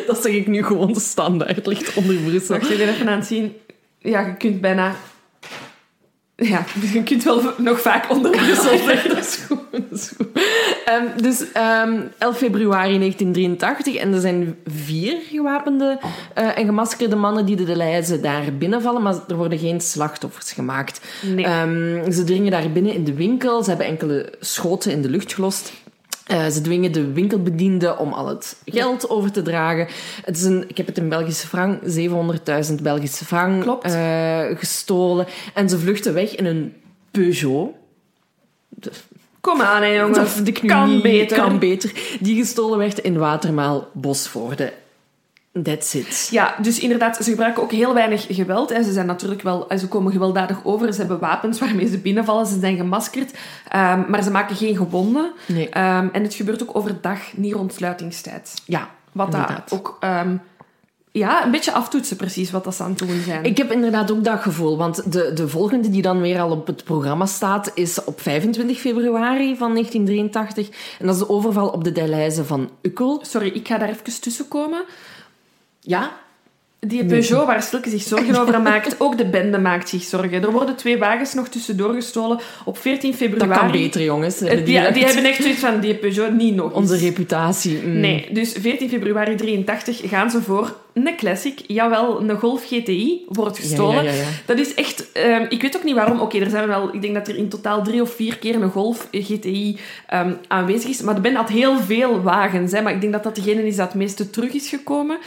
Dat 0.06 0.22
zeg 0.22 0.32
ik 0.32 0.46
nu 0.46 0.64
gewoon 0.64 0.94
standaard. 0.94 1.56
Het 1.56 1.66
ligt 1.66 1.94
onder 1.94 2.14
Brussel. 2.14 2.58
Wacht, 2.58 2.70
ik 2.70 2.78
ben 2.78 2.88
even 2.88 3.08
aan 3.08 3.18
het 3.18 3.26
zien. 3.26 3.56
Ja, 3.98 4.20
je 4.20 4.36
kunt 4.36 4.60
bijna... 4.60 4.94
Ja, 6.36 6.64
je 6.92 7.02
kunt 7.02 7.24
wel 7.24 7.42
nog 7.56 7.80
vaak 7.80 8.10
onder 8.10 8.30
Brussel 8.30 8.86
dat 9.08 9.18
is 9.18 9.44
goed. 9.46 9.58
Dat 9.70 10.00
is 10.00 10.12
goed. 10.16 10.28
Ehm, 10.84 11.22
dus 11.22 11.52
ehm 11.52 12.00
11 12.18 12.36
februari 12.36 12.98
1983 12.98 13.94
en 13.94 14.12
er 14.12 14.20
zijn 14.20 14.56
vier 14.66 15.16
gewapende 15.30 15.98
eh, 16.34 16.58
en 16.58 16.64
gemaskerde 16.64 17.16
mannen 17.16 17.46
die 17.46 17.56
de 17.56 17.64
Delhaize 17.64 18.20
daar 18.20 18.56
binnenvallen, 18.58 19.02
maar 19.02 19.14
er 19.28 19.36
worden 19.36 19.58
geen 19.58 19.80
slachtoffers 19.80 20.52
gemaakt. 20.52 21.00
Nee. 21.22 21.44
Ehm, 21.44 22.10
ze 22.12 22.24
dringen 22.24 22.50
daar 22.50 22.70
binnen 22.70 22.94
in 22.94 23.04
de 23.04 23.14
winkel, 23.14 23.62
ze 23.62 23.68
hebben 23.68 23.86
enkele 23.86 24.32
schoten 24.40 24.92
in 24.92 25.02
de 25.02 25.08
lucht 25.10 25.34
gelost. 25.34 25.72
Eh, 26.24 26.46
ze 26.46 26.60
dwingen 26.60 26.92
de 26.92 27.12
winkelbediende 27.12 27.98
om 27.98 28.12
al 28.12 28.28
het 28.28 28.56
geld 28.64 29.08
over 29.08 29.32
te 29.32 29.42
dragen. 29.42 29.86
Het 30.24 30.36
is 30.36 30.42
een, 30.42 30.64
ik 30.68 30.76
heb 30.76 30.86
het 30.86 30.98
in 30.98 31.08
Belgische 31.08 31.46
frank, 31.46 31.82
700.000 31.82 32.74
Belgische 32.82 33.24
frank 33.24 33.82
eh, 33.82 34.40
gestolen. 34.54 35.26
En 35.54 35.68
ze 35.68 35.78
vluchten 35.78 36.14
weg 36.14 36.34
in 36.34 36.44
een 36.44 36.74
Peugeot. 37.10 37.70
Kom 39.40 39.60
aan, 39.60 39.82
hè, 39.82 39.88
jongens. 39.88 40.44
Dat 40.44 40.60
kan 40.60 41.02
beter. 41.02 41.36
Kan 41.36 41.58
beter. 41.58 41.92
Die 42.20 42.36
gestolen 42.36 42.78
werd 42.78 42.98
in 42.98 43.18
Watermaal 43.18 43.88
Bosvoorde. 43.92 44.72
That's 45.62 45.94
it. 45.94 46.28
Ja, 46.30 46.54
dus 46.62 46.78
inderdaad, 46.78 47.16
ze 47.16 47.30
gebruiken 47.30 47.62
ook 47.62 47.72
heel 47.72 47.94
weinig 47.94 48.26
geweld. 48.28 48.70
En 48.70 48.84
ze 48.84 48.92
zijn 48.92 49.06
natuurlijk 49.06 49.42
wel, 49.42 49.68
en 49.68 49.78
ze 49.78 49.88
komen 49.88 50.12
gewelddadig 50.12 50.64
over. 50.64 50.92
Ze 50.92 51.00
hebben 51.00 51.18
wapens 51.18 51.58
waarmee 51.60 51.86
ze 51.88 51.98
binnenvallen. 51.98 52.46
Ze 52.46 52.58
zijn 52.60 52.76
gemaskerd. 52.76 53.32
Ehm, 53.68 54.02
maar 54.08 54.22
ze 54.22 54.30
maken 54.30 54.56
geen 54.56 54.76
gewonden. 54.76 55.32
Nee. 55.46 55.68
Ehm, 55.68 56.08
en 56.12 56.22
het 56.22 56.34
gebeurt 56.34 56.62
ook 56.62 56.76
overdag, 56.76 57.18
niet 57.36 57.52
rond 57.52 57.74
sluitingstijd. 57.74 58.52
Ja, 58.64 58.88
Wat 59.12 59.26
inderdaad. 59.26 59.72
ook... 59.72 59.96
ehm, 60.00 60.36
ja, 61.12 61.44
een 61.44 61.50
beetje 61.50 61.72
aftoetsen 61.72 62.16
precies 62.16 62.50
wat 62.50 62.64
dat 62.64 62.74
ze 62.74 62.82
aan 62.82 62.90
het 62.90 62.98
doen 62.98 63.20
zijn. 63.24 63.44
Ik 63.44 63.56
heb 63.56 63.72
inderdaad 63.72 64.10
ook 64.10 64.24
dat 64.24 64.40
gevoel, 64.40 64.76
want 64.76 65.12
de, 65.12 65.32
de 65.34 65.48
volgende 65.48 65.90
die 65.90 66.02
dan 66.02 66.20
weer 66.20 66.40
al 66.40 66.50
op 66.50 66.66
het 66.66 66.84
programma 66.84 67.26
staat, 67.26 67.70
is 67.74 68.04
op 68.04 68.20
25 68.20 68.78
februari 68.78 69.56
van 69.56 69.72
1983. 69.72 70.68
En 70.98 71.06
dat 71.06 71.14
is 71.14 71.20
de 71.20 71.28
overval 71.28 71.68
op 71.68 71.84
de 71.84 71.92
Delhaize 71.92 72.44
van 72.44 72.70
Ukkel. 72.82 73.20
Sorry, 73.22 73.48
ik 73.48 73.66
ga 73.68 73.78
daar 73.78 73.88
even 73.88 74.20
tussen 74.20 74.48
komen. 74.48 74.84
Ja? 75.86 76.12
Die 76.80 77.04
Peugeot 77.04 77.46
waar 77.46 77.62
Stilke 77.62 77.90
zich 77.90 78.02
zorgen 78.02 78.36
over 78.36 78.60
maakt, 78.60 79.00
ook 79.04 79.18
de 79.18 79.26
bende 79.26 79.58
maakt 79.58 79.88
zich 79.88 80.02
zorgen. 80.02 80.42
Er 80.42 80.52
worden 80.52 80.76
twee 80.76 80.98
wagens 80.98 81.34
nog 81.34 81.48
tussendoor 81.48 81.94
gestolen 81.94 82.40
op 82.64 82.78
14 82.78 83.14
februari. 83.14 83.48
Dat 83.48 83.58
kan 83.58 83.70
beter, 83.70 84.02
jongens. 84.02 84.40
Eh, 84.40 84.50
Die, 84.50 84.64
Die, 84.64 85.04
hebben 85.04 85.24
echt 85.24 85.42
zoiets 85.42 85.60
van, 85.60 85.80
die 85.80 85.94
Peugeot 85.94 86.32
niet 86.32 86.54
nog 86.54 86.66
eens. 86.66 86.74
Onze 86.74 86.96
reputatie. 86.96 87.82
mm. 87.84 88.00
Nee, 88.00 88.28
dus 88.32 88.52
14 88.60 88.88
februari 88.88 89.34
83 89.34 90.00
gaan 90.04 90.30
ze 90.30 90.42
voor 90.42 90.76
een 90.94 91.16
classic, 91.16 91.60
jawel, 91.66 92.20
een 92.20 92.38
Golf 92.38 92.64
GTI 92.64 93.24
wordt 93.28 93.58
gestolen. 93.58 94.04
Ja, 94.04 94.10
ja, 94.10 94.16
ja, 94.16 94.22
ja. 94.22 94.28
Dat 94.46 94.58
is 94.58 94.74
echt... 94.74 95.12
ehm, 95.12 95.46
ik 95.48 95.62
weet 95.62 95.76
ook 95.76 95.84
niet 95.84 95.94
waarom. 95.94 96.20
Oké, 96.20 96.38
er 96.38 96.50
zijn 96.50 96.68
wel... 96.68 96.94
Ik 96.94 97.02
denk 97.02 97.14
dat 97.14 97.28
er 97.28 97.36
in 97.36 97.48
totaal 97.48 97.82
drie 97.82 98.02
of 98.02 98.14
vier 98.14 98.38
keer 98.38 98.54
een 98.54 98.70
Golf 98.70 99.08
GTI 99.10 99.78
ehm, 100.06 100.32
aanwezig 100.48 100.90
is. 100.90 101.00
Maar 101.00 101.14
de 101.14 101.20
band 101.20 101.36
had 101.36 101.48
heel 101.48 101.78
veel 101.78 102.22
wagens. 102.22 102.72
Hè, 102.72 102.82
maar 102.82 102.92
ik 102.92 103.00
denk 103.00 103.12
dat 103.12 103.22
dat 103.22 103.34
degene 103.34 103.66
is 103.66 103.76
dat 103.76 103.86
het 103.86 103.96
meeste 103.96 104.30
terug 104.30 104.52
is 104.52 104.68
gekomen. 104.68 105.18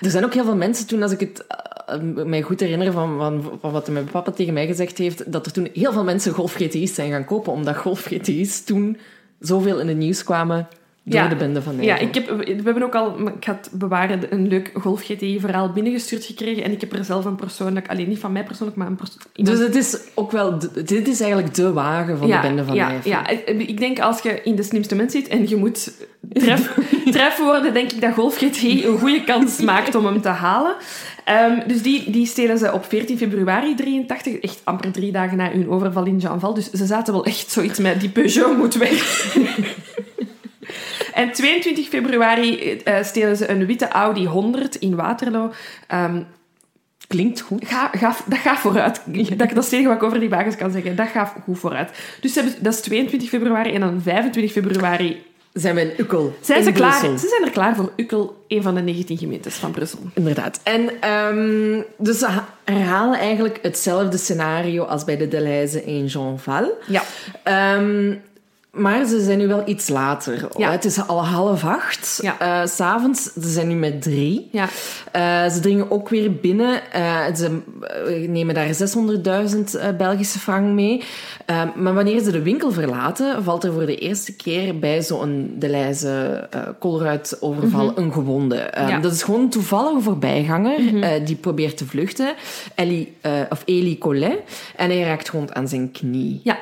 Er 0.00 0.10
zijn 0.10 0.24
ook 0.24 0.34
heel 0.34 0.44
veel 0.44 0.56
mensen 0.56 0.86
toen, 0.86 1.02
als 1.02 1.12
ik 1.12 1.20
het 1.20 1.44
eh, 1.86 1.98
mij 2.24 2.42
goed 2.42 2.60
herinner 2.60 2.92
van, 2.92 3.18
van, 3.18 3.58
van 3.60 3.72
wat 3.72 3.88
mijn 3.88 4.10
papa 4.10 4.30
tegen 4.30 4.54
mij 4.54 4.66
gezegd 4.66 4.98
heeft, 4.98 5.32
dat 5.32 5.46
er 5.46 5.52
toen 5.52 5.68
heel 5.72 5.92
veel 5.92 6.04
mensen 6.04 6.32
Golf 6.32 6.54
GTI's 6.54 6.94
zijn 6.94 7.10
gaan 7.10 7.24
kopen, 7.24 7.52
omdat 7.52 7.76
Golf 7.76 8.04
GTI's 8.04 8.64
toen 8.64 8.98
zoveel 9.40 9.80
in 9.80 9.88
het 9.88 9.96
nieuws 9.96 10.24
kwamen 10.24 10.68
door 11.08 11.20
Ja. 11.20 11.28
de 11.28 11.36
bende 11.36 11.62
van 11.62 11.72
Ja, 11.74 11.80
Nijvel. 11.80 12.06
ik 12.06 12.14
heb, 12.14 12.28
we 12.46 12.62
hebben 12.64 12.82
ook 12.82 12.94
al, 12.94 13.18
ik 13.36 13.44
het 13.44 13.70
bewaren, 13.72 14.32
een 14.32 14.48
leuk 14.48 14.70
Golf 14.74 15.02
GTI-verhaal 15.02 15.72
binnengestuurd 15.72 16.24
gekregen. 16.24 16.62
En 16.62 16.72
ik 16.72 16.80
heb 16.80 16.92
er 16.92 17.04
zelf 17.04 17.24
een 17.24 17.34
persoonlijk, 17.36 17.88
alleen 17.88 18.08
niet 18.08 18.18
van 18.18 18.32
mij 18.32 18.44
persoonlijk, 18.44 18.76
maar 18.78 18.86
een 18.86 18.96
perso- 18.96 19.18
iemand 19.34 19.56
Dus 19.56 19.66
het 19.66 19.76
is 19.76 19.98
ook 20.14 20.30
wel... 20.32 20.58
dit 20.84 21.08
is 21.08 21.20
eigenlijk 21.20 21.54
de 21.54 21.72
wagen 21.72 22.18
van 22.18 22.30
de 22.30 22.38
bende 22.42 22.64
van 22.64 22.74
ja, 22.74 22.92
ja, 23.04 23.28
ik 23.28 23.48
ik 23.48 23.78
denk 23.78 24.00
als 24.00 24.20
je 24.22 24.40
in 24.42 24.56
de 24.56 24.62
slimste 24.62 24.94
mens 24.94 25.12
zit 25.12 25.28
en 25.28 25.48
je 25.48 25.56
moet 25.56 25.92
tref, 26.32 26.78
tref 27.10 27.38
worden, 27.38 27.72
denk 27.74 27.92
ik 27.92 28.00
dat 28.00 28.12
Golf 28.14 28.36
GTI 28.36 28.84
een 28.86 28.98
goede 28.98 29.24
kans 29.24 29.60
maakt 29.72 29.94
om 29.94 30.06
hem 30.06 30.20
te 30.20 30.28
halen. 30.28 30.74
Ehm, 31.24 31.68
dus 31.68 31.82
die, 31.82 32.10
die 32.10 32.26
stelen 32.26 32.58
ze 32.58 32.72
op 32.72 32.84
14 32.84 33.18
februari 33.18 33.74
83, 33.74 34.34
echt 34.40 34.60
amper 34.64 34.92
drie 34.92 35.12
dagen 35.12 35.36
na 35.36 35.50
hun 35.50 35.68
overval 35.68 36.04
in 36.06 36.18
Jeanval. 36.18 36.54
Dus 36.54 36.70
ze 36.70 36.86
zaten 36.86 37.12
wel 37.12 37.24
echt 37.24 37.50
zoiets 37.50 37.78
met 37.78 38.00
die 38.00 38.08
Peugeot 38.10 38.56
moet 38.56 38.74
weg. 38.74 39.34
en 41.16 41.32
22 41.32 41.88
februari 41.88 42.72
eh, 42.84 43.02
stelen 43.02 43.36
ze 43.36 43.48
een 43.48 43.66
witte 43.66 43.88
Audi 43.88 44.26
100 44.26 44.76
in 44.76 44.94
Waterloo. 44.96 45.52
Ehm, 45.86 46.20
Klinkt 47.08 47.40
goed. 47.40 47.62
Ga, 47.66 47.90
ga, 47.92 48.16
dat 48.26 48.38
gaat 48.38 48.58
vooruit. 48.58 49.00
Dat, 49.04 49.38
dat 49.38 49.56
is 49.56 49.64
het 49.64 49.72
enige 49.72 49.88
wat 49.88 49.96
ik 49.96 50.02
over 50.02 50.20
die 50.20 50.28
wagens 50.28 50.56
kan 50.56 50.70
zeggen. 50.70 50.96
Dat 50.96 51.08
gaat 51.08 51.32
goed 51.44 51.58
vooruit. 51.58 51.90
Dus 52.20 52.32
ze 52.32 52.40
hebben, 52.40 52.62
dat 52.62 52.74
is 52.74 52.80
22 52.80 53.28
februari 53.28 53.74
en 53.74 53.80
dan 53.80 54.00
25 54.02 54.52
februari 54.52 55.22
Zijn 55.52 55.74
we 55.74 55.80
in 55.80 55.92
Ukkel. 56.00 56.34
zijn 56.40 56.58
in 56.58 56.64
ze 56.64 56.72
klaar. 56.72 57.00
Ze 57.00 57.28
zijn 57.28 57.44
er 57.44 57.50
klaar 57.50 57.76
voor 57.76 57.92
Ukkel, 57.96 58.44
een 58.48 58.62
van 58.62 58.74
de 58.74 58.80
19 58.80 59.18
gemeentes 59.18 59.54
van 59.54 59.70
Brussel. 59.70 59.98
Inderdaad. 60.14 60.60
En 60.62 60.90
ehm, 61.00 61.80
dus 61.98 62.18
ze 62.18 62.26
ha- 62.26 62.48
herhalen 62.64 63.18
eigenlijk 63.18 63.58
hetzelfde 63.62 64.16
scenario 64.16 64.84
als 64.84 65.04
bij 65.04 65.16
de 65.16 65.28
Deleuze 65.28 65.84
in 65.84 66.06
Jeanval. 66.06 66.70
Ja. 66.86 67.02
Ehm, 67.42 68.14
maar 68.76 69.04
ze 69.04 69.20
zijn 69.20 69.38
nu 69.38 69.46
wel 69.46 69.62
iets 69.66 69.88
later. 69.88 70.48
Ja. 70.56 70.70
Het 70.70 70.84
is 70.84 71.06
al 71.06 71.24
half 71.24 71.64
acht. 71.64 72.18
Ja. 72.22 72.66
S 72.66 72.74
S'avonds, 72.76 73.22
ze 73.22 73.48
zijn 73.48 73.68
nu 73.68 73.74
met 73.74 74.02
drie. 74.02 74.48
Ja. 74.52 74.68
Eh, 75.12 75.50
ze 75.50 75.60
dringen 75.60 75.90
ook 75.90 76.08
weer 76.08 76.32
binnen. 76.32 76.92
Eh, 76.92 77.34
ze 77.34 77.60
nemen 78.28 78.54
daar 78.54 78.74
600.000 78.74 79.74
eh, 79.74 79.88
Belgische 79.96 80.38
frank 80.38 80.74
mee. 80.74 81.02
Maar 81.74 81.94
wanneer 81.94 82.20
ze 82.20 82.30
de 82.30 82.42
winkel 82.42 82.72
verlaten, 82.72 83.44
valt 83.44 83.64
er 83.64 83.72
voor 83.72 83.86
de 83.86 83.98
eerste 83.98 84.36
keer 84.36 84.78
bij 84.78 85.02
zo'n 85.02 85.54
Deleuze 85.58 86.48
uh, 86.54 86.60
Colruyt-overval 86.78 87.92
een 87.94 88.12
gewonde. 88.12 88.70
Ja. 88.74 88.98
Dat 88.98 89.12
is 89.12 89.22
gewoon 89.22 89.40
een 89.40 89.50
toevallige 89.50 90.00
voorbijganger 90.00 91.02
eh, 91.02 91.26
die 91.26 91.36
probeert 91.36 91.76
te 91.76 91.86
vluchten. 91.86 92.34
Ellie, 92.74 93.16
of 93.50 93.62
Elie 93.64 93.98
Collet. 93.98 94.38
En 94.76 94.90
hij 94.90 95.02
raakt 95.02 95.28
gewoon 95.28 95.54
aan 95.54 95.68
zijn 95.68 95.92
knie. 95.92 96.40
Ja. 96.42 96.58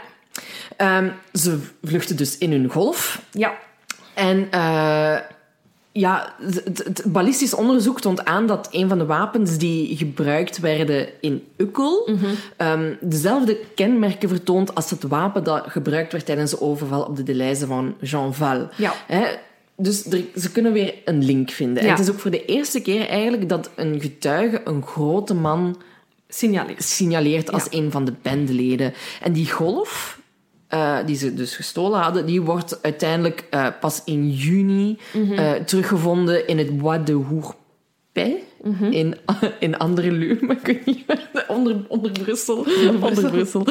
Ehm, 0.77 1.09
ze 1.33 1.59
vluchten 1.83 2.17
dus 2.17 2.39
in 2.39 2.51
hun 2.53 2.69
golf. 2.71 3.23
Ja. 3.31 3.55
En 4.15 4.47
eh, 4.51 5.17
ja, 5.93 6.35
het, 6.43 6.79
het 6.85 7.03
ballistisch 7.07 7.55
onderzoek 7.55 8.01
toont 8.01 8.25
aan 8.25 8.47
dat 8.47 8.69
een 8.71 8.89
van 8.89 8.99
de 8.99 9.07
wapens 9.07 9.59
die 9.59 9.97
gebruikt 9.97 10.59
werden 10.59 11.09
in 11.21 11.45
Ukkel 11.57 12.09
ehm, 12.57 12.95
dezelfde 13.01 13.59
kenmerken 13.75 14.29
vertoont 14.29 14.75
als 14.75 14.91
het 14.91 15.03
wapen 15.03 15.45
dat 15.45 15.65
gebruikt 15.69 16.13
werd 16.13 16.27
tijdens 16.27 16.51
de 16.51 16.61
overval 16.61 17.03
op 17.03 17.17
de 17.17 17.23
Deleuze 17.23 17.67
van 17.67 17.95
Jean 18.01 18.35
Val. 18.35 18.69
Ja. 18.77 18.95
Dus 19.77 20.05
er- 20.07 20.25
ze 20.37 20.51
kunnen 20.53 20.73
weer 20.73 20.95
een 21.05 21.25
link 21.25 21.51
vinden. 21.51 21.83
En 21.83 21.89
het 21.91 21.99
is 21.99 22.11
ook 22.11 22.19
voor 22.21 22.31
de 22.31 22.45
eerste 22.45 22.81
keer 22.81 23.09
eigenlijk 23.09 23.49
dat 23.49 23.71
een 23.77 24.01
getuige 24.01 24.61
een 24.65 24.83
grote 24.87 25.35
man 25.35 25.81
Signaleert. 26.29 26.83
signaleert 26.85 27.53
als 27.53 27.67
Ja. 27.71 27.79
een 27.79 27.91
van 27.91 28.05
de 28.05 28.13
bendeleden. 28.23 28.95
En 29.23 29.33
die 29.33 29.51
golf, 29.51 30.19
eh, 30.75 30.97
die 31.07 31.17
ze 31.17 31.35
dus 31.35 31.57
gestolen 31.57 32.01
hadden, 32.01 32.27
die 32.27 32.43
wordt 32.43 32.79
uiteindelijk 32.83 33.45
eh, 33.51 33.67
pas 33.81 34.03
in 34.05 34.31
juni 34.31 34.99
Mhm. 35.13 35.33
eh, 35.33 35.53
teruggevonden 35.53 36.47
in 36.47 36.59
het 36.59 36.79
Bois 36.79 36.99
de 37.05 37.13
Hourpais. 37.13 38.43
Mhm. 38.63 38.85
In, 38.85 39.17
in 39.67 39.79
Anderlu, 39.79 40.39
maar 40.41 40.57
ik 40.63 40.67
weet 40.67 40.87
niet 40.87 41.05
onder, 41.49 41.77
onder 41.89 42.11
Brussel. 42.11 42.57
Onder 43.03 43.31
Brussel. 43.31 43.67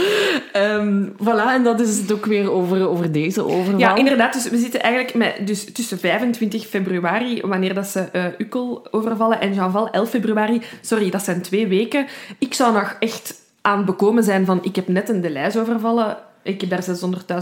Ehm, 0.51 1.05
voilà, 1.17 1.53
en 1.53 1.63
dat 1.63 1.79
is 1.79 1.97
het 1.97 2.11
ook 2.11 2.25
weer 2.25 2.51
over, 2.51 2.87
over 2.87 3.11
deze 3.11 3.43
overval. 3.45 3.79
Ja, 3.79 3.95
inderdaad. 3.95 4.33
Dus 4.33 4.49
we 4.49 4.57
zitten 4.57 4.81
eigenlijk 4.81 5.13
met, 5.13 5.47
dus 5.47 5.63
tussen 5.73 5.99
25 5.99 6.65
februari, 6.67 7.41
wanneer 7.41 7.73
dat 7.73 7.87
ze 7.87 8.33
Ukkel 8.37 8.87
overvallen, 8.91 9.41
en 9.41 9.53
Jeanval 9.53 9.89
11 9.89 10.09
februari. 10.09 10.61
Sorry, 10.81 11.09
dat 11.09 11.23
zijn 11.23 11.41
twee 11.41 11.67
weken. 11.67 12.05
Ik 12.37 12.53
zou 12.53 12.73
nog 12.73 12.95
echt 12.99 13.41
aan 13.61 13.85
bekomen 13.85 14.23
zijn 14.23 14.45
van, 14.45 14.59
ik 14.63 14.75
heb 14.75 14.87
net 14.87 15.09
een 15.09 15.21
Deleuze 15.21 15.59
overvallen. 15.59 16.17
Ik 16.43 16.61
heb 16.61 16.69
daar 16.69 16.83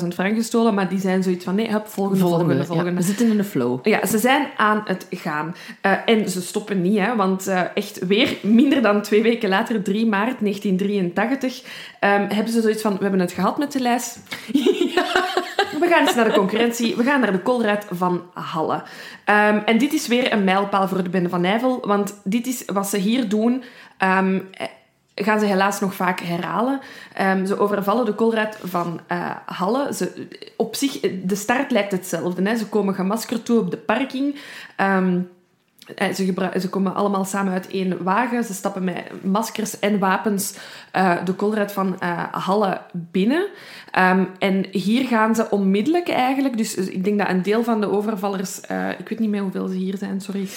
600.000 0.01 0.07
frank 0.07 0.35
gestolen, 0.35 0.73
maar 0.73 0.89
die 0.89 0.99
zijn 0.99 1.23
zoiets 1.23 1.43
van, 1.43 1.55
nee, 1.55 1.71
hup, 1.71 1.87
volgende, 1.87 2.19
volgende, 2.19 2.45
Volgende, 2.45 2.65
volgende. 2.65 2.91
ja, 2.91 2.97
we 2.97 3.03
zitten 3.03 3.29
in 3.29 3.37
de 3.37 3.43
flow. 3.43 3.79
Ja, 3.87 4.05
ze 4.05 4.17
zijn 4.17 4.47
aan 4.57 4.81
het 4.85 5.07
gaan. 5.09 5.55
Eh, 5.81 5.91
en 6.05 6.29
ze 6.29 6.41
stoppen 6.41 6.81
niet, 6.81 6.99
hè, 6.99 7.15
want 7.15 7.47
eh, 7.47 7.61
echt 7.73 8.05
weer 8.07 8.37
minder 8.41 8.81
dan 8.81 9.01
twee 9.01 9.21
weken 9.21 9.49
later, 9.49 9.83
3 9.83 10.05
maart 10.05 10.39
1983, 10.39 11.63
ehm, 11.99 12.29
hebben 12.29 12.53
ze 12.53 12.61
zoiets 12.61 12.81
van: 12.81 12.93
we 12.95 13.01
hebben 13.01 13.19
het 13.19 13.31
gehad 13.31 13.57
met 13.57 13.71
de 13.71 13.79
lijst. 13.79 14.19
We 15.79 15.87
gaan 15.87 16.05
eens 16.07 16.15
naar 16.15 16.25
de 16.25 16.31
concurrentie. 16.37 16.95
We 16.95 17.03
gaan 17.03 17.19
naar 17.21 17.31
de 17.31 17.41
Colruyt 17.41 17.85
van 17.89 18.21
Halle. 18.33 18.83
Ehm, 19.25 19.57
en 19.65 19.77
dit 19.77 19.93
is 19.93 20.07
weer 20.07 20.33
een 20.33 20.43
mijlpaal 20.43 20.87
voor 20.87 21.03
de 21.03 21.09
bende 21.09 21.29
van 21.29 21.41
Nijvel, 21.41 21.79
want 21.87 22.19
dit 22.23 22.47
is 22.47 22.63
wat 22.65 22.87
ze 22.87 22.97
hier 22.97 23.29
doen. 23.29 23.63
ehm, 23.97 24.39
eh, 24.51 24.65
gaan 25.15 25.39
ze 25.39 25.45
helaas 25.45 25.79
nog 25.79 25.93
vaak 25.93 26.19
herhalen. 26.19 26.79
Ehm, 27.13 27.45
ze 27.45 27.59
overvallen 27.59 28.05
de 28.05 28.15
Colruyt 28.15 28.57
van 28.63 28.99
eh, 29.07 29.35
Halle. 29.45 29.93
Ze, 29.93 30.27
op 30.57 30.75
zich, 30.75 30.99
de 31.23 31.35
start 31.35 31.71
lijkt 31.71 31.91
hetzelfde. 31.91 32.49
Hè. 32.49 32.55
Ze 32.55 32.67
komen 32.67 32.93
gemaskerd 32.93 33.45
toe 33.45 33.59
op 33.59 33.71
de 33.71 33.77
parking. 33.77 34.39
Ehm, 34.75 35.19
eh, 35.95 36.13
ze, 36.13 36.51
ze 36.59 36.69
komen 36.69 36.95
allemaal 36.95 37.25
samen 37.25 37.53
uit 37.53 37.67
één 37.67 38.03
wagen. 38.03 38.43
Ze 38.43 38.53
stappen 38.53 38.83
met 38.83 39.23
maskers 39.23 39.79
en 39.79 39.99
wapens 39.99 40.53
eh, 40.91 41.25
de 41.25 41.35
Colruyt 41.35 41.71
van 41.71 41.99
eh, 41.99 42.23
Halle 42.31 42.81
binnen. 42.93 43.45
Ehm, 43.91 44.23
en 44.39 44.65
hier 44.71 45.07
gaan 45.07 45.35
ze 45.35 45.49
onmiddellijk 45.49 46.09
eigenlijk... 46.09 46.57
Dus 46.57 46.75
ik 46.75 47.03
denk 47.03 47.17
dat 47.19 47.29
een 47.29 47.41
deel 47.41 47.63
van 47.63 47.81
de 47.81 47.89
overvallers... 47.91 48.61
eh, 48.61 48.89
ik 48.99 49.09
weet 49.09 49.19
niet 49.19 49.29
meer 49.29 49.41
hoeveel 49.41 49.67
ze 49.67 49.75
hier 49.75 49.97
zijn, 49.97 50.21
sorry. 50.21 50.47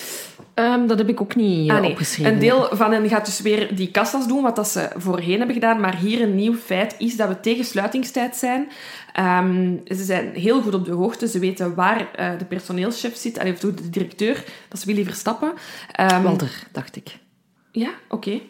Ehm, 0.54 0.86
dat 0.86 0.98
heb 0.98 1.08
ik 1.08 1.20
ook 1.20 1.34
niet 1.34 1.68
eh, 1.68 1.74
Ah, 1.74 1.80
nee. 1.80 1.90
opgeschreven. 1.90 2.32
Een 2.32 2.38
deel 2.38 2.68
van 2.70 2.92
hen 2.92 3.08
gaat 3.08 3.24
dus 3.26 3.40
weer 3.40 3.76
die 3.76 3.90
kassas 3.90 4.26
doen, 4.28 4.42
wat 4.42 4.56
dat 4.56 4.68
ze 4.68 4.88
voorheen 4.96 5.36
hebben 5.36 5.54
gedaan. 5.54 5.80
Maar 5.80 5.96
hier 5.96 6.22
een 6.22 6.34
nieuw 6.34 6.54
feit 6.54 6.94
is 6.98 7.16
dat 7.16 7.28
we 7.28 7.40
tegen 7.40 7.64
sluitingstijd 7.64 8.36
zijn. 8.36 8.68
Ehm, 9.12 9.76
ze 9.86 10.04
zijn 10.04 10.30
heel 10.34 10.62
goed 10.62 10.74
op 10.74 10.84
de 10.84 10.92
hoogte. 10.92 11.28
Ze 11.28 11.38
weten 11.38 11.74
waar 11.74 12.10
eh, 12.14 12.30
de 12.38 12.44
personeelschef 12.44 13.16
zit, 13.16 13.38
allee, 13.38 13.52
of 13.52 13.58
de 13.58 13.90
directeur. 13.90 14.34
Dat 14.68 14.78
is 14.78 14.84
Willy 14.84 15.04
Verstappen. 15.04 15.52
Ehm, 15.92 16.22
Walter, 16.22 16.66
dacht 16.72 16.96
ik. 16.96 17.16
Ja, 17.72 17.90
oké. 18.08 18.40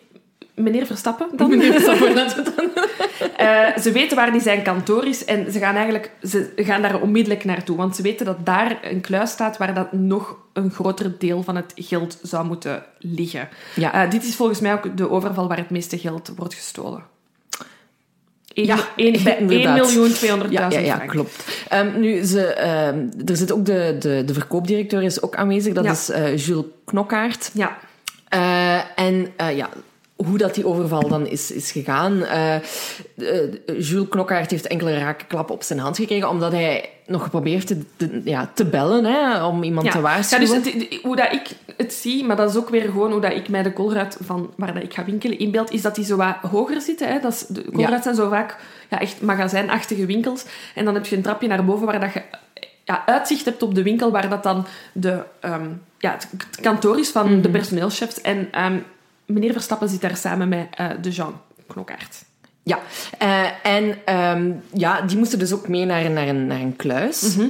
Meneer 0.55 0.87
Verstappen 0.87 1.29
dan? 1.37 1.49
Meneer 1.49 1.73
Verstappen. 1.81 2.71
Eh, 3.37 3.77
ze 3.77 3.93
weten 3.93 4.17
waar 4.17 4.33
die 4.33 4.41
zijn 4.41 4.63
kantoor 4.63 5.07
is 5.07 5.25
en 5.25 5.53
ze 5.53 5.59
gaan, 5.59 5.75
eigenlijk, 5.75 6.11
ze 6.23 6.53
gaan 6.57 6.83
daar 6.83 7.01
onmiddellijk 7.01 7.45
naartoe. 7.45 7.77
Want 7.77 7.97
ze 7.97 8.03
weten 8.03 8.27
dat 8.27 8.47
daar 8.47 8.79
een 8.83 9.01
kluis 9.01 9.31
staat 9.31 9.57
waar 9.57 9.75
dat 9.75 9.93
nog 9.93 10.37
een 10.53 10.71
groter 10.71 11.19
deel 11.19 11.43
van 11.43 11.57
het 11.57 11.73
geld 11.77 12.19
zou 12.23 12.47
moeten 12.47 12.83
liggen. 12.99 13.49
Ja. 13.75 13.93
Eh, 14.05 14.11
dit 14.11 14.25
is 14.25 14.35
volgens 14.37 14.61
mij 14.61 14.73
ook 14.73 14.97
de 14.97 15.11
overval 15.11 15.49
waar 15.49 15.57
het 15.57 15.71
meeste 15.71 15.99
geld 15.99 16.33
wordt 16.37 16.55
gestolen. 16.55 17.03
Eén- 18.55 18.67
Ja, 18.67 18.79
één- 18.97 19.23
bij 19.25 19.37
inderdaad. 19.39 19.93
1.200.000 19.97 20.51
Ja, 20.51 20.69
ja, 20.79 20.97
klopt. 20.99 21.45
Ehm, 21.69 22.01
nu, 22.01 22.23
ze, 22.23 22.47
ehm, 22.47 23.09
er 23.27 23.37
zit 23.37 23.53
ook 23.53 23.65
de, 23.67 23.97
de, 23.99 24.23
de 24.27 24.35
verkoopdirecteur 24.35 25.03
is 25.03 25.23
ook 25.23 25.37
aanwezig. 25.37 25.75
Dat 25.75 25.85
Ja. 25.85 25.91
is 25.91 26.11
eh, 26.11 26.37
Jules 26.37 26.65
Knokkaert. 26.85 27.51
Ja, 27.55 27.79
en 28.97 29.33
ja, 29.55 29.69
hoe 30.25 30.39
dat 30.39 30.55
die 30.55 30.67
overval 30.67 31.09
dan 31.09 31.27
is, 31.27 31.51
is 31.51 31.71
gegaan. 31.73 32.23
eh, 32.25 32.55
eh, 32.55 32.63
Jules 33.79 34.09
Knokkaert 34.09 34.51
heeft 34.51 34.67
enkele 34.67 34.99
rake 34.99 35.25
klappen 35.25 35.55
op 35.55 35.63
zijn 35.63 35.79
hand 35.79 35.97
gekregen, 35.97 36.29
omdat 36.29 36.53
hij 36.53 36.89
nog 37.07 37.23
geprobeerd 37.23 37.67
te, 37.67 37.79
te- 37.97 38.21
ja, 38.25 38.51
te 38.55 38.65
bellen 38.65 39.05
hè, 39.05 39.45
om 39.45 39.63
iemand 39.63 39.87
ja. 39.87 39.93
te 39.93 39.97
Ja, 39.99 40.03
waarschuwen. 40.03 40.63
dus 40.63 40.73
het- 40.73 40.99
hoe 41.03 41.17
dat 41.17 41.33
ik 41.33 41.49
het 41.77 41.93
zie, 41.93 42.25
maar 42.25 42.37
dat 42.37 42.51
is 42.51 42.57
ook 42.57 42.69
weer 42.69 42.83
gewoon 42.83 43.13
hoe 43.13 43.21
dat 43.21 43.33
ik 43.33 43.49
mij 43.49 43.63
de 43.63 43.73
Colruyt 43.73 44.17
van 44.21 44.51
waar 44.57 44.75
dat 44.75 44.83
ik 44.83 44.95
ga 44.95 45.05
winkelen 45.05 45.39
inbeeld, 45.39 45.71
is 45.73 45.83
dat 45.83 45.95
die 45.95 46.05
zo 46.05 46.17
wat 46.17 46.35
hoger 46.51 46.81
zitten. 46.81 47.09
Hè? 47.09 47.21
Dat 47.21 47.33
is, 47.33 47.47
de 47.47 47.65
Ja. 47.77 48.03
zijn 48.03 48.15
zo 48.15 48.29
vaak 48.29 48.57
ja, 48.91 49.01
echt 49.01 49.21
magazijnachtige 49.23 50.07
winkels. 50.07 50.45
En 50.75 50.85
dan 50.85 50.95
heb 50.95 51.07
je 51.07 51.17
een 51.17 51.23
trapje 51.23 51.49
naar 51.49 51.65
boven 51.65 51.87
waar 51.87 52.01
dat 52.01 52.13
je 52.13 52.23
ja, 52.85 53.03
uitzicht 53.07 53.45
hebt 53.45 53.63
op 53.63 53.75
de 53.75 53.83
winkel 53.83 54.11
waar 54.11 54.29
dat 54.29 54.43
dan 54.43 54.67
de, 54.93 55.23
ehm, 55.41 55.69
ja, 55.99 56.11
het 56.13 56.29
kantoor 56.61 56.99
is 56.99 57.11
van 57.11 57.41
de 57.41 57.49
personeelschefs. 57.51 58.21
En 58.21 58.49
ehm, 58.51 58.79
meneer 59.27 59.53
Verstappen 59.53 59.89
zit 59.89 60.01
daar 60.01 60.17
samen 60.17 60.49
met 60.49 60.67
uh, 60.81 60.91
de 61.01 61.11
Jean 61.11 61.41
Knokaert. 61.67 62.25
Ja, 62.63 62.79
uh, 63.23 63.67
en 63.67 63.97
ehm, 64.05 64.53
ja, 64.73 65.01
die 65.01 65.19
moesten 65.19 65.39
dus 65.39 65.53
ook 65.53 65.69
mee 65.69 65.85
naar, 65.85 66.11
naar, 66.11 66.29
een, 66.29 66.47
naar 66.47 66.61
een 66.61 66.77
kluis. 66.77 67.37
Mhm. 67.37 67.47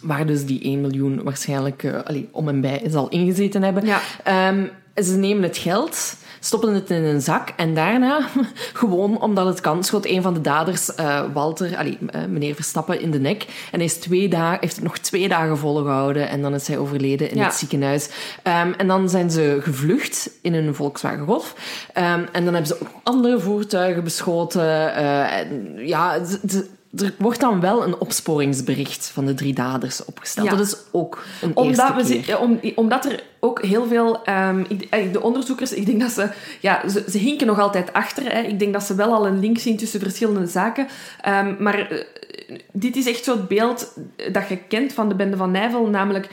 Waar 0.00 0.26
dus 0.26 0.44
die 0.44 0.62
1 0.62 0.80
miljoen 0.80 1.22
waarschijnlijk 1.22 1.82
uh, 1.82 2.02
allee, 2.02 2.28
om 2.30 2.48
en 2.48 2.60
bij 2.60 2.82
zal 2.86 3.08
ingezeten 3.08 3.62
hebben. 3.62 3.86
Ja. 3.86 4.00
Um, 4.48 4.70
ze 5.02 5.16
nemen 5.16 5.42
het 5.42 5.56
geld, 5.58 6.14
stoppen 6.40 6.74
het 6.74 6.90
in 6.90 7.04
een 7.04 7.20
zak 7.20 7.48
en 7.56 7.74
daarna, 7.74 8.28
gewoon 8.72 9.20
omdat 9.20 9.46
het 9.46 9.60
kan, 9.60 9.84
schoot 9.84 10.06
een 10.06 10.22
van 10.22 10.34
de 10.34 10.40
daders 10.40 10.90
uh, 11.00 11.22
Walter, 11.32 11.76
allee, 11.76 11.98
uh, 12.00 12.24
meneer 12.28 12.54
Verstappen, 12.54 13.00
in 13.00 13.10
de 13.10 13.18
nek. 13.20 13.42
En 13.42 13.78
hij 13.78 13.84
is 13.84 13.94
twee 13.96 14.28
dagen, 14.28 14.58
heeft 14.60 14.74
het 14.74 14.84
nog 14.84 14.98
twee 14.98 15.28
dagen 15.28 15.58
volgehouden 15.58 16.28
en 16.28 16.42
dan 16.42 16.54
is 16.54 16.66
hij 16.68 16.78
overleden 16.78 17.30
in 17.30 17.36
Ja. 17.36 17.44
het 17.44 17.54
ziekenhuis. 17.54 18.08
Um, 18.42 18.72
en 18.74 18.86
dan 18.86 19.08
zijn 19.08 19.30
ze 19.30 19.58
gevlucht 19.60 20.30
in 20.42 20.54
een 20.54 20.74
Volkswagen 20.74 21.24
Golf. 21.26 21.54
Um, 21.98 22.02
en 22.32 22.44
dan 22.44 22.54
hebben 22.54 22.66
ze 22.66 22.80
ook 22.80 22.88
andere 23.02 23.40
voertuigen 23.40 24.04
beschoten. 24.04 24.62
Uh, 24.62 25.38
en, 25.38 25.72
ja, 25.86 26.24
ze- 26.24 26.66
er 26.96 27.12
wordt 27.18 27.40
dan 27.40 27.60
wel 27.60 27.84
een 27.84 27.98
opsporingsbericht 27.98 29.10
van 29.12 29.26
de 29.26 29.34
drie 29.34 29.54
daders 29.54 30.04
opgesteld. 30.04 30.50
Ja. 30.50 30.56
Dat 30.56 30.66
is 30.66 30.76
ook 30.90 31.22
een 31.42 31.56
Omdat, 31.56 31.96
eerste 31.96 32.14
we 32.14 32.20
keer. 32.20 32.38
om, 32.38 32.60
omdat 32.74 33.04
er 33.04 33.22
ook 33.40 33.62
heel 33.62 33.86
veel... 33.86 34.24
ehm, 34.24 34.64
ik- 34.68 34.86
eh, 34.90 35.12
de 35.12 35.22
onderzoekers, 35.22 35.72
ik 35.72 35.86
denk 35.86 36.00
dat 36.00 36.10
ze... 36.10 36.28
Ja, 36.60 36.88
ze, 36.88 37.04
ze 37.10 37.18
hinken 37.18 37.46
nog 37.46 37.58
altijd 37.60 37.92
achter. 37.92 38.32
Hè. 38.32 38.40
Ik 38.40 38.58
denk 38.58 38.72
dat 38.72 38.82
ze 38.82 38.94
wel 38.94 39.12
al 39.12 39.26
een 39.26 39.40
link 39.40 39.58
zien 39.58 39.76
tussen 39.76 40.00
verschillende 40.00 40.46
zaken. 40.46 40.86
Ehm, 41.20 41.54
maar 41.58 41.78
eh, 41.90 42.04
dit 42.72 42.96
is 42.96 43.06
echt 43.06 43.24
zo 43.24 43.32
het 43.36 43.48
beeld 43.48 43.92
dat 44.32 44.48
je 44.48 44.56
kent 44.56 44.92
van 44.92 45.08
de 45.08 45.14
bende 45.14 45.36
van 45.36 45.50
Nijvel. 45.50 45.86
Namelijk 45.86 46.28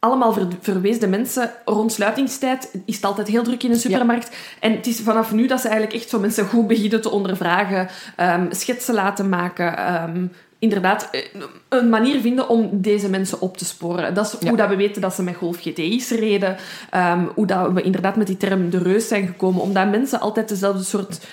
allemaal 0.00 0.32
ver, 0.32 0.46
verweesde 0.60 1.06
mensen. 1.08 1.50
Rond 1.64 1.92
sluitingstijd 1.92 2.70
is 2.84 2.94
het 2.94 3.04
altijd 3.04 3.28
heel 3.28 3.42
druk 3.42 3.62
in 3.62 3.70
een 3.70 3.76
supermarkt. 3.78 4.36
En 4.60 4.72
het 4.72 4.86
is 4.86 5.00
vanaf 5.00 5.32
nu 5.32 5.46
dat 5.46 5.60
ze 5.60 5.68
eigenlijk 5.68 6.00
echt 6.00 6.08
zo 6.10 6.18
mensen 6.20 6.46
goed 6.46 6.66
beginnen 6.66 7.00
te 7.00 7.10
ondervragen. 7.10 7.88
ehm, 8.16 8.46
schetsen 8.50 8.94
laten 8.94 9.28
maken... 9.28 9.76
ehm, 9.76 10.26
inderdaad 10.58 11.08
eh, 11.12 11.20
een 11.68 11.88
manier 11.88 12.20
vinden 12.20 12.48
om 12.48 12.68
deze 12.72 13.08
mensen 13.08 13.40
op 13.40 13.56
te 13.56 13.64
sporen. 13.64 14.14
Dat 14.14 14.26
is 14.26 14.36
Ja. 14.40 14.48
hoe 14.48 14.56
dat 14.56 14.68
we 14.68 14.76
weten 14.76 15.00
dat 15.02 15.14
ze 15.14 15.22
met 15.22 15.36
Golf 15.36 15.56
GTI's 15.60 16.10
reden. 16.10 16.56
ehm, 16.90 17.24
hoe 17.34 17.46
dat 17.46 17.72
we 17.72 17.82
inderdaad 17.82 18.16
met 18.16 18.26
die 18.26 18.36
term 18.36 18.70
de 18.70 18.78
reus 18.78 19.08
zijn 19.08 19.26
gekomen. 19.26 19.62
Omdat 19.62 19.90
mensen 19.90 20.20
altijd 20.20 20.48
dezelfde 20.48 20.82
soort 20.82 21.26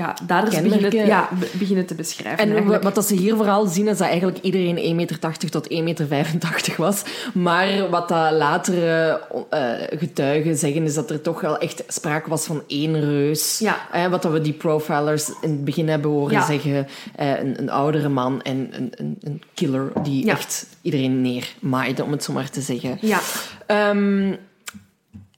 ja, 0.00 0.14
daders 0.26 0.54
Kenmerken. 0.54 0.80
beginnen, 0.82 1.06
ja, 1.08 1.28
be- 1.38 1.50
beginnen 1.58 1.86
te 1.86 1.94
beschrijven. 1.94 2.38
En 2.44 2.50
eigenlijk. 2.52 2.82
wat 2.82 2.94
dat 2.94 3.06
ze 3.06 3.14
hier 3.14 3.36
vooral 3.36 3.66
zien, 3.66 3.88
is 3.88 3.98
dat 3.98 4.06
eigenlijk 4.08 4.38
iedereen 4.38 4.76
1,80 4.76 4.94
meter 4.94 5.50
tot 5.50 5.68
1,85 5.72 5.78
meter 5.84 6.74
was. 6.76 7.02
Maar 7.34 7.88
wat 7.90 8.08
dat 8.08 8.32
latere 8.32 9.20
eh, 9.50 9.98
getuigen 9.98 10.56
zeggen, 10.56 10.82
is 10.84 10.94
dat 10.94 11.10
er 11.10 11.20
toch 11.20 11.40
wel 11.40 11.58
echt 11.58 11.82
sprake 11.88 12.28
was 12.30 12.44
van 12.44 12.62
één 12.66 13.00
reus. 13.00 13.58
Ja. 13.58 13.76
Eh, 13.92 14.06
wat 14.06 14.22
dat 14.22 14.32
we 14.32 14.40
die 14.40 14.52
profilers 14.52 15.28
in 15.40 15.50
het 15.50 15.64
begin 15.64 15.88
hebben 15.88 16.10
horen 16.10 16.32
Ja. 16.34 16.46
zeggen. 16.46 16.86
Eh, 17.16 17.38
een, 17.40 17.58
een 17.60 17.70
oudere 17.70 18.08
man 18.08 18.42
en 18.42 18.68
een, 18.70 18.92
een, 18.96 19.16
een 19.20 19.42
killer 19.54 19.92
die 20.02 20.26
Ja. 20.26 20.32
echt 20.32 20.66
iedereen 20.82 21.20
neermaaide, 21.20 22.04
om 22.04 22.12
het 22.12 22.24
zo 22.24 22.32
maar 22.32 22.50
te 22.50 22.60
zeggen. 22.60 22.98
Ja, 23.00 23.18
Ehm, 23.66 24.32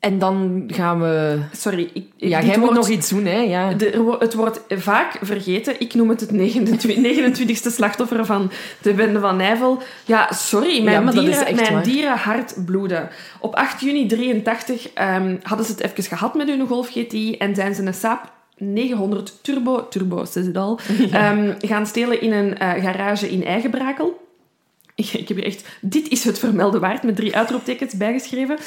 en 0.03 0.19
dan 0.19 0.65
gaan 0.67 1.01
we... 1.01 1.39
sorry. 1.53 1.91
Ik, 1.93 2.07
Ja, 2.17 2.43
jij 2.43 2.59
moet 2.59 2.73
nog 2.75 2.89
iets 2.89 3.09
doen, 3.09 3.25
hè? 3.25 3.39
Ja. 3.39 3.73
De, 3.73 4.17
het 4.19 4.35
wordt 4.35 4.61
vaak 4.69 5.19
vergeten. 5.21 5.81
Ik 5.81 5.95
noem 5.95 6.09
het 6.09 6.21
het 6.21 6.31
29e 6.33 7.73
slachtoffer 7.77 8.27
van 8.27 8.51
de 8.81 8.95
bende 8.95 9.21
van 9.21 9.37
Nijvel. 9.37 9.83
Ja, 10.05 10.33
sorry, 10.33 10.83
mijn, 10.83 11.05
Ja, 11.05 11.09
is 11.09 11.15
dieren, 11.15 11.55
mijn 11.55 11.73
waar. 11.73 11.83
dieren 11.83 12.17
hart 12.17 12.55
bloeden. 12.65 13.09
Op 13.41 13.55
8 13.55 13.81
juni 13.81 14.07
83 14.07 14.93
ehm, 14.93 15.37
hadden 15.43 15.67
ze 15.67 15.73
het 15.73 15.81
even 15.81 16.05
gehad 16.05 16.35
met 16.35 16.49
hun 16.49 16.67
Golf 16.67 16.89
GTI 16.89 17.37
en 17.37 17.55
zijn 17.55 17.75
ze 17.75 17.83
een 17.83 17.95
Saab 17.95 18.33
900 18.57 19.39
Turbo, 19.43 19.89
Turbo, 19.89 20.25
ze 20.25 20.41
het 20.41 20.57
al, 20.57 20.79
ehm, 21.13 21.53
gaan 21.59 21.87
stelen 21.87 22.21
in 22.21 22.33
een 22.33 22.59
eh, 22.59 22.83
garage 22.83 23.31
in 23.31 23.45
Eigenbrakel. 23.45 24.21
Ik, 24.95 25.13
ik 25.23 25.29
heb 25.29 25.37
hier 25.37 25.47
echt... 25.47 25.65
Dit 25.81 26.09
is 26.09 26.25
het 26.25 26.39
vermelde 26.39 26.79
waard, 26.79 27.03
met 27.03 27.17
drie 27.17 27.37
uitroeptekens 27.37 27.95
bijgeschreven. 27.95 28.59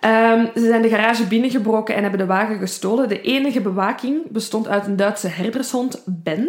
Ehm, 0.00 0.46
ze 0.54 0.66
zijn 0.66 0.82
de 0.82 0.88
garage 0.88 1.26
binnengebroken 1.26 1.94
en 1.94 2.02
hebben 2.02 2.20
de 2.20 2.26
wagen 2.26 2.58
gestolen. 2.58 3.08
De 3.08 3.20
enige 3.20 3.60
bewaking 3.60 4.30
bestond 4.30 4.68
uit 4.68 4.86
een 4.86 4.96
Duitse 4.96 5.28
herdershond, 5.28 6.02
Ben. 6.04 6.48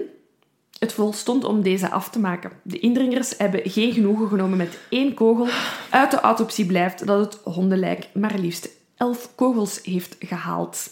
Het 0.79 0.93
volstond 0.93 1.43
om 1.43 1.61
deze 1.61 1.89
af 1.89 2.09
te 2.09 2.19
maken. 2.19 2.51
De 2.61 2.79
indringers 2.79 3.33
hebben 3.37 3.61
geen 3.63 3.93
genoegen 3.93 4.27
genomen 4.27 4.57
met 4.57 4.79
één 4.89 5.13
kogel. 5.13 5.47
Uit 5.89 6.11
de 6.11 6.19
autopsie 6.19 6.65
blijft 6.65 7.07
dat 7.07 7.19
het 7.19 7.53
hondenlijk 7.53 8.07
maar 8.13 8.35
liefst 8.37 8.69
elf 8.97 9.29
kogels 9.35 9.79
heeft 9.83 10.15
gehaald. 10.19 10.89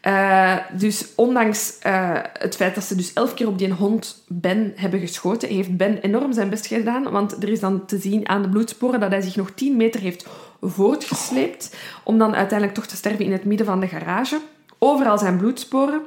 Eh, 0.00 0.56
dus 0.78 1.06
ondanks 1.16 1.78
eh, 1.78 2.18
het 2.32 2.56
feit 2.56 2.74
dat 2.74 2.84
ze 2.84 2.94
dus 2.94 3.12
elf 3.12 3.34
keer 3.34 3.46
op 3.46 3.58
die 3.58 3.72
hond 3.72 4.24
Ben 4.28 4.72
hebben 4.76 5.00
geschoten, 5.00 5.48
heeft 5.48 5.76
Ben 5.76 5.98
enorm 5.98 6.32
zijn 6.32 6.50
best 6.50 6.66
gedaan. 6.66 7.10
Want 7.10 7.42
er 7.42 7.48
is 7.48 7.60
dan 7.60 7.86
te 7.86 7.98
zien 7.98 8.28
aan 8.28 8.42
de 8.42 8.48
bloedsporen 8.48 9.00
dat 9.00 9.10
hij 9.10 9.20
zich 9.20 9.36
nog 9.36 9.50
10 9.50 9.76
meter 9.76 10.00
heeft 10.00 10.26
voortgesleept. 10.60 11.76
Om 12.04 12.18
dan 12.18 12.34
uiteindelijk 12.34 12.78
toch 12.78 12.86
te 12.86 12.96
sterven 12.96 13.24
in 13.24 13.32
het 13.32 13.44
midden 13.44 13.66
van 13.66 13.80
de 13.80 13.88
garage. 13.88 14.40
Overal 14.78 15.18
zijn 15.18 15.38
bloedsporen. 15.38 16.02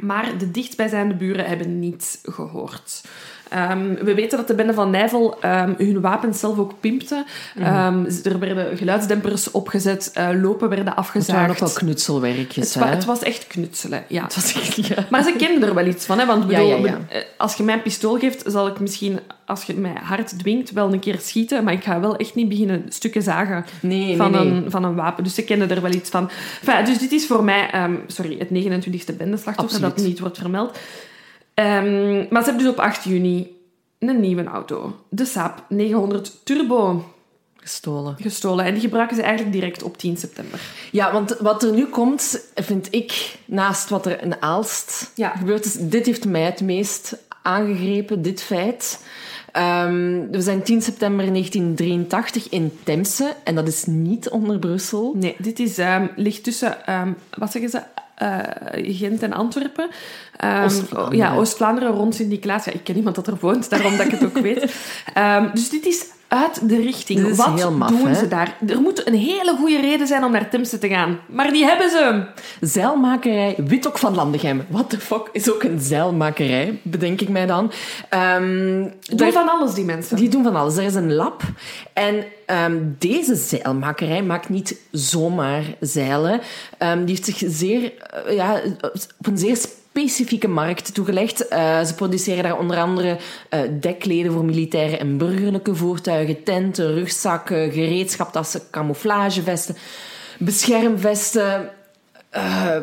Maar 0.00 0.38
de 0.38 0.50
dichtbijzijnde 0.50 1.14
buren 1.14 1.44
hebben 1.44 1.78
niets 1.78 2.18
gehoord. 2.22 3.04
Ehm, 3.50 3.94
we 3.94 4.14
weten 4.14 4.38
dat 4.38 4.46
de 4.48 4.54
bende 4.54 4.74
van 4.74 4.90
Nijvel 4.90 5.36
ehm, 5.40 5.72
hun 5.76 6.00
wapens 6.00 6.40
zelf 6.40 6.58
ook 6.58 6.72
pimpte. 6.80 7.24
Ehm, 7.58 8.04
er 8.24 8.38
werden 8.38 8.76
geluidsdempers 8.76 9.50
opgezet, 9.50 10.10
eh, 10.14 10.28
lopen 10.40 10.68
werden 10.68 10.86
Het 10.88 10.96
afgezaagd. 10.96 11.38
waren 11.38 11.50
ook 11.50 11.58
wel 11.58 11.72
knutselwerkjes, 11.72 12.74
Het, 12.74 12.84
hè? 12.84 12.90
het 12.90 13.04
was 13.04 13.22
echt 13.22 13.46
knutselen, 13.46 14.04
ja. 14.08 14.22
Het 14.22 14.34
was 14.34 14.54
echt... 14.54 14.86
Ja. 14.86 15.06
Maar 15.10 15.22
ze 15.22 15.34
kenden 15.38 15.68
er 15.68 15.74
wel 15.74 15.86
iets 15.86 16.06
van, 16.06 16.18
hè? 16.18 16.26
Want 16.26 16.46
bedoel, 16.46 16.66
ja, 16.66 16.76
ja. 16.76 16.98
eh, 17.08 17.22
als 17.36 17.54
je 17.54 17.62
mij 17.62 17.74
een 17.74 17.82
pistool 17.82 18.18
geeft, 18.18 18.42
zal 18.46 18.66
ik 18.66 18.80
misschien, 18.80 19.20
als 19.46 19.62
je 19.62 19.74
mij 19.74 19.94
hard 20.02 20.38
dwingt, 20.38 20.70
wel 20.70 20.92
een 20.92 21.00
keer 21.00 21.18
schieten. 21.20 21.64
Maar 21.64 21.72
ik 21.72 21.84
ga 21.84 22.00
wel 22.00 22.16
echt 22.16 22.34
niet 22.34 22.48
beginnen 22.48 22.84
stukken 22.88 23.22
zagen 23.22 23.64
Nee, 23.80 24.16
van, 24.16 24.30
nee, 24.30 24.44
nee. 24.44 24.64
Een, 24.64 24.70
van 24.70 24.84
een 24.84 24.94
wapen. 24.94 25.24
Dus 25.24 25.34
ze 25.34 25.42
kenden 25.44 25.70
er 25.70 25.82
wel 25.82 25.92
iets 25.92 26.10
van. 26.10 26.30
Enfin, 26.66 26.84
dus 26.84 26.98
dit 26.98 27.12
is 27.12 27.26
voor 27.26 27.44
mij, 27.44 27.70
sorry, 28.06 28.38
het 28.38 28.48
29e 28.48 29.16
bendeslachtoffer 29.16 29.80
dat 29.80 29.96
niet 29.96 30.18
wordt 30.18 30.38
vermeld. 30.38 30.78
Ehm, 31.60 32.26
maar 32.30 32.42
ze 32.42 32.48
hebben 32.48 32.64
dus 32.64 32.72
op 32.72 32.78
8 32.78 33.04
juni 33.04 33.56
een 33.98 34.20
nieuwe 34.20 34.44
auto. 34.44 34.96
De 35.08 35.24
Saab 35.24 35.64
900 35.68 36.40
Turbo 36.44 37.04
Gestolen. 37.56 38.16
gestolen. 38.20 38.64
En 38.64 38.72
die 38.72 38.80
gebruiken 38.82 39.16
ze 39.16 39.22
eigenlijk 39.22 39.52
direct 39.52 39.82
op 39.82 39.96
10 39.98 40.16
september. 40.16 40.60
Ja, 40.92 41.12
want 41.12 41.36
wat 41.40 41.62
er 41.62 41.72
nu 41.72 41.86
komt, 41.86 42.40
vind 42.54 42.88
ik, 42.90 43.38
naast 43.44 43.88
wat 43.88 44.06
er 44.06 44.22
in 44.22 44.42
Aalst 44.42 45.10
Ja. 45.14 45.28
gebeurd 45.36 45.64
is, 45.64 45.72
dit 45.78 46.06
heeft 46.06 46.24
mij 46.24 46.42
het 46.42 46.60
meest 46.60 47.16
aangegrepen, 47.42 48.22
dit 48.22 48.42
feit. 48.42 49.04
Ehm, 49.52 50.26
we 50.30 50.40
zijn 50.42 50.62
10 50.62 50.82
september 50.82 51.30
1983 51.32 52.48
in 52.48 52.78
Temse 52.84 53.34
en 53.44 53.54
dat 53.54 53.68
is 53.68 53.84
niet 53.84 54.28
onder 54.28 54.58
Brussel. 54.58 55.14
Nee, 55.16 55.36
dit 55.38 55.58
is, 55.58 55.78
ehm, 55.78 56.06
ligt 56.16 56.44
tussen, 56.44 56.86
ehm, 56.86 57.12
wat 57.38 57.52
zeggen 57.52 57.70
ze, 57.70 57.82
Gent 58.72 59.22
en 59.22 59.32
Antwerpen. 59.32 59.88
Ehm, 60.36 60.64
Oost-Vlaanderen. 60.64 61.16
Ja, 61.16 61.34
Oost-Vlaanderen 61.34 61.92
rond 61.92 62.14
Sint-Niklaas. 62.14 62.64
Ja, 62.64 62.72
ik 62.72 62.84
ken 62.84 62.96
iemand 62.96 63.14
dat 63.14 63.26
er 63.26 63.36
woont, 63.40 63.70
daarom 63.70 63.96
dat 63.96 64.06
ik 64.06 64.12
het 64.12 64.24
ook 64.24 64.38
weet. 64.38 64.74
Ehm, 65.14 65.50
dus 65.54 65.68
dit 65.68 65.86
is 65.86 66.06
uit 66.30 66.68
de 66.68 66.80
richting. 66.80 67.26
Is 67.26 67.36
Wat 67.36 67.52
heel 67.54 67.72
maf, 67.72 67.88
doen 67.90 68.06
hè? 68.06 68.14
ze 68.14 68.28
daar? 68.28 68.56
Er 68.66 68.80
moet 68.80 69.06
een 69.06 69.14
hele 69.14 69.56
goede 69.58 69.80
reden 69.80 70.06
zijn 70.06 70.24
om 70.24 70.32
naar 70.32 70.48
Temse 70.50 70.78
te 70.78 70.88
gaan. 70.88 71.18
Maar 71.28 71.52
die 71.52 71.64
hebben 71.64 71.90
ze. 71.90 72.24
Zeilmakerij 72.60 73.54
Wittok 73.66 73.98
van 73.98 74.14
Landegem. 74.14 74.64
What 74.68 74.90
the 74.90 75.00
fuck 75.00 75.28
is 75.32 75.52
ook 75.52 75.62
een 75.62 75.80
zeilmakerij, 75.80 76.78
bedenk 76.82 77.20
ik 77.20 77.28
mij 77.28 77.46
dan. 77.46 77.72
Ehm, 78.08 78.82
Doen 79.00 79.16
daar- 79.16 79.32
van 79.32 79.48
alles, 79.48 79.74
die 79.74 79.84
mensen. 79.84 80.16
Die 80.16 80.28
doen 80.28 80.42
van 80.42 80.56
alles. 80.56 80.76
Er 80.76 80.82
is 80.84 80.94
een 80.94 81.12
lab. 81.14 81.42
En 81.92 82.24
ehm, 82.46 82.76
deze 82.98 83.34
zeilmakerij 83.34 84.22
maakt 84.22 84.48
niet 84.48 84.76
zomaar 84.90 85.62
zeilen. 85.80 86.40
Ehm, 86.78 86.98
die 87.04 87.08
heeft 87.14 87.24
zich 87.24 87.42
zeer, 87.52 87.92
eh, 88.26 88.34
ja, 88.36 88.60
op 89.18 89.26
een 89.26 89.38
zeer 89.38 89.58
specifieke 90.00 90.48
markt 90.48 90.94
toegelegd. 90.94 91.48
Eh, 91.48 91.84
ze 91.84 91.94
produceren 91.94 92.42
daar 92.42 92.58
onder 92.58 92.76
andere 92.76 93.16
eh, 93.48 93.60
dekleden 93.80 94.32
voor 94.32 94.44
militaire 94.44 94.96
en 94.96 95.18
burgerlijke 95.18 95.74
voertuigen, 95.74 96.42
tenten, 96.42 96.94
rugzakken, 96.94 97.72
gereedschaptassen, 97.72 98.60
camouflagevesten, 98.70 99.76
beschermvesten. 100.38 101.70
Eh, 102.30 102.76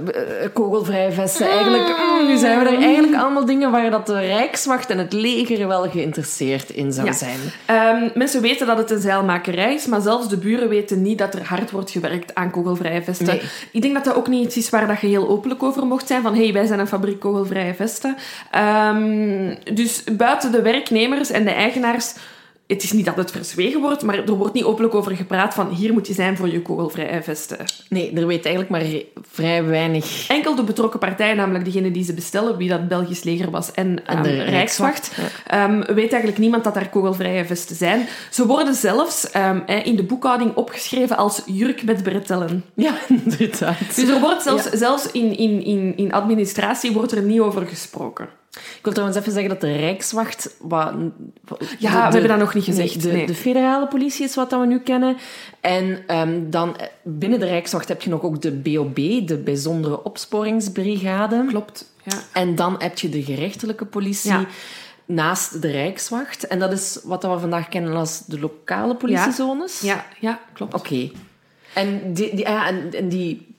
kogelvrije 0.54 1.12
vesten. 1.12 1.50
Eigenlijk, 1.50 1.88
mm, 1.88 2.28
nu 2.28 2.38
zijn 2.38 2.60
we 2.60 2.66
er 2.70 2.82
eigenlijk 2.82 3.16
allemaal 3.22 3.46
dingen 3.46 3.72
waar 3.72 3.92
dat 3.92 4.06
de 4.06 4.20
Rijkswacht 4.20 4.90
en 4.90 4.98
het 4.98 5.14
leger 5.14 5.68
wel 5.68 5.90
geïnteresseerd 5.90 6.70
in 6.70 6.92
zou 6.92 7.08
Ja. 7.08 7.14
zijn. 7.14 7.40
Ehm, 7.66 8.10
mensen 8.14 8.42
weten 8.42 8.68
dat 8.68 8.78
het 8.78 8.92
een 8.92 9.00
zeilmakerij 9.02 9.74
is, 9.74 9.86
maar 9.86 10.02
zelfs 10.02 10.28
de 10.30 10.38
buren 10.38 10.70
weten 10.70 11.02
niet 11.02 11.18
dat 11.18 11.34
er 11.34 11.44
hard 11.46 11.72
wordt 11.72 11.92
gewerkt 11.92 12.36
aan 12.36 12.52
kogelvrije 12.52 13.04
vesten. 13.04 13.26
Nee. 13.26 13.42
Ik 13.72 13.82
denk 13.82 13.94
dat 13.94 14.04
dat 14.06 14.16
ook 14.16 14.28
niet 14.28 14.46
iets 14.46 14.58
is 14.58 14.70
waar 14.70 14.88
dat 14.88 15.02
je 15.02 15.08
heel 15.08 15.28
openlijk 15.30 15.64
over 15.64 15.86
mocht 15.86 16.08
zijn, 16.08 16.22
van 16.22 16.36
hey, 16.36 16.54
wij 16.54 16.66
zijn 16.66 16.80
een 16.80 16.88
fabriek 16.88 17.20
kogelvrije 17.20 17.74
vesten. 17.74 18.16
Ehm, 18.52 19.56
dus 19.74 20.04
buiten 20.12 20.52
de 20.52 20.62
werknemers 20.62 21.32
en 21.32 21.44
de 21.44 21.52
eigenaars 21.52 22.14
het 22.68 22.84
is 22.84 22.92
niet 22.92 23.06
dat 23.06 23.16
het 23.16 23.32
verzwegen 23.32 23.82
wordt, 23.82 24.04
maar 24.04 24.18
er 24.18 24.32
wordt 24.32 24.54
niet 24.54 24.64
openlijk 24.64 24.96
over 24.96 25.16
gepraat 25.16 25.54
van 25.54 25.70
hier 25.70 25.94
moet 25.94 26.08
je 26.08 26.14
zijn 26.14 26.38
voor 26.38 26.50
je 26.50 26.62
kogelvrije 26.62 27.24
vesten. 27.24 27.58
Nee, 27.90 28.14
er 28.14 28.28
weet 28.28 28.46
eigenlijk 28.46 28.70
maar 28.70 29.02
vrij 29.32 29.66
weinig. 29.66 30.28
Enkel 30.28 30.56
de 30.56 30.64
betrokken 30.64 31.00
partijen, 31.00 31.36
namelijk 31.36 31.66
degene 31.66 31.92
die 31.92 32.04
ze 32.04 32.14
bestellen, 32.14 32.58
wie 32.58 32.70
dat 32.70 32.88
Belgisch 32.88 33.24
leger 33.24 33.52
was 33.52 33.72
en, 33.72 34.06
En 34.06 34.24
de 34.24 34.30
ehm, 34.30 34.50
Rijkswacht, 34.50 35.12
ehm, 35.46 35.80
weet 35.80 36.12
eigenlijk 36.12 36.38
niemand 36.38 36.64
dat 36.64 36.74
daar 36.74 36.90
kogelvrije 36.90 37.46
vesten 37.46 37.76
zijn. 37.76 38.08
Ze 38.32 38.46
worden 38.46 38.76
zelfs 38.76 39.32
ehm, 39.32 39.60
eh, 39.66 39.86
in 39.86 39.96
de 39.96 40.04
boekhouding 40.04 40.56
opgeschreven 40.56 41.18
als 41.18 41.42
jurk 41.46 41.84
met 41.84 42.04
bretellen. 42.04 42.64
Ja, 42.74 42.94
inderdaad. 43.24 43.96
Dus 43.96 44.10
er 44.10 44.20
wordt 44.20 44.44
zelfs, 44.44 44.70
zelfs 44.70 45.12
in, 45.12 45.38
in, 45.38 45.64
in, 45.64 45.94
in 45.98 46.14
administratie 46.14 46.92
wordt 46.92 47.12
er 47.12 47.22
niet 47.22 47.40
over 47.40 47.68
gesproken. 47.68 48.28
Ik 48.78 48.80
wil 48.84 48.94
trouwens 48.94 49.20
even 49.20 49.32
zeggen 49.32 49.50
dat 49.50 49.62
de 49.62 49.76
Rijkswacht... 49.76 50.56
Wat, 50.60 50.94
Ja, 51.80 51.92
de- 51.92 52.08
we 52.08 52.12
hebben 52.12 52.28
dat 52.28 52.38
nog 52.40 52.54
niet 52.54 52.64
gezegd. 52.64 52.96
Nee, 52.96 53.04
de, 53.04 53.12
nee. 53.12 53.26
de 53.26 53.36
federale 53.36 53.88
politie 53.88 54.26
is 54.26 54.36
wat 54.36 54.50
dat 54.50 54.60
we 54.60 54.66
nu 54.66 54.80
kennen. 54.80 55.18
En 55.62 56.00
ehm, 56.08 56.50
dan 56.50 56.78
eh, 56.78 56.88
binnen 57.04 57.40
de 57.40 57.46
Rijkswacht 57.46 57.88
heb 57.88 58.02
je 58.02 58.10
nog 58.10 58.22
ook 58.22 58.42
de 58.42 58.52
BOB, 58.52 58.96
de 59.28 59.38
Bijzondere 59.44 60.04
Opsporingsbrigade. 60.04 61.46
Klopt. 61.48 61.92
Ja. 62.04 62.18
En 62.34 62.56
dan 62.56 62.76
heb 62.80 62.98
je 63.00 63.10
de 63.10 63.24
gerechtelijke 63.24 63.86
politie 63.86 64.32
Ja. 64.32 64.46
naast 65.06 65.62
de 65.62 65.72
Rijkswacht. 65.72 66.48
En 66.48 66.60
dat 66.60 66.72
is 66.72 67.00
wat 67.04 67.22
dat 67.22 67.34
we 67.34 67.40
vandaag 67.40 67.70
kennen 67.70 67.94
als 67.96 68.24
de 68.26 68.40
lokale 68.40 68.96
politiezones. 68.96 69.80
Ja, 69.82 70.06
ja, 70.20 70.40
klopt. 70.54 70.74
Oké. 70.74 71.12
En, 71.74 72.14
die, 72.14 72.36
die, 72.36 72.40
ja, 72.48 72.68
en, 72.68 72.94
en 72.94 73.10
die, 73.10 73.56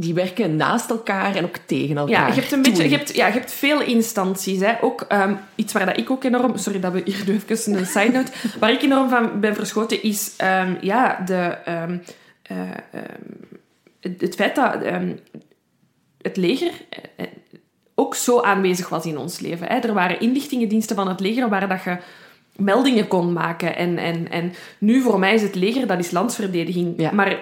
die 0.00 0.14
werken 0.14 0.56
naast 0.56 0.90
elkaar 0.90 1.36
en 1.36 1.44
ook 1.44 1.56
tegen 1.56 1.96
elkaar. 1.96 2.28
Ja, 2.28 2.34
je 2.34 2.40
hebt, 2.40 2.52
een 2.52 2.62
beetje, 2.62 2.88
je, 2.88 2.96
hebt, 2.96 3.14
ja, 3.14 3.26
je 3.26 3.32
hebt 3.32 3.52
veel 3.52 3.80
instanties. 3.82 4.60
Hè. 4.60 4.82
Ook 4.82 5.00
ehm, 5.00 5.34
iets 5.54 5.72
waar 5.72 5.86
dat 5.86 5.98
ik 5.98 6.10
ook 6.10 6.24
enorm... 6.24 6.56
Sorry 6.56 6.80
dat 6.80 6.92
we 6.92 7.02
hier 7.04 7.22
nu 7.26 7.40
even 7.48 7.76
een 7.76 7.86
side 7.86 8.10
note... 8.10 8.32
Waar 8.60 8.72
ik 8.72 8.82
enorm 8.82 9.08
van 9.08 9.40
ben 9.40 9.54
verschoten 9.54 10.02
is 10.02 10.34
ehm, 10.36 10.74
ja, 10.80 11.22
de, 11.26 11.56
ehm, 11.64 11.98
eh, 12.42 12.58
het, 14.00 14.20
het 14.20 14.34
feit 14.34 14.54
dat 14.54 14.74
het 16.22 16.36
leger 16.36 16.72
eh, 16.88 17.24
eh, 17.24 17.32
ook 17.94 18.14
zo 18.14 18.40
aanwezig 18.40 18.88
was 18.88 19.06
in 19.06 19.18
ons 19.18 19.40
leven. 19.40 19.66
Hè. 19.66 19.78
Er 19.78 19.94
waren 19.94 20.20
inlichtingendiensten 20.20 20.96
van 20.96 21.08
het 21.08 21.20
leger 21.20 21.48
waar 21.48 21.68
dat 21.68 21.84
je 21.84 21.96
meldingen 22.56 23.08
kon 23.08 23.32
maken. 23.32 23.76
En, 23.76 23.98
en, 23.98 24.30
en 24.30 24.52
nu 24.78 25.00
voor 25.00 25.18
mij 25.18 25.34
is 25.34 25.42
het 25.42 25.54
leger, 25.54 25.86
dat 25.86 25.98
is 25.98 26.10
landsverdediging. 26.10 26.94
Ja. 26.96 27.12
Maar 27.12 27.38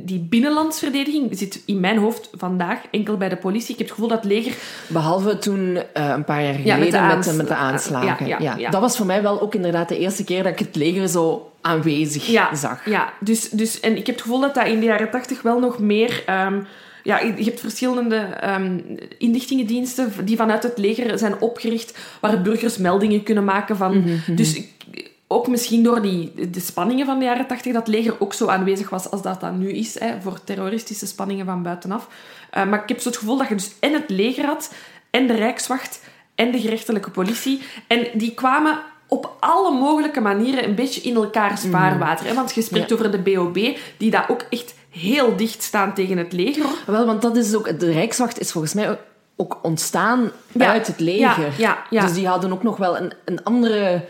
die 0.00 0.18
binnenlandsverdediging 0.20 1.38
zit 1.38 1.62
in 1.66 1.80
mijn 1.80 1.98
hoofd 1.98 2.28
vandaag 2.32 2.78
enkel 2.90 3.16
bij 3.16 3.28
de 3.28 3.36
politie. 3.36 3.72
Ik 3.72 3.78
heb 3.78 3.86
het 3.86 3.90
gevoel 3.96 4.08
dat 4.08 4.22
het 4.22 4.32
leger... 4.32 4.52
Behalve 4.86 5.38
toen, 5.38 5.78
eh, 5.92 6.08
een 6.08 6.24
paar 6.24 6.42
jaar 6.42 6.60
Ja, 6.60 6.74
geleden, 6.74 6.78
met 6.78 6.90
de 6.90 6.92
met, 6.92 6.98
de, 6.98 7.14
aansla- 7.16 7.32
met 7.36 7.48
de 7.48 7.54
aanslagen. 7.54 8.26
Ja, 8.26 8.38
ja, 8.40 8.56
ja. 8.56 8.70
Dat 8.70 8.80
was 8.80 8.96
voor 8.96 9.06
mij 9.06 9.22
wel 9.22 9.40
ook 9.40 9.54
inderdaad 9.54 9.88
de 9.88 9.98
eerste 9.98 10.24
keer 10.24 10.42
dat 10.42 10.52
ik 10.52 10.58
het 10.58 10.76
leger 10.76 11.08
zo 11.08 11.50
aanwezig 11.60 12.24
zag. 12.52 12.88
ja 12.88 13.12
dus, 13.20 13.48
dus, 13.50 13.80
en 13.80 13.90
ik 13.96 14.06
heb 14.06 14.14
het 14.14 14.24
gevoel 14.24 14.40
dat 14.40 14.54
dat 14.54 14.66
in 14.66 14.80
de 14.80 14.86
jaren 14.86 15.10
tachtig 15.10 15.42
wel 15.42 15.58
nog 15.58 15.78
meer... 15.78 16.22
ehm, 16.26 16.60
ja, 17.02 17.20
je 17.20 17.44
hebt 17.44 17.60
verschillende 17.60 18.16
ehm, 18.16 18.78
inlichtingendiensten 19.18 20.12
die 20.24 20.36
vanuit 20.36 20.62
het 20.62 20.78
leger 20.78 21.18
zijn 21.18 21.40
opgericht, 21.40 21.98
waar 22.20 22.42
burgers 22.42 22.76
meldingen 22.76 23.22
kunnen 23.22 23.44
maken 23.44 23.76
van... 23.76 23.98
Mhm, 23.98 24.34
Dus 24.34 24.54
ik- 24.54 25.12
ook 25.28 25.46
misschien 25.48 25.82
door 25.82 26.02
die, 26.02 26.50
de 26.50 26.60
spanningen 26.60 27.06
van 27.06 27.18
de 27.18 27.24
jaren 27.24 27.46
tachtig, 27.46 27.72
dat 27.72 27.86
het 27.86 27.94
leger 27.94 28.14
ook 28.18 28.32
zo 28.34 28.46
aanwezig 28.46 28.90
was 28.90 29.10
als 29.10 29.22
dat 29.22 29.40
dat 29.40 29.52
nu 29.52 29.72
is, 29.72 29.98
hè, 29.98 30.20
voor 30.20 30.44
terroristische 30.44 31.06
spanningen 31.06 31.46
van 31.46 31.62
buitenaf. 31.62 32.08
Eh, 32.50 32.64
maar 32.66 32.82
ik 32.82 32.88
heb 32.88 33.00
zo 33.00 33.08
het 33.08 33.18
gevoel 33.18 33.36
dat 33.38 33.48
je 33.48 33.54
dus 33.54 33.72
en 33.80 33.92
het 33.92 34.10
leger 34.10 34.44
had, 34.44 34.72
en 35.10 35.26
de 35.26 35.34
Rijkswacht, 35.34 36.00
en 36.34 36.50
de 36.50 36.60
gerechtelijke 36.60 37.10
politie. 37.10 37.60
En 37.86 38.06
die 38.14 38.34
kwamen 38.34 38.78
op 39.08 39.36
alle 39.40 39.78
mogelijke 39.78 40.20
manieren 40.20 40.64
een 40.64 40.74
beetje 40.74 41.00
in 41.00 41.14
elkaars 41.14 41.62
vaarwater. 41.70 42.26
Hè? 42.26 42.34
Want 42.34 42.54
je 42.54 42.62
spreekt 42.62 42.88
Ja. 42.88 42.94
over 42.94 43.10
de 43.10 43.18
BOB, 43.18 43.78
die 43.96 44.10
daar 44.10 44.26
ook 44.30 44.44
echt 44.50 44.74
heel 44.90 45.36
dicht 45.36 45.62
staan 45.62 45.94
tegen 45.94 46.18
het 46.18 46.32
leger. 46.32 46.64
Wel, 46.86 47.06
want 47.06 47.22
dat 47.22 47.36
is 47.36 47.54
ook... 47.54 47.80
De 47.80 47.92
Rijkswacht 47.92 48.40
is 48.40 48.52
volgens 48.52 48.74
mij 48.74 48.98
ook 49.36 49.58
ontstaan 49.62 50.30
Ja, 50.52 50.66
uit 50.70 50.86
het 50.86 51.00
leger. 51.00 51.44
ja, 51.44 51.52
ja, 51.56 51.84
ja. 51.90 52.02
Dus 52.02 52.14
die 52.14 52.26
hadden 52.28 52.52
ook 52.52 52.62
nog 52.62 52.76
wel 52.76 52.96
een, 52.98 53.12
een 53.24 53.44
andere 53.44 54.04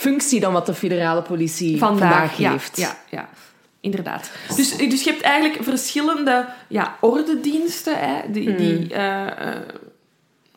functie 0.00 0.40
dan 0.40 0.52
wat 0.52 0.66
de 0.66 0.74
federale 0.74 1.22
politie 1.22 1.78
vandaag, 1.78 2.36
heeft. 2.36 2.76
Ja, 2.76 2.96
ja, 3.10 3.28
inderdaad. 3.80 4.30
Dus, 4.56 4.76
dus 4.76 5.02
je 5.04 5.10
hebt 5.10 5.22
eigenlijk 5.22 5.62
verschillende 5.64 6.46
ja, 6.68 6.96
ordediensten, 7.00 7.98
hè, 7.98 8.32
die, 8.32 8.54
die 8.54 8.94
eh, 8.94 9.26
eh, 9.26 9.56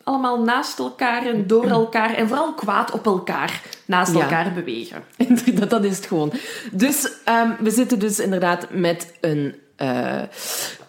allemaal 0.04 0.44
naast 0.44 0.80
elkaar 0.80 1.26
en 1.26 1.48
door 1.48 1.66
elkaar 1.82 2.14
en 2.14 2.28
vooral 2.28 2.54
kwaad 2.54 2.92
op 2.92 3.06
elkaar 3.06 3.62
naast 3.86 4.14
Ja. 4.14 4.22
elkaar 4.22 4.54
bewegen. 4.54 5.04
Inderdaad, 5.28 5.70
dat 5.70 5.84
is 5.84 5.96
het 5.96 6.06
gewoon. 6.06 6.32
Dus 6.72 7.12
ehm, 7.24 7.52
we 7.60 7.72
zitten 7.72 8.00
dus 8.00 8.20
inderdaad 8.20 8.68
met 8.70 9.14
een 9.22 9.56
eh, 9.76 10.22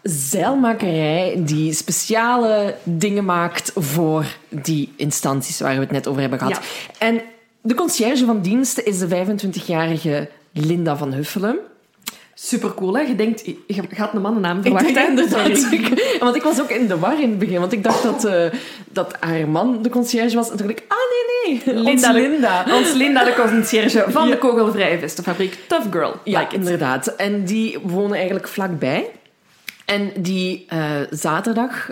zeilmakerij 0.03 1.43
die 1.45 1.73
speciale 1.73 2.77
dingen 2.83 3.25
maakt 3.25 3.73
voor 3.75 4.25
die 4.49 4.93
instanties 4.97 5.61
waar 5.61 5.75
we 5.75 5.81
het 5.81 5.91
net 5.91 6.07
over 6.07 6.21
hebben 6.21 6.39
gehad. 6.39 6.55
Ja. 6.55 6.61
En 7.07 7.23
de 7.67 7.75
conciërge 7.75 8.25
van 8.25 8.41
dienst 8.41 8.79
is 8.79 8.99
de 8.99 9.09
25-jarige 9.09 10.29
Linda 10.53 10.97
van 10.97 11.13
Huffelen. 11.13 11.59
Super 12.35 12.75
cool, 12.75 12.95
hè? 12.97 13.01
Je 13.01 13.15
denkt, 13.15 13.45
je 13.67 13.83
gaat 13.89 14.15
een 14.15 14.21
mannennaam 14.21 14.57
Ik 14.57 14.63
verwachten. 14.63 14.95
denk 14.95 15.07
hè? 15.07 15.11
inderdaad. 15.13 15.57
Sorry. 15.59 15.75
Ik- 15.85 16.17
Want 16.21 16.37
ik 16.37 16.43
was 16.43 16.61
ook 16.61 16.71
in 16.71 16.87
de 16.87 16.99
war 16.99 17.21
in 17.21 17.29
het 17.31 17.39
begin. 17.39 17.61
Want 17.61 17.73
ik 17.73 17.83
dacht 17.83 18.03
dat, 18.03 18.25
eh, 18.25 18.45
dat 18.93 19.17
haar 19.21 19.49
man 19.49 19.83
de 19.83 19.89
conciërge 19.89 20.37
was. 20.37 20.51
En 20.51 20.57
toen 20.57 20.67
dacht 20.67 20.79
ik, 20.79 20.85
ah 20.89 20.97
nee, 21.47 21.63
nee. 21.65 21.75
Linda, 21.75 21.91
Ons 21.91 22.03
de- 22.03 22.13
Linda. 22.29 22.65
Ons 22.73 22.93
Linda, 22.93 23.25
de 23.25 23.35
conciërge 23.35 24.05
van 24.09 24.25
Ja. 24.29 24.31
de 24.33 24.39
Kogelvrije 24.39 24.99
Vestenfabriek. 24.99 25.59
Tough 25.69 25.87
girl. 25.91 26.15
Ja, 26.25 26.41
like 26.41 26.55
inderdaad. 26.55 27.07
En 27.07 27.45
die 27.45 27.79
wonen 27.83 28.17
eigenlijk 28.17 28.49
vlakbij. 28.49 29.11
En 29.85 30.13
die 30.17 30.65
eh, 30.69 30.79
zaterdag 31.11 31.91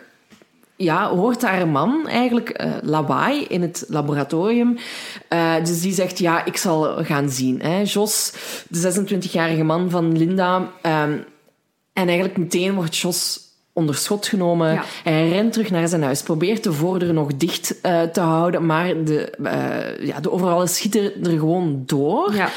ja, 0.82 1.08
hoort 1.08 1.42
haar 1.42 1.68
man 1.68 2.08
eigenlijk 2.08 2.48
eh, 2.48 2.70
lawaai 2.82 3.44
in 3.44 3.62
het 3.62 3.84
laboratorium. 3.88 4.78
Eh, 5.28 5.54
dus 5.64 5.80
die 5.80 5.92
zegt, 5.92 6.18
ja, 6.18 6.44
ik 6.44 6.56
zal 6.56 7.04
gaan 7.04 7.30
zien. 7.30 7.60
Hè. 7.62 7.82
Jos, 7.84 8.32
de 8.68 9.04
26-jarige 9.04 9.62
man 9.62 9.90
van 9.90 10.16
Linda. 10.16 10.70
ehm, 10.82 11.16
en 11.92 12.06
eigenlijk 12.06 12.36
meteen 12.36 12.74
wordt 12.74 12.96
Jos 12.96 13.40
onder 13.72 13.94
schot 13.94 14.26
genomen. 14.26 14.72
Ja. 14.72 14.84
Hij 15.04 15.28
rent 15.28 15.52
terug 15.52 15.70
naar 15.70 15.88
zijn 15.88 16.02
huis, 16.02 16.22
probeert 16.22 16.64
de 16.64 16.72
voordeur 16.72 17.12
nog 17.12 17.36
dicht 17.36 17.80
eh, 17.80 18.02
te 18.02 18.20
houden, 18.20 18.66
maar 18.66 19.04
de, 19.04 19.32
ja, 20.00 20.20
de 20.20 20.32
overvallen 20.32 20.68
schieten 20.68 21.24
er 21.24 21.38
gewoon 21.38 21.82
door. 21.86 22.34
Ja. 22.34 22.48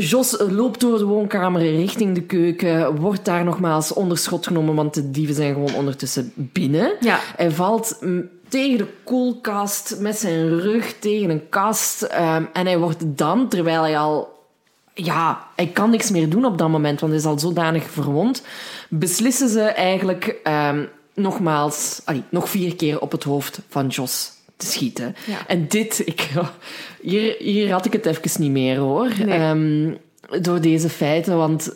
Jos 0.00 0.36
loopt 0.48 0.80
door 0.80 0.98
de 0.98 1.04
woonkamer 1.04 1.60
richting 1.60 2.14
de 2.14 2.22
keuken, 2.22 3.00
wordt 3.00 3.24
daar 3.24 3.44
nogmaals 3.44 3.92
onder 3.92 4.18
schot 4.18 4.46
genomen, 4.46 4.74
want 4.74 4.94
de 4.94 5.10
dieven 5.10 5.34
zijn 5.34 5.52
gewoon 5.52 5.74
ondertussen 5.74 6.32
binnen. 6.34 6.92
Ja. 7.00 7.20
Hij 7.36 7.50
valt 7.50 7.96
mm, 8.00 8.28
tegen 8.48 8.78
de 8.78 8.86
koelkast 9.04 9.96
met 9.98 10.16
zijn 10.16 10.60
rug 10.60 10.94
tegen 10.98 11.30
een 11.30 11.48
kast 11.48 12.02
ehm, 12.02 12.44
en 12.52 12.66
hij 12.66 12.78
wordt 12.78 13.02
dan, 13.06 13.48
terwijl 13.48 13.82
hij 13.82 13.98
al... 13.98 14.32
Ja, 14.94 15.46
hij 15.56 15.66
kan 15.66 15.90
niks 15.90 16.10
meer 16.10 16.28
doen 16.28 16.44
op 16.44 16.58
dat 16.58 16.68
moment, 16.68 17.00
want 17.00 17.12
hij 17.12 17.20
is 17.20 17.26
al 17.28 17.38
zodanig 17.38 17.90
verwond. 17.90 18.42
Beslissen 18.88 19.48
ze 19.48 19.62
eigenlijk 19.62 20.36
ehm, 20.42 20.84
nogmaals, 21.14 22.00
allee, 22.04 22.22
nog 22.28 22.48
vier 22.48 22.76
keer 22.76 23.00
op 23.00 23.12
het 23.12 23.24
hoofd 23.24 23.60
van 23.68 23.86
Jos 23.86 24.33
te 24.56 24.66
schieten. 24.66 25.16
Ja. 25.26 25.46
En 25.46 25.68
dit, 25.68 26.02
ik, 26.06 26.28
hier, 27.00 27.34
hier 27.38 27.72
had 27.72 27.84
ik 27.86 27.92
het 27.92 28.06
even 28.06 28.40
niet 28.42 28.50
meer 28.50 28.76
hoor. 28.78 29.10
Nee. 29.24 29.38
Ehm, 29.38 29.94
door 30.42 30.60
deze 30.60 30.88
feiten, 30.88 31.36
want 31.36 31.74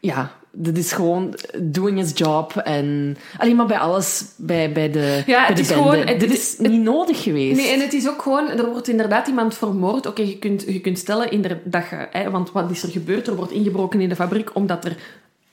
ja, 0.00 0.32
dit 0.52 0.78
is 0.78 0.92
gewoon 0.92 1.34
doing 1.60 1.98
his 1.98 2.10
job. 2.14 2.56
En 2.56 3.16
alleen 3.38 3.56
maar 3.56 3.66
bij 3.66 3.78
alles, 3.78 4.24
bij, 4.36 4.72
bij 4.72 4.90
de, 4.90 5.22
Ja, 5.26 5.44
het 5.46 5.56
de 5.56 5.62
is 5.62 5.68
bende. 5.68 5.82
gewoon- 5.82 6.06
het- 6.06 6.20
dit 6.20 6.32
is 6.32 6.54
niet 6.58 6.82
nodig 6.82 7.22
geweest. 7.22 7.56
Nee, 7.56 7.72
en 7.72 7.80
het 7.80 7.92
is 7.92 8.08
ook 8.08 8.22
gewoon, 8.22 8.48
er 8.48 8.70
wordt 8.70 8.88
inderdaad 8.88 9.26
iemand 9.28 9.54
vermoord. 9.54 10.06
Oké, 10.06 10.22
je, 10.22 10.38
kunt, 10.38 10.64
je 10.66 10.80
kunt 10.80 10.98
stellen 10.98 11.60
dat 11.64 11.82
je, 11.90 12.06
hè, 12.10 12.30
want 12.30 12.52
wat 12.52 12.70
is 12.70 12.82
er 12.82 12.90
gebeurd? 12.90 13.26
Er 13.26 13.36
wordt 13.36 13.52
ingebroken 13.52 14.00
in 14.00 14.08
de 14.08 14.14
fabriek 14.16 14.54
omdat 14.56 14.84
er 14.84 14.96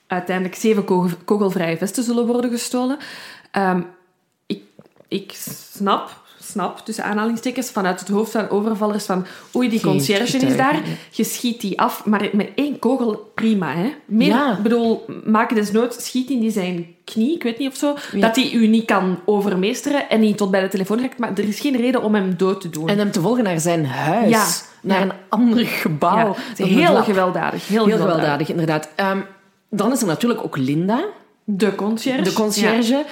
uiteindelijk 0.08 0.56
zeven 0.58 0.84
kogel- 0.86 1.18
kogelvrije 1.26 1.78
vesten 1.78 2.04
zullen 2.04 2.26
worden 2.26 2.52
gestolen. 2.52 2.98
Ehm, 3.52 3.82
ik, 5.12 5.34
snap, 5.74 6.20
snap, 6.42 6.80
tussen 6.80 7.04
aanhalingstekens, 7.04 7.70
vanuit 7.70 8.00
het 8.00 8.10
hoofd 8.10 8.32
van 8.32 8.50
overvallers 8.50 9.06
van 9.06 9.26
oei, 9.56 9.70
die 9.70 9.80
Geen 9.80 9.92
conciërge 9.92 10.38
is 10.38 10.58
daar, 10.58 10.82
je 11.12 11.24
schiet 11.24 11.62
die 11.62 11.80
af, 11.80 12.06
maar 12.06 12.30
met 12.34 12.50
één 12.56 12.80
kogel 12.80 13.32
prima, 13.36 13.74
hè. 13.74 13.94
Meer, 14.06 14.28
Ja. 14.28 14.60
Bedoel, 14.64 15.06
maak 15.26 15.56
desnoods, 15.56 16.06
schiet 16.06 16.30
in 16.30 16.40
die 16.40 16.52
zijn 16.52 16.96
knie, 17.06 17.34
ik 17.36 17.44
weet 17.44 17.58
niet 17.58 17.68
of 17.70 17.76
zo, 17.76 17.96
Ja. 18.12 18.20
dat 18.20 18.36
hij 18.36 18.52
u 18.52 18.68
niet 18.68 18.86
kan 18.86 19.20
overmeesteren 19.26 20.10
en 20.10 20.20
niet 20.20 20.38
tot 20.38 20.52
bij 20.52 20.62
de 20.62 20.68
telefoon 20.68 21.00
raakt, 21.02 21.18
maar 21.18 21.32
er 21.32 21.48
is 21.48 21.60
geen 21.60 21.76
reden 21.78 22.04
om 22.04 22.16
hem 22.16 22.38
dood 22.38 22.62
te 22.62 22.70
doen. 22.70 22.90
En 22.90 22.98
hem 22.98 23.12
te 23.12 23.22
volgen 23.22 23.44
naar 23.44 23.60
zijn 23.60 23.86
huis. 23.86 24.30
Ja, 24.30 24.46
Naar 24.82 25.02
een 25.02 25.14
ander 25.30 25.66
gebouw. 25.66 26.36
Heel 26.56 27.04
gewelddadig. 27.04 27.68
Heel, 27.68 27.86
Heel 27.86 27.98
gewelddadig, 27.98 28.50
inderdaad. 28.50 28.90
Ehm, 28.96 29.20
dan 29.70 29.92
is 29.92 30.02
er 30.02 30.08
natuurlijk 30.08 30.44
ook 30.44 30.58
Linda, 30.58 31.04
De 31.58 31.76
conciërge. 31.76 32.22
de 32.22 32.34
conciërge. 32.34 33.06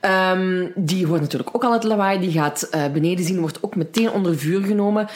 Ehm, 0.00 0.66
die 0.74 1.06
hoort 1.06 1.20
natuurlijk 1.20 1.56
ook 1.56 1.64
al 1.64 1.72
het 1.72 1.84
lawaai. 1.84 2.20
Die 2.20 2.30
gaat 2.30 2.62
eh, 2.62 2.86
beneden 2.92 3.24
zien, 3.24 3.40
wordt 3.40 3.62
ook 3.62 3.76
meteen 3.76 4.10
onder 4.10 4.38
vuur 4.38 4.62
genomen. 4.62 5.06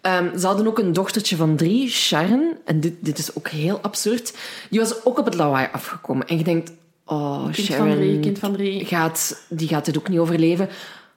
Ehm, 0.00 0.38
ze 0.38 0.46
hadden 0.46 0.66
ook 0.66 0.78
een 0.78 0.92
dochtertje 0.92 1.36
van 1.36 1.56
drie, 1.56 1.88
Sharon. 1.88 2.56
En 2.64 2.80
dit, 2.80 2.94
dit 3.00 3.18
is 3.18 3.36
ook 3.36 3.48
heel 3.48 3.78
absurd. 3.80 4.36
Die 4.70 4.80
was 4.80 5.04
ook 5.04 5.18
op 5.18 5.24
het 5.24 5.34
lawaai 5.34 5.68
afgekomen. 5.72 6.26
En 6.26 6.38
je 6.38 6.44
denkt, 6.44 6.72
oh, 7.04 7.44
Kind 7.44 7.66
Sharon 7.66 7.88
van 7.88 7.96
drie, 7.96 8.20
kind 8.20 8.38
van 8.38 8.52
drie. 8.52 8.84
Gaat, 8.84 9.44
die 9.48 9.68
gaat 9.68 9.84
dit 9.84 9.98
ook 9.98 10.08
niet 10.08 10.18
overleven. 10.18 10.68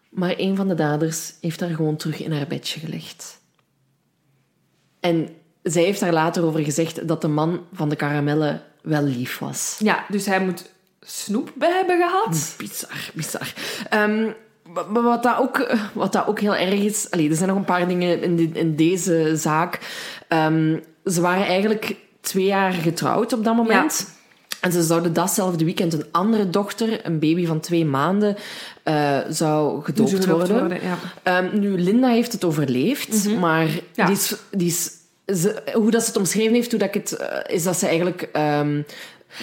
Maar 0.09 0.33
een 0.37 0.55
van 0.55 0.67
de 0.67 0.75
daders 0.75 1.33
heeft 1.41 1.59
haar 1.59 1.75
gewoon 1.75 1.95
terug 1.95 2.23
in 2.23 2.31
haar 2.31 2.47
bedje 2.47 2.79
gelegd. 2.79 3.39
En 4.99 5.29
zij 5.63 5.83
heeft 5.83 5.99
daar 5.99 6.13
later 6.13 6.43
over 6.43 6.63
gezegd 6.63 7.07
dat 7.07 7.21
de 7.21 7.27
man 7.27 7.61
van 7.73 7.89
de 7.89 7.95
karamellen 7.95 8.61
wel 8.81 9.03
lief 9.03 9.39
was. 9.39 9.75
Ja, 9.79 10.05
dus 10.09 10.25
hij 10.25 10.39
moet 10.45 10.71
snoep 11.05 11.51
bij 11.55 11.71
hebben 11.71 11.97
gehad. 11.97 12.55
Bizar, 12.57 13.09
bizar. 13.13 13.53
Ehm, 13.89 14.25
wa- 14.73 14.83
maar 14.89 15.01
wat 15.03 15.23
dat, 15.23 15.37
ook, 15.39 15.75
wat 15.93 16.13
dat 16.13 16.27
ook 16.27 16.39
heel 16.39 16.55
erg 16.55 16.79
is... 16.79 17.07
Allee, 17.11 17.29
er 17.29 17.35
zijn 17.35 17.49
nog 17.49 17.57
een 17.57 17.65
paar 17.65 17.87
dingen 17.87 18.21
in, 18.21 18.35
die- 18.35 18.51
in 18.53 18.75
deze 18.75 19.31
zaak. 19.37 19.79
Ehm, 20.27 20.77
ze 21.05 21.21
waren 21.21 21.45
eigenlijk 21.45 21.95
twee 22.21 22.45
jaar 22.45 22.71
getrouwd 22.73 23.33
op 23.33 23.43
dat 23.43 23.55
moment. 23.55 24.11
En 24.61 24.71
ze 24.71 24.83
zouden 24.83 25.13
datzelfde 25.13 25.65
weekend 25.65 25.93
een 25.93 26.05
andere 26.11 26.49
dochter, 26.49 27.05
een 27.05 27.19
baby 27.19 27.45
van 27.45 27.59
twee 27.59 27.85
maanden, 27.85 28.35
eh, 28.83 29.17
zou 29.29 29.83
gedoopt 29.83 30.25
worden. 30.25 30.59
worden, 30.59 30.79
ja. 30.83 30.97
Ehm, 31.23 31.59
nu, 31.59 31.77
Linda 31.79 32.07
heeft 32.07 32.31
het 32.31 32.43
overleefd, 32.43 33.29
maar 33.39 33.63
Mhm. 33.65 33.77
Ja. 33.93 34.05
die 34.05 34.15
is, 34.15 34.35
die 34.51 34.67
is, 34.67 34.91
ze- 35.41 35.61
hoe 35.73 35.91
dat 35.91 36.01
ze 36.01 36.07
het 36.07 36.17
omschreven 36.17 36.53
heeft, 36.53 36.69
hoe 36.71 36.79
dat 36.79 36.87
ik 36.87 36.93
het, 36.93 37.11
eh, 37.11 37.55
is 37.55 37.63
dat 37.63 37.77
ze 37.79 37.87
eigenlijk... 37.87 38.29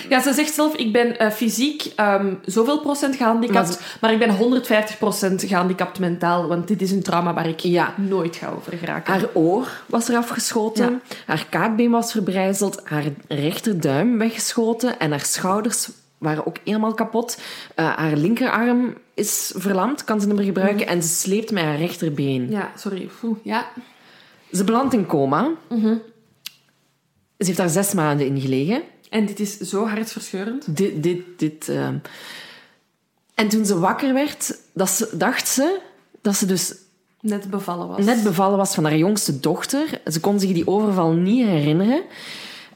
Ja, 0.08 0.20
ze 0.20 0.32
zegt 0.32 0.54
zelf, 0.54 0.74
ik 0.74 0.92
ben 0.92 1.18
eh, 1.18 1.30
fysiek 1.30 1.92
ehm, 1.96 2.34
zoveel 2.44 2.80
procent 2.80 3.16
gehandicapt, 3.16 3.68
Maar 3.68 3.98
maar, 4.00 4.12
ik 4.12 4.18
ben 4.18 4.36
150 4.36 4.98
procent 4.98 5.42
gehandicapt 5.46 5.98
mentaal, 5.98 6.48
want 6.48 6.68
dit 6.68 6.82
is 6.82 6.90
een 6.90 7.02
trauma 7.02 7.34
waar 7.34 7.48
ik 7.48 7.60
Ja. 7.60 7.94
nooit 7.96 8.36
ga 8.36 8.48
over 8.50 8.76
geraken. 8.78 9.12
Haar 9.12 9.28
oor 9.34 9.68
was 9.86 10.08
eraf 10.08 10.28
geschoten, 10.28 10.90
Ja. 10.90 11.16
haar 11.26 11.46
kaakbeen 11.50 11.90
was 11.90 12.12
verbrijzeld, 12.12 12.80
haar 12.84 13.04
rechterduim 13.28 14.18
weggeschoten 14.18 14.98
en 14.98 15.10
haar 15.10 15.24
schouders 15.24 15.88
waren 16.18 16.46
ook 16.46 16.56
helemaal 16.64 16.94
kapot. 16.94 17.38
Eh, 17.74 17.96
haar 17.96 18.16
linkerarm 18.16 18.94
is 19.14 19.52
verlamd, 19.56 20.04
kan 20.04 20.20
ze 20.20 20.26
niet 20.26 20.36
meer 20.36 20.44
gebruiken 20.44 20.86
en 20.86 21.02
ze 21.02 21.08
sleept 21.08 21.50
met 21.50 21.62
haar 21.64 21.78
rechterbeen. 21.78 22.50
Ja, 22.50 22.70
sorry. 22.76 23.08
Oeh, 23.22 23.38
ja. 23.42 23.66
Ze 24.52 24.64
belandt 24.64 24.94
in 24.94 25.06
coma. 25.06 25.50
Ze 25.70 27.46
heeft 27.46 27.56
daar 27.58 27.68
zes 27.68 27.92
maanden 27.94 28.26
in 28.26 28.40
gelegen. 28.40 28.82
En 29.10 29.26
dit 29.26 29.40
is 29.40 29.58
zo 29.58 29.86
hartverscheurend. 29.86 30.76
Dit, 30.76 31.02
dit, 31.02 31.22
dit. 31.36 31.68
ehm. 31.68 31.96
En 33.34 33.48
toen 33.48 33.64
ze 33.66 33.78
wakker 33.78 34.14
werd, 34.14 34.58
dat 34.72 34.88
ze, 34.90 35.08
dacht 35.12 35.48
ze 35.48 35.80
dat 36.22 36.36
ze 36.36 36.46
dus 36.46 36.74
Net 37.20 37.50
bevallen 37.50 37.88
was. 37.88 38.04
net 38.04 38.22
bevallen 38.22 38.56
was 38.58 38.74
van 38.74 38.84
haar 38.84 38.96
jongste 38.96 39.40
dochter. 39.40 40.00
Ze 40.06 40.20
kon 40.20 40.40
zich 40.40 40.52
die 40.52 40.66
overval 40.66 41.12
niet 41.12 41.46
herinneren. 41.46 42.02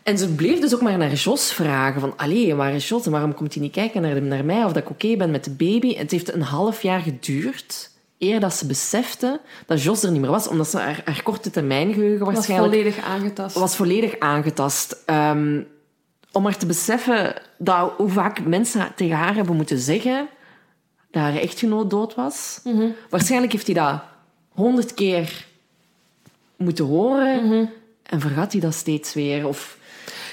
En 0.03 0.19
ze 0.19 0.29
bleef 0.29 0.61
dus 0.61 0.75
ook 0.75 0.83
maar 0.83 0.99
naar 0.99 1.13
Jos 1.13 1.53
vragen 1.53 2.01
van... 2.01 2.17
Allee, 2.17 2.55
waar 2.55 2.75
is 2.75 2.89
Jos? 2.89 3.07
En 3.07 3.11
waarom 3.11 3.35
komt 3.35 3.55
hij 3.55 3.63
niet 3.63 3.73
kijken 3.73 4.03
naar, 4.03 4.23
naar 4.23 4.45
mij? 4.45 4.65
Of 4.65 4.73
dat 4.73 4.83
ik 4.83 4.91
oké 4.91 5.17
ben 5.17 5.31
met 5.31 5.45
de 5.45 5.51
baby? 5.51 5.97
Het 5.97 6.11
heeft 6.11 6.33
een 6.35 6.43
half 6.43 6.83
jaar 6.83 7.01
geduurd... 7.01 7.91
eer 8.19 8.41
dat 8.41 8.55
ze 8.55 8.67
besefte 8.67 9.41
dat 9.67 9.83
Jos 9.83 10.03
er 10.03 10.11
niet 10.11 10.21
meer 10.21 10.31
was. 10.31 10.49
Omdat 10.49 10.69
ze 10.69 10.79
haar, 10.79 11.03
haar 11.05 11.23
korte 11.23 11.51
termijn 11.51 11.93
geheugen 11.93 12.25
was 12.25 12.35
waarschijnlijk... 12.35 12.73
volledig 12.73 13.05
aangetast. 13.05 13.59
was 13.59 13.77
volledig 13.77 14.19
aangetast. 14.19 14.97
Ehm, 15.07 15.61
om 16.35 16.43
maar 16.43 16.57
te 16.57 16.67
beseffen 16.67 17.35
dat 17.59 17.93
hoe 17.97 18.09
vaak 18.09 18.45
mensen 18.45 18.93
tegen 18.97 19.17
haar 19.17 19.35
hebben 19.35 19.57
moeten 19.57 19.79
zeggen 19.79 20.29
dat 21.11 21.23
haar 21.23 21.37
echtgenoot 21.37 21.91
dood 21.91 22.15
was. 22.15 22.61
Mhm. 22.65 22.87
Waarschijnlijk 23.11 23.53
heeft 23.53 23.67
hij 23.67 23.75
dat 23.75 24.01
honderd 24.49 24.95
keer 24.95 25.45
moeten 26.57 26.85
horen 26.85 27.47
Mhm. 27.49 27.65
en 28.03 28.21
vergat 28.21 28.53
hij 28.53 28.61
dat 28.61 28.75
steeds 28.75 29.15
weer. 29.15 29.47
Of, 29.49 29.77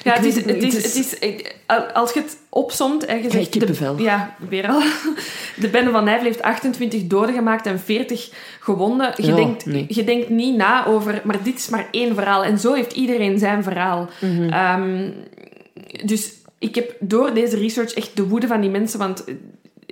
Ja, 0.03 0.13
het 0.13 0.25
is, 0.25 0.35
het 0.35 0.45
is, 0.63 0.73
het 0.73 0.83
het 0.83 0.95
is, 0.95 1.19
ik- 1.19 1.55
als 1.93 2.13
je 2.13 2.19
het 2.19 2.37
opsomt 2.49 3.05
en 3.05 3.23
je 3.23 3.29
zegt... 3.29 3.59
De, 3.59 3.93
ja, 3.97 4.35
weer 4.49 4.67
al. 4.67 4.81
De 5.55 5.69
bende 5.69 5.91
van 5.91 6.03
Nijvel 6.03 6.25
heeft 6.25 6.41
28 6.41 7.07
doden 7.07 7.35
gemaakt 7.35 7.65
en 7.65 7.79
40 7.79 8.29
gewonden. 8.59 9.13
Je, 9.15 9.25
Ja, 9.25 9.35
denkt, 9.35 9.65
nee. 9.65 9.85
je 9.87 10.03
denkt 10.03 10.29
niet 10.29 10.55
na 10.55 10.85
over... 10.85 11.21
Maar 11.23 11.43
dit 11.43 11.57
is 11.57 11.69
maar 11.69 11.87
één 11.91 12.15
verhaal. 12.15 12.43
En 12.43 12.57
zo 12.59 12.73
heeft 12.73 12.93
iedereen 12.93 13.39
zijn 13.39 13.63
verhaal. 13.63 14.09
Mhm. 14.21 14.49
Ehm, 14.49 15.09
dus 16.05 16.33
ik 16.59 16.75
heb 16.75 16.95
door 16.99 17.33
deze 17.33 17.57
research 17.57 17.93
echt 17.93 18.15
de 18.15 18.27
woede 18.27 18.47
van 18.47 18.61
die 18.61 18.69
mensen... 18.69 18.99
Want 18.99 19.23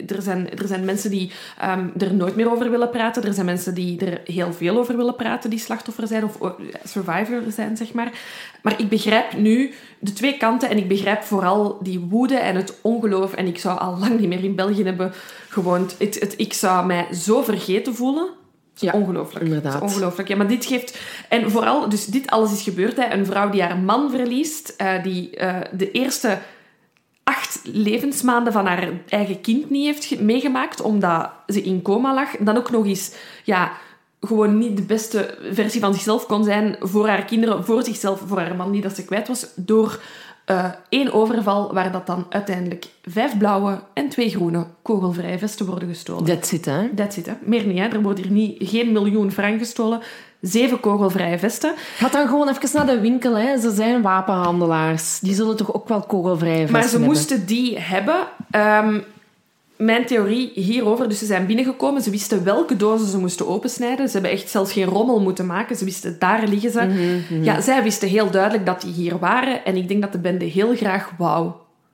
er 0.08 0.22
zijn, 0.22 0.58
er 0.58 0.68
zijn 0.68 0.86
mensen 0.86 1.10
die 1.10 1.32
ehm, 1.58 1.88
er 1.98 2.14
nooit 2.14 2.36
meer 2.36 2.52
over 2.52 2.70
willen 2.70 2.90
praten. 2.90 3.24
Er 3.24 3.34
zijn 3.34 3.46
mensen 3.46 3.74
die 3.74 4.06
er 4.06 4.22
heel 4.24 4.54
veel 4.54 4.78
over 4.78 4.98
willen 4.98 5.16
praten, 5.16 5.50
die 5.50 5.60
slachtoffer 5.60 6.08
zijn 6.08 6.24
of 6.24 6.42
eh, 6.42 6.50
survivor 6.84 7.42
zijn, 7.52 7.78
zeg 7.78 7.94
maar. 7.94 8.12
Maar 8.62 8.80
ik 8.80 8.90
begrijp 8.90 9.38
nu 9.38 9.74
de 10.00 10.14
twee 10.14 10.38
kanten 10.38 10.70
en 10.70 10.78
ik 10.78 10.88
begrijp 10.88 11.24
vooral 11.24 11.78
die 11.82 12.00
woede 12.00 12.38
en 12.38 12.56
het 12.56 12.74
ongeloof. 12.82 13.34
En 13.34 13.48
ik 13.48 13.58
zou 13.58 13.80
al 13.80 13.98
lang 13.98 14.20
niet 14.20 14.30
meer 14.30 14.44
in 14.44 14.56
België 14.56 14.84
hebben 14.84 15.12
gewoond. 15.50 15.96
Het, 16.00 16.34
ik 16.38 16.54
zou 16.54 16.86
mij 16.86 17.14
zo 17.14 17.42
vergeten 17.42 17.96
voelen. 17.96 18.28
Ja, 18.80 18.92
ongelooflijk. 18.94 19.46
inderdaad. 19.46 19.74
Het 19.74 19.84
is 19.84 19.90
Ongelooflijk. 19.94 20.28
Ja, 20.30 20.36
maar 20.36 20.48
dit 20.48 20.66
geeft... 20.66 21.00
En 21.30 21.52
vooral, 21.52 21.90
dus 21.90 22.06
dit 22.06 22.30
alles 22.30 22.52
is 22.52 22.62
gebeurd. 22.62 22.96
Hè. 22.98 23.14
Een 23.14 23.26
vrouw 23.26 23.50
die 23.50 23.62
haar 23.62 23.78
man 23.78 24.10
verliest, 24.12 24.74
eh, 24.78 25.04
die 25.04 25.36
eh, 25.36 25.56
de 25.72 25.92
eerste 25.92 26.38
acht 27.24 27.60
levensmaanden 27.64 28.54
van 28.54 28.66
haar 28.66 28.90
eigen 29.10 29.42
kind 29.42 29.70
niet 29.70 29.86
heeft 29.86 30.06
ge- 30.06 30.24
meegemaakt, 30.24 30.82
omdat 30.82 31.30
ze 31.48 31.62
in 31.62 31.82
coma 31.82 32.14
lag. 32.14 32.30
Dan 32.40 32.58
ook 32.58 32.72
nog 32.72 32.86
eens, 32.86 33.12
ja, 33.44 33.72
gewoon 34.22 34.58
niet 34.58 34.78
de 34.78 34.84
beste 34.84 35.38
versie 35.52 35.82
van 35.82 35.94
zichzelf 35.94 36.26
kon 36.26 36.44
zijn 36.44 36.76
voor 36.80 37.08
haar 37.08 37.26
kinderen, 37.26 37.66
voor 37.66 37.84
zichzelf, 37.84 38.22
voor 38.28 38.40
haar 38.40 38.56
man, 38.56 38.72
niet 38.72 38.84
dat 38.84 38.96
ze 38.96 39.06
kwijt 39.06 39.28
was, 39.28 39.48
door 39.56 40.00
eh, 40.50 40.66
één 40.90 41.14
overval, 41.14 41.74
waar 41.74 41.92
dat 41.92 42.08
dan 42.08 42.26
uiteindelijk 42.30 42.86
vijf 43.04 43.38
blauwe 43.38 43.80
en 43.94 44.10
twee 44.10 44.30
groene 44.30 44.66
kogelvrije 44.82 45.38
vesten 45.38 45.66
worden 45.66 45.90
gestolen. 45.90 46.26
That's 46.26 46.52
it, 46.52 46.66
hè? 46.66 46.90
That's 46.96 47.18
it, 47.18 47.26
hè. 47.26 47.34
Meer 47.42 47.66
niet, 47.66 47.78
hè. 47.78 47.88
Er 47.88 48.02
wordt 48.02 48.20
hier 48.20 48.32
niet, 48.32 48.58
geen 48.60 48.92
miljoen 48.92 49.32
frank 49.32 49.60
gestolen. 49.60 50.00
Zeven 50.42 50.80
kogelvrije 50.80 51.40
vesten. 51.40 51.74
Ga 51.96 52.10
dan 52.10 52.28
gewoon 52.28 52.50
even 52.50 52.70
naar 52.74 52.86
de 52.86 53.00
winkel, 53.00 53.38
hè. 53.38 53.58
Ze 53.60 53.72
zijn 53.72 54.02
wapenhandelaars. 54.02 55.20
Die 55.20 55.34
zullen 55.34 55.56
toch 55.56 55.74
ook 55.74 55.88
wel 55.88 56.02
kogelvrije 56.02 56.56
vesten 56.58 56.72
Maar 56.74 56.84
ze 56.84 56.90
hebben? 56.90 57.08
moesten 57.08 57.46
die 57.46 57.80
hebben. 57.80 58.28
Ehm, 58.52 59.00
mijn 59.80 60.06
theorie 60.06 60.52
hierover, 60.54 61.10
dus 61.10 61.20
ze 61.20 61.26
zijn 61.26 61.46
binnengekomen, 61.46 62.02
ze 62.02 62.10
wisten 62.10 62.44
welke 62.44 62.76
dozen 62.76 63.08
ze 63.08 63.18
moesten 63.18 63.48
opensnijden. 63.48 64.08
Ze 64.08 64.14
hebben 64.14 64.32
echt 64.32 64.50
zelfs 64.50 64.72
geen 64.72 64.86
rommel 64.86 65.20
moeten 65.20 65.46
maken. 65.46 65.76
Ze 65.76 65.86
wisten, 65.86 66.16
daar 66.20 66.48
liggen 66.48 66.72
ze. 66.72 66.82
Mhm, 66.86 67.44
Ja, 67.44 67.62
zij 67.62 67.84
wisten 67.84 68.08
heel 68.08 68.30
duidelijk 68.32 68.66
dat 68.66 68.82
die 68.82 68.94
hier 68.94 69.20
waren. 69.20 69.66
En 69.66 69.76
ik 69.76 69.88
denk 69.88 70.02
dat 70.02 70.12
de 70.12 70.20
bende 70.20 70.46
heel 70.46 70.76
graag 70.76 71.12
wou 71.18 71.52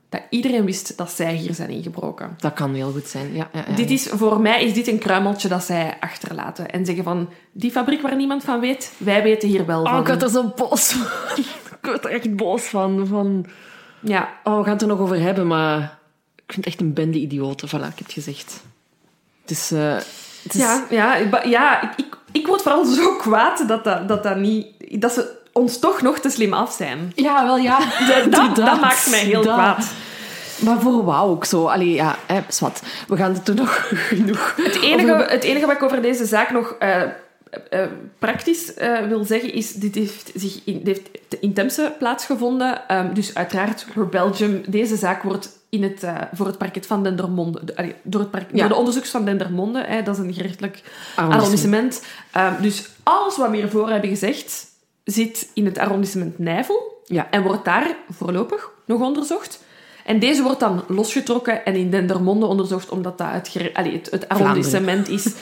dat 0.09 0.21
iedereen 0.29 0.65
wist 0.65 0.97
dat 0.97 1.11
zij 1.11 1.33
hier 1.33 1.53
zijn 1.53 1.69
ingebroken. 1.69 2.35
Dat 2.37 2.53
kan 2.53 2.73
heel 2.73 2.91
goed 2.91 3.07
zijn, 3.07 3.33
ja. 3.33 3.49
ja, 3.53 3.65
ja. 3.69 3.75
Dit 3.75 3.89
is, 3.91 4.07
voor 4.07 4.41
mij 4.41 4.63
is 4.63 4.73
dit 4.73 4.87
een 4.87 4.99
kruimeltje 4.99 5.47
dat 5.47 5.63
zij 5.63 5.97
achterlaten. 5.99 6.69
En 6.69 6.85
zeggen 6.85 7.03
van, 7.03 7.29
die 7.51 7.71
fabriek 7.71 8.01
waar 8.01 8.15
niemand 8.15 8.43
van 8.43 8.59
weet, 8.59 8.93
wij 8.97 9.23
weten 9.23 9.49
hier 9.49 9.65
wel 9.65 9.83
van. 9.85 9.93
Oh, 9.93 9.99
ik 9.99 10.07
word 10.07 10.21
er 10.23 10.29
zo 10.29 10.53
boos 10.55 10.93
van. 10.93 11.43
Ik 11.81 11.91
word 11.91 12.05
er 12.05 12.11
echt 12.11 12.35
boos 12.35 12.63
van. 12.63 13.07
van... 13.07 13.45
Ja, 13.99 14.29
Oh, 14.43 14.57
we 14.57 14.63
gaan 14.63 14.73
het 14.73 14.81
er 14.81 14.87
nog 14.87 14.99
over 14.99 15.19
hebben, 15.21 15.47
maar 15.47 15.97
ik 16.47 16.53
vind 16.53 16.65
het 16.65 16.73
echt 16.73 16.81
een 16.81 16.93
bende 16.93 17.17
idioten. 17.17 17.67
Voilà, 17.67 17.71
ik 17.71 17.97
heb 17.97 18.05
het 18.05 18.13
gezegd. 18.13 18.63
Het 19.41 19.51
is... 19.51 19.71
eh, 19.71 19.95
het 20.43 20.53
is... 20.53 20.61
Ja, 20.61 20.85
ja, 20.89 21.15
ja 21.43 21.81
ik, 21.81 21.89
ik, 21.95 22.17
ik 22.31 22.47
word 22.47 22.61
vooral 22.61 22.85
zo 22.85 23.15
kwaad 23.15 23.67
dat 23.67 23.83
dat, 23.83 24.07
dat, 24.07 24.23
dat 24.23 24.37
niet... 24.37 24.67
Dat 25.01 25.11
ze 25.13 25.37
ons 25.51 25.79
toch 25.79 26.01
nog 26.01 26.19
te 26.19 26.29
slim 26.29 26.53
af 26.53 26.73
zijn. 26.73 27.11
Ja, 27.15 27.45
wel 27.45 27.57
ja. 27.57 27.79
Dat, 28.29 28.55
dat, 28.55 28.81
maakt 28.81 29.09
mij 29.09 29.19
heel 29.19 29.43
Dat. 29.43 29.53
kwaad. 29.53 29.85
Maar 30.59 30.81
voor 30.81 31.03
wauw 31.03 31.29
ook 31.29 31.45
zo. 31.45 31.65
Allee, 31.67 31.93
ja, 31.93 32.15
hè, 32.25 32.39
zwart. 32.47 32.81
We 33.07 33.15
gaan 33.17 33.33
het 33.33 33.47
er 33.47 33.55
nog 33.55 33.87
genoeg... 34.09 34.55
Het 34.55 34.81
enige, 34.81 35.25
het 35.29 35.43
enige 35.43 35.65
wat 35.65 35.75
ik 35.75 35.83
over 35.83 36.01
deze 36.01 36.25
zaak 36.25 36.51
nog 36.51 36.75
eh, 36.79 37.01
eh, 37.69 37.87
praktisch 38.19 38.73
wil 39.07 39.23
zeggen 39.23 39.53
is... 39.53 39.71
Dit 39.73 39.95
heeft 39.95 40.31
zich 40.35 40.61
in, 40.65 40.83
dit 40.83 41.01
heeft 41.11 41.43
in 41.43 41.53
Temse 41.53 41.93
plaatsgevonden. 41.99 42.87
Ehm, 42.87 43.13
dus 43.13 43.35
uiteraard 43.35 43.85
voor 43.93 44.07
Belgium. 44.07 44.63
Deze 44.67 44.95
zaak 44.95 45.23
wordt 45.23 45.49
in 45.75 45.83
het, 45.83 46.03
eh, 46.03 46.15
voor 46.33 46.45
het 46.45 46.57
parket 46.57 46.85
van 46.85 47.03
Dendermonde... 47.03 47.61
door, 48.03 48.19
het 48.19 48.29
Ja. 48.51 48.59
door 48.59 48.69
de 48.69 48.75
onderzoekers 48.75 49.11
van 49.13 49.25
Dendermonde. 49.25 49.83
Hè, 49.87 50.03
dat 50.03 50.17
is 50.17 50.23
een 50.23 50.33
gerechtelijk 50.33 50.81
Arrondissement. 51.15 51.41
arrondissement. 51.41 52.03
Ehm, 52.31 52.61
dus 52.61 52.89
alles 53.03 53.37
wat 53.37 53.49
we 53.49 53.55
hiervoor 53.55 53.89
hebben 53.89 54.09
gezegd... 54.09 54.65
zit 55.03 55.49
in 55.53 55.65
het 55.65 55.77
arrondissement 55.77 56.39
Nijvel. 56.39 57.01
Ja. 57.05 57.27
En 57.31 57.43
wordt 57.43 57.65
daar 57.65 57.95
voorlopig 58.09 58.69
nog 58.85 59.01
onderzocht. 59.01 59.63
En 60.05 60.19
deze 60.19 60.43
wordt 60.43 60.59
dan 60.59 60.83
losgetrokken 60.87 61.65
en 61.65 61.75
in 61.75 61.89
Dendermonde 61.89 62.45
onderzocht, 62.45 62.89
omdat 62.89 63.17
dat 63.17 63.31
het, 63.31 63.47
gere- 63.47 63.73
allee, 63.73 63.93
het, 63.93 64.11
het 64.11 64.29
arrondissement 64.29 65.09
is. 65.09 65.25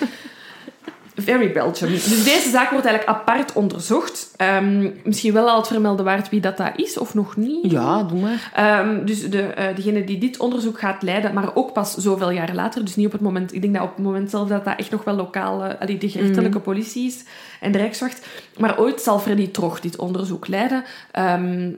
Very 1.15 1.51
Belgium. 1.51 1.91
Dus 1.91 2.23
deze 2.23 2.49
zaak 2.49 2.69
wordt 2.69 2.85
eigenlijk 2.85 3.17
apart 3.19 3.53
onderzocht. 3.53 4.31
Ehm, 4.37 4.89
misschien 5.03 5.33
wel 5.33 5.49
al 5.49 5.57
het 5.57 5.67
vermelden 5.67 6.05
waard 6.05 6.29
wie 6.29 6.41
dat, 6.41 6.57
dat 6.57 6.71
is, 6.75 6.97
of 6.97 7.13
nog 7.13 7.35
niet. 7.35 7.71
Ja, 7.71 8.03
doe 8.03 8.19
maar. 8.19 8.51
Ehm, 8.53 9.05
dus 9.05 9.29
de, 9.29 9.41
eh, 9.41 9.75
degene 9.75 10.03
die 10.03 10.17
dit 10.17 10.37
onderzoek 10.37 10.79
gaat 10.79 11.01
leiden, 11.01 11.33
maar 11.33 11.55
ook 11.55 11.73
pas 11.73 11.93
zoveel 11.95 12.29
jaar 12.31 12.53
later, 12.53 12.85
dus 12.85 12.95
niet 12.95 13.05
op 13.05 13.11
het 13.11 13.21
moment, 13.21 13.53
ik 13.53 13.61
denk 13.61 13.73
dat 13.73 13.83
op 13.83 13.95
het 13.95 14.05
moment 14.05 14.29
zelf 14.29 14.47
dat 14.47 14.65
dat 14.65 14.77
echt 14.79 14.91
nog 14.91 15.03
wel 15.03 15.15
lokaal, 15.15 15.63
uh, 15.65 15.69
de 15.99 16.09
gerechtelijke 16.09 16.57
Mhm. 16.57 16.61
politie 16.61 17.05
is 17.07 17.23
en 17.59 17.71
de 17.71 17.77
Rijkswacht. 17.77 18.25
Maar 18.57 18.79
ooit 18.79 19.01
zal 19.01 19.19
Freddy 19.19 19.51
Trog 19.51 19.79
dit 19.79 19.95
onderzoek 19.97 20.47
leiden. 20.47 20.83
Ehm 21.11 21.69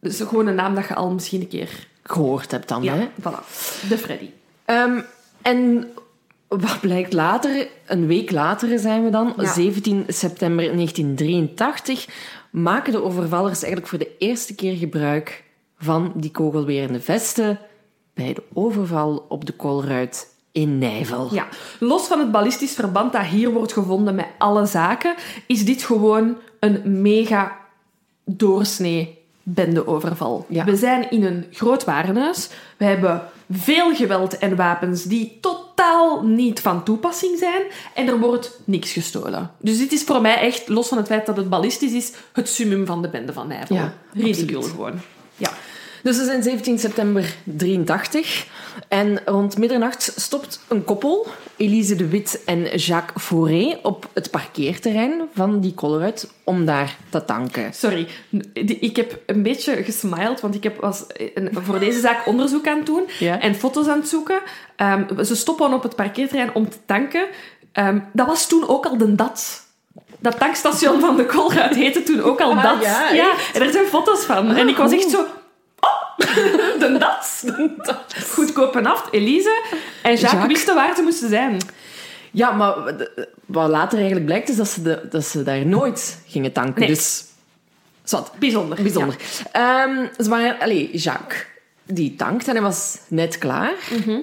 dus 0.00 0.20
gewoon 0.20 0.46
een 0.46 0.54
naam 0.54 0.74
dat 0.74 0.86
je 0.88 0.94
al 0.94 1.10
misschien 1.10 1.40
een 1.40 1.48
keer... 1.48 1.86
Gehoord 2.02 2.50
hebt 2.50 2.68
dan, 2.68 2.82
Ja, 2.82 2.94
hè? 2.94 3.06
voilà. 3.20 3.44
De 3.88 3.98
Freddy. 3.98 4.30
En 5.42 5.86
wat 6.60 6.80
blijkt 6.80 7.12
later, 7.12 7.68
een 7.86 8.06
week 8.06 8.30
later 8.30 8.78
zijn 8.78 9.04
we 9.04 9.10
dan, 9.10 9.32
Ja. 9.36 9.52
17 9.52 10.04
september 10.08 10.64
1983, 10.64 12.06
maken 12.50 12.92
de 12.92 13.02
overvallers 13.02 13.62
eigenlijk 13.62 13.86
voor 13.86 13.98
de 13.98 14.16
eerste 14.18 14.54
keer 14.54 14.76
gebruik 14.76 15.44
van 15.78 16.12
die 16.16 16.30
kogelwerende 16.30 17.00
vesten 17.00 17.58
bij 18.14 18.32
de 18.34 18.42
overval 18.52 19.26
op 19.28 19.44
de 19.44 19.52
Kolruit 19.52 20.34
in 20.52 20.78
Nijvel. 20.78 21.34
Ja, 21.34 21.48
los 21.78 22.06
van 22.06 22.18
het 22.18 22.32
ballistisch 22.32 22.74
verband 22.74 23.12
dat 23.12 23.24
hier 23.24 23.50
wordt 23.50 23.72
gevonden 23.72 24.14
met 24.14 24.26
alle 24.38 24.66
zaken, 24.66 25.14
is 25.46 25.64
dit 25.64 25.82
gewoon 25.82 26.36
een 26.60 27.02
mega 27.02 27.58
doorsnee 28.24 29.21
bendeoverval. 29.42 30.46
Ja. 30.48 30.64
We 30.64 30.76
zijn 30.76 31.10
in 31.10 31.24
een 31.24 31.46
groot 31.50 31.84
warenhuis. 31.84 32.48
We 32.76 32.84
hebben 32.84 33.22
veel 33.50 33.94
geweld 33.94 34.38
en 34.38 34.56
wapens 34.56 35.02
die 35.02 35.38
totaal 35.40 36.22
niet 36.22 36.60
van 36.60 36.84
toepassing 36.84 37.38
zijn. 37.38 37.62
En 37.94 38.08
er 38.08 38.18
wordt 38.18 38.60
niks 38.64 38.92
gestolen. 38.92 39.50
Dus 39.58 39.78
dit 39.78 39.92
is 39.92 40.02
voor 40.02 40.20
mij 40.20 40.40
echt, 40.40 40.68
los 40.68 40.88
van 40.88 40.98
het 40.98 41.06
feit 41.06 41.26
dat 41.26 41.36
het 41.36 41.48
ballistisch 41.48 41.92
is, 41.92 42.12
het 42.32 42.48
summum 42.48 42.86
van 42.86 43.02
de 43.02 43.08
bende 43.08 43.32
van 43.32 43.48
Nijvel. 43.48 43.76
Ja, 43.76 43.94
Ridicule 44.12 44.62
gewoon. 44.62 45.00
Ja. 45.36 45.50
Dus 46.02 46.16
we 46.18 46.24
zijn 46.24 46.42
17 46.42 46.78
september 46.78 47.34
83 47.44 48.46
en 48.88 49.20
rond 49.24 49.58
middernacht 49.58 50.12
stopt 50.16 50.60
een 50.68 50.84
koppel, 50.84 51.26
Elise 51.56 51.94
de 51.96 52.08
Wit 52.08 52.42
en 52.44 52.76
Jacques 52.76 53.24
Fauré, 53.24 53.78
op 53.82 54.08
het 54.12 54.30
parkeerterrein 54.30 55.20
van 55.34 55.60
die 55.60 55.74
Colruyt 55.74 56.30
om 56.44 56.64
daar 56.64 56.96
te 57.08 57.24
tanken. 57.24 57.74
Sorry, 57.74 58.06
ik 58.64 58.96
heb 58.96 59.18
een 59.26 59.42
beetje 59.42 59.82
gesmiled, 59.84 60.40
want 60.40 60.54
ik 60.54 60.62
heb, 60.62 60.80
was 60.80 61.04
voor 61.52 61.78
deze 61.78 62.00
zaak 62.00 62.26
onderzoek 62.26 62.66
aan 62.68 62.76
het 62.76 62.86
doen 62.86 63.02
Ja. 63.18 63.40
en 63.40 63.54
foto's 63.54 63.86
aan 63.88 63.98
het 63.98 64.08
zoeken. 64.08 64.40
Ehm, 64.76 65.24
ze 65.24 65.36
stoppen 65.36 65.72
op 65.72 65.82
het 65.82 65.96
parkeerterrein 65.96 66.54
om 66.54 66.68
te 66.70 66.76
tanken. 66.86 67.26
Ehm, 67.72 67.98
dat 68.12 68.26
was 68.26 68.48
toen 68.48 68.68
ook 68.68 68.86
al 68.86 68.96
de 68.96 69.14
DAT. 69.14 69.60
Dat 70.18 70.38
tankstation 70.38 71.00
van 71.00 71.16
de 71.16 71.26
Colruyt 71.26 71.74
heette 71.74 72.02
toen 72.02 72.20
ook 72.22 72.40
al 72.40 72.50
Ah, 72.52 72.62
DAT. 72.62 72.82
ja, 73.14 73.32
en 73.54 73.62
er 73.62 73.72
zijn 73.72 73.86
foto's 73.86 74.24
van. 74.24 74.50
en 74.54 74.68
ik 74.68 74.76
was 74.76 74.92
echt 74.92 75.14
goed. 75.14 75.26
de 76.80 76.96
DAT. 76.98 77.44
Goedkoop 78.30 78.76
en 78.76 78.86
af, 78.86 79.08
Elise. 79.10 79.62
En 80.02 80.10
Jacques, 80.10 80.20
Jacques. 80.20 80.46
wisten 80.46 80.74
waar 80.74 80.96
ze 80.96 81.02
moesten 81.02 81.28
zijn. 81.28 81.60
Ja, 82.30 82.50
maar 82.50 82.74
wat 83.46 83.68
later 83.68 83.96
eigenlijk 83.96 84.26
blijkt 84.26 84.48
is 84.48 84.56
dat 84.56 84.68
ze, 84.68 84.82
de, 84.82 85.08
dat 85.10 85.24
ze 85.24 85.42
daar 85.42 85.66
nooit 85.66 86.18
gingen 86.26 86.52
tanken. 86.52 86.80
Nee. 86.80 86.88
Dus, 86.88 87.24
zwart. 88.04 88.30
Bijzonder. 88.38 88.82
Bijzonder. 88.82 89.16
Ehm, 89.52 90.06
ze 90.18 90.28
waren, 90.28 90.60
allee, 90.60 90.96
Jacques, 90.96 91.46
die 91.84 92.16
tankt 92.16 92.48
en 92.48 92.52
hij 92.52 92.62
was 92.62 92.98
net 93.08 93.38
klaar. 93.38 93.72
Mhm. 93.90 94.18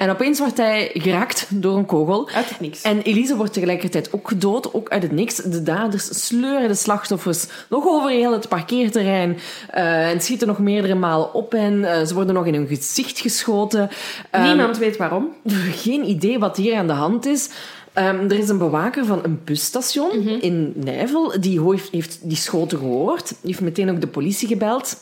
En 0.00 0.10
opeens 0.10 0.38
wordt 0.38 0.56
hij 0.56 0.90
geraakt 0.94 1.46
door 1.48 1.76
een 1.76 1.86
kogel. 1.86 2.28
Uit 2.28 2.48
het 2.48 2.60
niks. 2.60 2.82
En 2.82 3.02
Elise 3.02 3.36
wordt 3.36 3.52
tegelijkertijd 3.52 4.12
ook 4.12 4.28
gedood, 4.28 4.74
ook 4.74 4.88
uit 4.88 5.02
het 5.02 5.12
niks. 5.12 5.36
De 5.36 5.62
daders 5.62 6.26
sleuren 6.26 6.68
de 6.68 6.74
slachtoffers 6.74 7.46
nog 7.68 7.86
over 7.86 8.10
heel 8.10 8.32
het 8.32 8.48
parkeerterrein 8.48 9.38
eh, 9.70 10.10
en 10.10 10.20
schieten 10.20 10.46
nog 10.46 10.58
meerdere 10.58 10.94
malen 10.94 11.34
op 11.34 11.52
hen. 11.52 11.84
Eh, 11.84 12.06
ze 12.06 12.14
worden 12.14 12.34
nog 12.34 12.46
in 12.46 12.54
hun 12.54 12.66
gezicht 12.66 13.20
geschoten. 13.20 13.90
Ehm, 14.30 14.42
Niemand 14.42 14.78
weet 14.78 14.96
waarom. 14.96 15.28
geen 15.84 16.08
idee 16.08 16.38
wat 16.38 16.56
hier 16.56 16.76
aan 16.76 16.86
de 16.86 16.92
hand 16.92 17.26
is. 17.26 17.50
Ehm, 17.92 18.24
er 18.24 18.38
is 18.38 18.48
een 18.48 18.58
bewaker 18.58 19.04
van 19.04 19.20
een 19.22 19.40
busstation 19.44 20.40
in 20.40 20.72
Nijvel. 20.76 21.40
Die 21.40 21.62
heeft, 21.62 21.90
heeft 21.90 22.18
die 22.22 22.36
schoten 22.36 22.78
gehoord. 22.78 23.28
Die 23.28 23.36
heeft 23.42 23.60
meteen 23.60 23.90
ook 23.90 24.00
de 24.00 24.06
politie 24.06 24.48
gebeld. 24.48 24.96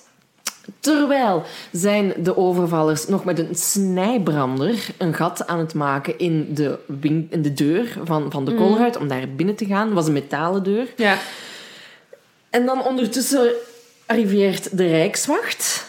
Terwijl 0.80 1.42
zijn 1.72 2.12
de 2.22 2.36
overvallers 2.36 3.06
nog 3.06 3.24
met 3.24 3.38
een 3.38 3.54
snijbrander 3.54 4.86
een 4.98 5.14
gat 5.14 5.46
aan 5.46 5.58
het 5.58 5.74
maken 5.74 6.18
in 6.18 6.54
de, 6.54 6.78
in 7.00 7.42
de 7.42 7.52
deur 7.52 7.98
van, 8.04 8.30
van 8.30 8.44
de 8.44 8.54
koolruit 8.54 8.96
om 8.96 9.08
daar 9.08 9.28
binnen 9.28 9.54
te 9.54 9.66
gaan. 9.66 9.86
Het 9.86 9.94
was 9.94 10.06
een 10.06 10.12
metalen 10.12 10.62
deur. 10.62 10.86
Ja. 10.96 11.18
En 12.50 12.66
dan 12.66 12.84
ondertussen 12.84 13.52
arriveert 14.06 14.76
de 14.76 14.86
Rijkswacht. 14.86 15.87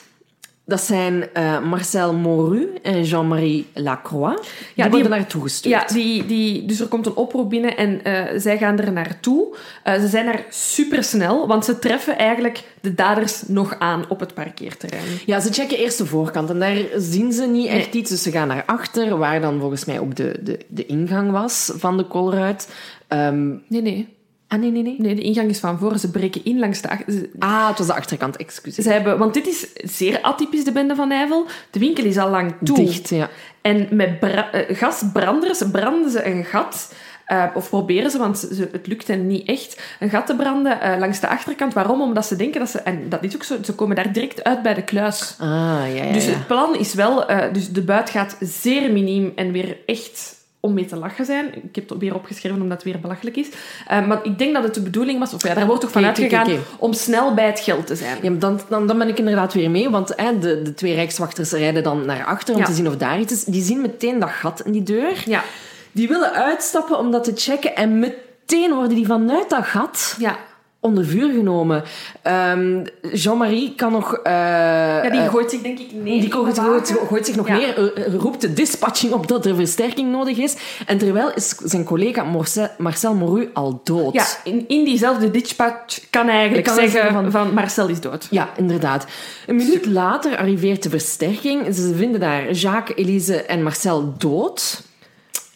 Dat 0.69 0.81
zijn 0.81 1.33
eh, 1.33 1.61
Marcel 1.61 2.13
Moru 2.13 2.69
en 2.81 3.03
Jean-Marie 3.03 3.65
Lacroix. 3.73 4.41
Die, 4.41 4.49
die- 4.75 4.89
worden 4.89 5.09
naartoe 5.09 5.41
gestuurd. 5.41 5.89
Ja, 5.89 5.95
die, 5.95 6.25
die, 6.25 6.65
dus 6.65 6.79
er 6.79 6.87
komt 6.87 7.05
een 7.05 7.15
oproep 7.15 7.49
binnen 7.49 7.77
en 7.77 8.03
eh, 8.03 8.39
zij 8.39 8.57
gaan 8.57 8.79
er 8.79 8.91
naartoe. 8.91 9.55
Eh, 9.83 9.99
ze 9.99 10.07
zijn 10.07 10.25
daar 10.25 10.45
supersnel, 10.49 11.47
want 11.47 11.65
ze 11.65 11.79
treffen 11.79 12.17
eigenlijk 12.17 12.63
de 12.81 12.93
daders 12.95 13.43
nog 13.47 13.75
aan 13.79 14.03
op 14.09 14.19
het 14.19 14.33
parkeerterrein. 14.33 15.03
Ja, 15.25 15.39
ze 15.39 15.53
checken 15.53 15.77
eerst 15.77 15.97
de 15.97 16.05
voorkant 16.05 16.49
en 16.49 16.59
daar 16.59 16.77
zien 16.97 17.31
ze 17.31 17.45
niet 17.45 17.67
echt 17.67 17.93
Nee. 17.93 18.01
iets. 18.01 18.09
Dus 18.09 18.23
ze 18.23 18.31
gaan 18.31 18.47
naar 18.47 18.63
achter, 18.65 19.17
waar 19.17 19.41
dan 19.41 19.59
volgens 19.59 19.85
mij 19.85 19.99
ook 19.99 20.15
de, 20.15 20.35
de, 20.43 20.59
de 20.67 20.85
ingang 20.85 21.31
was 21.31 21.71
van 21.75 21.97
de 21.97 22.03
kolruit. 22.03 22.69
Ehm, 23.07 23.47
Nee, 23.67 23.81
nee. 23.81 24.17
Ah, 24.49 24.59
nee, 24.59 24.71
nee, 24.71 24.83
nee. 24.83 24.95
Nee, 24.97 25.15
de 25.15 25.21
ingang 25.21 25.49
is 25.49 25.59
van 25.59 25.79
voren. 25.79 25.99
Ze 25.99 26.11
breken 26.11 26.45
in 26.45 26.59
langs 26.59 26.81
de 26.81 26.89
achter... 26.89 27.13
ze- 27.13 27.29
Ah, 27.39 27.67
het 27.67 27.77
was 27.77 27.87
de 27.87 27.93
achterkant, 27.93 28.35
excuseer. 28.37 28.83
Ze 28.83 28.91
hebben, 28.91 29.17
want 29.17 29.33
dit 29.33 29.47
is 29.47 29.67
zeer 29.97 30.21
atypisch, 30.21 30.63
de 30.63 30.71
bende 30.71 30.95
van 30.95 31.07
Nijvel. 31.07 31.45
De 31.71 31.79
winkel 31.79 32.03
is 32.03 32.17
al 32.17 32.29
lang 32.29 32.53
toe. 32.63 32.75
Dicht, 32.75 33.09
ja. 33.09 33.29
En 33.61 33.87
met 33.91 34.09
eh, 34.21 34.77
gasbranders 34.77 35.61
branden 35.71 36.11
ze 36.11 36.25
een 36.25 36.45
gat. 36.45 36.93
eh, 37.25 37.43
of 37.53 37.69
proberen 37.69 38.11
ze, 38.11 38.17
want 38.17 38.37
ze, 38.37 38.69
het 38.71 38.87
lukt 38.87 39.07
hen 39.07 39.27
niet 39.27 39.47
echt, 39.47 39.81
een 39.99 40.09
gat 40.09 40.25
te 40.25 40.35
branden 40.35 40.81
eh, 40.81 40.99
langs 40.99 41.19
de 41.19 41.27
achterkant. 41.27 41.73
Waarom? 41.73 42.01
Omdat 42.01 42.25
ze 42.25 42.35
denken 42.35 42.59
dat 42.59 42.69
ze... 42.69 42.79
En 42.79 43.09
dat 43.09 43.23
is 43.23 43.35
ook 43.35 43.43
zo, 43.43 43.55
ze 43.63 43.73
komen 43.73 43.95
daar 43.95 44.13
direct 44.13 44.43
uit 44.43 44.61
bij 44.61 44.73
de 44.73 44.83
kluis. 44.83 45.35
Ah, 45.39 45.47
ja, 45.47 45.85
ja, 45.85 46.11
Dus 46.13 46.25
ja. 46.25 46.31
het 46.31 46.47
plan 46.47 46.75
is 46.75 46.93
wel... 46.93 47.25
dus 47.53 47.69
de 47.71 47.81
buit 47.81 48.09
gaat 48.09 48.37
zeer 48.39 48.91
miniem 48.91 49.31
en 49.35 49.51
weer 49.51 49.77
echt 49.85 50.37
om 50.59 50.73
mee 50.73 50.85
te 50.85 50.95
lachen 50.95 51.25
zijn. 51.25 51.45
Ik 51.63 51.75
heb 51.75 51.89
het 51.89 51.97
weer 51.97 52.15
opgeschreven 52.15 52.61
omdat 52.61 52.77
het 52.83 52.91
weer 52.91 52.99
belachelijk 53.01 53.35
is. 53.37 53.47
Eh, 53.87 54.07
maar 54.07 54.19
ik 54.23 54.37
denk 54.37 54.53
dat 54.53 54.63
het 54.63 54.73
de 54.73 54.81
bedoeling 54.81 55.19
was, 55.19 55.33
of 55.33 55.43
ja, 55.47 55.53
daar 55.53 55.65
wordt 55.65 55.81
toch 55.81 55.91
van 55.91 56.01
oké, 56.07 56.09
uitgegaan, 56.21 56.47
om 56.77 56.93
snel 56.93 57.33
bij 57.33 57.45
het 57.45 57.59
geld 57.59 57.87
te 57.87 57.95
zijn. 57.95 58.17
Ja, 58.21 58.29
maar 58.29 58.39
dan, 58.39 58.59
dan, 58.69 58.87
dan 58.87 58.97
ben 58.97 59.07
ik 59.07 59.17
inderdaad 59.19 59.53
weer 59.53 59.71
mee, 59.71 59.89
want 59.89 60.13
hè, 60.15 60.39
de, 60.39 60.61
de 60.61 60.73
twee 60.73 60.93
rijkswachters 60.95 61.51
rijden 61.51 61.83
dan 61.83 62.05
naar 62.05 62.25
achter 62.25 62.53
om 62.53 62.59
Ja. 62.59 62.65
te 62.65 62.73
zien 62.73 62.87
of 62.87 62.97
daar 62.97 63.19
iets 63.19 63.33
is. 63.33 63.43
Die 63.43 63.61
zien 63.63 63.81
meteen 63.81 64.19
dat 64.19 64.29
gat 64.29 64.61
in 64.65 64.71
die 64.71 64.83
deur. 64.83 65.23
Ja. 65.25 65.43
Die 65.91 66.07
willen 66.07 66.31
uitstappen 66.33 66.97
om 66.97 67.11
dat 67.11 67.23
te 67.23 67.31
checken 67.35 67.75
en 67.75 67.99
meteen 67.99 68.73
worden 68.73 68.95
die 68.95 69.05
vanuit 69.05 69.49
dat 69.49 69.65
gat 69.65 70.15
Ja. 70.19 70.37
Onder 70.81 71.05
vuur 71.05 71.29
genomen. 71.33 71.83
Ehm, 72.21 72.85
Jean-Marie 73.13 73.73
kan 73.75 73.91
nog... 73.91 74.13
eh, 74.13 74.31
ja, 74.33 75.09
die 75.09 75.19
eh, 75.21 75.29
gooit 75.29 75.49
zich 75.51 75.61
denk 75.61 75.79
ik 75.79 75.87
neer. 75.93 76.21
Die 76.21 76.31
gooit, 76.31 76.59
gooit, 77.07 77.25
zich 77.25 77.35
nog 77.35 77.47
Ja. 77.47 77.55
neer, 77.55 77.93
eh, 77.93 78.13
roept 78.15 78.41
de 78.41 78.53
dispatching 78.53 79.13
op 79.13 79.27
dat 79.27 79.45
er 79.45 79.55
versterking 79.55 80.11
nodig 80.11 80.37
is. 80.37 80.55
En 80.85 80.97
terwijl 80.97 81.31
is 81.33 81.49
zijn 81.49 81.83
collega 81.83 82.23
Marcel, 82.23 82.67
Marcel 82.77 83.13
Moru 83.13 83.49
al 83.53 83.81
dood. 83.83 84.13
Ja, 84.13 84.25
in, 84.43 84.65
in 84.67 84.83
diezelfde 84.83 85.31
dispatch 85.31 85.99
kan 86.09 86.25
hij 86.27 86.35
eigenlijk 86.35 86.65
Kan 86.67 86.75
zeggen 86.75 87.13
van, 87.13 87.31
van- 87.31 87.53
Marcel 87.53 87.87
is 87.87 87.99
dood. 87.99 88.27
Ja, 88.29 88.49
inderdaad. 88.57 89.05
Een 89.47 89.55
minuut 89.55 89.85
later 89.85 90.37
arriveert 90.37 90.83
de 90.83 90.89
versterking. 90.89 91.75
Ze 91.75 91.93
vinden 91.95 92.19
daar 92.19 92.51
Jacques, 92.51 92.97
Elise 92.97 93.41
en 93.43 93.63
Marcel 93.63 94.13
dood. 94.17 94.81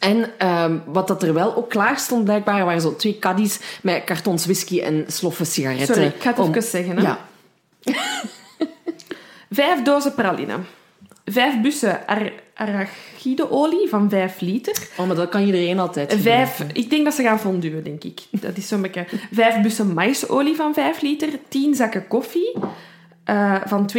En 0.04 0.32
ehm, 0.38 0.78
wat 0.86 1.08
dat 1.08 1.24
er 1.24 1.34
wel 1.34 1.56
ook 1.56 1.70
klaar 1.70 1.98
stond, 2.00 2.24
blijkbaar, 2.24 2.66
waren 2.66 2.82
zo 2.82 2.96
twee 2.96 3.20
caddies 3.20 3.60
met 3.82 4.04
kartons 4.04 4.46
whisky 4.46 4.80
en 4.82 5.06
sloffen 5.08 5.46
sigaretten. 5.46 5.96
Sorry, 5.96 6.04
ik 6.16 6.22
ga 6.22 6.30
het 6.30 6.40
om- 6.40 6.50
even 6.50 6.64
zeggen. 6.64 6.98
Hè. 6.98 7.02
Ja, 7.02 7.20
Vijf 9.50 9.82
dozen 9.82 10.14
praline. 10.14 10.54
Vijf 11.26 11.62
bussen 11.62 12.08
ar 12.08 12.32
arachideolie 12.54 13.90
van 13.90 14.10
vijf 14.10 14.40
liter. 14.40 14.88
oh, 14.98 15.08
maar 15.08 15.16
dat 15.16 15.30
kan 15.30 15.42
iedereen 15.46 15.80
altijd 15.80 16.14
Vijf, 16.14 16.50
gebruiken. 16.56 16.84
ik 16.84 16.90
denk 16.90 17.04
dat 17.06 17.14
ze 17.14 17.22
gaan 17.24 17.40
fonduen, 17.40 17.84
denk 17.84 18.04
ik. 18.04 18.20
Dat 18.32 18.58
is 18.58 18.68
zo'n 18.68 18.82
beetje... 18.82 19.06
Vijf 19.32 19.62
bussen 19.62 19.94
maisolie 19.94 20.56
van 20.56 20.74
vijf 20.74 21.02
liter. 21.02 21.30
Tien 21.48 21.76
zakken 21.76 22.08
koffie 22.08 22.54
eh, 23.24 23.62
van 23.66 23.90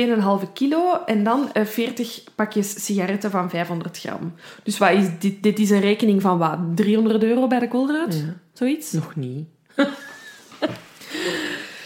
2,5 0.45 0.53
kilo. 0.53 1.05
En 1.07 1.25
dan 1.25 1.53
eh, 1.53 1.65
40 1.65 2.25
pakjes 2.35 2.85
sigaretten 2.85 3.31
van 3.31 3.51
500 3.51 3.99
gram. 3.99 4.35
Dus 4.63 4.79
wat 4.79 4.91
is 4.91 5.07
dit? 5.19 5.43
Dit 5.43 5.59
is 5.59 5.71
een 5.71 5.81
rekening 5.81 6.23
van 6.23 6.39
wat? 6.39 6.59
300 6.75 7.23
euro 7.23 7.47
bij 7.47 7.59
de 7.59 7.69
koolruit? 7.69 8.15
Ja. 8.15 8.35
Zoiets? 8.53 8.93
Nog 8.93 9.17
niet. 9.17 9.47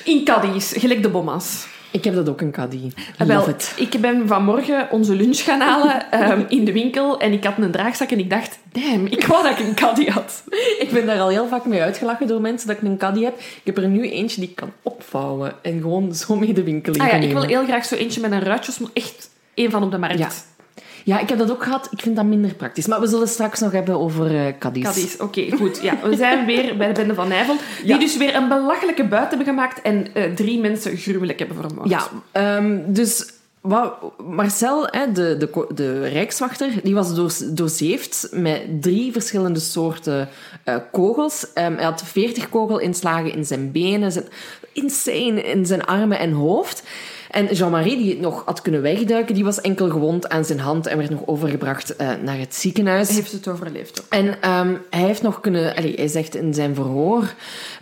In 0.05 0.25
caddies, 0.25 0.73
gelijk 0.77 1.03
de 1.03 1.11
bommas. 1.11 1.67
Ik 1.91 2.05
heb 2.05 2.15
dat 2.15 2.29
ook 2.29 2.41
een 2.41 2.51
caddy. 2.51 2.91
Ah, 3.19 3.27
Wel, 3.27 3.47
ik 3.77 3.97
ben 4.01 4.27
vanmorgen 4.27 4.89
onze 4.91 5.15
lunch 5.15 5.39
gaan 5.39 5.61
halen 5.61 6.11
ehm, 6.11 6.45
in 6.49 6.65
de 6.65 6.73
winkel 6.73 7.21
en 7.21 7.33
ik 7.33 7.45
had 7.45 7.55
een 7.59 7.71
draagzak 7.71 8.11
en 8.11 8.19
ik 8.19 8.31
dacht, 8.31 8.59
damn, 8.73 9.07
ik 9.07 9.27
wou 9.27 9.43
dat 9.43 9.59
ik 9.59 9.67
een 9.67 9.75
caddy 9.75 10.07
had. 10.07 10.43
Ik 10.79 10.89
ben 10.93 11.07
daar 11.07 11.21
al 11.21 11.29
heel 11.29 11.49
vaak 11.49 11.65
mee 11.65 11.81
uitgelachen 11.81 12.27
door 12.27 12.41
mensen 12.41 12.69
dat 12.69 12.77
ik 12.77 12.83
een 12.83 12.97
caddy 12.97 13.23
heb. 13.23 13.39
Ik 13.39 13.61
heb 13.65 13.77
er 13.79 13.89
nu 13.89 14.11
eentje 14.11 14.41
die 14.41 14.51
ik 14.51 14.57
kan 14.57 14.73
opvouwen 14.83 15.53
en 15.63 15.81
gewoon 15.81 16.15
zo 16.15 16.37
mee 16.37 16.53
de 16.53 16.63
winkel 16.63 16.93
in 16.93 17.01
Ah 17.01 17.09
ja, 17.09 17.15
ik 17.15 17.33
wil 17.33 17.43
heel 17.43 17.65
graag 17.65 17.85
zo 17.85 17.95
eentje 17.95 18.21
met 18.21 18.33
een 18.33 18.43
ruitjes, 18.43 18.79
maar 18.79 18.91
echt 18.93 19.31
één 19.55 19.71
van 19.71 19.83
op 19.83 19.91
de 19.91 19.99
markt. 19.99 20.19
Ja. 20.19 20.29
Ja, 21.09 21.19
ik 21.19 21.29
heb 21.29 21.39
dat 21.39 21.51
ook 21.51 21.63
gehad. 21.63 21.89
Ik 21.91 22.01
vind 22.01 22.17
dat 22.17 22.25
minder 22.25 22.55
praktisch. 22.55 22.87
Maar 22.87 23.01
we 23.01 23.07
zullen 23.07 23.29
straks 23.29 23.61
nog 23.61 23.73
hebben 23.73 23.99
over 23.99 24.59
caddies. 24.59 24.85
Caddies, 24.85 25.17
oké, 25.17 25.51
goed. 25.57 25.79
Ja, 25.83 25.99
we 26.03 26.17
zijn 26.17 26.47
weer 26.47 26.77
bij 26.77 26.87
de 26.87 26.93
Bende 26.93 27.15
van 27.15 27.29
Nijvel, 27.29 27.57
die 27.83 27.87
Ja. 27.87 27.99
dus 27.99 28.17
weer 28.17 28.35
een 28.35 28.49
belachelijke 28.49 29.05
buit 29.05 29.29
hebben 29.29 29.47
gemaakt 29.47 29.83
en 29.83 30.15
eh, 30.15 30.35
drie 30.35 30.61
mensen 30.61 30.97
gruwelijk 30.97 31.39
hebben 31.39 31.57
vermoord. 31.57 31.89
Ja, 31.89 32.09
ehm, 32.33 32.79
dus 32.87 33.33
wat, 33.61 33.95
Marcel, 34.27 34.87
hè, 34.91 35.13
de, 35.13 35.37
de, 35.39 35.67
de 35.75 36.09
rijkswachter, 36.09 36.71
die 36.83 36.95
was 36.95 37.15
doorzeefd 37.55 38.29
met 38.33 38.83
drie 38.83 39.13
verschillende 39.13 39.61
soorten 39.61 40.29
eh, 40.65 40.77
kogels. 40.93 41.53
Ehm, 41.55 41.75
hij 41.75 41.85
had 41.85 42.03
veertig 42.05 42.49
kogelinslagen 42.49 43.33
in 43.33 43.45
zijn 43.45 43.73
benen, 43.73 44.13
zijn, 44.13 44.25
insane 44.73 45.43
in 45.43 45.67
zijn 45.67 45.85
armen 45.85 46.19
en 46.19 46.33
hoofd. 46.33 46.83
En 47.31 47.47
Jean-Marie, 47.47 47.97
die 47.97 48.11
het 48.11 48.21
nog 48.21 48.43
had 48.45 48.63
kunnen 48.63 48.83
wegduiken, 48.83 49.35
die 49.35 49.45
was 49.45 49.61
enkel 49.61 49.91
gewond 49.91 50.29
aan 50.29 50.45
zijn 50.45 50.61
hand 50.61 50.87
en 50.87 50.99
werd 50.99 51.11
nog 51.11 51.27
overgebracht 51.27 51.97
eh, 51.97 52.09
naar 52.23 52.39
het 52.39 52.55
ziekenhuis. 52.55 53.07
Hij 53.07 53.17
heeft 53.17 53.33
het 53.33 53.49
overleefd 53.49 54.01
ook. 54.01 54.07
En 54.09 54.41
ehm, 54.41 54.75
hij 54.91 55.03
heeft 55.03 55.23
nog 55.23 55.41
kunnen... 55.41 55.77
allee, 55.77 55.95
hij 55.95 56.09
zegt 56.09 56.35
in 56.35 56.55
zijn 56.55 56.75
verhoor 56.75 57.35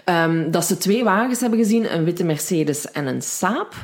ehm, 0.05 0.51
dat 0.51 0.65
ze 0.65 0.77
twee 0.77 1.05
wagens 1.05 1.41
hebben 1.41 1.59
gezien. 1.59 1.95
Een 1.95 2.05
witte 2.05 2.25
Mercedes 2.25 2.91
en 2.91 3.07
een 3.07 3.23
Saab. 3.23 3.75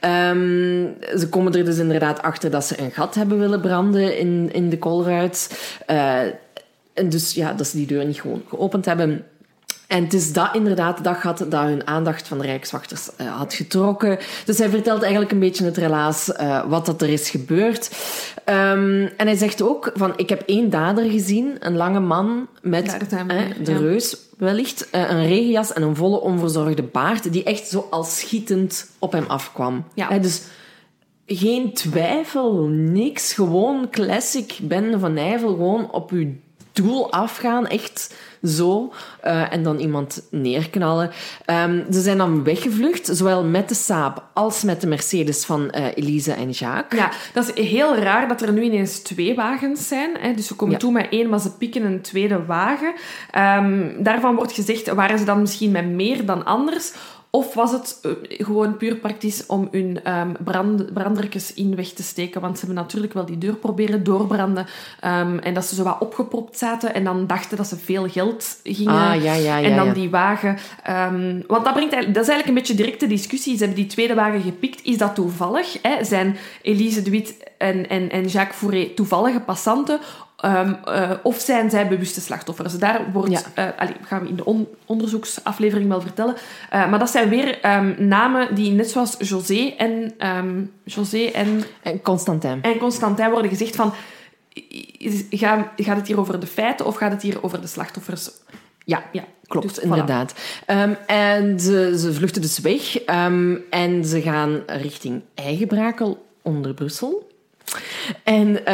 Ehm, 0.00 0.86
ze 1.18 1.26
komen 1.30 1.54
er 1.54 1.64
dus 1.64 1.78
inderdaad 1.78 2.22
achter 2.22 2.50
dat 2.50 2.64
ze 2.64 2.80
een 2.80 2.90
gat 2.92 3.14
hebben 3.14 3.38
willen 3.38 3.60
branden 3.60 4.18
in, 4.18 4.48
in 4.52 4.70
de 4.70 4.78
kolruit. 4.78 5.58
Eh, 5.86 6.20
en 6.94 7.08
dus 7.08 7.34
ja, 7.34 7.52
dat 7.52 7.66
ze 7.66 7.76
die 7.76 7.86
deur 7.86 8.04
niet 8.04 8.20
gewoon 8.20 8.42
geopend 8.48 8.84
hebben. 8.84 9.24
En 9.86 10.04
het 10.04 10.12
is 10.12 10.32
dat 10.32 10.54
inderdaad, 10.54 11.04
dat 11.04 11.16
gat 11.16 11.38
dat 11.38 11.62
hun 11.62 11.86
aandacht 11.86 12.28
van 12.28 12.38
de 12.38 12.44
Rijkswachters 12.44 13.16
eh, 13.16 13.36
had 13.36 13.54
getrokken. 13.54 14.18
Dus 14.44 14.58
hij 14.58 14.68
vertelt 14.68 15.02
eigenlijk 15.02 15.32
een 15.32 15.38
beetje 15.38 15.64
het 15.64 15.76
relaas 15.76 16.32
eh, 16.32 16.64
wat 16.68 16.86
dat 16.86 17.02
er 17.02 17.08
is 17.08 17.30
gebeurd. 17.30 17.90
Ehm, 18.46 19.08
en 19.16 19.26
hij 19.26 19.36
zegt 19.36 19.62
ook 19.62 19.90
van, 19.94 20.12
ik 20.16 20.28
heb 20.28 20.42
één 20.46 20.70
dader 20.70 21.10
gezien, 21.10 21.56
een 21.58 21.76
lange 21.76 22.00
man 22.00 22.46
met 22.62 22.96
eh, 22.96 23.18
de 23.62 23.72
ja. 23.72 23.78
reus 23.78 24.16
wellicht, 24.38 24.90
eh, 24.90 25.10
een 25.10 25.26
regenjas 25.26 25.72
en 25.72 25.82
een 25.82 25.96
volle 25.96 26.20
onverzorgde 26.20 26.82
baard, 26.82 27.32
die 27.32 27.42
echt 27.42 27.68
zo 27.68 27.86
als 27.90 28.18
schietend 28.18 28.90
op 28.98 29.12
hem 29.12 29.24
afkwam. 29.26 29.84
Ja. 29.94 30.18
Dus 30.18 30.42
geen 31.26 31.72
twijfel, 31.72 32.66
niks. 32.68 33.32
Gewoon 33.32 33.90
classic 33.90 34.58
Ben 34.62 35.00
van 35.00 35.12
Nijvel. 35.12 35.48
Gewoon 35.48 35.92
op 35.92 36.10
uw 36.10 36.34
doel 36.72 37.12
afgaan. 37.12 37.66
Echt 37.66 38.14
zo. 38.48 38.92
Eh, 39.20 39.52
en 39.52 39.62
dan 39.62 39.78
iemand 39.78 40.22
neerknallen. 40.30 41.10
Ehm, 41.44 41.92
ze 41.92 42.00
zijn 42.00 42.18
dan 42.18 42.44
weggevlucht. 42.44 43.06
Zowel 43.12 43.44
met 43.44 43.68
de 43.68 43.74
Saab 43.74 44.24
als 44.32 44.62
met 44.62 44.80
de 44.80 44.86
Mercedes 44.86 45.44
van 45.44 45.70
eh, 45.70 45.84
Elise 45.94 46.32
en 46.32 46.50
Jacques. 46.50 47.00
Ja, 47.00 47.10
dat 47.32 47.52
is 47.54 47.68
heel 47.68 47.96
raar 47.96 48.28
dat 48.28 48.42
er 48.42 48.52
nu 48.52 48.62
ineens 48.62 48.98
twee 48.98 49.34
wagens 49.34 49.88
zijn. 49.88 50.10
Hè. 50.20 50.34
Dus 50.34 50.46
ze 50.46 50.54
komen 50.54 50.74
Ja. 50.74 50.80
toe 50.80 50.92
met 50.92 51.06
één, 51.10 51.28
maar 51.28 51.40
ze 51.40 51.50
pikken 51.56 51.84
een 51.84 52.00
tweede 52.00 52.44
wagen. 52.44 52.94
Ehm, 53.30 53.88
daarvan 53.98 54.34
wordt 54.34 54.52
gezegd, 54.52 54.88
waren 54.94 55.18
ze 55.18 55.24
dan 55.24 55.40
misschien 55.40 55.70
met 55.70 55.86
meer 55.86 56.26
dan 56.26 56.44
anders? 56.44 56.92
Of 57.36 57.54
was 57.54 57.72
het 57.72 57.98
eh, 58.02 58.10
gewoon 58.46 58.76
puur 58.76 58.96
praktisch 58.96 59.46
om 59.46 59.68
hun 59.70 60.00
brand, 60.44 60.92
brandertjes 60.92 61.54
in 61.54 61.76
weg 61.76 61.88
te 61.88 62.02
steken? 62.02 62.40
Want 62.40 62.58
ze 62.58 62.64
hebben 62.66 62.82
natuurlijk 62.82 63.12
wel 63.12 63.24
die 63.24 63.38
deur 63.38 63.54
proberen 63.54 64.04
doorbranden. 64.04 64.66
ehm, 65.00 65.38
en 65.38 65.54
dat 65.54 65.64
ze 65.64 65.74
zo 65.74 65.82
wat 65.82 66.00
opgepropt 66.00 66.58
zaten 66.58 66.94
en 66.94 67.04
dan 67.04 67.26
dachten 67.26 67.56
dat 67.56 67.66
ze 67.66 67.76
veel 67.76 68.08
geld 68.08 68.58
gingen. 68.62 68.92
Ah, 68.92 69.22
ja, 69.22 69.34
ja, 69.34 69.56
ja. 69.56 69.68
en 69.68 69.76
dan 69.76 69.92
die 69.92 70.10
wagen. 70.10 70.56
ehm, 70.82 71.40
want 71.46 71.64
dat, 71.64 71.74
brengt, 71.74 71.92
dat 71.92 72.02
is 72.02 72.14
eigenlijk 72.14 72.46
een 72.48 72.54
beetje 72.54 72.74
directe 72.74 73.06
discussie. 73.06 73.52
Ze 73.56 73.64
hebben 73.64 73.82
die 73.82 73.90
tweede 73.90 74.14
wagen 74.14 74.40
gepikt. 74.40 74.84
Is 74.84 74.98
dat 74.98 75.14
toevallig? 75.14 75.78
Hè? 75.82 76.04
Zijn 76.04 76.36
Elise 76.62 77.02
de 77.02 77.10
Wit 77.10 77.36
en, 77.58 77.88
en, 77.88 78.10
en 78.10 78.26
Jacques 78.26 78.56
Fourré 78.58 78.84
toevallige 78.94 79.40
passanten? 79.40 80.00
Ehm, 80.36 80.74
eh, 80.84 81.10
of 81.22 81.38
zijn 81.40 81.70
zij 81.70 81.88
bewuste 81.88 82.20
slachtoffers? 82.20 82.78
Daar 82.78 83.12
wordt, 83.12 83.30
Ja. 83.30 83.40
eh, 83.54 83.80
allee, 83.80 83.94
gaan 84.02 84.22
we 84.22 84.28
in 84.28 84.36
de 84.36 84.44
on- 84.44 84.68
onderzoeksaflevering 84.86 85.88
wel 85.88 86.00
vertellen. 86.00 86.34
Eh, 86.70 86.90
maar 86.90 86.98
dat 86.98 87.10
zijn 87.10 87.28
weer 87.28 87.60
ehm, 87.60 87.94
namen 88.08 88.54
die 88.54 88.70
net 88.72 88.90
zoals 88.90 89.16
José 89.18 89.74
en, 89.78 90.12
ehm, 90.18 90.62
José 90.84 91.24
en 91.24 91.62
En 91.82 92.02
Constantin. 92.02 92.58
en 92.62 92.78
Constantin 92.78 93.30
worden 93.30 93.50
gezegd 93.50 93.76
van... 93.76 93.92
Ga, 95.30 95.72
gaat 95.76 95.96
het 95.96 96.06
hier 96.06 96.18
over 96.20 96.40
de 96.40 96.46
feiten 96.46 96.86
of 96.86 96.96
gaat 96.96 97.12
het 97.12 97.22
hier 97.22 97.42
over 97.42 97.60
de 97.60 97.66
slachtoffers? 97.66 98.30
Ja, 98.84 99.02
Ja, 99.12 99.24
klopt, 99.46 99.68
dus 99.68 99.78
voilà. 99.78 99.82
inderdaad. 99.88 100.34
En 101.06 101.60
ze, 101.60 101.94
ze 101.98 102.12
vluchten 102.12 102.42
dus 102.42 102.58
weg 102.58 103.04
en 103.70 104.04
ze 104.04 104.20
gaan 104.22 104.62
richting 104.66 105.22
Eigenbrakel 105.34 106.26
onder 106.42 106.74
Brussel. 106.74 107.30
En, 108.24 108.64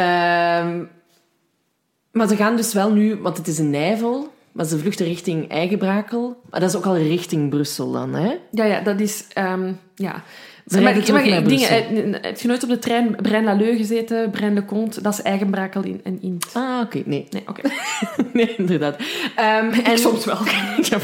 maar 2.13 2.27
ze 2.27 2.35
gaan 2.35 2.55
dus 2.55 2.73
wel 2.73 2.91
nu, 2.91 3.15
want 3.15 3.37
het 3.37 3.47
is 3.47 3.57
een 3.57 3.69
Nijvel, 3.69 4.31
maar 4.51 4.65
ze 4.65 4.79
vluchten 4.79 5.05
richting 5.05 5.49
Eigenbrakel. 5.49 6.41
Maar 6.49 6.59
dat 6.59 6.69
is 6.69 6.75
ook 6.75 6.85
al 6.85 6.97
richting 6.97 7.49
Brussel 7.49 7.91
dan, 7.91 8.13
hè? 8.13 8.33
Ja, 8.51 8.65
ja, 8.65 8.79
dat 8.81 8.99
is... 8.99 9.25
ehm, 9.33 9.71
ja. 9.95 10.23
Ze 10.67 10.79
rijden 10.79 11.03
terug 11.03 11.25
naar 11.25 11.43
dingen, 11.43 11.43
Brussel. 11.43 12.13
eh, 12.13 12.21
heb 12.21 12.39
je 12.39 12.47
nooit 12.47 12.63
op 12.63 12.69
de 12.69 12.79
trein 12.79 13.15
Braine-l'Alleud 13.15 13.77
gezeten? 13.77 14.29
Braine-le-Comte, 14.29 15.01
dat 15.01 15.13
is 15.13 15.21
Eigenbrakel 15.21 15.83
in, 15.83 16.01
en 16.03 16.21
Int. 16.21 16.49
Ah, 16.53 16.79
oké, 16.83 17.01
nee. 17.05 17.27
Nee, 17.29 17.43
oké. 17.47 17.61
nee, 18.33 18.55
inderdaad. 18.55 18.95
Ehm, 19.35 19.71
en, 19.83 19.97
soms 19.97 20.25
wel. 20.25 20.37
Ja. 20.89 20.97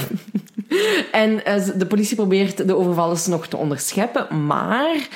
En 1.11 1.45
eh, 1.45 1.63
de 1.77 1.85
politie 1.85 2.15
probeert 2.15 2.67
de 2.67 2.75
overvallers 2.75 3.25
nog 3.27 3.47
te 3.47 3.57
onderscheppen, 3.57 4.45
maar 4.45 5.07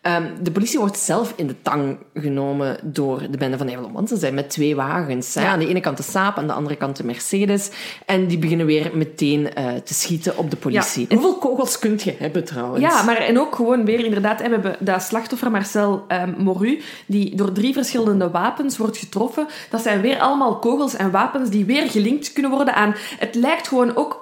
ehm, 0.00 0.28
de 0.42 0.50
politie 0.50 0.78
wordt 0.78 0.98
zelf 0.98 1.32
in 1.36 1.46
de 1.46 1.62
tang 1.62 1.98
genomen 2.14 2.76
door 2.82 3.30
de 3.30 3.38
bende 3.38 3.56
van 3.56 3.66
Nijvel. 3.66 3.92
Want 3.92 4.08
ze 4.08 4.16
zijn 4.16 4.34
met 4.34 4.50
twee 4.50 4.76
wagens. 4.76 5.34
Hè? 5.34 5.46
Aan 5.46 5.58
de 5.58 5.68
ene 5.68 5.80
kant 5.80 5.96
de 5.96 6.02
Saab, 6.02 6.38
aan 6.38 6.46
de 6.46 6.52
andere 6.52 6.76
kant 6.76 6.96
de 6.96 7.04
Mercedes. 7.04 7.70
En 8.06 8.26
die 8.26 8.38
beginnen 8.38 8.66
weer 8.66 8.90
meteen 8.94 9.54
eh, 9.54 9.74
te 9.84 9.94
schieten 9.94 10.36
op 10.36 10.50
de 10.50 10.56
politie. 10.56 11.06
Ja. 11.08 11.14
Hoeveel 11.14 11.38
kogels 11.38 11.78
kunt 11.78 12.02
je 12.02 12.14
hebben 12.18 12.44
trouwens? 12.44 12.80
Ja, 12.80 13.02
maar 13.02 13.16
en 13.16 13.40
ook 13.40 13.54
gewoon 13.54 13.84
weer 13.84 14.04
inderdaad, 14.04 14.42
we 14.42 14.48
hebben 14.48 14.76
dat 14.78 15.02
slachtoffer 15.02 15.50
Marcel 15.50 16.04
ehm, 16.08 16.34
Moru, 16.36 16.80
die 17.06 17.34
door 17.34 17.52
drie 17.52 17.72
verschillende 17.72 18.30
wapens 18.30 18.76
wordt 18.76 18.96
getroffen. 18.96 19.46
Dat 19.70 19.82
zijn 19.82 20.00
weer 20.00 20.18
allemaal 20.18 20.58
kogels 20.58 20.94
en 20.94 21.10
wapens 21.10 21.50
die 21.50 21.64
weer 21.64 21.90
gelinkt 21.90 22.32
kunnen 22.32 22.50
worden 22.50 22.74
aan... 22.74 22.94
Het 23.18 23.34
lijkt 23.34 23.68
gewoon 23.68 23.96
ook... 23.96 24.19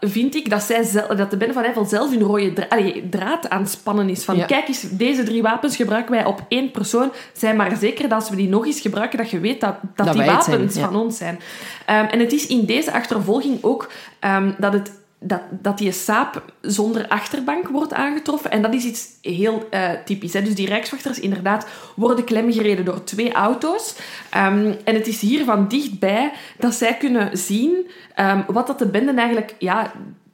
Vind 0.00 0.34
ik 0.34 0.50
dat, 0.50 0.62
zij 0.62 0.90
dat 1.16 1.30
de 1.30 1.36
bende 1.36 1.54
van 1.54 1.62
Eiffel 1.64 1.84
zelf 1.84 2.12
een 2.12 2.22
rode 2.22 2.52
dra- 2.52 2.66
allee, 2.68 3.08
draad 3.08 3.48
aan 3.48 3.60
het 3.62 3.70
spannen 3.70 4.08
is. 4.08 4.24
Van, 4.24 4.36
Ja. 4.36 4.44
kijk 4.44 4.68
eens, 4.68 4.84
deze 4.90 5.22
drie 5.22 5.42
wapens 5.42 5.76
gebruiken 5.76 6.12
wij 6.12 6.24
op 6.24 6.42
één 6.48 6.70
persoon. 6.70 7.12
Zijn 7.32 7.56
maar 7.56 7.76
zeker 7.76 8.02
dat 8.08 8.12
als 8.20 8.30
we 8.30 8.36
die 8.36 8.48
nog 8.48 8.66
eens 8.66 8.80
gebruiken, 8.80 9.18
dat 9.18 9.30
je 9.30 9.40
weet 9.40 9.60
dat, 9.60 9.74
dat, 9.94 10.06
Dat 10.06 10.14
die 10.14 10.24
zijn, 10.24 10.36
wapens 10.36 10.74
ja. 10.74 10.84
van 10.84 10.96
ons 10.96 11.16
zijn. 11.16 11.40
Ehm, 11.86 12.04
en 12.04 12.18
het 12.20 12.32
is 12.32 12.46
in 12.46 12.64
deze 12.64 12.92
achtervolging 12.92 13.58
ook 13.62 13.90
ehm, 14.18 14.50
dat 14.58 14.72
het 14.72 14.92
dat, 15.20 15.40
dat 15.50 15.78
die 15.78 15.92
saap 15.92 16.42
zonder 16.60 17.08
achterbank 17.08 17.68
wordt 17.68 17.92
aangetroffen. 17.92 18.50
En 18.50 18.62
dat 18.62 18.74
is 18.74 18.84
iets 18.84 19.08
heel 19.22 19.66
eh, 19.70 19.90
typisch. 20.04 20.32
Hè? 20.32 20.42
Dus 20.42 20.54
die 20.54 20.66
rijkswachters 20.66 21.20
inderdaad 21.20 21.66
worden 21.96 22.24
klemgereden 22.24 22.84
door 22.84 23.04
twee 23.04 23.32
auto's. 23.32 23.94
Ehm, 24.30 24.72
en 24.84 24.94
het 24.94 25.06
is 25.06 25.20
hier 25.20 25.44
van 25.44 25.68
dichtbij 25.68 26.32
dat 26.58 26.74
zij 26.74 26.96
kunnen 26.96 27.38
zien 27.38 27.90
ehm, 28.14 28.42
wat 28.46 28.66
dat 28.66 28.78
de 28.78 28.86
benden 28.86 29.18
eigenlijk... 29.18 29.54
Ja, 29.58 29.92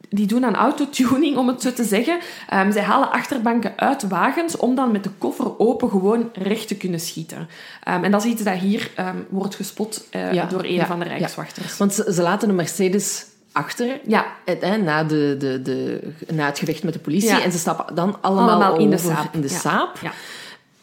die 0.09 0.27
doen 0.27 0.45
aan 0.45 0.55
autotuning, 0.55 1.37
om 1.37 1.49
het 1.49 1.63
zo 1.63 1.73
te 1.73 1.85
zeggen. 1.85 2.19
Ehm, 2.49 2.73
zij 2.73 2.83
halen 2.83 3.11
achterbanken 3.11 3.73
uit 3.77 4.09
wagens 4.09 4.57
om 4.57 4.75
dan 4.75 4.93
met 4.93 5.05
de 5.05 5.11
koffer 5.19 5.59
open 5.59 5.91
gewoon 5.91 6.31
recht 6.33 6.69
te 6.69 6.77
kunnen 6.77 7.01
schieten. 7.01 7.49
En 7.83 8.11
dat 8.11 8.25
is 8.25 8.31
iets 8.31 8.43
dat 8.43 8.55
hier 8.55 8.91
wordt 9.29 9.55
gespot 9.55 10.07
eh, 10.11 10.33
Ja, 10.33 10.47
door 10.47 10.65
een 10.65 10.73
ja, 10.73 10.87
van 10.87 10.99
de 10.99 11.05
ja. 11.05 11.11
rijkswachters. 11.11 11.77
Want 11.77 11.95
ze, 11.95 12.13
ze 12.13 12.23
laten 12.23 12.49
de 12.49 12.55
Mercedes 12.55 13.27
achter 13.55 14.01
Ja, 14.07 14.27
het, 14.45 14.61
hè, 14.61 14.77
na, 14.77 15.05
de, 15.05 15.37
de, 15.39 15.63
de, 15.63 16.01
na 16.33 16.47
het 16.47 16.59
gevecht 16.59 16.83
met 16.83 16.93
de 16.93 16.99
politie. 16.99 17.29
Ja. 17.29 17.43
En 17.43 17.53
ze 17.53 17.59
stappen 17.59 17.95
dan 17.95 18.17
allemaal, 18.21 18.49
allemaal 18.51 18.79
in 18.79 18.91
de 18.91 18.99
saap. 18.99 19.35
In 19.35 19.41
de 19.41 19.49
Ja. 19.49 19.59
saap. 19.59 19.99
Ja. 20.03 20.13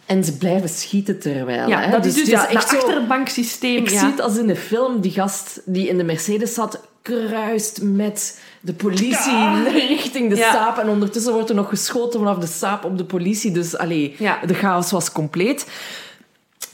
En 0.05 0.23
ze 0.23 0.37
blijven 0.37 0.69
schieten 0.69 1.19
terwijl. 1.19 1.67
Ja, 1.67 1.79
hè. 1.79 1.91
dat 1.91 2.05
is 2.05 2.13
dus 2.13 2.27
het 2.31 2.39
dat, 2.39 2.49
echt 2.49 2.71
dat 2.71 2.83
achterbanksysteem. 2.83 3.77
Ik 3.77 3.89
ja. 3.89 3.99
zie 3.99 4.07
het 4.09 4.21
als 4.21 4.37
in 4.37 4.47
de 4.47 4.55
film, 4.55 5.01
die 5.01 5.11
gast 5.11 5.61
die 5.65 5.87
in 5.87 5.97
de 5.97 6.03
Mercedes 6.03 6.53
zat, 6.53 6.79
kruist 7.01 7.79
met 7.81 8.39
de 8.59 8.73
politie 8.73 9.63
richting 9.87 10.29
de 10.29 10.35
Ja. 10.35 10.51
saap. 10.51 10.77
En 10.77 10.89
ondertussen 10.89 11.33
wordt 11.33 11.49
er 11.49 11.55
nog 11.55 11.69
geschoten 11.69 12.19
vanaf 12.19 12.37
de 12.37 12.47
saap 12.47 12.83
op 12.83 12.97
de 12.97 13.03
politie. 13.05 13.51
Dus 13.51 13.77
allee, 13.77 14.15
de 14.45 14.53
chaos 14.53 14.91
was 14.91 15.11
compleet. 15.11 15.67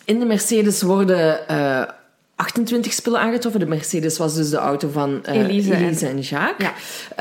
In 0.06 0.20
de 0.20 0.26
Mercedes 0.26 0.82
worden 0.82 1.48
eh, 1.48 1.82
28 2.38 2.94
spullen 2.94 3.20
aangetroffen. 3.20 3.60
De 3.60 3.68
Mercedes 3.68 4.18
was 4.18 4.36
dus 4.36 4.50
de 4.50 4.58
auto 4.58 4.90
van 4.90 5.10
uh, 5.30 5.36
Elise, 5.36 5.76
Elise, 5.76 6.08
en, 6.08 6.20
Jacques. 6.20 6.68
Ja. 6.68 6.74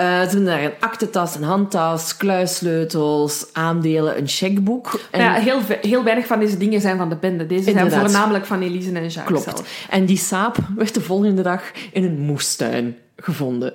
Uh, 0.02 0.20
ze 0.20 0.28
hebben 0.28 0.44
daar 0.44 0.62
een 0.62 0.72
aktentas, 0.80 1.34
een 1.34 1.42
handtas, 1.42 2.16
kluissleutels, 2.16 3.46
aandelen, 3.52 4.18
een 4.18 4.28
checkboek. 4.28 5.00
En... 5.10 5.20
Ja, 5.20 5.32
heel, 5.32 5.60
heel 5.80 6.04
weinig 6.04 6.26
van 6.26 6.38
deze 6.38 6.56
dingen 6.56 6.80
zijn 6.80 6.96
van 6.96 7.08
de 7.08 7.16
bende. 7.16 7.46
Deze 7.46 7.68
Inderdaad. 7.68 7.92
zijn 7.92 8.04
voornamelijk 8.04 8.46
van 8.46 8.62
Elise 8.62 8.92
en 8.92 9.08
Jacques 9.08 9.24
Klopt. 9.24 9.44
zelf. 9.44 9.86
En 9.90 10.04
die 10.04 10.18
saap 10.18 10.56
werd 10.76 10.94
de 10.94 11.00
volgende 11.00 11.42
dag 11.42 11.62
in 11.92 12.04
een 12.04 12.18
moestuin 12.18 12.96
gevonden. 13.16 13.74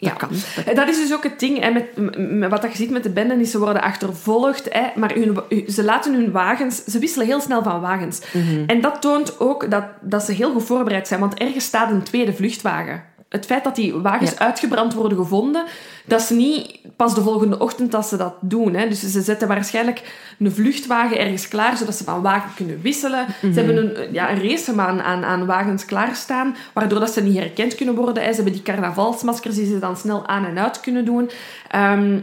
Ja, 0.00 0.08
ja. 0.08 0.18
Dat, 0.18 0.64
kan. 0.64 0.74
dat 0.74 0.88
is 0.88 0.96
dus 0.96 1.14
ook 1.14 1.22
het 1.22 1.40
ding. 1.40 1.60
Hè, 1.60 1.70
met, 1.70 2.18
met, 2.18 2.50
wat 2.50 2.62
je 2.62 2.76
ziet 2.76 2.90
met 2.90 3.02
de 3.02 3.10
benden, 3.10 3.40
is 3.40 3.50
ze 3.50 3.58
worden 3.58 3.82
achtervolgd. 3.82 4.66
Hè, 4.70 4.86
maar 4.94 5.14
hun, 5.14 5.38
ze 5.68 5.84
laten 5.84 6.14
hun 6.14 6.30
wagens... 6.30 6.84
Ze 6.84 6.98
wisselen 6.98 7.26
heel 7.26 7.40
snel 7.40 7.62
van 7.62 7.80
wagens. 7.80 8.20
Mhm. 8.32 8.64
En 8.66 8.80
dat 8.80 9.00
toont 9.00 9.40
ook 9.40 9.70
dat, 9.70 9.84
dat 10.00 10.22
ze 10.22 10.32
heel 10.32 10.52
goed 10.52 10.64
voorbereid 10.64 11.08
zijn. 11.08 11.20
Want 11.20 11.34
ergens 11.34 11.64
staat 11.64 11.90
een 11.90 12.02
tweede 12.02 12.32
vluchtwagen. 12.32 13.02
Het 13.30 13.46
feit 13.46 13.64
dat 13.64 13.76
die 13.76 13.94
wagens 13.94 14.38
uitgebrand 14.38 14.94
worden 14.94 15.18
gevonden, 15.18 15.64
dat 16.04 16.20
is 16.20 16.30
niet 16.30 16.78
pas 16.96 17.14
de 17.14 17.22
volgende 17.22 17.58
ochtend 17.58 17.92
dat 17.92 18.06
ze 18.06 18.16
dat 18.16 18.34
doen. 18.40 18.74
Hè. 18.74 18.88
Dus 18.88 19.00
ze 19.00 19.20
zetten 19.22 19.48
waarschijnlijk 19.48 20.02
een 20.38 20.52
vluchtwagen 20.52 21.18
ergens 21.18 21.48
klaar, 21.48 21.76
zodat 21.76 21.94
ze 21.94 22.04
van 22.04 22.22
wagen 22.22 22.50
kunnen 22.54 22.80
wisselen. 22.82 23.26
Ze 23.40 23.46
Mhm. 23.46 23.56
hebben 23.56 23.76
een, 23.76 24.12
ja, 24.12 24.30
een 24.30 24.42
race 24.48 24.72
aan, 24.76 25.24
aan, 25.24 25.46
wagens 25.46 25.84
klaarstaan, 25.84 26.56
waardoor 26.72 27.00
dat 27.00 27.10
ze 27.12 27.22
niet 27.22 27.38
herkend 27.38 27.74
kunnen 27.74 27.94
worden. 27.94 28.22
Hè. 28.22 28.28
Ze 28.28 28.34
hebben 28.34 28.52
die 28.52 28.62
carnavalsmaskers 28.62 29.54
die 29.54 29.66
ze 29.66 29.78
dan 29.78 29.96
snel 29.96 30.26
aan 30.26 30.44
en 30.44 30.58
uit 30.58 30.80
kunnen 30.80 31.04
doen. 31.04 31.30
Ehm, 31.68 32.20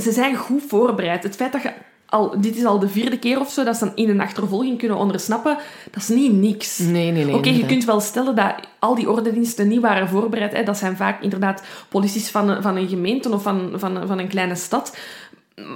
ze 0.00 0.12
zijn 0.12 0.36
goed 0.36 0.62
voorbereid. 0.68 1.22
Het 1.22 1.36
feit 1.36 1.52
dat 1.52 1.62
je 1.62 1.70
al, 2.08 2.40
dit 2.40 2.56
is 2.56 2.64
al 2.64 2.78
de 2.78 2.88
vierde 2.88 3.18
keer 3.18 3.40
of 3.40 3.50
zo 3.50 3.64
dat 3.64 3.76
ze 3.76 3.92
in 3.94 4.08
een 4.08 4.20
achtervolging 4.20 4.78
kunnen 4.78 4.96
ondersnappen, 4.96 5.56
dat 5.90 6.02
is 6.02 6.08
niet 6.08 6.32
niks. 6.32 6.78
Nee, 6.78 7.12
nee, 7.12 7.24
nee. 7.24 7.34
Oké, 7.34 7.48
je 7.48 7.66
kunt 7.66 7.84
wel 7.84 8.00
stellen 8.00 8.36
dat 8.36 8.54
al 8.78 8.94
die 8.94 9.10
ordendiensten 9.10 9.68
niet 9.68 9.80
waren 9.80 10.08
voorbereid. 10.08 10.52
Hè. 10.52 10.62
Dat 10.62 10.78
zijn 10.78 10.96
vaak 10.96 11.22
inderdaad 11.22 11.62
polities 11.88 12.28
van 12.28 12.48
een, 12.48 12.62
van 12.62 12.76
een 12.76 12.88
gemeente 12.88 13.32
of 13.32 13.42
van, 13.42 13.72
van, 13.74 14.06
van 14.06 14.18
een 14.18 14.28
kleine 14.28 14.54
stad. 14.54 14.96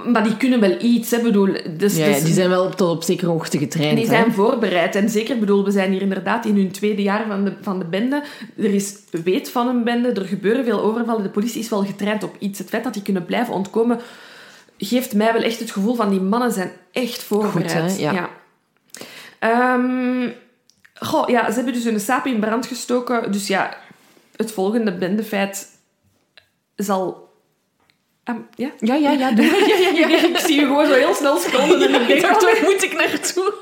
Maar 0.05 0.23
die 0.23 0.37
kunnen 0.37 0.59
wel 0.59 0.81
iets, 0.81 1.11
hè. 1.11 1.21
Bedoel, 1.21 1.49
dus, 1.77 1.97
Ja, 1.97 2.05
dus- 2.05 2.23
die 2.23 2.33
zijn 2.33 2.49
wel 2.49 2.69
tot 2.69 2.89
op 2.95 3.03
zekere 3.03 3.31
hoogte 3.31 3.57
getraind. 3.57 3.97
die 3.97 4.05
hè. 4.05 4.11
zijn 4.11 4.33
voorbereid. 4.33 4.95
En 4.95 5.09
zeker, 5.09 5.39
bedoel, 5.39 5.63
we 5.63 5.71
zijn 5.71 5.91
hier 5.91 6.01
inderdaad 6.01 6.45
in 6.45 6.55
hun 6.55 6.71
tweede 6.71 7.01
jaar 7.01 7.25
van 7.27 7.43
de, 7.43 7.53
van 7.61 7.79
de 7.79 7.85
bende. 7.85 8.23
Er 8.57 8.73
is 8.73 8.95
weet 9.23 9.49
van 9.49 9.67
een 9.67 9.83
bende, 9.83 10.11
er 10.11 10.25
gebeuren 10.25 10.65
veel 10.65 10.81
overvallen. 10.81 11.23
De 11.23 11.29
politie 11.29 11.61
is 11.61 11.69
wel 11.69 11.85
getraind 11.85 12.23
op 12.23 12.35
iets. 12.39 12.59
Het 12.59 12.69
feit 12.69 12.83
dat 12.83 12.93
die 12.93 13.01
kunnen 13.01 13.25
blijven 13.25 13.53
ontkomen, 13.53 13.99
geeft 14.77 15.13
mij 15.13 15.33
wel 15.33 15.41
echt 15.41 15.59
het 15.59 15.71
gevoel 15.71 15.95
van 15.95 16.09
die 16.09 16.21
mannen 16.21 16.51
zijn 16.51 16.71
echt 16.91 17.23
voorbereid. 17.23 17.91
Goed, 17.91 18.01
hè? 18.01 18.11
Ja. 18.11 18.29
Ehm, 19.39 20.29
goh, 20.93 21.29
ja, 21.29 21.49
ze 21.49 21.55
hebben 21.55 21.73
dus 21.73 21.83
hun 21.83 21.99
saap 21.99 22.25
in 22.25 22.39
brand 22.39 22.65
gestoken. 22.65 23.31
Dus 23.31 23.47
ja, 23.47 23.77
het 24.35 24.51
volgende 24.51 24.93
bendefeit 24.93 25.67
zal... 26.75 27.31
Ehm, 28.23 28.37
ja? 28.55 28.71
Ja, 28.79 28.95
ja, 28.95 29.11
ja. 29.11 29.31
doe. 29.31 29.45
Ja, 29.67 29.75
ja, 29.75 30.07
ja, 30.07 30.27
ik 30.27 30.37
zie 30.37 30.59
je 30.59 30.65
gewoon 30.65 30.85
zo 30.85 30.93
heel 30.93 31.13
snel 31.13 31.37
scrollen 31.37 31.81
en 31.87 32.01
ik 32.01 32.07
denk, 32.07 32.21
dacht, 32.21 32.43
waar 32.43 32.61
moet 32.63 32.83
ik 32.83 32.93
naartoe? 32.93 33.53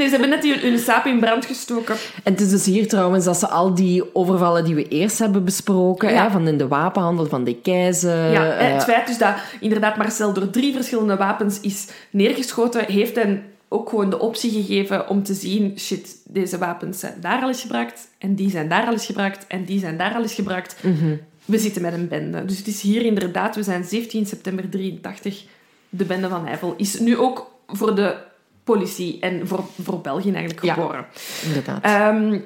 Nee, 0.00 0.08
ze 0.08 0.14
hebben 0.16 0.30
net 0.30 0.42
die- 0.42 0.70
hun 0.70 0.78
saap 0.78 1.06
in 1.06 1.20
brand 1.20 1.46
gestoken. 1.46 1.94
En 2.22 2.32
het 2.32 2.40
is 2.40 2.50
dus 2.50 2.64
hier 2.66 2.88
trouwens 2.88 3.24
dat 3.24 3.36
ze 3.38 3.48
al 3.48 3.74
die 3.74 4.14
overvallen 4.14 4.64
die 4.64 4.74
we 4.74 4.88
eerst 4.88 5.18
hebben 5.18 5.44
besproken, 5.44 6.12
Ja. 6.12 6.22
hè, 6.24 6.30
van 6.30 6.48
in 6.48 6.58
de 6.58 6.68
wapenhandel, 6.68 7.26
van 7.26 7.44
de 7.44 7.56
keizer... 7.56 8.32
Ja, 8.32 8.56
eh, 8.56 8.72
het 8.72 8.84
feit 8.84 9.06
dus 9.06 9.18
dat 9.18 9.34
inderdaad 9.60 9.96
Marcel 9.96 10.32
door 10.32 10.50
drie 10.50 10.72
verschillende 10.74 11.16
wapens 11.16 11.60
is 11.60 11.86
neergeschoten, 12.10 12.84
heeft 12.84 13.16
hen 13.16 13.42
ook 13.68 13.88
gewoon 13.88 14.10
de 14.10 14.18
optie 14.18 14.50
gegeven 14.50 15.08
om 15.08 15.22
te 15.22 15.34
zien, 15.34 15.78
shit, 15.78 16.16
deze 16.24 16.58
wapens 16.58 16.98
zijn 17.00 17.14
daar 17.20 17.42
al 17.42 17.48
eens 17.48 17.60
gebruikt, 17.60 18.08
en 18.18 18.34
die 18.34 18.50
zijn 18.50 18.68
daar 18.68 18.86
al 18.86 18.92
eens 18.92 19.06
gebruikt, 19.06 19.46
en 19.46 19.64
die 19.64 19.78
zijn 19.78 19.96
daar 19.96 20.14
al 20.14 20.22
eens 20.22 20.34
gebruikt. 20.34 20.76
mhm. 20.82 21.14
We 21.44 21.58
zitten 21.58 21.82
met 21.82 21.92
een 21.92 22.08
bende. 22.08 22.44
Dus 22.44 22.58
het 22.58 22.66
is 22.66 22.80
hier 22.80 23.02
inderdaad, 23.04 23.56
we 23.56 23.62
zijn 23.62 23.84
17 23.84 24.26
september 24.26 24.68
83, 24.68 25.44
de 25.88 26.04
bende 26.04 26.28
van 26.28 26.42
Nijvel 26.44 26.74
is 26.76 26.98
nu 27.00 27.16
ook 27.18 27.50
voor 27.66 27.94
de 27.94 28.28
politie 28.72 29.16
en 29.20 29.48
voor, 29.48 29.64
voor 29.82 30.00
België 30.00 30.32
eigenlijk 30.32 30.64
Ja. 30.64 30.74
geboren. 30.74 31.06
Inderdaad. 31.46 31.84
Ehm, 31.84 32.38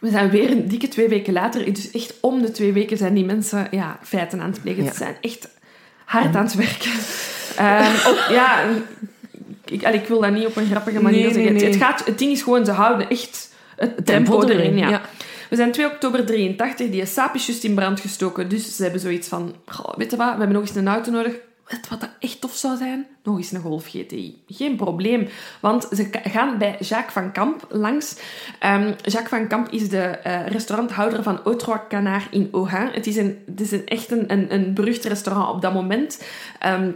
we 0.00 0.10
zijn 0.10 0.30
weer 0.30 0.50
een 0.50 0.68
dikke 0.68 0.88
twee 0.88 1.08
weken 1.08 1.32
later. 1.32 1.72
Dus 1.74 1.90
echt 1.90 2.14
om 2.20 2.42
de 2.42 2.50
twee 2.50 2.72
weken 2.72 2.96
zijn 2.96 3.14
die 3.14 3.24
mensen 3.24 3.66
ja, 3.70 3.98
feiten 4.02 4.40
aan 4.40 4.50
het 4.50 4.62
plegen. 4.62 4.84
Ja. 4.84 4.90
Ze 4.90 4.96
zijn 4.96 5.16
echt 5.20 5.48
hard 6.04 6.36
aan 6.36 6.44
het 6.44 6.54
werken. 6.54 6.92
Ehm, 7.56 8.08
op, 8.10 8.26
ja, 8.30 8.64
ik, 9.64 9.82
ik 9.82 10.06
wil 10.06 10.20
dat 10.20 10.32
niet 10.32 10.46
op 10.46 10.56
een 10.56 10.66
grappige 10.66 11.02
manier 11.02 11.24
Nee, 11.24 11.32
zeggen. 11.32 11.52
nee, 11.52 11.64
Het, 11.64 11.76
gaat, 11.76 12.04
het 12.06 12.18
ding 12.18 12.32
is 12.32 12.42
gewoon, 12.42 12.64
ze 12.64 12.70
houden 12.72 13.08
echt 13.08 13.52
het 13.76 14.06
tempo, 14.06 14.38
tempo 14.38 14.54
erin. 14.54 14.76
ja. 14.76 14.88
ja. 14.88 15.00
We 15.50 15.56
zijn 15.56 15.72
2 15.72 15.86
oktober 15.86 16.26
83, 16.26 16.90
die 16.90 17.00
is 17.02 17.14
juist 17.14 17.64
in 17.64 17.74
brand 17.74 18.00
gestoken. 18.00 18.48
Dus 18.48 18.76
ze 18.76 18.82
hebben 18.82 19.00
zoiets 19.00 19.28
van, 19.28 19.54
goh, 19.66 19.96
weet 19.96 20.10
je 20.10 20.16
wat, 20.16 20.32
we 20.32 20.38
hebben 20.38 20.52
nog 20.56 20.66
eens 20.68 20.74
een 20.74 20.88
auto 20.88 21.10
nodig. 21.10 21.32
Weet 21.68 21.88
wat 21.88 22.00
dat 22.00 22.10
echt 22.20 22.40
tof 22.40 22.54
zou 22.54 22.76
zijn? 22.76 23.06
Nog 23.22 23.36
eens 23.36 23.52
een 23.52 23.60
Golf 23.60 23.86
GTI. 23.86 24.42
Geen 24.48 24.76
probleem. 24.76 25.28
Want 25.60 25.88
ze 25.92 26.08
gaan 26.24 26.58
bij 26.58 26.76
Jacques 26.80 27.12
van 27.12 27.32
Camp 27.32 27.66
langs. 27.68 28.16
Ehm, 28.58 28.86
Jacques 29.02 29.28
van 29.28 29.48
Camp 29.48 29.68
is 29.68 29.88
de 29.88 30.00
eh, 30.02 30.46
restauranthouder 30.46 31.22
van 31.22 31.40
Au 31.44 31.56
Trois 31.56 31.80
Canards 31.88 32.26
in 32.30 32.48
Ohain. 32.52 32.88
Het 32.92 33.06
is, 33.06 33.16
een, 33.16 33.42
het 33.46 33.60
is 33.60 33.70
een, 33.72 33.86
echt 33.86 34.10
een, 34.10 34.32
een, 34.32 34.54
een 34.54 34.74
berucht 34.74 35.04
restaurant 35.04 35.54
op 35.54 35.62
dat 35.62 35.72
moment. 35.72 36.22
Ehm 36.58 36.90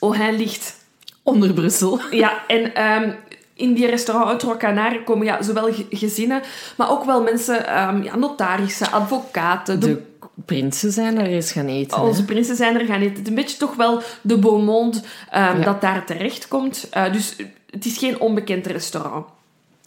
Ohain 0.00 0.36
ligt 0.36 0.76
Onder 1.22 1.52
Brussel. 1.52 2.00
ja, 2.10 2.46
en 2.46 2.74
ehm, 2.74 3.10
in 3.54 3.74
die 3.74 3.86
restaurant 3.86 4.28
Uit 4.30 4.38
Trois 4.38 4.56
Canards 4.58 5.04
komen 5.04 5.26
ja, 5.26 5.42
zowel 5.42 5.72
ge- 5.72 5.86
gezinnen, 5.90 6.42
maar 6.76 6.90
ook 6.90 7.04
wel 7.04 7.22
mensen, 7.22 7.54
ja, 8.02 8.16
notarissen, 8.16 8.92
advocaten. 8.92 9.80
De, 9.80 9.86
De 9.86 10.02
prinsen 10.34 10.92
zijn 10.92 11.18
er 11.18 11.26
eens 11.26 11.52
gaan 11.52 11.66
eten. 11.66 11.98
hè. 12.00 12.06
onze 12.06 12.24
prinsen 12.24 12.56
zijn 12.56 12.80
er 12.80 12.86
gaan 12.86 13.00
eten. 13.00 13.12
Het 13.14 13.22
is 13.22 13.28
een 13.28 13.34
beetje 13.34 13.56
toch 13.56 13.74
wel 13.76 14.02
de 14.22 14.38
beau 14.38 14.62
monde 14.62 14.98
ehm, 15.30 15.58
Ja. 15.58 15.64
dat 15.64 15.80
daar 15.80 16.06
terecht 16.06 16.48
komt. 16.48 16.86
Eh, 16.90 17.12
dus 17.12 17.36
het 17.70 17.84
is 17.84 17.98
geen 17.98 18.20
onbekend 18.20 18.66
restaurant. 18.66 19.26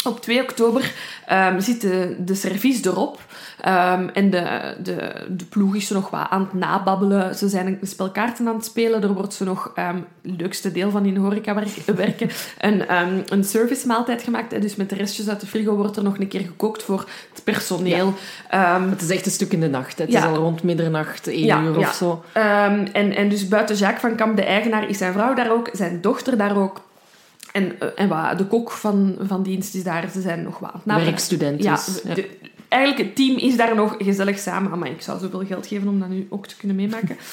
Op 0.05 0.21
2 0.21 0.41
oktober 0.41 0.91
ehm, 1.25 1.59
zit 1.59 1.81
de, 1.81 2.15
de 2.19 2.35
service 2.35 2.89
erop. 2.89 3.19
Ehm, 3.61 4.07
en 4.13 4.29
de, 4.29 4.75
de, 4.83 5.25
de 5.29 5.45
ploeg 5.45 5.75
is 5.75 5.89
er 5.89 5.95
nog 5.95 6.09
wat 6.09 6.27
aan 6.29 6.41
het 6.41 6.53
nababbelen. 6.53 7.35
Ze 7.35 7.47
zijn 7.49 7.67
een 7.67 7.87
spel 7.87 8.11
kaarten 8.11 8.47
aan 8.47 8.55
het 8.55 8.65
spelen. 8.65 9.01
Er 9.03 9.13
wordt 9.13 9.33
ze 9.33 9.43
nog, 9.43 9.71
ehm, 9.75 9.95
het 10.21 10.41
leukste 10.41 10.71
deel 10.71 10.91
van 10.91 11.05
in 11.05 11.15
horeca 11.15 11.53
werk- 11.55 11.83
werken, 11.95 12.29
een, 12.59 12.87
ehm 12.87 13.19
een 13.25 13.43
servicemaaltijd 13.43 14.21
gemaakt. 14.21 14.51
hè. 14.51 14.59
Dus 14.59 14.75
met 14.75 14.89
de 14.89 14.95
restjes 14.95 15.29
uit 15.29 15.39
de 15.41 15.47
frigo 15.47 15.75
wordt 15.75 15.97
er 15.97 16.03
nog 16.03 16.17
een 16.19 16.27
keer 16.27 16.41
gekookt 16.41 16.83
voor 16.83 17.05
het 17.33 17.43
personeel. 17.43 18.13
Het 18.89 19.01
is 19.01 19.09
echt 19.09 19.25
een 19.25 19.31
stuk 19.31 19.51
in 19.53 19.59
de 19.59 19.69
nacht. 19.69 19.97
hè. 19.97 20.03
Het 20.03 20.13
Ja. 20.13 20.19
is 20.19 20.25
al 20.25 20.35
rond 20.35 20.63
middernacht, 20.63 21.27
één 21.27 21.45
Ja, 21.45 21.61
uur 21.61 21.79
ja. 21.79 21.87
of 21.87 21.93
zo. 21.93 22.23
En, 22.33 22.93
en 23.15 23.29
dus 23.29 23.47
buiten 23.47 23.75
Jacques 23.75 24.01
van 24.01 24.15
Kamp, 24.15 24.35
de 24.35 24.43
eigenaar, 24.43 24.89
is 24.89 24.97
zijn 24.97 25.13
vrouw 25.13 25.33
daar 25.33 25.51
ook, 25.51 25.69
zijn 25.73 26.01
dochter 26.01 26.37
daar 26.37 26.57
ook. 26.57 26.85
En, 27.57 27.79
eh, 27.79 27.87
en 27.95 28.07
wat, 28.07 28.37
de 28.37 28.45
kok 28.45 28.71
van, 28.71 29.15
van 29.21 29.43
dienst 29.43 29.75
is 29.75 29.83
daar. 29.83 30.09
Ze 30.13 30.21
zijn 30.21 30.43
nog 30.43 30.59
wat 30.59 30.69
aan 30.69 30.75
het 30.75 30.85
napraten. 30.85 31.11
Werkstudent 31.11 31.63
Ja, 31.63 31.75
dus. 31.75 32.01
Ja. 32.03 32.13
de- 32.13 32.29
eigenlijk 32.67 33.03
het 33.07 33.15
team 33.15 33.37
is 33.37 33.57
daar 33.57 33.75
nog 33.75 33.95
gezellig 33.99 34.39
samen. 34.39 34.79
Maar 34.79 34.89
ik 34.89 35.01
zou 35.01 35.19
zoveel 35.19 35.45
geld 35.45 35.67
geven 35.67 35.87
om 35.87 35.99
dat 35.99 36.09
nu 36.09 36.27
ook 36.29 36.47
te 36.47 36.57
kunnen 36.57 36.77
meemaken. 36.77 37.17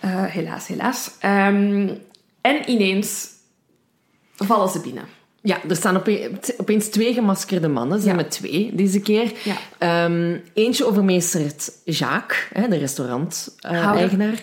Eh, 0.00 0.24
helaas, 0.24 0.66
helaas. 0.66 1.10
Ehm, 1.18 1.88
en 2.40 2.70
ineens 2.70 3.28
vallen 4.36 4.68
ze 4.68 4.80
binnen. 4.80 5.04
Ja, 5.42 5.58
er 5.68 5.76
staan 5.76 5.96
ope- 5.96 6.30
opeens 6.58 6.88
twee 6.88 7.12
gemaskerde 7.14 7.68
mannen. 7.68 7.96
Ze 7.98 8.02
zijn 8.04 8.16
Ja. 8.16 8.22
met 8.22 8.30
twee 8.30 8.70
deze 8.74 9.00
keer. 9.00 9.32
Ja. 9.44 9.56
Ehm, 9.78 10.36
eentje 10.54 10.86
overmeestert 10.86 11.72
Jacques, 11.84 12.38
hè, 12.52 12.68
de 12.68 12.76
restaurant-eigenaar. 12.76 14.42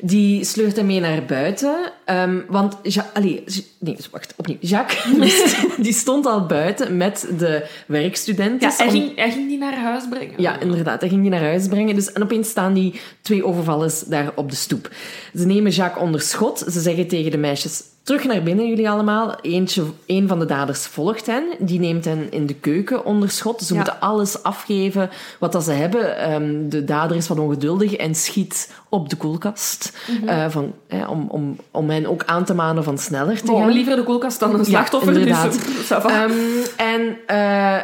die 0.00 0.44
sleurt 0.44 0.76
hem 0.76 0.86
mee 0.86 1.00
naar 1.00 1.24
buiten. 1.24 1.92
ehm, 2.04 2.40
want... 2.48 2.76
Ja, 2.82 3.10
allee, 3.14 3.42
J- 3.46 3.64
nee, 3.78 3.96
wacht, 4.10 4.34
opnieuw. 4.36 4.56
Jacques 4.60 5.04
die, 5.20 5.82
die 5.84 5.92
stond 5.92 6.26
al 6.26 6.46
buiten 6.46 6.96
met 6.96 7.26
de 7.38 7.66
werkstudenten. 7.86 8.68
Ja, 8.68 8.74
hij, 8.76 8.90
ging, 8.90 9.16
hij 9.16 9.30
ging 9.30 9.48
die 9.48 9.58
naar 9.58 9.76
huis 9.78 10.04
brengen. 10.10 10.34
Ja, 10.36 10.60
inderdaad. 10.60 11.00
Hij 11.00 11.08
ging 11.08 11.20
die 11.20 11.30
naar 11.30 11.40
huis 11.42 11.68
brengen. 11.68 11.94
Dus, 11.94 12.12
en 12.12 12.22
opeens 12.22 12.48
staan 12.48 12.74
die 12.74 13.00
twee 13.22 13.44
overvallers 13.46 14.00
daar 14.00 14.32
op 14.34 14.50
de 14.50 14.56
stoep. 14.56 14.90
Ze 15.34 15.46
nemen 15.46 15.70
Jacques 15.72 16.02
onder 16.04 16.20
schot. 16.20 16.58
Ze 16.70 16.80
zeggen 16.80 17.08
tegen 17.08 17.30
de 17.30 17.38
meisjes... 17.38 17.82
Terug 18.04 18.24
naar 18.24 18.42
binnen, 18.42 18.68
jullie 18.68 18.90
allemaal. 18.90 19.34
Eentje, 19.40 19.82
een 20.06 20.28
van 20.28 20.38
de 20.38 20.44
daders 20.44 20.86
volgt 20.86 21.26
hen. 21.26 21.44
Die 21.58 21.80
neemt 21.80 22.04
hen 22.04 22.32
in 22.32 22.46
de 22.46 22.54
keuken 22.54 23.04
onder 23.04 23.30
schot. 23.30 23.62
Ze 23.62 23.72
Ja. 23.72 23.78
moeten 23.80 24.00
alles 24.00 24.42
afgeven 24.42 25.10
wat 25.38 25.52
dat 25.52 25.64
ze 25.64 25.72
hebben. 25.72 26.16
Ehm, 26.18 26.68
de 26.68 26.84
dader 26.84 27.16
is 27.16 27.28
wat 27.28 27.38
ongeduldig 27.38 27.94
en 27.94 28.14
schiet 28.14 28.72
op 28.88 29.08
de 29.08 29.16
koelkast. 29.16 29.92
Mhm. 30.20 30.28
Eh, 30.28 30.44
van, 30.48 30.72
eh, 30.86 31.10
om, 31.10 31.26
om, 31.30 31.56
om 31.70 31.90
hen 31.90 32.06
ook 32.06 32.22
aan 32.24 32.44
te 32.44 32.54
manen 32.54 32.84
van 32.84 32.98
sneller 32.98 33.42
te 33.42 33.52
Oh, 33.52 33.58
gaan. 33.60 33.72
liever 33.72 33.96
de 33.96 34.02
koelkast 34.02 34.40
dan 34.40 34.54
een 34.58 34.64
slachtoffer. 34.64 35.12
inderdaad. 35.12 35.52
Dus, 35.64 35.86
va. 35.86 36.08
Ehm, 36.08 36.32
en 36.76 37.16
eh, 37.26 37.36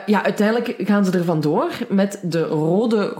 ja, 0.06 0.24
uiteindelijk 0.24 0.74
gaan 0.78 1.04
ze 1.04 1.10
er 1.10 1.24
vandoor 1.24 1.68
met 1.88 2.18
de 2.22 2.42
rode 2.42 3.14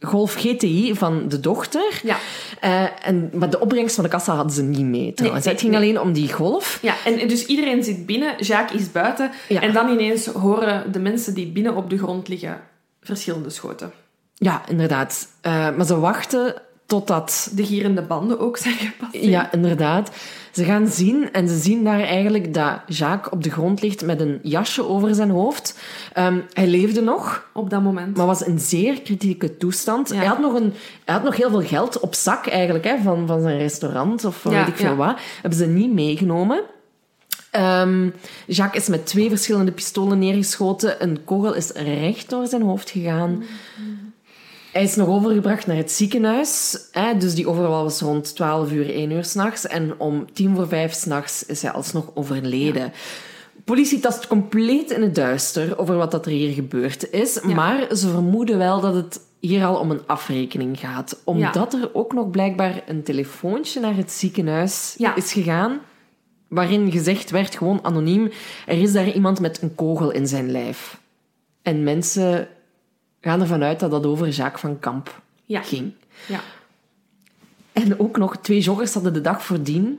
Golf 0.00 0.34
GTI 0.34 0.94
van 0.94 1.28
de 1.28 1.40
dochter. 1.40 2.00
Ja. 2.02 2.16
Eh, 2.60 2.82
en, 3.02 3.30
maar 3.32 3.50
de 3.50 3.60
opbrengst 3.60 3.94
van 3.94 4.04
de 4.04 4.10
kassa 4.10 4.34
hadden 4.34 4.52
ze 4.52 4.62
niet 4.62 4.84
mee 4.86 5.12
nee, 5.16 5.32
het 5.32 5.60
ging 5.60 5.74
alleen 5.76 6.00
om 6.00 6.12
die 6.12 6.28
golf. 6.34 6.78
Ja, 6.82 6.94
en 7.04 7.28
dus 7.28 7.46
iedereen 7.46 7.84
zit 7.84 8.06
binnen, 8.06 8.34
Jacques 8.38 8.80
is 8.80 8.92
buiten. 8.92 9.30
Ja. 9.48 9.60
En 9.60 9.72
dan 9.72 9.88
ineens 9.88 10.26
horen 10.26 10.92
de 10.92 10.98
mensen 10.98 11.34
die 11.34 11.46
binnen 11.46 11.76
op 11.76 11.90
de 11.90 11.98
grond 11.98 12.28
liggen 12.28 12.60
verschillende 13.00 13.50
schoten. 13.50 13.92
Ja, 14.34 14.62
inderdaad. 14.68 15.28
Eh, 15.40 15.76
maar 15.76 15.86
ze 15.86 15.98
wachten 15.98 16.54
totdat... 16.86 17.50
De 17.52 17.66
gierende 17.66 18.02
banden 18.02 18.38
ook 18.38 18.56
zijn 18.66 18.74
gepasseerd. 18.74 19.24
Ja, 19.24 19.52
inderdaad. 19.52 20.10
Ze 20.54 20.64
gaan 20.64 20.86
zien 20.88 21.32
en 21.32 21.48
ze 21.48 21.58
zien 21.58 21.84
daar 21.84 22.00
eigenlijk 22.00 22.54
dat 22.54 22.80
Jacques 22.86 23.32
op 23.32 23.42
de 23.42 23.50
grond 23.50 23.82
ligt 23.82 24.04
met 24.04 24.20
een 24.20 24.38
jasje 24.42 24.88
over 24.88 25.14
zijn 25.14 25.30
hoofd. 25.30 25.78
Ehm, 26.12 26.40
hij 26.52 26.66
leefde 26.66 27.00
nog, 27.00 27.48
Op 27.52 27.70
dat 27.70 27.82
moment. 27.82 28.16
maar 28.16 28.26
was 28.26 28.42
in 28.42 28.58
zeer 28.58 29.02
kritieke 29.02 29.56
toestand. 29.56 30.08
Ja. 30.08 30.16
Hij, 30.16 30.26
had 30.26 30.38
nog 30.38 30.54
een, 30.54 30.72
hij 31.04 31.14
had 31.14 31.24
nog 31.24 31.36
heel 31.36 31.50
veel 31.50 31.62
geld 31.62 32.00
op 32.00 32.14
zak 32.14 32.46
eigenlijk, 32.46 32.84
hè, 32.84 32.96
van, 33.02 33.26
van 33.26 33.40
zijn 33.40 33.58
restaurant 33.58 34.24
of 34.24 34.44
Ja, 34.44 34.50
weet 34.50 34.68
ik 34.68 34.76
veel 34.76 34.96
wat. 34.96 35.18
Hebben 35.40 35.58
ze 35.58 35.66
niet 35.66 35.92
meegenomen. 35.92 36.62
Ehm, 37.50 38.10
Jacques 38.46 38.82
is 38.82 38.88
met 38.88 39.06
twee 39.06 39.28
verschillende 39.28 39.72
pistolen 39.72 40.18
neergeschoten. 40.18 41.02
Een 41.02 41.24
kogel 41.24 41.54
is 41.54 41.70
recht 41.70 42.30
door 42.30 42.46
zijn 42.46 42.62
hoofd 42.62 42.90
gegaan. 42.90 43.44
Hij 44.74 44.82
is 44.82 44.96
nog 44.96 45.08
overgebracht 45.08 45.66
naar 45.66 45.76
het 45.76 45.90
ziekenhuis. 45.90 46.78
Hè, 46.92 47.16
dus 47.16 47.34
die 47.34 47.48
overval 47.48 47.82
was 47.82 48.00
rond 48.00 48.34
12 48.34 48.72
uur, 48.72 48.90
1 48.94 49.10
uur 49.10 49.24
s'nachts. 49.24 49.66
En 49.66 49.94
om 49.98 50.32
tien 50.32 50.54
voor 50.54 50.68
vijf 50.68 50.92
s'nachts 50.92 51.46
is 51.46 51.62
hij 51.62 51.70
alsnog 51.70 52.10
overleden. 52.14 52.92
Politie 53.64 54.00
tast 54.00 54.26
compleet 54.26 54.90
in 54.90 55.02
het 55.02 55.14
duister 55.14 55.78
over 55.78 55.96
wat 55.96 56.10
dat 56.10 56.26
er 56.26 56.32
hier 56.32 56.52
gebeurd 56.52 57.10
is. 57.12 57.40
Maar 57.40 57.96
ze 57.96 58.08
vermoeden 58.08 58.58
wel 58.58 58.80
dat 58.80 58.94
het 58.94 59.20
hier 59.40 59.64
al 59.64 59.76
om 59.76 59.90
een 59.90 60.06
afrekening 60.06 60.78
gaat. 60.78 61.20
Omdat 61.24 61.72
er 61.74 61.90
ook 61.92 62.12
nog 62.12 62.30
blijkbaar 62.30 62.82
een 62.86 63.02
telefoontje 63.02 63.80
naar 63.80 63.96
het 63.96 64.12
ziekenhuis 64.12 64.94
Ja. 64.98 65.14
is 65.16 65.32
gegaan. 65.32 65.80
Waarin 66.48 66.92
gezegd 66.92 67.30
werd, 67.30 67.56
gewoon 67.56 67.78
anoniem, 67.82 68.30
er 68.66 68.78
is 68.82 68.92
daar 68.92 69.10
iemand 69.12 69.40
met 69.40 69.62
een 69.62 69.74
kogel 69.74 70.10
in 70.10 70.26
zijn 70.26 70.50
lijf. 70.50 71.00
En 71.62 71.82
mensen 71.82 72.48
gaan 73.24 73.40
ervan 73.40 73.62
uit 73.62 73.80
dat 73.80 73.90
dat 73.90 74.06
over 74.06 74.28
Jacques 74.28 74.60
van 74.60 74.78
Kamp 74.78 75.20
Ja. 75.44 75.62
ging. 75.62 75.92
Ja. 76.26 76.40
En 77.72 78.00
ook 78.00 78.16
nog 78.16 78.36
twee 78.36 78.60
joggers 78.60 78.94
hadden 78.94 79.12
de 79.12 79.20
dag 79.20 79.44
voordien 79.44 79.98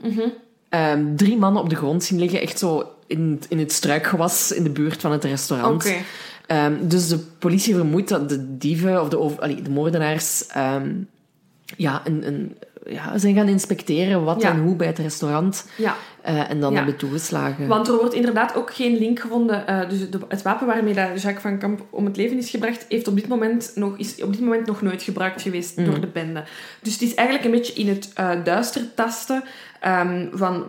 ehm, 0.69 1.15
drie 1.15 1.37
mannen 1.37 1.61
op 1.61 1.69
de 1.69 1.75
grond 1.75 2.03
zien 2.03 2.19
liggen, 2.19 2.41
echt 2.41 2.59
zo 2.59 2.91
in, 3.07 3.41
in 3.49 3.59
het 3.59 3.71
struikgewas 3.71 4.51
in 4.51 4.63
de 4.63 4.69
buurt 4.69 5.01
van 5.01 5.11
het 5.11 5.23
restaurant. 5.23 5.85
Oké. 5.85 5.95
Ehm, 6.47 6.87
dus 6.87 7.07
de 7.07 7.17
politie 7.17 7.75
vermoedt 7.75 8.09
dat 8.09 8.29
de 8.29 8.57
dieven 8.57 9.01
of 9.01 9.09
de, 9.09 9.17
allee, 9.17 9.61
de 9.61 9.69
moordenaars 9.69 10.45
ehm, 10.47 10.93
ja, 11.77 12.01
een, 12.05 12.27
een, 12.27 12.57
ja, 12.85 13.17
zijn 13.17 13.35
gaan 13.35 13.47
inspecteren 13.47 14.23
wat 14.23 14.41
Ja. 14.41 14.51
en 14.51 14.61
hoe 14.61 14.75
bij 14.75 14.87
het 14.87 14.99
restaurant 14.99 15.65
Ja. 15.77 15.95
eh, 16.21 16.49
en 16.49 16.59
dan 16.59 16.71
Ja. 16.71 16.77
hebben 16.77 16.95
toegeslagen. 16.97 17.67
Want 17.67 17.87
er 17.87 17.97
wordt 17.97 18.13
inderdaad 18.13 18.55
ook 18.55 18.73
geen 18.73 18.97
link 18.97 19.19
gevonden. 19.19 19.67
eh, 19.67 19.89
dus 19.89 20.09
de, 20.09 20.19
het 20.27 20.41
wapen 20.41 20.67
waarmee 20.67 20.93
dat 20.93 21.21
Jacques 21.21 21.41
van 21.41 21.57
Kamp 21.57 21.81
om 21.89 22.05
het 22.05 22.17
leven 22.17 22.37
is 22.37 22.49
gebracht, 22.49 22.85
heeft 22.89 23.07
op 23.07 23.15
dit 23.15 23.27
moment 23.27 23.71
nog, 23.75 23.97
is 23.97 24.23
op 24.23 24.31
dit 24.31 24.41
moment 24.41 24.65
nog 24.67 24.81
nooit 24.81 25.03
gebruikt 25.03 25.41
geweest 25.41 25.85
door 25.85 25.99
de 25.99 26.07
bende. 26.07 26.43
Dus 26.81 26.93
het 26.93 27.01
is 27.01 27.13
eigenlijk 27.13 27.47
een 27.47 27.53
beetje 27.59 27.73
in 27.73 27.87
het 27.87 28.11
eh, 28.13 28.29
duister 28.43 28.93
tasten 28.95 29.43
ehm, 29.79 30.27
van 30.31 30.63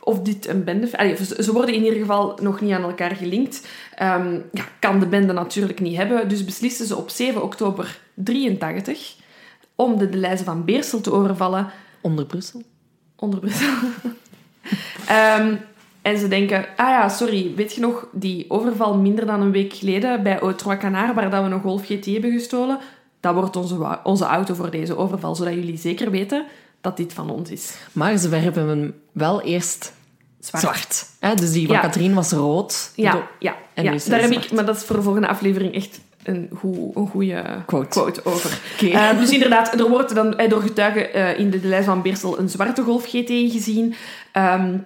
of 0.00 0.20
dit 0.20 0.48
een 0.48 0.64
bende... 0.64 0.98
Allee, 0.98 1.16
ze 1.38 1.52
worden 1.52 1.74
in 1.74 1.82
ieder 1.84 1.98
geval 1.98 2.38
nog 2.42 2.60
niet 2.60 2.72
aan 2.72 2.82
elkaar 2.82 3.16
gelinkt. 3.16 3.66
Ehm, 3.94 4.32
ja, 4.52 4.64
kan 4.78 5.00
de 5.00 5.06
bende 5.06 5.32
natuurlijk 5.32 5.80
niet 5.80 5.96
hebben. 5.96 6.28
Dus 6.28 6.44
beslissen 6.44 6.86
ze 6.86 6.96
op 6.96 7.10
7 7.10 7.42
oktober 7.42 7.98
83 8.14 9.14
om 9.74 9.98
de 9.98 10.08
Delijze 10.08 10.44
van 10.44 10.64
Beersel 10.64 11.00
te 11.00 11.12
overvallen 11.12 11.70
Onder 12.00 12.26
Brussel. 12.26 12.62
onder 13.16 13.38
Brussel. 13.40 13.68
Ehm, 15.06 15.54
en 16.02 16.18
ze 16.18 16.28
denken, 16.28 16.66
ah 16.76 16.88
ja, 16.88 17.08
sorry, 17.08 17.52
weet 17.54 17.74
je 17.74 17.80
nog, 17.80 18.06
die 18.12 18.44
overval 18.48 18.96
minder 18.96 19.26
dan 19.26 19.40
een 19.40 19.50
week 19.50 19.72
geleden 19.72 20.22
bij 20.22 20.38
Trois 20.56 20.78
Canard, 20.78 21.14
waar 21.14 21.30
dat 21.30 21.44
we 21.44 21.50
een 21.50 21.60
Golf 21.60 21.84
GT 21.86 22.04
hebben 22.06 22.32
gestolen, 22.32 22.78
dat 23.20 23.34
wordt 23.34 23.56
onze, 23.56 23.98
onze 24.02 24.24
auto 24.24 24.54
voor 24.54 24.70
deze 24.70 24.96
overval, 24.96 25.34
zodat 25.34 25.54
jullie 25.54 25.78
zeker 25.78 26.10
weten 26.10 26.46
dat 26.80 26.96
dit 26.96 27.12
van 27.12 27.30
ons 27.30 27.50
is. 27.50 27.74
Maar 27.92 28.16
ze 28.16 28.28
werpen 28.28 28.68
hem 28.68 28.94
wel 29.12 29.42
eerst 29.42 29.92
Zwart. 30.38 30.62
zwart. 30.64 31.06
Hè? 31.20 31.34
Dus 31.34 31.52
die 31.52 31.66
van 31.66 31.74
Ja. 31.76 31.80
Katrien 31.80 32.14
was 32.14 32.32
rood. 32.32 32.92
Ja, 32.96 33.28
ja, 33.38 33.56
En 33.74 33.84
ja. 33.84 33.90
nu 33.90 33.96
is 33.96 34.04
daar 34.04 34.20
heb 34.20 34.30
ik, 34.30 34.52
maar 34.52 34.66
dat 34.66 34.76
is 34.76 34.82
voor 34.82 34.96
de 34.96 35.02
volgende 35.02 35.28
aflevering 35.28 35.74
echt 35.74 36.00
een, 36.24 36.50
goe, 36.54 36.90
een 36.94 37.08
goede 37.08 37.44
Quote. 37.66 38.24
over. 38.24 38.60
Eh, 38.80 39.18
dus 39.18 39.30
inderdaad, 39.30 39.80
er 39.80 39.88
wordt 39.88 40.14
dan 40.14 40.38
eh, 40.38 40.50
door 40.50 40.62
getuigen 40.62 41.12
eh, 41.12 41.38
in 41.38 41.50
de 41.50 41.60
lijst 41.62 41.86
van 41.86 42.02
Beersel 42.02 42.38
een 42.38 42.48
zwarte 42.48 42.82
Golf 42.82 43.04
GT 43.04 43.28
gezien. 43.28 43.94
Ehm, 44.32 44.76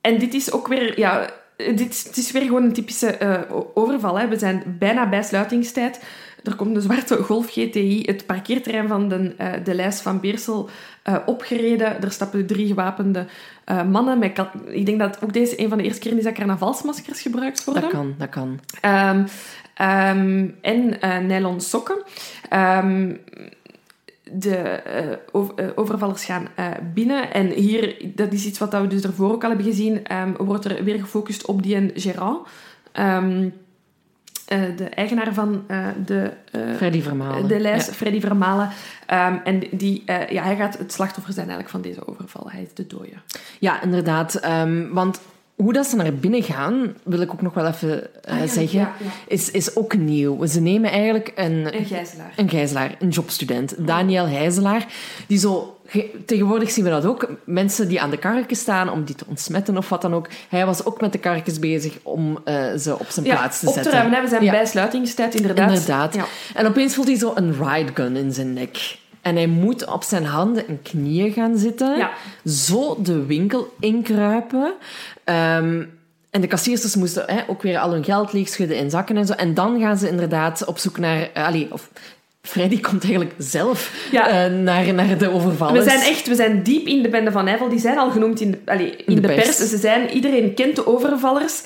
en 0.00 0.18
dit 0.18 0.34
is 0.34 0.52
ook 0.52 0.68
weer, 0.68 0.98
ja, 0.98 1.30
dit, 1.56 2.04
het 2.06 2.16
is 2.16 2.30
weer 2.30 2.42
gewoon 2.42 2.62
een 2.62 2.72
typische 2.72 3.46
overval. 3.74 4.18
Hè. 4.18 4.28
We 4.28 4.38
zijn 4.38 4.76
bijna 4.78 5.08
bij 5.08 5.22
sluitingstijd. 5.22 6.00
Er 6.44 6.56
komt 6.56 6.76
een 6.76 6.82
zwarte 6.82 7.16
Golf 7.16 7.50
GTI 7.50 8.02
het 8.06 8.26
parkeerterrein 8.26 8.88
van 8.88 9.08
de, 9.08 9.34
eh, 9.36 9.52
de 9.64 9.74
lijst 9.74 10.00
van 10.00 10.20
Beersel 10.20 10.68
opgereden. 11.26 12.02
Er 12.02 12.12
stappen 12.12 12.46
drie 12.46 12.66
gewapende 12.66 13.26
mannen. 13.90 14.18
Met 14.18 14.40
ik 14.66 14.86
denk 14.86 14.98
dat 14.98 15.22
ook 15.22 15.32
deze 15.32 15.60
een 15.60 15.68
van 15.68 15.78
de 15.78 15.84
eerste 15.84 16.00
keren 16.00 16.18
is 16.18 16.24
dat 16.24 16.32
carnavalsmaskers 16.32 17.22
gebruikt 17.22 17.64
worden. 17.64 17.82
Dat 17.82 17.92
kan, 17.92 18.14
dat 18.18 18.28
kan. 18.28 18.60
Ehm, 18.80 19.26
ehm, 19.74 20.48
en 20.60 21.00
eh, 21.00 21.18
nylon 21.18 21.60
sokken. 21.60 22.02
Ehm, 22.48 23.14
de 24.32 24.56
eh, 24.56 25.12
eh, 25.12 25.70
overvallers 25.74 26.24
gaan 26.24 26.48
binnen. 26.94 27.32
En 27.32 27.46
hier, 27.46 27.96
dat 28.14 28.32
is 28.32 28.46
iets 28.46 28.58
wat 28.58 28.72
we 28.72 28.86
dus 28.86 29.02
ervoor 29.02 29.32
ook 29.32 29.42
al 29.42 29.48
hebben 29.48 29.66
gezien, 29.66 30.04
ehm, 30.04 30.32
wordt 30.38 30.64
er 30.64 30.84
weer 30.84 30.98
gefocust 30.98 31.46
op 31.46 31.62
die 31.62 31.74
en 31.74 31.90
Gérard. 31.94 32.48
De 34.76 34.88
eigenaar 34.94 35.34
van 35.34 35.64
de, 36.06 36.32
Freddy 36.76 37.02
Vermalen. 37.02 37.48
de 37.48 37.60
lijst, 37.60 37.86
Ja. 37.86 37.92
Freddy 37.92 38.20
Vermalen. 38.20 38.70
En 39.44 39.62
die, 39.70 40.02
ja, 40.06 40.42
hij 40.42 40.56
gaat 40.56 40.78
het 40.78 40.92
slachtoffer 40.92 41.32
zijn 41.32 41.48
eigenlijk 41.48 41.76
van 41.76 41.90
deze 41.90 42.08
overval. 42.08 42.50
Hij 42.50 42.62
is 42.62 42.74
de 42.74 42.86
dode. 42.86 43.12
Ja, 43.58 43.82
inderdaad. 43.82 44.40
Want 44.90 45.20
hoe 45.62 45.72
dat 45.72 45.86
ze 45.86 45.96
naar 45.96 46.14
binnen 46.14 46.42
gaan, 46.42 46.94
wil 47.02 47.20
ik 47.20 47.32
ook 47.32 47.42
nog 47.42 47.54
wel 47.54 47.66
even 47.66 48.24
eh, 48.24 48.32
Ah, 48.34 48.38
ja, 48.40 48.46
zeggen, 48.46 48.78
ja, 48.78 48.92
ja. 48.98 49.10
Is, 49.26 49.50
is 49.50 49.76
ook 49.76 49.96
nieuw. 49.96 50.46
Ze 50.46 50.60
nemen 50.60 50.90
eigenlijk 50.90 51.32
een, 51.34 51.76
Een 51.76 51.84
gijzelaar. 51.84 52.32
een 52.36 52.48
gijzelaar, 52.48 52.94
een 52.98 53.08
jobstudent, 53.08 53.74
Daniel 53.78 54.26
Heizelaar, 54.26 54.86
die 55.26 55.38
zo... 55.38 55.76
ge- 55.86 56.10
Tegenwoordig 56.26 56.70
zien 56.70 56.84
we 56.84 56.90
dat 56.90 57.04
ook. 57.06 57.28
Mensen 57.44 57.88
die 57.88 58.00
aan 58.00 58.10
de 58.10 58.16
karretjes 58.18 58.58
staan 58.60 58.90
om 58.90 59.04
die 59.04 59.14
te 59.14 59.24
ontsmetten 59.28 59.76
of 59.76 59.88
wat 59.88 60.02
dan 60.02 60.14
ook. 60.14 60.28
Hij 60.48 60.66
was 60.66 60.84
ook 60.84 61.00
met 61.00 61.12
de 61.12 61.18
karretjes 61.18 61.58
bezig 61.58 61.98
om 62.02 62.38
eh, 62.44 62.74
ze 62.74 62.98
op 62.98 63.06
zijn 63.08 63.26
plaats 63.26 63.60
te 63.60 63.66
op 63.66 63.72
te 63.72 63.78
zetten. 63.82 63.92
ruimen. 63.98 64.16
hè. 64.18 64.22
We 64.24 64.28
zijn 64.28 64.50
bij 64.50 64.66
sluitingstijd, 64.66 65.34
inderdaad. 65.34 65.68
Inderdaad. 65.70 66.16
En 66.54 66.66
opeens 66.66 66.94
voelt 66.94 67.06
hij 67.08 67.18
zo 67.18 67.32
een 67.34 67.54
ride 67.64 67.90
gun 67.94 68.16
in 68.16 68.32
zijn 68.32 68.52
nek. 68.52 68.98
En 69.20 69.36
hij 69.36 69.46
moet 69.46 69.86
op 69.86 70.02
zijn 70.02 70.24
handen 70.24 70.68
en 70.68 70.82
knieën 70.82 71.32
gaan 71.32 71.56
zitten. 71.58 71.96
Ja. 71.96 72.10
Zo 72.44 72.98
de 73.02 73.26
winkel 73.26 73.74
inkruipen. 73.80 74.72
Ehm, 75.30 75.82
en 76.30 76.40
de 76.40 76.46
kassiersters 76.46 76.96
moesten 76.96 77.24
hè, 77.26 77.40
ook 77.46 77.62
weer 77.62 77.78
al 77.78 77.92
hun 77.92 78.04
geld 78.04 78.32
leegschudden 78.32 78.76
in 78.76 78.90
zakken 78.90 79.16
en 79.16 79.26
zo. 79.26 79.32
En 79.32 79.54
dan 79.54 79.80
gaan 79.80 79.96
ze 79.98 80.08
inderdaad 80.08 80.64
op 80.64 80.78
zoek 80.78 80.98
naar... 80.98 81.30
allee, 81.34 81.68
of 81.70 81.88
Freddy 82.42 82.80
komt 82.80 83.02
eigenlijk 83.02 83.34
zelf 83.38 84.08
Ja. 84.10 84.28
eh, 84.28 84.52
naar, 84.52 84.94
naar 84.94 85.18
de 85.18 85.30
overvallers. 85.30 85.84
We 85.84 85.90
zijn 85.90 86.02
echt, 86.02 86.26
we 86.28 86.34
zijn 86.34 86.62
diep 86.62 86.86
in 86.86 87.02
de 87.02 87.08
bende 87.08 87.30
van 87.32 87.44
Nijvel. 87.44 87.68
Die 87.68 87.78
zijn 87.78 87.98
al 87.98 88.10
genoemd 88.10 88.40
in 88.40 88.50
de, 88.50 88.58
allee, 88.64 88.96
in 88.96 89.14
de 89.14 89.20
de, 89.20 89.26
pers. 89.26 89.56
pers. 89.56 89.70
Ze 89.70 89.78
zijn, 89.78 90.10
iedereen 90.10 90.54
kent 90.54 90.76
de 90.76 90.86
overvallers. 90.86 91.62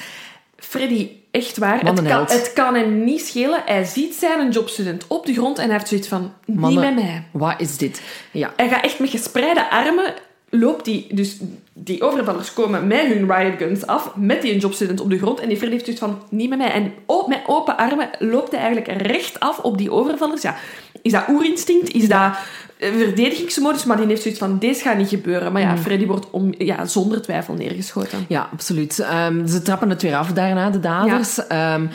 Freddy, 0.57 1.09
echt 1.31 1.59
waar. 1.59 1.81
Het 1.81 2.03
kan, 2.03 2.25
het 2.27 2.53
kan 2.55 2.75
hem 2.75 3.05
niet 3.05 3.27
schelen. 3.27 3.63
Hij 3.67 3.85
ziet 3.85 4.15
zijn 4.15 4.51
jobstudent 4.51 5.07
op 5.07 5.27
de 5.27 5.33
grond 5.33 5.59
en 5.59 5.65
hij 5.65 5.73
heeft 5.73 5.89
zoiets 5.89 6.09
van, 6.09 6.33
Mannen, 6.47 6.71
niet 6.71 6.95
met 6.95 7.05
mij. 7.05 7.25
Wat 7.31 7.55
is 7.59 7.77
dit? 7.77 8.03
Ja. 8.31 8.53
Hij 8.57 8.69
gaat 8.69 8.85
echt 8.85 8.99
met 8.99 9.11
gespreide 9.11 9.71
armen, 9.71 10.15
loopt 10.59 10.85
die... 10.85 11.07
Dus 11.15 11.39
die 11.77 12.03
overvallers 12.03 12.53
komen 12.53 12.87
met 12.87 13.07
hun 13.07 13.33
riot 13.33 13.59
guns 13.59 13.87
af, 13.87 14.13
met 14.17 14.43
die 14.43 14.59
jobstudent 14.59 15.01
op 15.01 15.11
de 15.11 15.19
grond. 15.19 15.41
En 15.41 15.49
die 15.49 15.57
Freddy 15.57 15.75
heeft 15.75 15.85
zoiets 15.85 16.05
van, 16.05 16.23
niet 16.29 16.49
met 16.49 16.59
mij. 16.59 16.71
En 16.71 16.93
o- 17.07 17.27
met 17.29 17.41
open 17.47 17.77
armen 17.77 18.11
loopt 18.19 18.51
hij 18.51 18.61
eigenlijk 18.61 19.03
recht 19.03 19.41
af 19.41 19.59
op 19.59 19.79
die 19.79 19.91
overvallers. 19.91 20.43
Ja, 20.43 20.57
is 21.03 21.13
dat 21.13 21.29
oerinstinct? 21.29 21.93
Is 21.93 22.09
dat 22.09 22.33
eh, 22.79 22.93
verdedigingsmodus? 22.93 23.85
Maar 23.85 23.97
die 23.97 24.07
heeft 24.07 24.23
zoiets 24.23 24.41
van, 24.41 24.59
deze 24.59 24.83
gaat 24.83 24.97
niet 24.97 25.09
gebeuren. 25.09 25.53
Maar 25.53 25.63
ja, 25.63 25.77
Freddy 25.77 26.07
wordt 26.07 26.31
om, 26.31 26.55
ja, 26.59 26.87
zonder 26.87 27.23
twijfel 27.23 27.55
neergeschoten. 27.55 28.25
Ja, 28.29 28.49
absoluut. 28.53 28.99
Ehm, 28.99 29.47
ze 29.47 29.63
trappen 29.63 29.91
het 29.91 30.03
weer 30.03 30.17
af 30.17 30.33
daarna, 30.33 30.71
de 30.71 30.81
daders. 30.81 31.47
Ehm, 31.47 31.87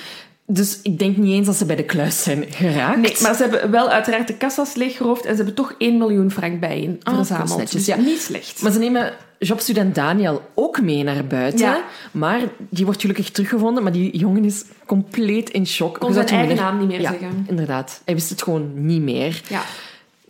dus 0.52 0.80
ik 0.84 1.00
denk 1.00 1.18
niet 1.18 1.34
eens 1.34 1.46
dat 1.46 1.56
ze 1.56 1.66
bij 1.66 1.76
de 1.76 1.84
kluis 1.84 2.24
zijn 2.24 2.46
geraakt. 2.50 2.98
Nee, 2.98 3.16
maar 3.22 3.36
ze 3.36 3.42
hebben 3.42 3.72
wel 3.72 3.90
uiteraard 3.90 4.28
de 4.28 4.38
kassas 4.38 4.74
leeggeroofd 4.74 5.26
en 5.26 5.30
ze 5.30 5.36
hebben 5.36 5.54
toch 5.54 5.76
1 5.78 5.98
miljoen 5.98 6.32
frank 6.32 6.60
bijeen 6.60 7.00
Ah, 7.04 7.20
is 7.20 7.28
verzameld. 7.28 7.72
dus 7.72 7.86
ja. 7.86 7.96
niet 7.96 8.22
slecht. 8.22 8.62
Maar 8.62 8.72
ze 8.72 8.80
nemen 8.80 9.14
jobstudent 9.40 9.96
Daniel 9.96 10.42
ook 10.54 10.82
mee 10.82 11.04
naar 11.04 11.26
buiten. 11.26 11.60
Ja. 11.60 11.84
Maar 12.12 12.40
die 12.70 12.86
wordt 12.86 13.02
gelukkig 13.02 13.30
teruggevonden. 13.30 13.84
Maar 13.84 13.92
die 13.92 14.18
jongen 14.18 14.46
is 14.46 14.64
compleet 14.86 15.50
in 15.50 15.68
shock. 15.68 16.00
Kon 16.00 16.14
zijn 16.14 16.28
eigen 16.28 16.56
naam 16.56 16.78
niet 16.78 16.88
meer 16.88 17.02
ja, 17.02 17.10
zeggen. 17.10 17.46
inderdaad. 17.48 18.02
Hij 18.06 18.14
wist 18.14 18.30
het 18.30 18.44
gewoon 18.44 18.86
niet 18.86 19.02
meer. 19.02 19.42
Ja. 19.48 19.62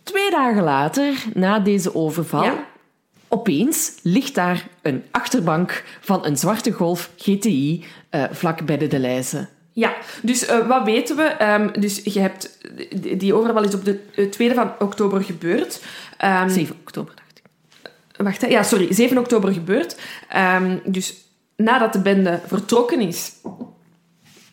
Twee 0.02 0.30
dagen 0.30 0.62
later, 0.62 1.24
na 1.34 1.58
deze 1.58 1.94
overval, 1.94 2.50
opeens 3.28 3.92
ligt 4.02 4.34
daar 4.34 4.68
een 4.82 5.02
achterbank 5.10 5.84
van 6.00 6.26
een 6.26 6.36
zwarte 6.36 6.70
Golf 6.70 7.10
GTI 7.16 7.84
eh, 8.10 8.24
vlak 8.30 8.66
bij 8.66 8.78
de 8.78 8.86
Deleuze. 8.86 9.48
Ja, 9.72 9.96
dus 10.22 10.46
eh, 10.46 10.66
wat 10.66 10.84
weten 10.84 11.16
we? 11.16 11.22
Ehm, 11.22 11.80
dus 11.80 12.00
je 12.04 12.20
hebt... 12.20 12.58
Die 13.18 13.34
overval 13.34 13.64
is 13.64 13.74
op 13.74 13.84
de 13.84 14.00
eh, 14.14 14.50
2e 14.50 14.54
van 14.54 14.72
oktober 14.78 15.22
gebeurd. 15.22 15.82
Ehm, 16.16 16.48
7 16.48 16.76
oktober, 16.80 17.14
dacht 17.14 17.38
ik. 17.38 17.42
Wacht, 18.16 18.40
hè. 18.40 18.46
ja, 18.46 18.62
sorry. 18.62 18.92
7 18.92 19.18
oktober 19.18 19.52
gebeurd. 19.52 19.96
Ehm, 20.28 20.78
dus 20.84 21.14
nadat 21.56 21.92
de 21.92 22.00
bende 22.00 22.40
vertrokken 22.46 23.00
is, 23.00 23.32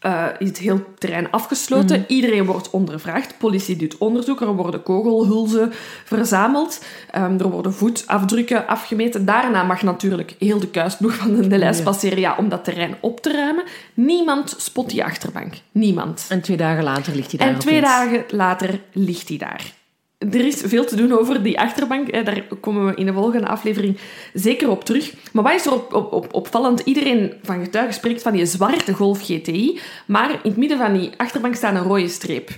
eh, 0.07 0.25
is 0.39 0.47
het 0.47 0.57
heel 0.57 0.84
terrein 0.97 1.31
afgesloten. 1.31 2.05
Iedereen 2.07 2.45
wordt 2.45 2.69
ondervraagd. 2.69 3.38
Politie 3.38 3.75
doet 3.75 3.97
onderzoek. 3.97 4.41
Er 4.41 4.55
worden 4.55 4.84
kogelhulzen 4.84 5.73
verzameld. 6.05 6.85
Ehm, 7.11 7.39
er 7.39 7.49
worden 7.49 7.73
voetafdrukken 7.73 8.67
afgemeten. 8.67 9.25
Daarna 9.25 9.63
mag 9.63 9.81
natuurlijk 9.81 10.35
heel 10.39 10.59
de 10.59 10.67
kuisploeg 10.67 11.15
van 11.15 11.35
de 11.35 11.47
Delijs 11.47 11.77
Ja. 11.77 11.84
passeren 11.84 12.19
ja, 12.19 12.35
om 12.38 12.49
dat 12.49 12.63
terrein 12.63 12.95
op 12.99 13.21
te 13.21 13.31
ruimen. 13.31 13.63
Niemand 13.93 14.55
spot 14.57 14.89
die 14.89 15.03
achterbank. 15.03 15.53
Niemand. 15.71 16.25
En 16.29 16.41
twee 16.41 16.57
dagen 16.57 16.84
later 16.84 17.15
ligt 17.15 17.31
hij 17.31 17.39
daar 17.39 17.47
En 17.47 17.59
twee 17.59 17.81
dagen 17.81 18.23
later 18.29 18.79
ligt 18.91 19.27
hij 19.27 19.38
daar. 19.38 19.76
Er 20.18 20.45
is 20.45 20.61
veel 20.65 20.85
te 20.85 20.95
doen 20.95 21.11
over 21.11 21.44
die 21.44 21.60
achterbank. 21.60 22.26
Daar 22.26 22.44
komen 22.61 22.85
we 22.85 22.95
in 22.95 23.06
de 23.06 23.14
volgende 23.14 23.48
aflevering 23.48 23.98
zeker 24.34 24.69
op 24.69 24.84
terug. 24.84 25.14
Maar 25.31 25.44
wat 25.44 25.53
is 25.53 25.65
er 25.65 25.73
op, 25.73 25.94
op, 25.94 26.14
op, 26.14 26.34
opvallend? 26.34 26.80
Iedereen 26.80 27.34
van 27.44 27.64
getuigen 27.64 27.94
spreekt 27.94 28.22
van 28.22 28.31
die 28.31 28.45
zwarte 28.45 28.94
Golf 28.94 29.22
GTI. 29.22 29.80
Maar 30.06 30.31
in 30.31 30.39
het 30.44 30.57
midden 30.57 30.77
van 30.77 30.94
die 30.94 31.11
achterbank 31.18 31.56
staat 31.56 31.76
een 31.76 31.81
rode 31.81 32.07
streep. 32.07 32.49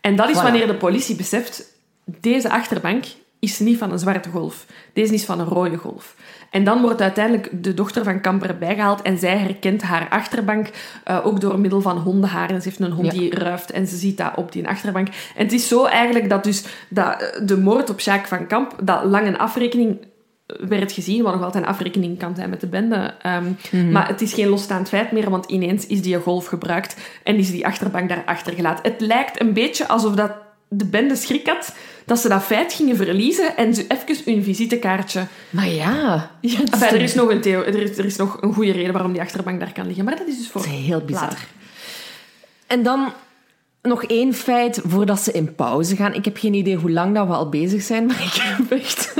En 0.00 0.16
dat 0.16 0.28
is 0.28 0.42
wanneer 0.42 0.66
de 0.66 0.74
politie 0.74 1.16
beseft... 1.16 1.72
Deze 2.20 2.50
achterbank 2.50 3.04
is 3.38 3.58
niet 3.58 3.78
van 3.78 3.92
een 3.92 3.98
zwarte 3.98 4.28
golf. 4.28 4.66
Deze 4.92 5.14
is 5.14 5.24
van 5.24 5.40
een 5.40 5.46
rode 5.46 5.76
golf. 5.76 6.14
En 6.54 6.64
dan 6.64 6.80
wordt 6.80 7.00
uiteindelijk 7.00 7.48
de 7.52 7.74
dochter 7.74 8.04
van 8.04 8.20
Kamper 8.20 8.58
bijgehaald 8.58 9.02
en 9.02 9.18
zij 9.18 9.36
herkent 9.38 9.82
haar 9.82 10.08
achterbank 10.08 10.68
eh, 11.04 11.26
ook 11.26 11.40
door 11.40 11.58
middel 11.58 11.80
van 11.80 11.98
hondenharen. 11.98 12.62
Ze 12.62 12.68
heeft 12.68 12.80
een 12.80 12.90
hond 12.90 13.12
Ja. 13.12 13.18
die 13.18 13.34
ruift 13.38 13.70
en 13.70 13.86
ze 13.86 13.96
ziet 13.96 14.16
dat 14.16 14.32
op 14.36 14.52
die 14.52 14.68
achterbank. 14.68 15.08
En 15.08 15.42
het 15.42 15.52
is 15.52 15.68
zo 15.68 15.84
eigenlijk 15.84 16.28
dat 16.28 16.44
dus 16.44 16.64
dat 16.88 17.22
eh, 17.22 17.46
de 17.46 17.58
moord 17.58 17.90
op 17.90 18.00
Jacques 18.00 18.28
van 18.28 18.46
Kamp, 18.46 18.74
dat 18.82 19.04
lang 19.04 19.26
een 19.26 19.38
afrekening 19.38 19.98
werd 20.46 20.92
gezien, 20.92 21.22
wat 21.22 21.32
nog 21.34 21.42
altijd 21.42 21.64
een 21.64 21.70
afrekening 21.70 22.18
kan 22.18 22.34
zijn 22.36 22.50
met 22.50 22.60
de 22.60 22.66
bende. 22.66 23.14
Ehm, 23.22 23.90
Maar 23.92 24.08
het 24.08 24.20
is 24.20 24.32
geen 24.34 24.48
losstaand 24.48 24.88
feit 24.88 25.12
meer, 25.12 25.30
want 25.30 25.46
ineens 25.46 25.86
is 25.86 26.02
die 26.02 26.16
golf 26.16 26.46
gebruikt 26.46 26.96
en 27.22 27.36
is 27.36 27.50
die 27.50 27.66
achterbank 27.66 28.08
daar 28.08 28.22
achtergelaten. 28.26 28.90
Het 28.92 29.00
lijkt 29.00 29.40
een 29.40 29.52
beetje 29.52 29.88
alsof 29.88 30.14
dat 30.14 30.32
de 30.68 30.84
bende 30.86 31.16
schrik 31.16 31.46
had 31.46 31.74
dat 32.06 32.18
ze 32.18 32.28
dat 32.28 32.42
feit 32.42 32.72
gingen 32.72 32.96
verliezen 32.96 33.56
en 33.56 33.74
ze 33.74 33.84
even 33.88 34.32
hun 34.32 34.44
visitekaartje... 34.44 35.26
Maar 35.50 35.68
ja... 35.68 36.30
ja 36.40 36.58
Enfin, 36.70 36.88
er, 36.88 37.00
is 37.02 37.14
nog 37.14 37.30
een 37.30 37.40
theo- 37.40 37.62
er, 37.62 37.82
is, 37.82 37.98
er 37.98 38.04
is 38.04 38.16
nog 38.16 38.42
een 38.42 38.52
goede 38.54 38.72
reden 38.72 38.92
waarom 38.92 39.12
die 39.12 39.20
achterbank 39.20 39.60
daar 39.60 39.72
kan 39.72 39.86
liggen, 39.86 40.04
maar 40.04 40.16
dat 40.16 40.26
is 40.26 40.38
dus 40.38 40.48
voor 40.48 40.60
Het 40.60 40.70
is 40.70 40.76
heel 40.86 41.00
bizar. 41.00 41.22
later. 41.22 41.46
En 42.66 42.82
dan 42.82 43.12
nog 43.82 44.04
één 44.04 44.34
feit 44.34 44.80
voordat 44.86 45.20
ze 45.20 45.32
in 45.32 45.54
pauze 45.54 45.96
gaan. 45.96 46.14
Ik 46.14 46.24
heb 46.24 46.36
geen 46.36 46.54
idee 46.54 46.76
hoe 46.76 46.90
lang 46.90 47.14
dat 47.14 47.26
we 47.26 47.32
al 47.32 47.48
bezig 47.48 47.82
zijn, 47.82 48.06
maar 48.06 48.20
ik 48.22 48.32
heb 48.42 48.70
echt... 48.78 49.14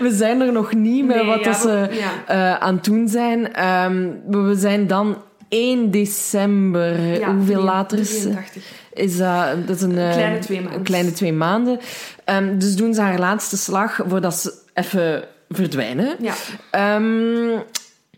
We 0.00 0.10
zijn 0.14 0.40
er 0.40 0.52
nog 0.52 0.74
niet 0.74 1.06
met 1.06 1.16
Nee, 1.16 1.24
wat 1.26 1.44
ja, 1.44 1.52
ze 1.52 1.68
we- 1.90 1.94
ja. 1.96 2.26
eh, 2.26 2.54
aan 2.60 2.74
het 2.74 2.84
doen 2.84 3.08
zijn. 3.08 3.52
Ehm, 3.54 4.08
we 4.28 4.54
zijn 4.58 4.86
dan 4.86 5.16
1 5.48 5.90
december. 5.90 7.00
Ja, 7.00 7.34
Hoeveel 7.34 7.54
drie- 7.54 7.64
later 7.66 7.98
is, 7.98 8.20
83. 8.22 8.62
Is 8.92 9.16
dat? 9.16 9.66
Dat 9.66 9.76
is 9.76 9.82
een, 9.82 9.98
eh, 9.98 10.12
kleine 10.12 10.38
twee 10.38 10.60
maanden. 10.60 10.78
Een 10.78 10.84
kleine 10.84 11.12
twee 11.12 11.32
maanden. 11.32 11.80
Ehm, 12.24 12.58
dus 12.58 12.76
doen 12.76 12.94
ze 12.94 13.00
haar 13.00 13.18
laatste 13.18 13.56
slag 13.56 14.00
voordat 14.06 14.34
ze 14.34 14.52
even 14.74 15.24
verdwijnen. 15.48 16.16
Ja. 16.20 16.34
Ehm, 16.70 17.58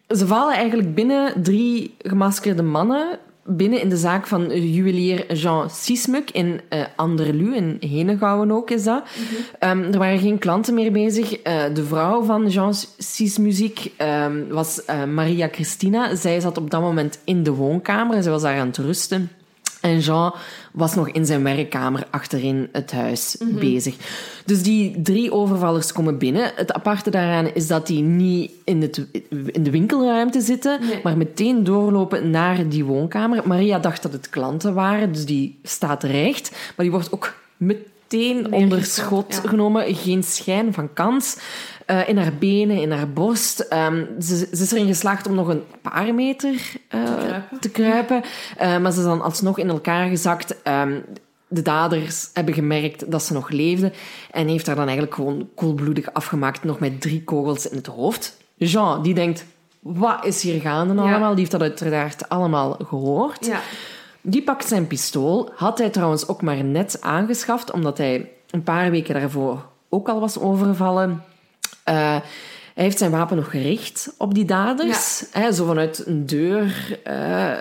ze 0.09 0.27
vallen 0.27 0.55
eigenlijk 0.55 0.95
binnen 0.95 1.43
drie 1.43 1.95
gemaskerde 1.99 2.63
mannen 2.63 3.19
binnen 3.45 3.81
in 3.81 3.89
de 3.89 3.97
zaak 3.97 4.27
van 4.27 4.71
juwelier 4.71 5.35
Jean 5.35 5.71
Sismuk 5.71 6.31
in 6.31 6.61
eh 6.69 6.81
Anderlu, 6.97 7.57
in 7.57 7.77
Henegouwen 7.81 8.51
ook 8.51 8.71
is 8.71 8.85
dat. 8.85 9.03
Ehm, 9.59 9.83
er 9.83 9.99
waren 9.99 10.19
geen 10.19 10.39
klanten 10.39 10.75
meer 10.75 10.93
bezig. 10.93 11.37
Eh, 11.37 11.63
de 11.75 11.85
vrouw 11.85 12.23
van 12.23 12.49
Jean 12.49 12.75
Sismuziek 12.99 13.93
was 14.49 14.81
Maria 15.15 15.49
Christina. 15.53 16.15
Zij 16.15 16.41
zat 16.41 16.59
op 16.59 16.71
dat 16.71 16.81
moment 16.81 17.19
in 17.25 17.43
de 17.43 17.53
woonkamer 17.53 18.17
en 18.17 18.23
zij 18.23 18.33
was 18.33 18.43
daar 18.43 18.59
aan 18.59 18.67
het 18.67 18.77
rusten. 18.77 19.31
En 19.83 19.99
Jean 19.99 20.35
was 20.73 20.95
nog 20.95 21.09
in 21.09 21.27
zijn 21.27 21.43
werkkamer 21.43 22.07
achterin 22.11 22.69
het 22.73 22.93
huis 22.93 23.37
bezig. 23.41 23.97
Dus 24.45 24.63
die 24.63 25.03
drie 25.03 25.33
overvallers 25.33 25.93
komen 25.93 26.19
binnen. 26.19 26.53
Het 26.55 26.73
aparte 26.73 27.11
daaraan 27.11 27.55
is 27.55 27.67
dat 27.67 27.87
die 27.87 28.03
niet 28.03 28.51
in, 28.65 28.83
het, 28.83 29.07
in 29.29 29.63
de 29.63 29.71
winkelruimte 29.71 30.41
zitten, 30.41 30.81
Nee. 30.81 31.01
maar 31.03 31.17
meteen 31.17 31.65
doorlopen 31.65 32.31
naar 32.31 32.69
die 32.69 32.85
woonkamer. 32.85 33.43
Maria 33.49 33.79
dacht 33.79 34.03
dat 34.03 34.13
het 34.13 34.31
klanten 34.31 34.75
waren, 34.75 35.13
dus 35.13 35.25
die 35.25 35.59
staat 35.63 36.03
recht. 36.03 36.51
Maar 36.51 36.87
die 36.87 36.91
wordt 36.91 37.13
ook 37.13 37.35
meteen 37.57 38.53
onder 38.53 38.85
schot 38.85 39.41
ja. 39.43 39.49
genomen. 39.49 39.95
Geen 39.95 40.23
schijn 40.23 40.73
van 40.73 40.93
kans. 40.93 41.37
Eh, 41.93 42.09
in 42.09 42.19
haar 42.19 42.35
benen, 42.39 42.81
in 42.81 42.91
haar 42.91 43.09
borst. 43.09 43.61
Ehm, 43.61 44.05
ze, 44.21 44.37
ze 44.37 44.63
is 44.63 44.73
erin 44.73 44.87
geslaagd 44.87 45.27
om 45.27 45.35
nog 45.35 45.49
een 45.49 45.63
paar 45.83 46.15
meter 46.15 46.73
eh, 46.89 47.05
kruipen. 47.05 47.59
te 47.61 47.71
kruipen. 47.71 48.23
Eh, 48.57 48.79
maar 48.79 48.93
ze 48.93 48.99
is 48.99 49.05
dan 49.05 49.23
alsnog 49.23 49.59
in 49.59 49.69
elkaar 49.69 50.09
gezakt. 50.09 50.63
Ehm, 50.63 51.01
de 51.49 51.63
daders 51.63 52.31
hebben 52.33 52.55
gemerkt 52.55 53.11
dat 53.11 53.23
ze 53.23 53.33
nog 53.33 53.51
leefde. 53.51 53.93
En 54.31 54.49
heeft 54.49 54.67
haar 54.67 54.75
dan 54.75 54.85
eigenlijk 54.85 55.15
gewoon 55.15 55.49
koelbloedig 55.55 56.13
afgemaakt. 56.13 56.65
Nog 56.65 56.79
met 56.79 57.01
drie 57.01 57.25
kogels 57.25 57.69
in 57.69 57.77
het 57.77 57.87
hoofd. 57.87 58.37
Jean, 58.55 59.03
die 59.03 59.15
denkt... 59.15 59.45
Wat 59.81 60.25
is 60.25 60.43
hier 60.43 60.61
gaande 60.61 60.95
Ja. 60.95 61.01
allemaal? 61.01 61.31
Die 61.31 61.39
heeft 61.39 61.51
dat 61.51 61.61
uiteraard 61.61 62.29
allemaal 62.29 62.77
gehoord. 62.89 63.47
Ja. 63.47 63.61
Die 64.21 64.43
pakt 64.43 64.69
zijn 64.69 64.87
pistool. 64.87 65.51
Had 65.55 65.79
hij 65.79 65.91
trouwens 65.91 66.29
ook 66.29 66.43
maar 66.43 66.65
net 66.65 66.99
aangeschaft, 67.01 67.73
omdat 67.73 67.99
hij 67.99 68.31
een 68.51 68.63
paar 68.63 68.91
weken 68.91 69.15
daarvoor 69.15 69.71
ook 69.89 70.09
al 70.09 70.21
was 70.21 70.39
overvallen. 70.39 71.23
Eh, 71.85 72.17
hij 72.75 72.85
heeft 72.85 72.99
zijn 72.99 73.11
wapen 73.11 73.37
nog 73.37 73.51
gericht 73.51 74.15
op 74.19 74.35
die 74.35 74.45
daders. 74.45 75.25
Hè, 75.33 75.53
zo 75.53 75.67
vanuit 75.67 76.07
een 76.07 76.27
deur. 76.27 76.99
eh, 77.05 77.53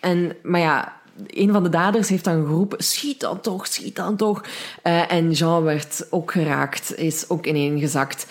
en, 0.00 0.32
maar 0.42 0.60
ja, 0.60 0.92
een 1.26 1.52
van 1.52 1.62
de 1.62 1.68
daders 1.68 2.08
heeft 2.08 2.24
dan 2.24 2.46
geroepen... 2.46 2.84
Schiet 2.84 3.20
dan 3.20 3.40
toch, 3.40 3.66
schiet 3.66 3.96
dan 3.96 4.16
toch. 4.16 4.42
Eh, 4.82 5.12
en 5.12 5.30
Jean 5.32 5.62
werd 5.62 6.06
ook 6.10 6.32
geraakt, 6.32 6.96
is 6.98 7.24
ook 7.28 7.46
ineengezakt. 7.46 8.26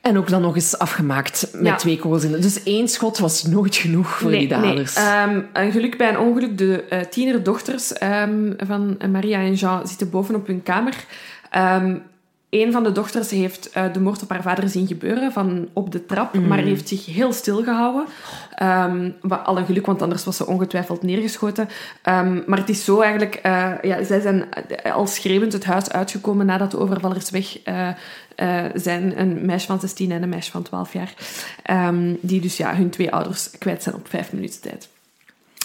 En 0.00 0.18
ook 0.18 0.28
dan 0.28 0.40
nog 0.42 0.54
eens 0.54 0.78
afgemaakt 0.78 1.48
met 1.52 1.66
Ja. 1.66 1.76
twee 1.76 1.98
kogels 1.98 2.24
in. 2.24 2.40
Dus 2.40 2.62
één 2.62 2.88
schot 2.88 3.18
was 3.18 3.42
nooit 3.42 3.76
genoeg 3.76 4.08
voor 4.18 4.30
die 4.30 4.48
daders. 4.48 4.94
Nee. 4.94 5.04
Ehm, 5.04 5.40
een 5.52 5.72
geluk 5.72 5.96
bij 5.98 6.08
een 6.08 6.18
ongeluk. 6.18 6.58
De 6.58 6.82
eh, 6.82 7.00
tienerdochters 7.00 7.92
ehm, 7.92 8.52
van 8.56 8.96
Maria 9.10 9.38
en 9.38 9.54
Jean 9.54 9.86
zitten 9.88 10.10
boven 10.10 10.34
op 10.34 10.46
hun 10.46 10.62
kamer. 10.62 10.94
Ehm 11.50 11.94
een 12.60 12.72
van 12.72 12.82
de 12.82 12.92
dochters 12.92 13.30
heeft 13.30 13.70
eh, 13.70 13.92
de 13.92 14.00
moord 14.00 14.22
op 14.22 14.28
haar 14.30 14.42
vader 14.42 14.68
zien 14.68 14.86
gebeuren 14.86 15.32
van 15.32 15.68
op 15.72 15.92
de 15.92 16.06
trap, 16.06 16.34
Mm. 16.34 16.46
maar 16.48 16.58
heeft 16.58 16.88
zich 16.88 17.06
heel 17.06 17.32
stil 17.32 17.62
gehouden. 17.62 18.04
Ehm, 18.54 19.10
wat 19.20 19.44
al 19.44 19.58
een 19.58 19.66
geluk, 19.66 19.86
want 19.86 20.02
anders 20.02 20.24
was 20.24 20.36
ze 20.36 20.46
ongetwijfeld 20.46 21.02
neergeschoten. 21.02 21.68
Ehm, 22.02 22.40
maar 22.46 22.58
het 22.58 22.68
is 22.68 22.84
zo 22.84 23.00
eigenlijk... 23.00 23.34
eh, 23.34 23.72
ja, 23.82 24.04
zij 24.04 24.20
zijn 24.20 24.44
eh, 24.52 24.94
al 24.94 25.06
schreeuwend 25.06 25.52
het 25.52 25.64
huis 25.64 25.90
uitgekomen 25.90 26.46
nadat 26.46 26.70
de 26.70 26.78
overvallers 26.78 27.30
weg 27.30 27.58
zijn. 28.74 29.20
Een 29.20 29.46
meisje 29.46 29.66
van 29.66 29.80
16 29.80 30.10
en 30.12 30.22
een 30.22 30.28
meisje 30.28 30.50
van 30.50 30.62
12 30.62 30.92
jaar. 30.92 31.14
Ehm, 31.62 32.14
die 32.20 32.40
dus 32.40 32.56
ja, 32.56 32.74
hun 32.74 32.90
twee 32.90 33.12
ouders 33.12 33.50
kwijt 33.58 33.82
zijn 33.82 33.94
op 33.94 34.08
vijf 34.08 34.32
minuten 34.32 34.60
tijd. 34.60 34.88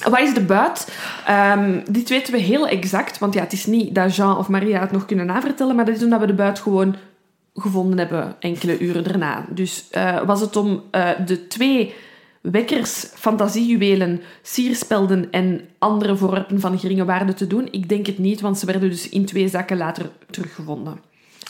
Wat 0.03 0.19
is 0.19 0.33
de 0.33 0.41
buit? 0.41 0.91
Ehm, 1.25 1.79
dit 1.89 2.09
weten 2.09 2.33
we 2.33 2.39
heel 2.39 2.67
exact, 2.67 3.17
want 3.17 3.33
ja, 3.33 3.41
het 3.41 3.53
is 3.53 3.65
niet 3.65 3.95
dat 3.95 4.15
Jean 4.15 4.37
of 4.37 4.47
Maria 4.47 4.79
het 4.79 4.91
nog 4.91 5.05
kunnen 5.05 5.25
navertellen, 5.25 5.75
maar 5.75 5.85
dat 5.85 5.95
is 5.95 6.03
omdat 6.03 6.19
we 6.19 6.25
de 6.25 6.33
buit 6.33 6.59
gewoon 6.59 6.95
gevonden 7.55 7.97
hebben 7.97 8.35
enkele 8.39 8.79
uren 8.79 9.03
daarna. 9.03 9.45
Dus 9.49 9.87
eh, 9.91 10.21
was 10.21 10.41
het 10.41 10.55
om 10.55 10.83
eh, 10.91 11.09
de 11.25 11.47
twee 11.47 11.95
wekkers, 12.41 13.07
fantasiejuwelen, 13.13 14.21
sierspelden 14.41 15.31
en 15.31 15.61
andere 15.79 16.15
voorwerpen 16.15 16.59
van 16.59 16.79
geringe 16.79 17.05
waarde 17.05 17.33
te 17.33 17.47
doen? 17.47 17.67
Ik 17.71 17.89
denk 17.89 18.05
het 18.05 18.17
niet, 18.17 18.41
want 18.41 18.57
ze 18.57 18.65
werden 18.65 18.89
dus 18.89 19.09
in 19.09 19.25
twee 19.25 19.47
zakken 19.47 19.77
later 19.77 20.09
teruggevonden. 20.29 20.99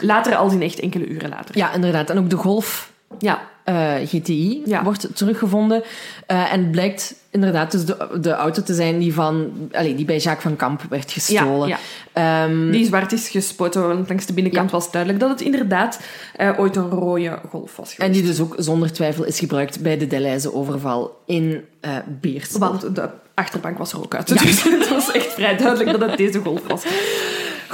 Later 0.01 0.35
als 0.35 0.53
in 0.53 0.61
echt 0.61 0.79
enkele 0.79 1.07
uren 1.07 1.29
later. 1.29 1.57
Ja, 1.57 1.73
inderdaad. 1.73 2.09
En 2.09 2.17
ook 2.17 2.29
de 2.29 2.35
golf 2.35 2.91
Ja, 3.19 3.41
eh, 3.67 3.93
GTI 4.05 4.61
Ja. 4.65 4.83
wordt 4.83 5.07
teruggevonden. 5.13 5.83
Eh, 6.25 6.53
en 6.53 6.59
het 6.61 6.71
blijkt 6.71 7.15
inderdaad 7.31 7.71
dus 7.71 7.85
de, 7.85 8.17
de 8.21 8.31
auto 8.31 8.63
te 8.63 8.73
zijn 8.73 8.97
die, 8.99 9.13
van, 9.13 9.51
allee, 9.71 9.95
die 9.95 10.05
bij 10.05 10.17
Jacques 10.17 10.43
van 10.43 10.55
Kamp 10.55 10.81
werd 10.89 11.11
gestolen. 11.11 11.67
Ja, 11.67 11.77
Ehm, 12.13 12.71
Die 12.71 12.85
zwart 12.85 13.11
is 13.11 13.29
gespoten, 13.29 13.87
want 13.87 14.07
langs 14.09 14.25
de 14.25 14.33
binnenkant 14.33 14.71
was 14.71 14.91
duidelijk 14.91 15.21
dat 15.21 15.29
het 15.31 15.41
inderdaad 15.41 15.99
eh, 16.35 16.59
ooit 16.59 16.75
een 16.75 16.89
rode 16.89 17.39
golf 17.49 17.75
was 17.75 17.95
en 17.95 18.11
die 18.11 18.23
dus 18.23 18.39
ook 18.39 18.55
zonder 18.57 18.91
twijfel 18.93 19.23
is 19.23 19.39
gebruikt 19.39 19.81
bij 19.81 19.97
de 19.97 20.07
Deleuze-overval 20.07 21.21
in 21.25 21.63
eh 21.81 21.91
Beersel. 22.21 22.59
Want 22.59 22.95
de 22.95 23.09
achterbank 23.33 23.77
was 23.77 23.91
er 23.93 23.99
ook 23.99 24.15
uit. 24.15 24.27
Dus 24.43 24.63
het 24.63 24.89
was 24.89 25.11
echt 25.11 25.33
vrij 25.33 25.57
duidelijk 25.57 25.99
dat 25.99 26.09
het 26.09 26.17
deze 26.17 26.39
golf 26.39 26.61
was. 26.67 26.83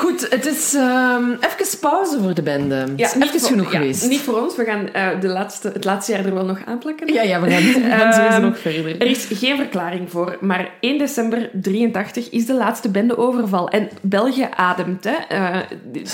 Goed, 0.03 0.27
het 0.29 0.45
is 0.45 0.73
ehm, 0.73 1.31
even 1.31 1.79
pauze 1.79 2.19
voor 2.21 2.33
de 2.33 2.41
bende. 2.41 2.75
het 2.75 2.99
is 2.99 3.13
niet 3.13 3.23
even 3.23 3.39
voor- 3.39 3.49
genoeg 3.49 3.71
ja, 3.71 3.77
geweest. 3.79 4.07
Niet 4.09 4.19
voor 4.19 4.41
ons. 4.41 4.55
We 4.55 4.63
gaan 4.63 4.89
eh, 4.93 5.07
de 5.21 5.27
laatste, 5.27 5.69
het 5.73 5.83
laatste 5.83 6.11
jaar 6.11 6.25
er 6.25 6.33
wel 6.33 6.45
nog 6.45 6.59
aanplakken. 6.65 7.13
Ja, 7.13 7.21
ja, 7.21 7.41
we 7.41 7.49
gaan, 7.51 7.63
we 7.83 7.89
gaan 7.89 8.13
sowieso 8.13 8.35
Ehm, 8.37 8.41
nog 8.41 8.59
verder. 8.59 9.01
Er 9.01 9.07
is 9.07 9.25
geen 9.33 9.57
verklaring 9.57 10.11
voor, 10.11 10.37
maar 10.41 10.69
1 10.79 10.97
december 10.97 11.49
83 11.53 12.29
is 12.29 12.45
de 12.45 12.53
laatste 12.53 12.89
bendeoverval. 12.89 13.69
En 13.69 13.89
België 14.01 14.47
ademt. 14.55 15.03
Hè. 15.03 15.35
Eh, 15.35 15.57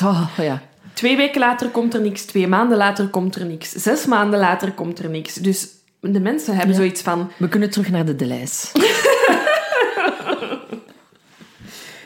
Oh, 0.04 0.30
ja. 0.38 0.62
twee 0.94 1.18
weken 1.18 1.40
later 1.40 1.68
komt 1.70 1.94
er 1.94 2.02
niks, 2.02 2.22
twee 2.26 2.48
maanden 2.48 2.78
later 2.78 3.08
komt 3.08 3.36
er 3.36 3.46
niks, 3.46 3.70
zes 3.72 4.06
maanden 4.06 4.40
later 4.40 4.72
komt 4.72 5.00
er 5.00 5.10
niks. 5.10 5.34
Dus 5.34 5.68
de 6.02 6.20
mensen 6.20 6.54
hebben 6.56 6.72
Ja. 6.76 6.82
zoiets 6.82 7.02
van... 7.02 7.32
We 7.38 7.48
kunnen 7.48 7.70
terug 7.70 7.90
naar 7.92 8.06
de 8.06 8.16
Deleis. 8.16 8.72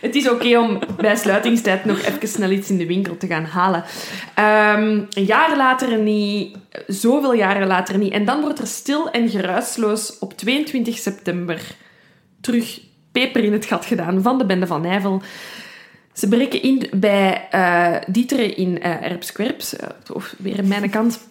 Het 0.04 0.16
is 0.16 0.30
oké 0.30 0.58
om 0.60 0.80
bij 0.98 1.16
sluitingstijd 1.16 1.86
nog 1.86 2.02
even 2.02 2.28
snel 2.28 2.50
iets 2.52 2.70
in 2.70 2.78
de 2.78 2.86
winkel 2.86 3.18
te 3.18 3.28
gaan 3.28 3.46
halen. 3.46 3.84
Ehm, 4.36 5.02
een 5.10 5.26
jaar 5.26 5.58
later 5.58 5.98
niet, 6.00 6.58
zoveel 6.88 7.34
jaren 7.34 7.68
later 7.68 7.98
niet. 7.98 8.14
En 8.14 8.26
dan 8.26 8.42
wordt 8.42 8.60
er 8.60 8.68
stil 8.68 9.12
en 9.12 9.30
geruisloos 9.30 10.20
op 10.20 10.38
22 10.38 10.98
september 10.98 11.76
terug 12.42 12.80
peper 13.12 13.44
in 13.44 13.54
het 13.54 13.66
gat 13.66 13.86
gedaan 13.86 14.22
van 14.22 14.38
de 14.38 14.46
bende 14.46 14.68
van 14.68 14.82
Nijvel. 14.82 15.22
Ze 16.14 16.28
breken 16.28 16.62
in 16.62 16.90
bij 16.94 17.48
eh 17.52 17.96
Dieteren 18.08 18.58
in 18.58 18.82
Erpskwerps, 18.82 19.76
eh, 19.76 19.90
of 20.14 20.36
weer 20.38 20.60
aan 20.60 20.68
mijn 20.68 20.90
kant. 20.90 21.28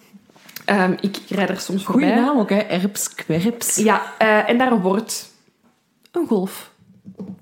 Ehm, 0.65 0.93
ik 1.01 1.17
rijd 1.29 1.49
er 1.49 1.59
soms 1.59 1.83
Goeie 1.83 2.07
voorbij. 2.07 2.25
naam 2.25 2.39
ook, 2.39 2.49
hè? 2.49 2.57
Ja, 3.75 4.17
en 4.45 4.57
daar 4.57 4.81
wordt 4.81 5.31
een 6.11 6.27
golf. 6.27 6.71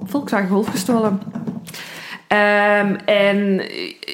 Volkswagen 0.03 0.49
Golf 0.49 0.67
gestolen. 0.67 1.21
Ehm, 2.27 2.95
en 3.05 3.61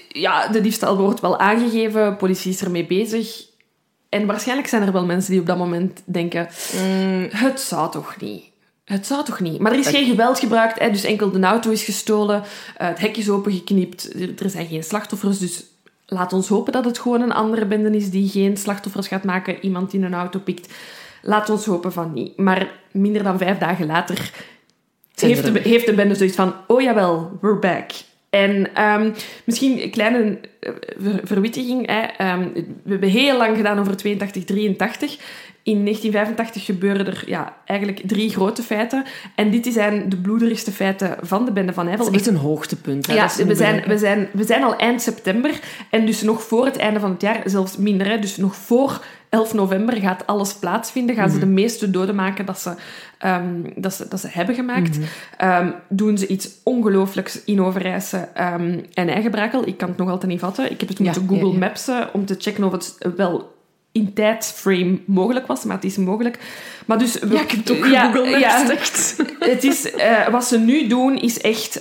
ja, 0.10 0.48
de 0.48 0.62
diefstal 0.62 0.98
wordt 0.98 1.20
wel 1.20 1.40
aangegeven, 1.40 2.18
politie 2.18 2.52
is 2.52 2.62
ermee 2.64 2.86
bezig. 2.86 3.46
En 4.10 4.26
waarschijnlijk 4.26 4.68
zijn 4.68 4.82
er 4.82 4.92
wel 4.92 5.06
mensen 5.06 5.32
die 5.32 5.40
op 5.40 5.46
dat 5.46 5.58
moment 5.58 6.02
denken: 6.06 6.48
Mm, 6.84 7.28
het 7.32 7.60
zou 7.60 7.92
toch 7.92 8.16
niet. 8.20 8.44
Het 8.86 9.06
zou 9.06 9.24
toch 9.26 9.40
niet. 9.40 9.60
Maar 9.60 9.72
er 9.72 9.80
is 9.80 9.88
geen 9.88 10.06
geweld 10.06 10.40
gebruikt, 10.40 10.80
hè, 10.80 10.92
dus 10.92 11.04
enkel 11.04 11.32
de 11.32 11.40
auto 11.40 11.70
is 11.72 11.84
gestolen, 11.84 12.44
eh, 12.78 12.88
het 12.88 13.00
hek 13.00 13.18
is 13.18 13.30
opengeknipt, 13.30 14.14
er- 14.42 14.50
zijn 14.50 14.68
geen 14.68 14.84
slachtoffers, 14.84 15.40
dus 15.40 15.64
laat 16.06 16.34
ons 16.34 16.48
hopen 16.48 16.72
dat 16.74 16.86
het 16.86 17.00
gewoon 17.00 17.22
een 17.22 17.32
andere 17.34 17.66
bende 17.66 17.98
is 17.98 18.10
die 18.10 18.30
geen 18.30 18.58
slachtoffers 18.58 19.08
gaat 19.08 19.24
maken, 19.24 19.64
iemand 19.66 19.92
die 19.92 20.02
een 20.02 20.14
auto 20.14 20.40
pikt. 20.40 20.74
Laat 21.22 21.50
ons 21.50 21.66
hopen 21.66 21.92
van 21.94 22.14
niet. 22.14 22.38
Maar 22.38 22.68
minder 22.92 23.24
dan 23.24 23.38
vijf 23.38 23.58
dagen 23.58 23.86
later 23.86 24.32
heeft 25.22 25.54
de, 25.54 25.60
heeft 25.60 25.86
de 25.86 25.94
bende 25.94 26.16
zoiets 26.16 26.36
van, 26.36 26.54
oh 26.68 26.82
jawel, 26.82 27.38
we're 27.42 27.60
back. 27.60 27.92
En 28.30 28.74
ehm, 28.74 29.12
misschien 29.44 29.82
een 29.84 29.90
kleine 29.92 30.38
eh, 30.60 30.72
ver- 31.00 31.20
verwittiging. 31.24 31.88
Hè. 31.88 32.00
Ehm, 32.18 32.48
we 32.84 32.90
hebben 32.90 33.10
heel 33.10 33.38
lang 33.38 33.58
gedaan 33.58 33.80
over 33.80 33.96
82, 33.98 34.44
83. 34.44 35.18
In 35.64 35.84
1985 35.84 36.66
gebeurden 36.66 37.08
er 37.08 37.24
ja, 37.26 37.56
eigenlijk 37.66 38.02
drie 38.06 38.30
grote 38.30 38.64
feiten. 38.64 39.04
En 39.36 39.50
dit 39.52 39.68
zijn 39.74 40.10
de 40.10 40.18
bloederigste 40.18 40.72
feiten 40.72 41.16
van 41.22 41.46
de 41.46 41.52
bende 41.52 41.74
van 41.74 41.86
dat 41.86 41.94
Nijvel. 41.96 42.14
is 42.14 42.20
echt 42.20 42.30
een 42.30 42.42
hoogtepunt. 42.42 43.08
Hè, 43.08 43.14
Ja, 43.14 43.22
dat 43.22 43.36
we 43.36 43.56
zijn, 43.56 43.84
we, 43.88 43.98
zijn, 43.98 44.28
we 44.34 44.44
zijn 44.44 44.64
al 44.64 44.76
eind 44.76 45.02
september 45.02 45.60
en 45.90 46.06
dus 46.06 46.22
nog 46.22 46.44
voor 46.44 46.66
het 46.66 46.78
einde 46.78 47.00
van 47.00 47.12
het 47.12 47.22
jaar, 47.22 47.42
zelfs 47.46 47.78
minder, 47.78 48.08
hè, 48.08 48.20
dus 48.20 48.38
nog 48.38 48.56
voor 48.56 49.06
11 49.30 49.54
november 49.54 49.96
gaat 49.96 50.28
alles 50.28 50.54
plaatsvinden. 50.54 51.16
Gaan 51.16 51.30
ze 51.30 51.40
de 51.40 51.46
meeste 51.46 51.92
doden 51.92 52.16
maken 52.16 52.46
dat 52.46 52.60
ze, 52.60 52.74
ehm, 53.18 53.62
dat 53.76 53.94
ze, 53.94 54.08
dat 54.08 54.20
ze 54.20 54.28
hebben 54.32 54.56
gemaakt. 54.56 54.98
Ehm, 55.38 55.72
doen 55.90 56.18
ze 56.18 56.28
iets 56.28 56.50
ongelooflijks 56.64 57.44
in 57.44 57.62
Overijse 57.62 58.18
ehm, 58.34 58.80
en 58.94 59.10
Eigenbrakel. 59.10 59.68
Ik 59.68 59.78
kan 59.78 59.90
het 59.90 59.98
nog 59.98 60.10
altijd 60.10 60.32
niet 60.32 60.40
vatten. 60.40 60.72
Ik 60.72 60.80
heb 60.80 60.90
het 60.90 61.00
moeten 61.00 61.22
ja, 61.22 61.28
Google 61.28 61.52
ja. 61.52 61.58
Mapsen 61.58 62.14
om 62.14 62.26
te 62.26 62.36
checken 62.40 62.64
of 62.64 62.72
het 62.72 62.98
wel 63.16 63.56
in 63.92 64.14
tijdframe 64.14 65.00
mogelijk 65.06 65.48
was, 65.48 65.64
maar 65.64 65.76
het 65.76 65.86
is 65.86 65.98
mogelijk. 65.98 66.40
Maar 66.86 66.98
dus, 66.98 67.20
we- 67.20 67.34
Ja, 67.34 67.42
ik 67.42 67.52
heb 67.52 67.60
het 67.68 67.78
ook 67.78 67.86
ja, 67.86 68.12
Google 68.12 68.30
Maps 68.30 68.42
ja. 68.42 68.70
echt. 68.72 69.16
Het 69.40 69.64
is, 69.64 69.92
eh, 69.92 70.28
wat 70.28 70.46
ze 70.46 70.60
nu 70.60 70.88
doen 70.88 71.18
is 71.20 71.42
echt... 71.42 71.76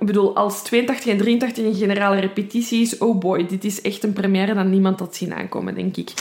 ik 0.00 0.06
bedoel, 0.06 0.36
als 0.36 0.62
82 0.62 1.12
en 1.12 1.18
83 1.18 1.64
een 1.64 1.74
generale 1.74 2.20
repetitie 2.20 2.80
is... 2.80 2.98
Oh 2.98 3.18
boy, 3.18 3.46
dit 3.46 3.64
is 3.64 3.80
echt 3.80 4.04
een 4.04 4.12
première 4.12 4.54
dat 4.54 4.66
niemand 4.66 5.00
had 5.00 5.16
zien 5.16 5.34
aankomen, 5.34 5.74
denk 5.74 5.96
ik. 5.96 6.12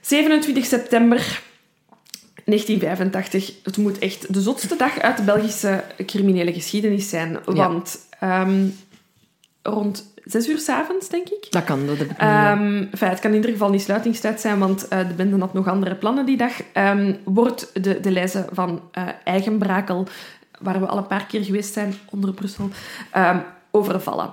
27 0.00 0.64
september 0.64 1.42
1985. 2.44 3.52
Het 3.62 3.76
moet 3.76 3.98
echt 3.98 4.34
de 4.34 4.40
zotste 4.40 4.76
dag 4.76 5.00
uit 5.00 5.16
de 5.16 5.22
Belgische 5.22 5.84
criminele 6.06 6.52
geschiedenis 6.52 7.08
zijn. 7.08 7.38
Want 7.44 7.98
ehm, 8.20 8.66
rond 9.62 10.12
6 10.24 10.48
uur 10.48 10.58
s'avonds, 10.58 11.08
denk 11.08 11.28
ik... 11.28 11.46
Dat 11.50 11.64
kan, 11.64 11.86
dat 11.86 11.96
heb 11.98 12.10
ik 12.10 12.12
niet. 12.12 12.20
Ehm, 12.20 12.84
enfin, 12.90 13.08
het 13.08 13.20
kan 13.20 13.30
in 13.30 13.36
ieder 13.36 13.50
geval 13.50 13.70
niet 13.70 13.82
sluitingstijd 13.82 14.40
zijn, 14.40 14.58
want 14.58 14.88
eh, 14.88 15.08
de 15.08 15.14
bende 15.14 15.38
had 15.38 15.52
nog 15.52 15.68
andere 15.68 15.94
plannen 15.94 16.26
die 16.26 16.36
dag. 16.36 16.52
Ehm, 16.72 17.14
wordt 17.24 17.70
de, 17.84 18.00
de 18.00 18.10
lijzen 18.10 18.46
van 18.52 18.80
eh, 18.92 19.08
Eigenbrakel, 19.24 20.06
waar 20.60 20.80
we 20.80 20.86
al 20.86 20.96
een 20.96 21.06
paar 21.06 21.26
keer 21.26 21.44
geweest 21.44 21.72
zijn 21.72 21.94
onder 22.10 22.32
Brussel, 22.34 22.68
ehm, 23.10 23.38
overvallen. 23.70 24.30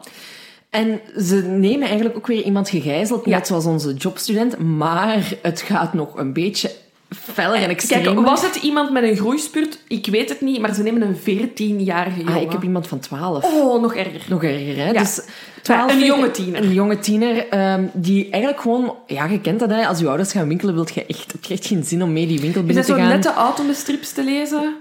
En 0.69 0.99
ze 1.17 1.35
nemen 1.35 1.87
eigenlijk 1.87 2.17
ook 2.17 2.27
weer 2.27 2.43
iemand 2.43 2.69
gegijzeld, 2.69 3.25
Ja. 3.25 3.37
net 3.37 3.47
zoals 3.47 3.65
onze 3.65 3.93
jobstudent. 3.93 4.57
Maar 4.59 5.33
het 5.41 5.61
gaat 5.61 5.93
nog 5.93 6.17
een 6.17 6.33
beetje 6.33 6.71
feller 7.09 7.61
en. 7.69 7.75
Kijk, 7.75 8.19
was 8.19 8.41
het 8.41 8.55
iemand 8.55 8.91
met 8.91 9.03
een 9.03 9.15
groeispurt? 9.15 9.79
Ik 9.87 10.05
weet 10.05 10.29
het 10.29 10.41
niet, 10.41 10.59
maar 10.59 10.73
ze 10.73 10.83
nemen 10.83 11.01
een 11.01 11.15
14-jarige 11.15 12.17
jongen. 12.19 12.33
Ah, 12.35 12.41
ik 12.41 12.51
heb 12.51 12.63
iemand 12.63 12.87
van 12.87 12.99
12. 12.99 13.43
Oh, 13.53 13.81
nog 13.81 13.95
erger. 13.95 14.21
Nog 14.29 14.43
erger, 14.43 14.75
hè? 14.77 14.91
Ja. 14.91 14.99
Dus 14.99 15.21
Ja, 15.63 15.83
een 15.83 15.89
vind- 15.89 16.05
jonge 16.05 16.31
tiener. 16.31 16.63
Een 16.63 16.73
jonge 16.73 16.99
tiener, 16.99 17.47
ehm, 17.49 17.83
die 17.93 18.29
eigenlijk 18.29 18.61
gewoon... 18.61 18.95
Ja, 19.07 19.25
je 19.25 19.41
kent 19.41 19.59
dat, 19.59 19.69
hè? 19.69 19.87
Als 19.87 19.99
je 19.99 20.07
ouders 20.07 20.31
gaan 20.31 20.47
winkelen, 20.47 20.73
wilt 20.73 20.93
je 20.93 21.05
echt, 21.05 21.31
heb 21.31 21.43
je 21.43 21.53
echt 21.53 21.65
geen 21.65 21.83
zin 21.83 22.03
om 22.03 22.13
mee 22.13 22.27
die 22.27 22.39
winkel 22.39 22.63
binnen 22.63 22.75
dat 22.75 22.85
te 22.85 22.91
zo 22.91 22.97
gaan. 22.99 23.09
net 23.09 23.21
te 23.21 23.31
oud 23.31 23.59
om 23.59 23.67
de 23.67 23.73
strips 23.73 24.11
te 24.13 24.23
lezen? 24.23 24.75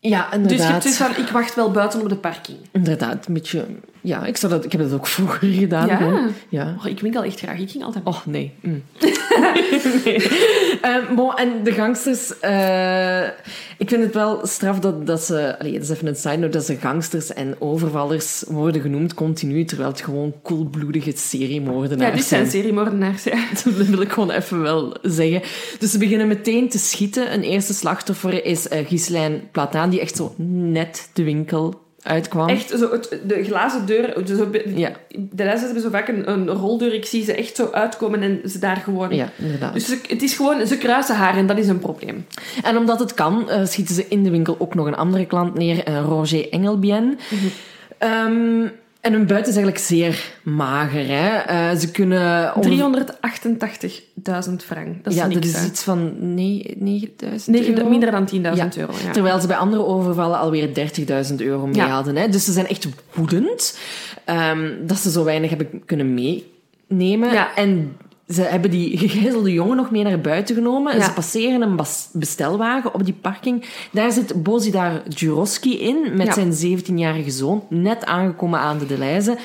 Ja, 0.00 0.20
Dus 0.22 0.30
je 0.32 0.36
inderdaad. 0.38 0.68
hebt 0.70 0.82
zoiets 0.82 0.98
van, 1.16 1.24
ik 1.24 1.30
wacht 1.30 1.54
wel 1.54 1.70
buiten 1.70 2.00
op 2.00 2.08
de 2.08 2.16
parking. 2.16 2.58
Inderdaad, 2.72 3.26
een 3.26 3.34
beetje... 3.34 3.66
Ja, 4.04 4.24
ik, 4.24 4.36
zou 4.36 4.52
dat, 4.52 4.64
ik 4.64 4.72
heb 4.72 4.80
dat 4.80 4.92
ook 4.92 5.06
vroeger 5.06 5.48
gedaan. 5.48 5.86
Ja. 5.86 6.28
Ja. 6.48 6.76
Oh, 6.78 6.86
ik 6.86 7.00
winkel 7.00 7.24
echt 7.24 7.38
graag. 7.38 7.58
Ik 7.58 7.70
ging 7.70 7.84
altijd... 7.84 8.04
Oh, 8.04 8.26
nee. 8.26 8.52
Mm. 8.60 8.82
nee. 10.04 10.28
Eh, 10.80 11.10
bon, 11.14 11.36
en 11.36 11.62
de 11.62 11.72
gangsters... 11.72 12.38
eh, 12.40 13.22
ik 13.78 13.88
vind 13.88 14.02
het 14.02 14.14
wel 14.14 14.46
straf 14.46 14.78
dat, 14.78 15.06
dat 15.06 15.22
ze... 15.22 15.58
Allee, 15.58 15.72
dat 15.72 15.82
is 15.82 15.88
even 15.88 16.06
een 16.06 16.16
side 16.16 16.36
note, 16.36 16.52
dat 16.52 16.64
ze 16.64 16.76
gangsters 16.76 17.32
en 17.32 17.56
overvallers 17.58 18.44
worden 18.46 18.80
genoemd 18.80 19.14
continu, 19.14 19.64
terwijl 19.64 19.88
het 19.88 20.00
gewoon 20.00 20.34
koelbloedige 20.42 21.12
seriemoordenaars 21.16 22.10
Ja, 22.10 22.16
dit 22.16 22.24
zijn 22.24 22.50
seriemoordenaars, 22.50 23.24
ja. 23.24 23.44
Dat 23.64 23.86
wil 23.86 24.00
ik 24.00 24.12
gewoon 24.12 24.30
even 24.30 24.62
wel 24.62 24.96
zeggen. 25.02 25.42
Dus 25.78 25.90
ze 25.90 25.98
beginnen 25.98 26.28
meteen 26.28 26.68
te 26.68 26.78
schieten. 26.78 27.32
Een 27.32 27.42
eerste 27.42 27.74
slachtoffer 27.74 28.44
is 28.44 28.66
uh, 28.66 28.86
Ghislaine 28.86 29.40
Plataan, 29.52 29.90
die 29.90 30.00
echt 30.00 30.16
zo 30.16 30.34
net 30.38 31.10
de 31.12 31.24
winkel 31.24 31.82
uitkwam. 32.04 32.48
Echt, 32.48 32.70
zo 32.70 32.90
het, 32.90 33.18
de 33.26 33.44
glazen 33.44 33.86
deur... 33.86 34.14
Zo, 34.26 34.48
Ja. 34.74 34.92
De 35.10 35.44
leiders 35.44 35.62
hebben 35.62 35.82
zo 35.82 35.88
vaak 35.90 36.08
een, 36.08 36.30
een 36.30 36.48
roldeur. 36.48 36.94
Ik 36.94 37.06
zie 37.06 37.24
ze 37.24 37.34
echt 37.34 37.56
zo 37.56 37.68
uitkomen 37.72 38.22
en 38.22 38.40
ze 38.50 38.58
daar 38.58 38.76
gewoon... 38.76 39.14
Ja, 39.14 39.30
inderdaad. 39.38 39.72
Dus 39.72 39.86
ze, 39.86 40.00
het 40.08 40.22
is 40.22 40.34
gewoon... 40.34 40.66
Ze 40.66 40.78
kruisen 40.78 41.16
haar 41.16 41.36
en 41.36 41.46
dat 41.46 41.58
is 41.58 41.68
een 41.68 41.78
probleem. 41.78 42.26
En 42.62 42.76
omdat 42.76 42.98
het 42.98 43.14
kan, 43.14 43.46
uh, 43.48 43.64
schieten 43.64 43.94
ze 43.94 44.06
in 44.08 44.22
de 44.22 44.30
winkel 44.30 44.56
ook 44.58 44.74
nog 44.74 44.86
een 44.86 44.96
andere 44.96 45.26
klant 45.26 45.54
neer, 45.54 45.88
uh, 45.88 46.00
Roger 46.00 46.50
Engelbien. 46.50 47.04
Mm 47.04 47.38
-hmm. 47.98 48.10
um, 48.10 48.72
en 49.04 49.12
hun 49.12 49.26
buiten 49.26 49.50
is 49.52 49.56
eigenlijk 49.56 49.78
zeer 49.84 50.32
mager. 50.42 51.06
Hè? 51.06 51.52
Uh, 51.72 51.78
ze 51.78 51.90
kunnen... 51.90 52.52
388.000 52.52 52.60
frank. 54.56 55.04
Dat 55.04 55.12
is 55.12 55.18
ja, 55.18 55.26
niks, 55.26 55.34
dat 55.34 55.44
is 55.44 55.54
hè? 55.54 55.66
iets 55.66 55.82
van 55.82 56.12
9.000 56.18 56.18
euro. 57.46 57.88
Minder 57.88 58.10
dan 58.10 58.28
10.000 58.34 58.40
ja. 58.40 58.68
euro, 58.76 58.92
ja. 59.04 59.10
Terwijl 59.12 59.40
ze 59.40 59.46
bij 59.46 59.56
andere 59.56 59.84
overvallen 59.84 60.38
alweer 60.38 60.68
30.000 61.28 61.34
euro 61.36 61.66
mee 61.66 61.74
Ja. 61.74 61.88
hadden. 61.88 62.16
Hè? 62.16 62.28
Dus 62.28 62.44
ze 62.44 62.52
zijn 62.52 62.66
echt 62.66 62.88
woedend 63.14 63.78
um, 64.26 64.86
dat 64.86 64.96
ze 64.96 65.10
zo 65.10 65.24
weinig 65.24 65.50
hebben 65.50 65.82
kunnen 65.86 66.14
meenemen. 66.14 67.32
Ja. 67.32 67.54
En 67.54 67.96
ze 68.28 68.42
hebben 68.42 68.70
die 68.70 68.98
gegijzelde 68.98 69.52
jongen 69.52 69.76
nog 69.76 69.90
mee 69.90 70.02
naar 70.02 70.20
buiten 70.20 70.54
genomen. 70.54 70.96
Ja. 70.96 71.04
Ze 71.04 71.12
passeren 71.12 71.62
een 71.62 71.80
bestelwagen 72.12 72.94
op 72.94 73.04
die 73.04 73.14
parking. 73.20 73.64
Daar 73.92 74.12
zit 74.12 74.42
Bozidar 74.42 75.02
Juroski 75.08 75.80
in, 75.80 76.16
met 76.16 76.26
Ja. 76.26 76.32
zijn 76.32 76.78
17-jarige 76.78 77.30
zoon, 77.30 77.64
net 77.68 78.04
aangekomen 78.04 78.58
aan 78.58 78.78
de 78.78 78.86
Deleuze. 78.86 79.36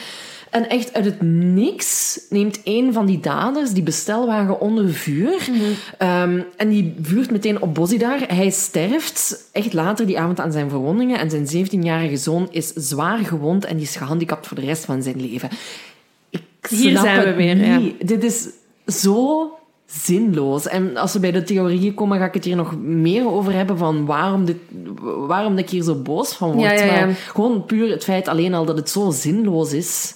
En 0.50 0.70
echt 0.70 0.94
uit 0.94 1.06
het 1.06 1.22
niks 1.22 2.20
neemt 2.30 2.60
een 2.64 2.94
van 2.94 3.06
die 3.06 3.20
daders 3.20 3.72
die 3.72 3.84
bestelwagen 3.84 4.60
onder 4.60 4.94
vuur. 4.94 5.50
Ehm, 5.98 6.42
en 6.58 6.70
die 6.70 6.96
vuurt 7.02 7.32
meteen 7.32 7.62
op 7.62 7.74
Bozidar. 7.74 8.20
Hij 8.28 8.50
sterft 8.50 9.50
echt 9.52 9.74
later 9.74 10.06
die 10.06 10.20
avond 10.20 10.40
aan 10.40 10.52
zijn 10.52 10.70
verwondingen. 10.70 11.20
En 11.20 11.30
zijn 11.30 11.68
17-jarige 11.68 12.18
zoon 12.18 12.48
is 12.52 12.74
zwaar 12.74 13.18
gewond 13.18 13.66
en 13.66 13.76
die 13.76 13.86
is 13.86 13.96
gehandicapt 13.96 14.48
voor 14.48 14.58
de 14.60 14.66
rest 14.66 14.86
van 14.86 15.04
zijn 15.04 15.22
leven. 15.22 15.50
Ik 16.30 16.42
Hier 16.70 16.90
snap 16.92 17.04
zijn 17.04 17.20
we 17.20 17.26
het 17.28 17.36
weer, 17.36 17.66
ja. 17.66 17.80
Dit 18.00 18.24
is 18.24 18.48
zo 18.92 19.52
zinloos. 19.86 20.68
En 20.68 20.98
als 20.98 21.14
we 21.14 21.20
bij 21.20 21.32
de 21.32 21.44
theorieën 21.44 21.94
komen, 21.94 22.18
ga 22.18 22.26
ik 22.26 22.34
het 22.34 22.46
hier 22.46 22.56
nog 22.56 22.78
meer 22.80 23.32
over 23.32 23.54
hebben 23.54 23.78
van 23.78 24.06
waarom, 24.06 24.46
dit, 24.46 24.58
waarom 25.02 25.58
ik 25.58 25.70
hier 25.70 25.84
zo 25.84 25.96
boos 25.96 26.34
van 26.34 26.52
word. 26.52 26.62
Ja, 26.62 26.72
ja, 26.72 26.86
ja. 26.86 27.06
Maar 27.06 27.16
gewoon 27.16 27.66
puur 27.66 27.90
het 27.90 28.04
feit 28.04 28.28
alleen 28.28 28.54
al 28.54 28.66
dat 28.66 28.78
het 28.78 28.90
zo 28.90 29.12
zinloos 29.12 29.74
is. 29.74 30.16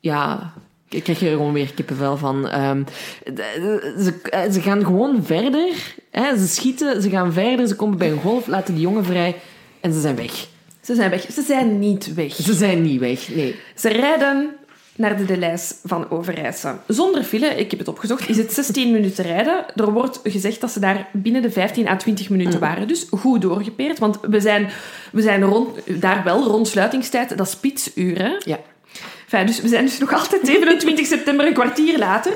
Ja, 0.00 0.52
ik 0.88 1.02
krijg 1.02 1.20
er 1.20 1.30
gewoon 1.30 1.52
weer 1.52 1.74
kippenvel 1.74 2.16
van. 2.16 2.48
Ehm, 2.48 2.82
ze, 4.04 4.20
eh, 4.22 4.50
ze 4.50 4.60
gaan 4.60 4.84
gewoon 4.84 5.24
verder. 5.24 5.94
Hè, 6.10 6.38
ze 6.38 6.46
schieten, 6.48 7.02
ze 7.02 7.10
gaan 7.10 7.32
verder, 7.32 7.68
ze 7.68 7.76
komen 7.76 7.98
bij 7.98 8.10
een 8.10 8.20
golf, 8.20 8.46
laten 8.46 8.74
die 8.74 8.82
jongen 8.82 9.04
vrij 9.04 9.36
en 9.80 9.92
ze 9.92 10.00
zijn 10.00 10.16
weg. 10.16 10.46
Ze 10.80 10.94
zijn 10.94 11.10
weg. 11.10 11.26
Ze 11.32 11.42
zijn 11.42 11.78
niet 11.78 12.14
weg. 12.14 12.34
Ze 12.34 12.54
zijn 12.54 12.82
niet 12.82 13.00
weg, 13.00 13.28
nee. 13.34 13.54
Ze 13.74 13.88
rijden 13.88 14.57
naar 14.98 15.16
de 15.16 15.24
Delijs 15.24 15.74
van 15.84 16.10
Overijse. 16.10 16.74
Zonder 16.86 17.22
file, 17.22 17.46
ik 17.46 17.70
heb 17.70 17.78
het 17.78 17.88
opgezocht, 17.88 18.28
is 18.28 18.36
het 18.36 18.52
16 18.52 18.92
minuten 18.92 19.24
rijden. 19.24 19.64
Er 19.76 19.92
wordt 19.92 20.20
gezegd 20.22 20.60
dat 20.60 20.70
ze 20.70 20.80
daar 20.80 21.08
binnen 21.12 21.42
de 21.42 21.50
15 21.50 21.88
à 21.88 21.96
20 21.96 22.30
minuten 22.30 22.60
waren. 22.60 22.88
Dus 22.88 23.06
goed 23.10 23.42
doorgepeerd, 23.42 23.98
want 23.98 24.18
we 24.20 24.40
zijn, 24.40 24.68
we 25.12 25.22
zijn 25.22 25.42
rond, 25.42 26.00
daar 26.00 26.24
wel 26.24 26.44
rond 26.44 26.68
sluitingstijd, 26.68 27.36
dat 27.36 27.46
is 27.46 27.52
spitsuren. 27.52 28.42
Ja. 28.44 28.58
Enfin, 29.22 29.46
dus 29.46 29.60
we 29.60 29.68
zijn 29.68 29.84
dus 29.84 29.98
nog 29.98 30.12
altijd 30.12 30.46
27 30.46 31.06
september, 31.06 31.46
een 31.46 31.52
kwartier 31.52 31.98
later. 31.98 32.34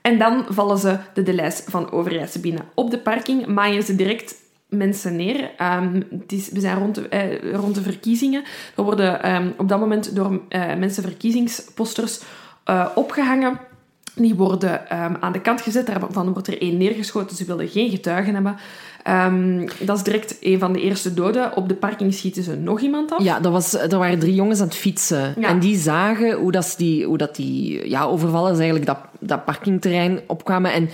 En 0.00 0.18
dan 0.18 0.44
vallen 0.48 0.78
ze 0.78 0.98
de 1.14 1.22
Delijs 1.22 1.62
van 1.66 1.92
Overijse 1.92 2.40
binnen. 2.40 2.64
Op 2.74 2.90
de 2.90 2.98
parking 2.98 3.46
maaien 3.46 3.82
ze 3.82 3.94
direct 3.94 4.34
mensen 4.68 5.16
neer. 5.16 5.50
Ehm, 5.56 6.02
het 6.10 6.32
is, 6.32 6.50
we 6.50 6.60
zijn 6.60 6.78
rond 6.78 6.94
de, 6.94 7.08
eh, 7.08 7.52
rond 7.52 7.74
de 7.74 7.82
verkiezingen. 7.82 8.42
Er 8.76 8.82
worden 8.82 9.22
ehm, 9.22 9.48
op 9.56 9.68
dat 9.68 9.80
moment 9.80 10.16
door 10.16 10.40
eh, 10.48 10.74
mensen 10.74 11.02
verkiezingsposters 11.02 12.20
eh, 12.64 12.86
opgehangen. 12.94 13.58
Die 14.14 14.34
worden 14.34 14.88
ehm, 14.88 15.14
aan 15.20 15.32
de 15.32 15.40
kant 15.40 15.60
gezet. 15.60 15.86
Daarvan 15.86 16.32
wordt 16.32 16.48
er 16.48 16.60
één 16.60 16.76
neergeschoten. 16.76 17.36
Ze 17.36 17.44
willen 17.44 17.68
geen 17.68 17.90
getuigen 17.90 18.34
hebben. 18.34 18.56
Dat 19.80 19.96
is 19.96 20.02
direct 20.02 20.36
een 20.40 20.58
van 20.58 20.72
de 20.72 20.80
eerste 20.80 21.14
doden. 21.14 21.56
Op 21.56 21.68
de 21.68 21.74
parking 21.74 22.14
schieten 22.14 22.42
ze 22.42 22.56
nog 22.56 22.80
iemand 22.80 23.12
af. 23.12 23.22
Ja, 23.22 23.40
dat 23.40 23.52
was, 23.52 23.74
er 23.74 23.98
waren 23.98 24.18
drie 24.18 24.34
jongens 24.34 24.60
aan 24.60 24.66
het 24.66 24.76
fietsen. 24.76 25.34
Ja. 25.38 25.48
En 25.48 25.58
die 25.58 25.76
zagen 25.76 26.32
hoe, 26.32 26.52
dat 26.52 26.74
die, 26.76 27.04
hoe 27.04 27.18
dat 27.18 27.36
die 27.36 27.88
ja, 27.88 28.04
overvallers 28.04 28.56
eigenlijk 28.56 28.86
dat, 28.86 28.98
dat 29.18 29.44
parkingterrein 29.44 30.20
opkwamen. 30.26 30.72
En 30.72 30.88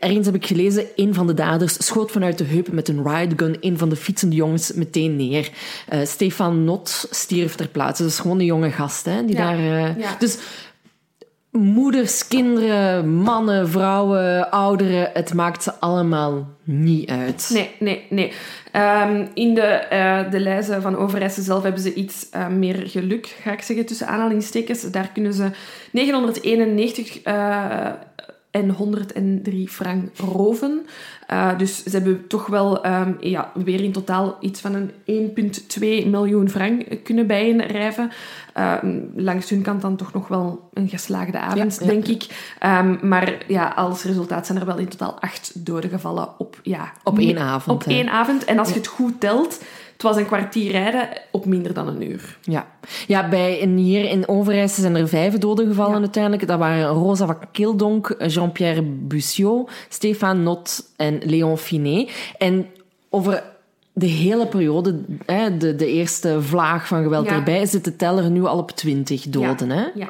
ergens 0.00 0.26
heb 0.26 0.34
ik 0.34 0.46
gelezen, 0.46 0.84
een 0.96 1.14
van 1.14 1.26
de 1.26 1.34
daders 1.34 1.86
schoot 1.86 2.10
vanuit 2.10 2.38
de 2.38 2.44
heup 2.44 2.72
met 2.72 2.88
een 2.88 3.08
ridegun 3.08 3.56
een 3.60 3.78
van 3.78 3.88
de 3.88 3.96
fietsende 3.96 4.36
jongens 4.36 4.72
meteen 4.72 5.16
neer. 5.16 5.50
Eh, 5.88 6.00
Stefan 6.04 6.64
Not 6.64 7.06
stierf 7.10 7.54
ter 7.54 7.68
plaatse. 7.68 8.02
Dat 8.02 8.12
is 8.12 8.18
gewoon 8.18 8.38
een 8.38 8.44
jonge 8.44 8.70
gast, 8.70 9.04
hè, 9.04 9.24
die 9.24 9.36
Ja. 9.36 9.46
daar... 9.50 9.58
eh, 9.58 9.98
Ja. 9.98 10.16
Dus 10.18 10.38
moeders, 11.50 12.28
kinderen, 12.28 13.08
mannen, 13.14 13.68
vrouwen, 13.68 14.50
ouderen, 14.50 15.10
het 15.12 15.34
maakt 15.34 15.62
ze 15.62 15.74
allemaal 15.74 16.48
niet 16.64 17.10
uit. 17.10 17.50
Nee, 17.52 17.70
nee, 17.78 18.06
nee. 18.10 18.32
Ehm, 18.72 19.26
in 19.34 19.54
de, 19.54 19.60
eh 19.60 20.30
de 20.30 20.40
lijzen 20.40 20.82
van 20.82 20.96
Overijse 20.96 21.42
zelf 21.42 21.62
hebben 21.62 21.80
ze 21.82 21.94
iets 21.94 22.26
meer 22.50 22.82
geluk, 22.88 23.36
ga 23.42 23.52
ik 23.52 23.62
zeggen, 23.62 23.86
tussen 23.86 24.06
aanhalingstekens. 24.08 24.90
Daar 24.90 25.10
kunnen 25.12 25.32
ze 25.32 25.50
991 25.92 27.22
eh, 27.22 27.86
en 28.56 28.70
103 28.70 29.68
frank 29.68 30.08
roven. 30.16 30.86
Eh, 31.26 31.58
dus 31.58 31.82
ze 31.82 31.90
hebben 31.90 32.26
toch 32.26 32.46
wel 32.46 32.82
ehm, 32.84 33.12
ja, 33.20 33.50
weer 33.54 33.80
in 33.80 33.92
totaal 33.92 34.36
iets 34.40 34.60
van 34.60 34.74
een 34.74 34.90
1,2 36.04 36.06
miljoen 36.06 36.50
frank 36.50 36.84
kunnen 37.02 37.26
bijeenrijven. 37.26 38.10
Eh, 38.52 38.74
langs 39.16 39.50
hun 39.50 39.62
kant 39.62 39.80
dan 39.80 39.96
toch 39.96 40.12
nog 40.12 40.28
wel 40.28 40.68
een 40.72 40.88
geslaagde 40.88 41.38
avond, 41.38 41.76
Ja, 41.80 41.86
ja, 41.86 41.92
denk 41.92 42.06
ik. 42.06 42.52
Ehm, 42.58 43.08
maar 43.08 43.44
ja, 43.46 43.68
als 43.68 44.02
resultaat 44.02 44.46
zijn 44.46 44.58
er 44.58 44.66
wel 44.66 44.78
in 44.78 44.88
totaal 44.88 45.20
acht 45.20 45.64
doden 45.66 45.90
gevallen 45.90 46.28
op, 46.38 46.60
ja, 46.62 46.92
Op 47.04 47.18
één 47.18 47.38
avond, 47.38 47.76
Op 47.76 47.84
hè. 47.84 47.90
één 47.90 48.08
avond. 48.08 48.44
En 48.44 48.58
als 48.58 48.68
je 48.68 48.74
het 48.74 48.86
goed 48.86 49.20
telt, 49.20 49.60
het 49.96 50.02
was 50.04 50.16
een 50.16 50.26
kwartier 50.26 50.70
rijden 50.70 51.08
op 51.30 51.44
minder 51.46 51.74
dan 51.74 51.88
een 51.88 52.10
uur. 52.10 52.38
Ja, 52.42 52.66
ja 53.06 53.28
bij, 53.28 53.58
in, 53.58 53.76
hier 53.76 54.04
in 54.10 54.28
Overijse 54.28 54.80
zijn 54.80 54.96
er 54.96 55.08
vijf 55.08 55.38
doden 55.38 55.66
gevallen 55.66 55.94
Ja. 55.94 55.98
uiteindelijk. 56.00 56.46
Dat 56.46 56.58
waren 56.58 56.86
Rosa 56.88 57.26
van 57.26 57.38
Kildonk, 57.52 58.14
Jean-Pierre 58.26 58.82
Bussiot, 58.82 59.70
Stéphane 59.88 60.40
Not 60.42 60.90
en 60.96 61.18
Léon 61.24 61.58
Finet. 61.58 62.10
En 62.38 62.66
over 63.10 63.42
de 63.92 64.06
hele 64.06 64.46
periode, 64.46 65.00
hè, 65.26 65.56
de, 65.56 65.74
de 65.76 65.86
eerste 65.86 66.42
vlaag 66.42 66.86
van 66.86 67.02
geweld 67.02 67.26
Ja. 67.26 67.32
erbij, 67.32 67.66
zit 67.66 67.84
de 67.84 67.96
teller 67.96 68.30
nu 68.30 68.44
al 68.44 68.58
op 68.58 68.70
twintig 68.70 69.22
doden. 69.22 69.68
ja. 69.68 69.74
Hè? 69.74 69.86
Ja. 69.94 70.08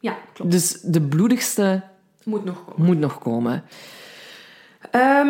Ja, 0.00 0.16
klopt. 0.34 0.50
Dus 0.52 0.80
de 0.80 1.00
bloedigste 1.00 1.82
Moet 2.24 2.44
nog 2.44 2.64
komen. 2.64 2.86
moet 2.86 2.98
nog 2.98 3.18
komen. 3.18 3.64
Ehm, 4.90 5.26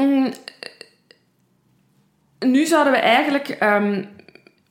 mm, 0.00 0.32
nu 2.38 2.66
zouden 2.66 2.92
we 2.92 2.98
eigenlijk... 2.98 3.48
ehm, 3.48 4.02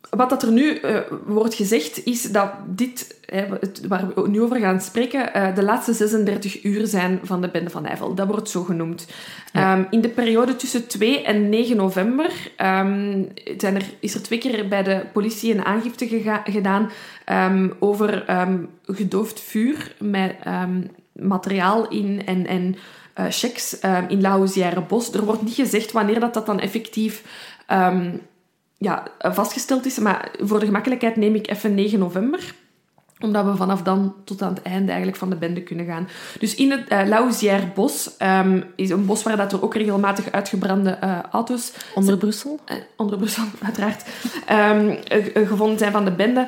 wat 0.09 0.29
dat 0.29 0.43
er 0.43 0.51
nu 0.51 0.75
eh, 0.75 0.99
wordt 1.25 1.53
gezegd, 1.53 2.05
is 2.05 2.21
dat 2.21 2.51
dit, 2.65 3.19
hè, 3.25 3.45
het, 3.59 3.87
waar 3.87 4.07
we 4.15 4.29
nu 4.29 4.41
over 4.41 4.59
gaan 4.59 4.81
spreken, 4.81 5.33
eh, 5.33 5.55
de 5.55 5.63
laatste 5.63 5.93
36 5.93 6.63
uur 6.63 6.87
zijn 6.87 7.19
van 7.23 7.41
de 7.41 7.49
Bende 7.49 7.69
van 7.69 7.85
Eiffel. 7.85 8.13
Dat 8.15 8.27
wordt 8.27 8.49
zo 8.49 8.63
genoemd. 8.63 9.07
Ehm, 9.53 9.83
in 9.89 10.01
de 10.01 10.09
periode 10.09 10.55
tussen 10.55 10.87
2 10.87 11.23
en 11.23 11.49
9 11.49 11.77
november 11.77 12.31
ehm, 12.55 13.23
zijn 13.57 13.75
er, 13.75 13.85
is 13.99 14.13
er 14.13 14.23
twee 14.23 14.39
keer 14.39 14.67
bij 14.67 14.83
de 14.83 15.05
politie 15.13 15.53
een 15.53 15.65
aangifte 15.65 16.07
gega- 16.07 16.43
gedaan 16.45 16.91
over 17.79 18.25
gedoofd 18.85 19.39
vuur 19.39 19.95
met 19.99 20.35
materiaal 21.11 21.87
in 21.87 22.21
en, 22.25 22.47
en 22.47 22.75
eh, 23.15 23.25
checks 23.29 23.79
in 24.07 24.21
La 24.21 24.37
Bos. 24.87 25.13
Er 25.13 25.25
wordt 25.25 25.41
niet 25.41 25.53
gezegd 25.53 25.91
wanneer 25.91 26.19
dat, 26.19 26.33
dat 26.33 26.45
dan 26.45 26.59
effectief 26.59 27.23
ehm, 27.67 28.17
ja, 28.77 29.07
vastgesteld 29.19 29.85
is. 29.85 29.99
Maar 29.99 30.31
voor 30.39 30.59
de 30.59 30.65
gemakkelijkheid 30.65 31.15
neem 31.15 31.35
ik 31.35 31.49
even 31.49 31.75
9 31.75 31.99
november 31.99 32.53
omdat 33.19 33.45
we 33.45 33.55
vanaf 33.55 33.81
dan 33.81 34.15
tot 34.23 34.41
aan 34.41 34.53
het 34.53 34.61
einde 34.61 34.87
eigenlijk 34.87 35.17
van 35.17 35.29
de 35.29 35.35
bende 35.35 35.61
kunnen 35.61 35.85
gaan. 35.85 36.07
Dus 36.39 36.55
in 36.55 36.71
het 36.71 36.91
uh, 36.91 37.01
Lausière 37.05 37.67
bos 37.73 38.17
ehm, 38.17 38.61
is 38.75 38.89
een 38.89 39.05
bos 39.05 39.23
waar 39.23 39.37
dat 39.37 39.53
er 39.53 39.63
ook 39.63 39.75
regelmatig 39.75 40.31
uitgebrande 40.31 40.89
eh, 40.89 41.19
auto's 41.31 41.73
Onder 41.95 42.17
Brussel? 42.17 42.59
eh, 42.65 42.75
onder 42.97 43.17
Brussel, 43.17 43.43
uiteraard, 43.65 44.05
ehm, 44.45 44.89
eh, 45.07 45.35
eh, 45.35 45.47
gevonden 45.47 45.77
zijn 45.77 45.91
van 45.91 46.05
de 46.05 46.11
bende, 46.11 46.47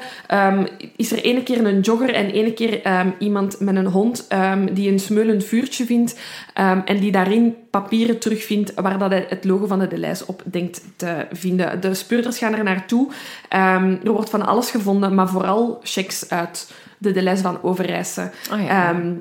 is 0.95 1.11
er 1.11 1.23
ene 1.23 1.43
keer 1.43 1.65
een 1.65 1.79
jogger 1.79 2.13
en 2.13 2.29
ene 2.29 2.53
keer 2.53 2.81
iemand 3.19 3.59
met 3.59 3.75
een 3.75 3.85
hond 3.85 4.27
die 4.71 4.91
een 4.91 4.99
smeulend 4.99 5.43
vuurtje 5.43 5.85
vindt 5.85 6.19
ehm, 6.57 6.79
en 6.85 6.99
die 6.99 7.11
daarin 7.11 7.55
papieren 7.69 8.19
terugvindt 8.19 8.73
waar 8.73 8.97
dat 8.97 9.11
hij 9.11 9.25
het 9.29 9.45
logo 9.45 9.67
van 9.67 9.79
de 9.79 9.87
Delijs 9.87 10.25
op 10.25 10.41
denkt 10.45 10.81
te 10.95 11.25
vinden. 11.31 11.81
De 11.81 11.93
speurders 11.93 12.37
gaan 12.37 12.55
er 12.55 12.63
naartoe. 12.63 13.11
Ehm, 13.49 13.95
er 14.03 14.11
wordt 14.11 14.29
van 14.29 14.45
alles 14.45 14.71
gevonden, 14.71 15.15
maar 15.15 15.29
vooral 15.29 15.79
checks 15.83 16.29
uit 16.29 16.71
de 16.97 17.11
Delijs 17.11 17.41
van 17.41 17.63
Overijse. 17.63 18.31
Ah, 18.49 18.63
ja. 18.63 18.89
Ehm, 18.89 19.11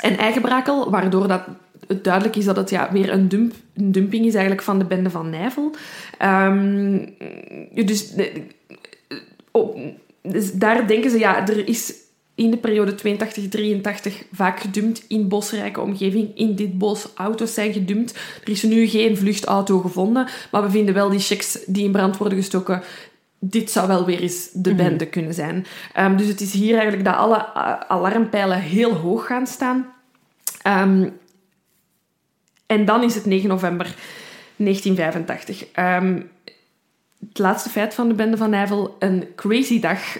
en 0.00 0.18
eigenbrakel, 0.18 0.90
waardoor 0.90 1.28
dat 1.28 1.42
het 1.86 2.04
duidelijk 2.04 2.36
is 2.36 2.44
dat 2.44 2.56
het 2.56 2.70
ja, 2.70 2.92
weer 2.92 3.12
een, 3.12 3.28
dump, 3.28 3.54
een 3.74 3.92
dumping 3.92 4.26
is 4.26 4.34
eigenlijk 4.34 4.62
van 4.62 4.78
de 4.78 4.84
bende 4.84 5.10
van 5.10 5.30
Nijvel. 5.30 5.74
Dus, 7.84 8.10
de- 8.10 8.42
oh, 9.50 9.78
dus 10.22 10.52
daar 10.52 10.86
denken 10.86 11.10
ze, 11.10 11.18
ja, 11.18 11.48
er 11.48 11.68
is 11.68 11.94
in 12.34 12.50
de 12.50 12.56
periode 12.56 12.94
82-83 12.94 14.28
vaak 14.32 14.60
gedumpt 14.60 15.04
in 15.08 15.28
bosrijke 15.28 15.80
omgeving. 15.80 16.36
In 16.36 16.54
dit 16.54 16.78
bos 16.78 17.08
auto's 17.14 17.54
zijn 17.54 17.72
gedumpt. 17.72 18.18
Er 18.44 18.50
is 18.50 18.62
nu 18.62 18.86
geen 18.86 19.16
vluchtauto 19.16 19.78
gevonden, 19.78 20.28
maar 20.50 20.62
we 20.62 20.70
vinden 20.70 20.94
wel 20.94 21.08
die 21.08 21.18
checks 21.18 21.58
die 21.66 21.84
in 21.84 21.92
brand 21.92 22.16
worden 22.16 22.38
gestoken 22.38 22.82
dit 23.50 23.70
zou 23.70 23.88
wel 23.88 24.04
weer 24.04 24.20
eens 24.20 24.48
de 24.52 24.74
bende 24.74 25.06
kunnen 25.06 25.34
zijn. 25.34 25.66
Ehm, 25.92 26.16
dus 26.16 26.26
het 26.26 26.40
is 26.40 26.52
hier 26.52 26.72
eigenlijk 26.72 27.04
dat 27.04 27.14
alle 27.14 27.54
alarmpijlen 27.88 28.60
heel 28.60 28.92
hoog 28.92 29.26
gaan 29.26 29.46
staan. 29.46 29.92
Ehm, 30.62 31.08
en 32.66 32.84
dan 32.84 33.02
is 33.02 33.14
het 33.14 33.24
9 33.24 33.48
november 33.48 33.94
1985. 34.56 35.64
Ehm, 35.72 36.20
het 37.28 37.38
laatste 37.38 37.70
feit 37.70 37.94
van 37.94 38.08
de 38.08 38.14
bende 38.14 38.36
van 38.36 38.50
Nijvel, 38.50 38.96
een 38.98 39.26
crazy 39.36 39.80
dag. 39.80 40.18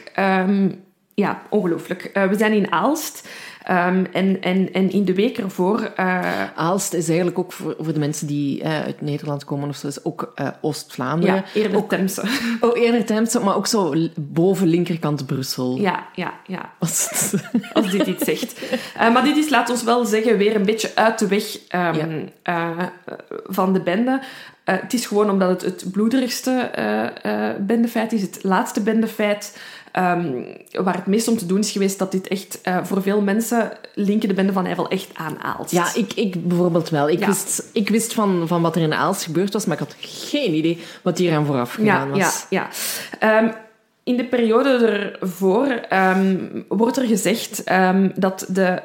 Ja, 1.15 1.43
ongelooflijk. 1.51 2.05
Eh, 2.05 2.27
we 2.27 2.37
zijn 2.37 2.53
in 2.53 2.73
Aalst. 2.73 3.29
Ehm, 3.63 4.05
en, 4.13 4.43
en, 4.43 4.73
en 4.73 4.91
in 4.91 5.05
de 5.05 5.15
week 5.15 5.39
ervoor... 5.39 5.93
Uh, 6.01 6.43
Aalst 6.55 6.93
is 6.93 7.07
eigenlijk 7.07 7.39
ook 7.39 7.53
voor, 7.53 7.77
voor 7.79 7.93
de 7.93 7.99
mensen 7.99 8.27
die 8.27 8.61
uh, 8.61 8.83
uit 8.83 9.01
Nederland 9.01 9.45
komen 9.45 9.69
of 9.69 9.77
zo, 9.77 9.87
is 9.87 10.05
ook 10.05 10.33
uh, 10.37 10.49
Oost-Vlaanderen. 10.61 11.35
Ja, 11.35 11.45
eerder 11.55 11.79
ook, 11.79 11.89
Temse. 11.89 12.23
Oh, 12.61 12.79
eerder 12.79 13.05
Temse, 13.05 13.41
maar 13.41 13.57
ook 13.57 13.67
zo 13.67 13.95
boven 14.15 14.67
linkerkant 14.67 15.27
Brussel. 15.27 15.77
Ja, 15.77 16.07
ja, 16.15 16.35
ja. 16.47 16.73
Als, 16.79 17.35
Als 17.73 17.91
dit 17.91 18.07
iets 18.07 18.25
zegt. 18.25 18.61
maar 18.97 19.25
dit 19.25 19.37
is, 19.37 19.49
laat 19.49 19.71
ons 19.71 19.83
wel 19.83 20.05
zeggen, 20.05 20.37
weer 20.37 20.57
een 20.57 20.67
beetje 20.67 20.91
uit 20.95 21.19
de 21.19 21.29
weg 21.29 21.55
um, 21.55 22.31
ja. 22.45 22.93
van 23.47 23.73
de 23.73 23.81
bende. 23.81 24.21
Het 24.65 24.93
is 24.93 25.07
gewoon 25.07 25.31
omdat 25.31 25.51
het 25.51 25.63
het 25.63 25.93
bloederigste 25.93 26.71
bendefeit 27.61 28.13
is, 28.13 28.23
het 28.23 28.39
laatste 28.43 28.83
bendefeit. 28.83 29.59
Um, 29.99 30.47
waar 30.73 30.95
het 30.95 31.07
meest 31.07 31.29
om 31.29 31.37
te 31.37 31.47
doen 31.47 31.59
is 31.59 31.71
geweest 31.71 31.99
dat 31.99 32.13
dit 32.13 32.29
echt 32.29 32.61
voor 32.83 33.03
veel 33.03 33.21
mensen 33.21 33.73
linken 33.95 34.29
de 34.29 34.35
bende 34.35 34.53
van 34.53 34.67
Eiffel 34.67 34.89
echt 34.89 35.09
aan 35.13 35.43
Aalst. 35.43 35.71
Ja, 35.71 35.95
ik, 35.95 36.13
ik 36.13 36.49
bijvoorbeeld 36.49 36.89
wel. 36.89 37.09
Ik, 37.09 37.19
ja. 37.19 37.27
wist, 37.27 37.65
ik 37.73 37.89
wist 37.89 38.15
van, 38.15 38.49
van 38.49 38.63
wat 38.63 38.77
er 38.77 38.83
in 38.83 38.95
Aalst 38.95 39.23
gebeurd 39.23 39.53
was, 39.53 39.65
maar 39.65 39.81
ik 39.81 39.87
had 39.89 39.97
geen 40.01 40.55
idee 40.55 40.79
wat 41.03 41.19
hier 41.19 41.37
aan 41.37 41.47
vooraf 41.47 41.73
gegaan 41.73 42.09
ja, 42.09 42.19
was. 42.19 42.47
Ja, 42.51 42.69
ja. 43.21 43.43
Um, 43.43 43.53
in 44.05 44.17
de 44.17 44.25
periode 44.25 44.89
ervoor 45.21 45.81
um, 45.93 46.65
wordt 46.69 46.97
er 46.97 47.07
gezegd 47.07 47.63
dat 48.15 48.47
de 48.49 48.83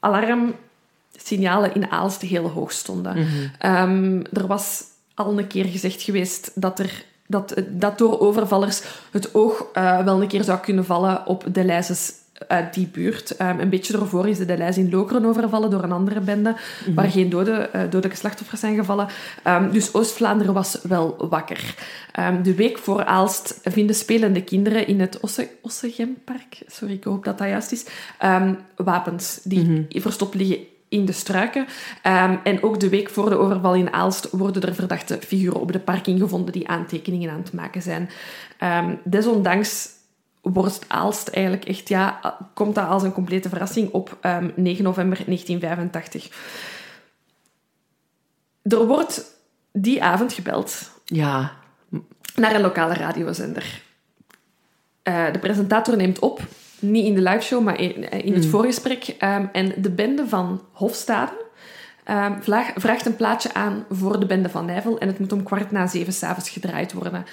alarmsignalen 0.00 1.74
in 1.74 1.90
Aalst 1.90 2.22
heel 2.22 2.48
hoog 2.48 2.72
stonden. 2.72 3.16
Mhm. 3.58 4.24
Er 4.32 4.46
was 4.46 4.82
al 5.14 5.38
een 5.38 5.46
keer 5.46 5.64
gezegd 5.64 6.02
geweest 6.02 6.50
dat, 6.54 6.78
er, 6.78 7.04
dat, 7.26 7.54
dat 7.68 7.98
door 7.98 8.20
overvallers 8.20 8.82
het 9.10 9.34
oog 9.34 9.66
uh, 9.74 10.04
wel 10.04 10.22
een 10.22 10.28
keer 10.28 10.44
zou 10.44 10.58
kunnen 10.58 10.84
vallen 10.84 11.26
op 11.26 11.44
de 11.52 11.64
lijzes 11.64 12.12
uit 12.48 12.74
die 12.74 12.86
buurt. 12.86 13.40
Um, 13.40 13.60
een 13.60 13.68
beetje 13.68 13.98
ervoor 13.98 14.28
is 14.28 14.38
de 14.38 14.44
Delijs 14.44 14.78
in 14.78 14.90
Lokeren 14.90 15.24
overvallen 15.24 15.70
door 15.70 15.82
een 15.82 15.92
andere 15.92 16.20
bende, 16.20 16.50
mm 16.50 16.56
-hmm. 16.84 16.94
waar 16.94 17.10
geen 17.10 17.30
dode, 17.30 17.70
uh, 17.74 17.82
dodelijke 17.82 18.16
slachtoffers 18.16 18.60
zijn 18.60 18.74
gevallen. 18.74 19.08
Um, 19.46 19.72
dus 19.72 19.94
Oost-Vlaanderen 19.94 20.54
was 20.54 20.78
wel 20.82 21.28
wakker. 21.28 21.74
Um, 22.20 22.42
de 22.42 22.54
week 22.54 22.78
voor 22.78 23.04
Aalst 23.04 23.60
vinden 23.62 23.96
spelende 23.96 24.42
kinderen 24.42 24.86
in 24.86 25.00
het 25.00 25.20
Osse, 25.20 25.48
Ossegempark, 25.60 26.58
sorry, 26.66 26.94
ik 26.94 27.04
hoop 27.04 27.24
dat 27.24 27.38
dat 27.38 27.48
juist 27.48 27.72
is, 27.72 27.86
wapens 28.76 29.40
die 29.42 29.64
mm 29.64 29.66
-hmm. 29.66 30.00
verstopt 30.00 30.34
liggen 30.34 30.58
in 30.94 31.04
de 31.04 31.12
struiken. 31.12 31.66
Um, 32.06 32.40
en 32.44 32.62
ook 32.62 32.80
de 32.80 32.88
week 32.88 33.10
voor 33.10 33.30
de 33.30 33.36
overval 33.36 33.74
in 33.74 33.92
Aalst 33.92 34.30
worden 34.30 34.62
er 34.62 34.74
verdachte 34.74 35.18
figuren 35.26 35.60
op 35.60 35.72
de 35.72 35.80
parking 35.80 36.20
gevonden 36.20 36.52
die 36.52 36.68
aantekeningen 36.68 37.30
aan 37.30 37.42
het 37.42 37.52
maken 37.52 37.82
zijn. 37.82 38.10
Um, 38.62 39.00
desondanks 39.04 39.88
wordt 40.42 40.84
Aalst 40.88 41.28
eigenlijk 41.28 41.64
echt, 41.64 41.88
ja, 41.88 42.36
komt 42.54 42.74
dat 42.74 42.88
als 42.88 43.02
een 43.02 43.12
complete 43.12 43.48
verrassing 43.48 43.90
op 43.90 44.18
um, 44.22 44.52
9 44.56 44.84
november 44.84 45.22
1985. 45.26 46.28
Er 48.62 48.86
wordt 48.86 49.24
die 49.72 50.02
avond 50.02 50.32
gebeld. 50.32 50.90
Ja. 51.04 51.52
Naar 52.34 52.54
een 52.54 52.60
lokale 52.60 52.94
radiozender. 52.94 53.82
Uh, 55.04 55.32
de 55.32 55.38
presentator 55.38 55.96
neemt 55.96 56.18
op 56.18 56.40
niet 56.90 57.06
in 57.06 57.14
de 57.14 57.22
liveshow, 57.22 57.62
maar 57.62 57.80
in, 57.80 58.10
in 58.10 58.34
het 58.34 58.44
mm. 58.44 58.50
voorgesprek. 58.50 59.06
Um, 59.08 59.48
en 59.52 59.72
de 59.76 59.90
bende 59.90 60.28
van 60.28 60.60
Hofstade 60.72 61.32
um, 62.10 62.42
vraag, 62.42 62.72
vraagt 62.74 63.06
een 63.06 63.16
plaatje 63.16 63.54
aan 63.54 63.84
voor 63.90 64.20
de 64.20 64.26
bende 64.26 64.48
van 64.48 64.64
Nijvel. 64.64 64.98
En 64.98 65.08
het 65.08 65.18
moet 65.18 65.32
om 65.32 65.42
kwart 65.42 65.70
na 65.70 65.86
zeven 65.86 66.12
s'avonds 66.12 66.50
gedraaid 66.50 66.92
worden. 66.92 67.24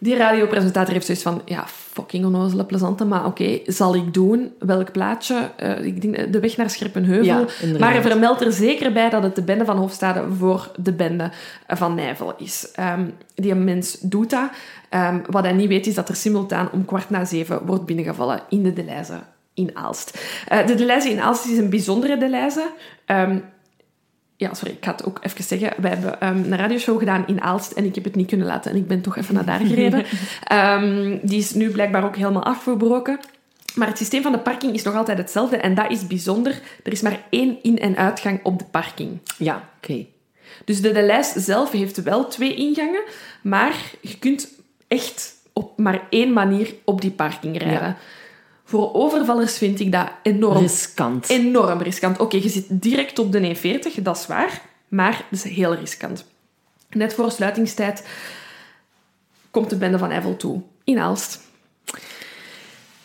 Die 0.00 0.16
radiopresentator 0.16 0.92
heeft 0.92 1.06
zoiets 1.06 1.24
van, 1.24 1.42
ja, 1.44 1.64
fucking 1.66 2.24
onnozele 2.24 2.64
plezante, 2.64 3.04
maar 3.04 3.26
oké, 3.26 3.42
okay, 3.42 3.62
zal 3.66 3.94
ik 3.94 4.14
doen. 4.14 4.52
Welk 4.58 4.92
plaatje? 4.92 5.50
Uh, 5.62 5.84
ik 5.84 6.00
denk 6.00 6.32
de 6.32 6.40
weg 6.40 6.56
naar 6.56 6.70
Scherpenheuvel. 6.70 7.46
Ja, 7.62 7.78
maar 7.78 7.92
hij 7.92 8.02
vermeldt 8.02 8.40
er 8.40 8.52
zeker 8.52 8.92
bij 8.92 9.10
dat 9.10 9.22
het 9.22 9.34
de 9.34 9.42
bende 9.42 9.64
van 9.64 9.76
Hofstade 9.76 10.24
voor 10.38 10.70
de 10.76 10.92
bende 10.92 11.30
van 11.66 11.94
Nijvel 11.94 12.34
is. 12.36 12.72
Um, 12.80 13.14
die 13.34 13.54
mens 13.54 13.98
doet 14.00 14.30
dat. 14.30 14.50
Um, 14.90 15.22
wat 15.30 15.44
hij 15.44 15.52
niet 15.52 15.68
weet 15.68 15.86
is 15.86 15.94
dat 15.94 16.08
er 16.08 16.16
simultaan 16.16 16.68
om 16.72 16.84
kwart 16.84 17.10
na 17.10 17.24
zeven 17.24 17.66
wordt 17.66 17.86
binnengevallen 17.86 18.40
in 18.48 18.62
de 18.62 18.72
Deleuze 18.72 19.18
in 19.54 19.70
Aalst. 19.74 20.18
Uh, 20.52 20.66
de 20.66 20.74
Deleuze 20.74 21.10
in 21.10 21.20
Aalst 21.20 21.46
is 21.46 21.58
een 21.58 21.70
bijzondere 21.70 22.18
Deleuze. 22.18 22.68
Um, 23.06 23.44
ja, 24.38 24.54
sorry, 24.54 24.74
ik 24.74 24.84
ga 24.84 24.90
het 24.92 25.04
ook 25.04 25.18
even 25.22 25.44
zeggen. 25.44 25.72
Wij 25.76 25.90
hebben 25.90 26.26
um, 26.28 26.52
een 26.52 26.56
radioshow 26.56 26.98
gedaan 26.98 27.26
in 27.26 27.40
Aalst 27.40 27.72
en 27.72 27.84
ik 27.84 27.94
heb 27.94 28.04
het 28.04 28.14
niet 28.14 28.28
kunnen 28.28 28.46
laten. 28.46 28.70
En 28.70 28.76
ik 28.76 28.86
ben 28.86 29.00
toch 29.00 29.16
even 29.16 29.34
naar 29.34 29.44
daar 29.44 29.60
gereden. 29.60 30.04
um, 30.52 31.18
die 31.28 31.38
is 31.38 31.52
nu 31.52 31.70
blijkbaar 31.70 32.04
ook 32.04 32.16
helemaal 32.16 32.44
afgebroken. 32.44 33.18
Maar 33.74 33.88
het 33.88 33.98
systeem 33.98 34.22
van 34.22 34.32
de 34.32 34.38
parking 34.38 34.74
is 34.74 34.82
nog 34.82 34.94
altijd 34.94 35.18
hetzelfde. 35.18 35.56
En 35.56 35.74
dat 35.74 35.90
is 35.90 36.06
bijzonder. 36.06 36.60
Er 36.84 36.92
is 36.92 37.00
maar 37.02 37.20
één 37.30 37.58
in- 37.62 37.78
en 37.78 37.96
uitgang 37.96 38.40
op 38.42 38.58
de 38.58 38.64
parking. 38.64 39.18
Ja, 39.38 39.54
oké. 39.54 39.90
Okay. 39.90 40.08
Dus 40.64 40.80
de, 40.80 40.92
de 40.92 41.02
lijst 41.02 41.40
zelf 41.40 41.70
heeft 41.70 42.02
wel 42.02 42.26
twee 42.28 42.54
ingangen. 42.54 43.02
Maar 43.42 43.74
je 44.00 44.18
kunt 44.18 44.48
echt 44.88 45.34
op 45.52 45.78
maar 45.78 46.02
één 46.10 46.32
manier 46.32 46.74
op 46.84 47.00
die 47.00 47.10
parking 47.10 47.58
rijden. 47.58 47.80
Ja. 47.88 47.96
Voor 48.68 48.94
overvallers 48.94 49.58
vind 49.58 49.80
ik 49.80 49.92
dat 49.92 50.10
enorm 50.22 50.58
riskant. 50.58 51.28
Enorm 51.28 51.78
riskant. 51.82 52.14
Oké, 52.14 52.22
okay, 52.22 52.40
je 52.40 52.48
zit 52.48 52.64
direct 52.68 53.18
op 53.18 53.32
de 53.32 53.56
E40, 53.56 54.02
dat 54.02 54.16
is 54.16 54.26
waar, 54.26 54.62
maar 54.88 55.26
dat 55.30 55.44
is 55.44 55.52
heel 55.52 55.74
riskant. 55.74 56.24
Net 56.90 57.14
voor 57.14 57.30
sluitingstijd 57.30 58.06
komt 59.50 59.70
de 59.70 59.76
bende 59.76 59.98
van 59.98 60.10
Eiffel 60.10 60.36
toe 60.36 60.62
in 60.84 60.98
Aalst. 60.98 61.40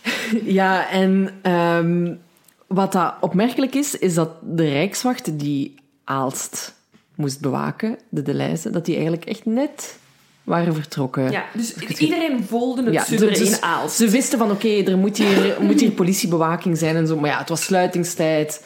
Ja, 0.43 0.89
en 0.89 1.39
um, 1.51 2.21
wat 2.67 2.91
dat 2.91 3.13
opmerkelijk 3.21 3.75
is, 3.75 3.97
is 3.97 4.13
dat 4.13 4.29
de 4.41 4.69
Rijkswacht 4.69 5.39
die 5.39 5.75
Aalst 6.03 6.75
moest 7.15 7.41
bewaken, 7.41 7.97
de 8.09 8.21
Deleuze, 8.21 8.69
dat 8.69 8.85
die 8.85 8.93
eigenlijk 8.95 9.25
echt 9.25 9.45
net 9.45 9.97
waren 10.43 10.73
vertrokken. 10.73 11.31
Ja, 11.31 11.45
dus 11.53 11.73
iedereen 11.75 12.45
voelde 12.47 12.83
het 12.83 12.93
ja, 12.93 13.17
dus 13.17 13.39
in 13.39 13.61
Aalst. 13.61 13.95
Ze 13.95 14.09
wisten 14.09 14.37
van, 14.37 14.51
oké, 14.51 14.67
okay, 14.67 14.85
er 14.85 14.97
moet 14.97 15.17
hier, 15.17 15.57
moet 15.59 15.79
hier 15.79 15.91
politiebewaking 15.91 16.77
zijn 16.77 16.95
en 16.95 17.07
zo. 17.07 17.19
Maar 17.19 17.29
ja, 17.29 17.37
het 17.37 17.49
was 17.49 17.63
sluitingstijd. 17.63 18.65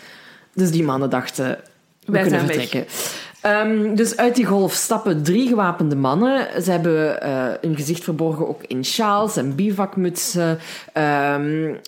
Dus 0.54 0.72
die 0.72 0.84
mannen 0.84 1.10
dachten, 1.10 1.60
we 2.06 2.12
Wij 2.12 2.22
kunnen 2.22 2.40
vertrekken. 2.40 2.86
Um, 3.46 3.96
dus 3.96 4.18
uit 4.18 4.36
die 4.36 4.46
golf 4.46 4.74
stappen 4.74 5.24
drie 5.24 5.48
gewapende 5.48 5.96
mannen. 5.96 6.64
Ze 6.64 6.72
hebben 6.72 7.20
uh, 7.24 7.48
hun 7.62 7.76
gezicht 7.76 8.04
verborgen 8.04 8.48
ook 8.48 8.64
in 8.64 8.86
sjaals 8.86 9.38
en 9.38 9.56
bivakmutsen. 9.56 10.60
Um, 10.94 11.80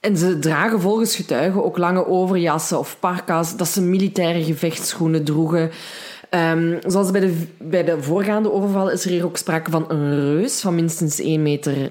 en 0.00 0.16
ze 0.16 0.38
dragen 0.38 0.80
volgens 0.80 1.16
getuigen 1.16 1.64
ook 1.64 1.78
lange 1.78 2.06
overjassen 2.06 2.78
of 2.78 2.96
parka's, 3.00 3.56
dat 3.56 3.68
ze 3.68 3.82
militaire 3.82 4.44
gevechtsschoenen 4.44 5.24
droegen. 5.24 5.70
Um, 6.34 6.78
zoals 6.86 7.10
bij 7.10 7.20
de, 7.20 7.46
bij 7.58 7.84
de 7.84 8.02
voorgaande 8.02 8.52
overval 8.52 8.90
is 8.90 9.04
er 9.04 9.10
hier 9.10 9.24
ook 9.24 9.36
sprake 9.36 9.70
van 9.70 9.84
een 9.88 10.36
reus 10.36 10.60
van 10.60 10.74
minstens 10.74 11.22
1,90 11.22 11.26
meter, 11.28 11.90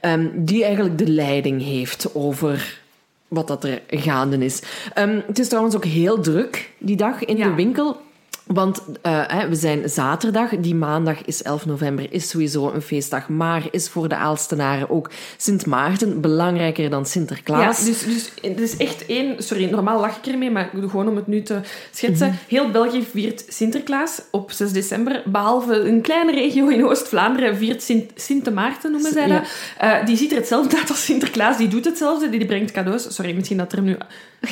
um, 0.00 0.44
die 0.44 0.64
eigenlijk 0.64 0.98
de 0.98 1.08
leiding 1.08 1.62
heeft 1.62 2.14
over 2.14 2.80
wat 3.28 3.48
dat 3.48 3.64
er 3.64 3.82
gaande 3.88 4.44
is. 4.44 4.62
Um, 4.98 5.22
het 5.26 5.38
is 5.38 5.48
trouwens 5.48 5.76
ook 5.76 5.84
heel 5.84 6.20
druk 6.20 6.70
die 6.78 6.96
dag 6.96 7.24
in 7.24 7.36
ja. 7.36 7.48
de 7.48 7.54
winkel. 7.54 8.00
Want 8.46 8.82
uh, 8.86 9.22
hè, 9.26 9.48
we 9.48 9.54
zijn 9.54 9.88
zaterdag, 9.88 10.50
die 10.56 10.74
maandag 10.74 11.24
is 11.24 11.42
11 11.42 11.66
november, 11.66 12.12
is 12.12 12.28
sowieso 12.28 12.70
een 12.70 12.82
feestdag. 12.82 13.28
Maar 13.28 13.62
is 13.70 13.88
voor 13.88 14.08
de 14.08 14.16
Aalstenaren 14.16 14.90
ook 14.90 15.10
Sint 15.36 15.66
Maarten 15.66 16.20
belangrijker 16.20 16.90
dan 16.90 17.06
Sinterklaas. 17.06 17.78
Ja, 17.78 17.84
dus, 17.84 18.04
dus 18.04 18.32
het 18.42 18.60
is 18.60 18.76
echt 18.76 19.06
één... 19.06 19.42
Sorry, 19.42 19.70
normaal 19.70 20.00
lach 20.00 20.16
ik 20.16 20.26
ermee, 20.26 20.50
maar 20.50 20.70
gewoon 20.80 21.08
om 21.08 21.16
het 21.16 21.26
nu 21.26 21.42
te 21.42 21.60
schetsen. 21.90 22.26
Mm 22.26 22.32
-hmm. 22.32 22.42
Heel 22.48 22.70
België 22.70 23.02
viert 23.02 23.44
Sinterklaas 23.48 24.22
op 24.30 24.52
6 24.52 24.72
december. 24.72 25.22
Behalve 25.24 25.74
een 25.74 26.00
kleine 26.00 26.32
regio 26.32 26.68
in 26.68 26.84
Oost-Vlaanderen 26.84 27.56
viert 27.56 27.82
Sint, 27.82 28.10
Sint 28.14 28.54
Maarten, 28.54 28.92
noemen 28.92 29.12
zij 29.12 29.26
dat. 29.26 29.42
Ja. 29.80 30.00
Uh, 30.00 30.06
die 30.06 30.16
ziet 30.16 30.30
er 30.30 30.36
hetzelfde 30.36 30.78
uit 30.78 30.90
als 30.90 31.04
Sinterklaas. 31.04 31.56
Die 31.56 31.68
doet 31.68 31.84
hetzelfde, 31.84 32.30
die 32.30 32.46
brengt 32.46 32.72
cadeaus. 32.72 33.14
Sorry, 33.14 33.34
misschien 33.34 33.56
dat 33.56 33.72
er 33.72 33.82
nu 33.82 33.96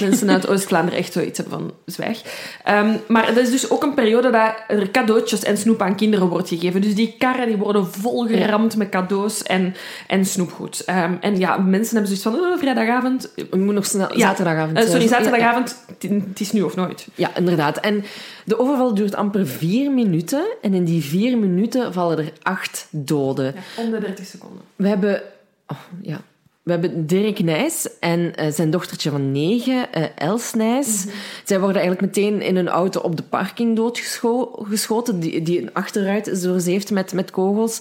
mensen 0.00 0.30
uit 0.30 0.48
Oost-Vlaanderen 0.48 0.98
echt 0.98 1.12
zoiets 1.12 1.38
hebben 1.38 1.58
van 1.58 1.72
zwijg. 1.84 2.22
Um, 2.68 3.00
maar 3.08 3.26
dat 3.26 3.36
is 3.36 3.50
dus 3.50 3.70
ook 3.70 3.82
een 3.82 3.94
periode 3.94 4.30
dat 4.30 4.54
er 4.68 4.90
cadeautjes 4.90 5.42
en 5.42 5.56
snoep 5.56 5.82
aan 5.82 5.96
kinderen 5.96 6.28
wordt 6.28 6.48
gegeven. 6.48 6.80
Dus 6.80 6.94
die 6.94 7.14
karren 7.18 7.46
die 7.46 7.56
worden 7.56 7.86
volgeramd 7.86 8.76
met 8.76 8.88
cadeaus 8.88 9.42
en, 9.42 9.74
en 10.06 10.24
snoepgoed. 10.24 10.88
Um, 10.88 11.18
en 11.20 11.38
ja, 11.38 11.56
mensen 11.56 11.96
hebben 11.96 12.16
zoiets 12.16 12.22
van, 12.22 12.50
oh, 12.50 12.58
vrijdagavond... 12.58 13.32
Ik 13.34 13.54
moet 13.54 13.74
nog 13.74 13.86
snel... 13.86 14.16
Ja. 14.16 14.26
Zaterdagavond. 14.26 14.78
Uh, 14.78 14.84
sorry, 14.84 15.06
zaterdagavond. 15.08 15.84
Ja, 15.98 16.10
het 16.10 16.40
is 16.40 16.52
nu 16.52 16.62
of 16.62 16.76
nooit. 16.76 17.06
Ja, 17.14 17.36
inderdaad. 17.36 17.78
En 17.78 18.04
de 18.44 18.58
overval 18.58 18.94
duurt 18.94 19.14
amper 19.14 19.46
vier 19.46 19.90
minuten. 19.90 20.44
En 20.62 20.74
in 20.74 20.84
die 20.84 21.02
vier 21.02 21.38
minuten 21.38 21.92
vallen 21.92 22.18
er 22.18 22.32
acht 22.42 22.86
doden. 22.90 23.54
Ja, 23.54 23.82
om 23.82 23.90
de 23.90 24.00
30 24.00 24.26
seconden. 24.26 24.62
We 24.76 24.88
hebben... 24.88 25.22
Oh, 25.66 25.78
ja, 26.02 26.20
we 26.62 26.70
hebben 26.70 27.06
Dirk 27.06 27.42
Nijs 27.42 27.98
en 28.00 28.20
uh, 28.20 28.52
zijn 28.52 28.70
dochtertje 28.70 29.10
van 29.10 29.32
negen, 29.32 29.86
uh, 29.94 30.04
Els 30.14 30.54
Nijs. 30.54 31.04
Mm 31.04 31.10
-hmm. 31.10 31.20
Zij 31.44 31.60
worden 31.60 31.82
eigenlijk 31.82 32.16
meteen 32.16 32.42
in 32.42 32.56
hun 32.56 32.68
auto 32.68 33.00
op 33.00 33.16
de 33.16 33.22
parking 33.22 33.76
doodgeschoten. 33.76 35.20
Die, 35.20 35.42
die 35.42 35.62
een 35.62 35.74
achteruit 35.74 36.26
is 36.26 36.42
doorzeefd 36.42 36.90
met, 36.90 37.12
met 37.12 37.30
kogels. 37.30 37.80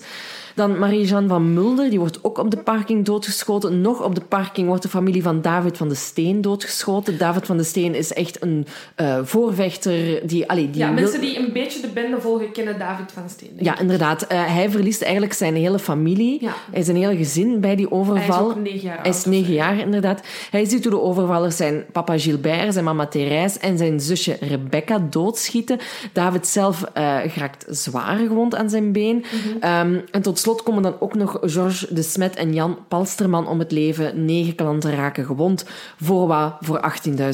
Dan 0.59 0.79
Marie-Jeanne 0.79 1.27
van 1.27 1.53
Mulder, 1.53 1.89
die 1.89 1.99
wordt 1.99 2.19
ook 2.21 2.37
op 2.37 2.51
de 2.51 2.57
parking 2.57 3.05
doodgeschoten. 3.05 3.81
Nog 3.81 4.03
op 4.03 4.15
de 4.15 4.21
parking 4.21 4.67
wordt 4.67 4.83
de 4.83 4.89
familie 4.89 5.23
van 5.23 5.41
David 5.41 5.77
van 5.77 5.89
de 5.89 5.95
Steen 5.95 6.41
doodgeschoten. 6.41 7.17
David 7.17 7.45
van 7.45 7.57
de 7.57 7.63
Steen 7.63 7.95
is 7.95 8.13
echt 8.13 8.41
een 8.41 8.67
uh, 9.01 9.19
voorvechter. 9.23 10.27
Die, 10.27 10.49
allee, 10.49 10.69
die 10.69 10.81
ja, 10.81 10.91
mensen 10.91 11.21
die 11.21 11.39
een 11.39 11.53
beetje 11.53 11.81
de 11.81 11.87
bende 11.87 12.21
volgen 12.21 12.51
kennen 12.51 12.79
David 12.79 13.11
van 13.11 13.23
de 13.23 13.29
Steen. 13.29 13.51
Ja, 13.59 13.79
inderdaad. 13.79 14.23
Uh, 14.23 14.27
hij 14.53 14.69
verliest 14.69 15.01
eigenlijk 15.01 15.33
zijn 15.33 15.55
hele 15.55 15.79
familie. 15.79 16.37
Ja. 16.41 16.53
Hij 16.71 16.79
is 16.79 16.87
een 16.87 16.95
hele 16.95 17.15
gezin 17.15 17.59
bij 17.59 17.75
die 17.75 17.91
overval. 17.91 18.37
Hij 18.37 18.45
is 18.45 18.51
ook 18.51 18.63
negen 18.63 18.79
jaar 18.79 19.01
Hij 19.01 19.09
is 19.09 19.25
negen 19.25 19.53
jaar, 19.53 19.79
inderdaad. 19.79 20.21
Hij 20.51 20.65
ziet 20.65 20.83
hoe 20.83 20.91
de 20.91 21.01
overvallers 21.01 21.55
zijn 21.55 21.85
papa 21.91 22.17
Gilbert, 22.17 22.73
zijn 22.73 22.85
mama 22.85 23.07
Therese 23.07 23.59
en 23.59 23.77
zijn 23.77 23.99
zusje 23.99 24.37
Rebecca 24.39 25.07
doodschieten. 25.09 25.79
David 26.13 26.47
zelf 26.47 26.83
uh, 26.97 27.17
geraakt 27.27 27.65
zwaar 27.69 28.17
gewond 28.17 28.55
aan 28.55 28.69
zijn 28.69 28.91
been. 28.91 29.15
Mm 29.15 29.23
-hmm. 29.61 29.93
um, 29.93 30.03
en 30.11 30.21
tot 30.21 30.39
slot 30.39 30.48
komen 30.55 30.83
dan 30.83 30.99
ook 30.99 31.13
nog 31.13 31.37
Georges 31.41 31.89
de 31.89 32.01
Smet 32.01 32.35
en 32.35 32.53
Jan 32.53 32.77
Palsterman 32.87 33.47
om 33.47 33.59
het 33.59 33.71
leven. 33.71 34.25
Negen 34.25 34.55
klanten 34.55 34.95
raken 34.95 35.25
gewond. 35.25 35.65
Voor 36.01 36.27
wat? 36.27 36.55
Voor 36.59 36.91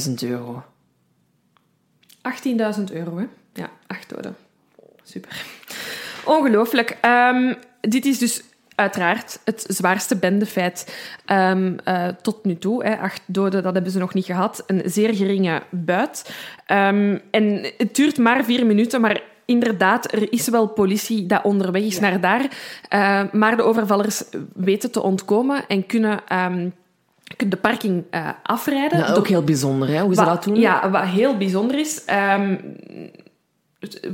18.000 0.07 0.13
euro. 0.29 0.63
18.000 2.77 2.83
euro, 2.91 3.17
hè? 3.17 3.25
Ja, 3.53 3.69
acht 3.87 4.09
doden. 4.09 4.35
Super. 5.03 5.45
Ongelooflijk. 6.25 6.97
Um, 7.05 7.55
dit 7.81 8.05
is 8.05 8.17
dus 8.17 8.43
uiteraard 8.75 9.39
het 9.43 9.65
zwaarste 9.67 10.15
bendefeit 10.15 10.95
um, 11.31 11.77
uh, 11.85 12.07
tot 12.07 12.45
nu 12.45 12.57
toe. 12.57 12.97
Acht 12.99 13.21
doden, 13.25 13.63
dat 13.63 13.73
hebben 13.73 13.91
ze 13.91 13.99
nog 13.99 14.13
niet 14.13 14.25
gehad. 14.25 14.63
Een 14.67 14.81
zeer 14.85 15.15
geringe 15.15 15.61
buit. 15.69 16.35
Um, 16.67 17.21
en 17.31 17.73
het 17.77 17.95
duurt 17.95 18.17
maar 18.17 18.43
vier 18.43 18.65
minuten, 18.65 19.01
maar 19.01 19.21
inderdaad, 19.45 20.13
er 20.13 20.31
is 20.31 20.47
wel 20.47 20.67
politie 20.67 21.25
dat 21.25 21.43
onderweg 21.43 21.83
is 21.83 21.95
ja. 21.95 22.01
naar 22.01 22.21
daar. 22.21 22.41
Uh, 22.93 23.31
maar 23.31 23.57
de 23.57 23.63
overvallers 23.63 24.23
weten 24.53 24.91
te 24.91 25.01
ontkomen 25.01 25.67
en 25.67 25.85
kunnen... 25.85 26.19
Um, 26.33 26.73
de 27.37 27.57
parking 27.57 28.03
uh, 28.11 28.29
afrijden. 28.43 28.99
Ja, 28.99 29.13
ook 29.13 29.27
heel 29.27 29.43
bijzonder, 29.43 29.87
hè? 29.87 30.01
hoe 30.01 30.13
ze 30.13 30.23
wat, 30.23 30.29
dat 30.29 30.43
doen. 30.43 30.55
Ja, 30.55 30.89
wat 30.89 31.03
heel 31.03 31.37
bijzonder 31.37 31.79
is... 31.79 32.01
Um, 32.37 32.75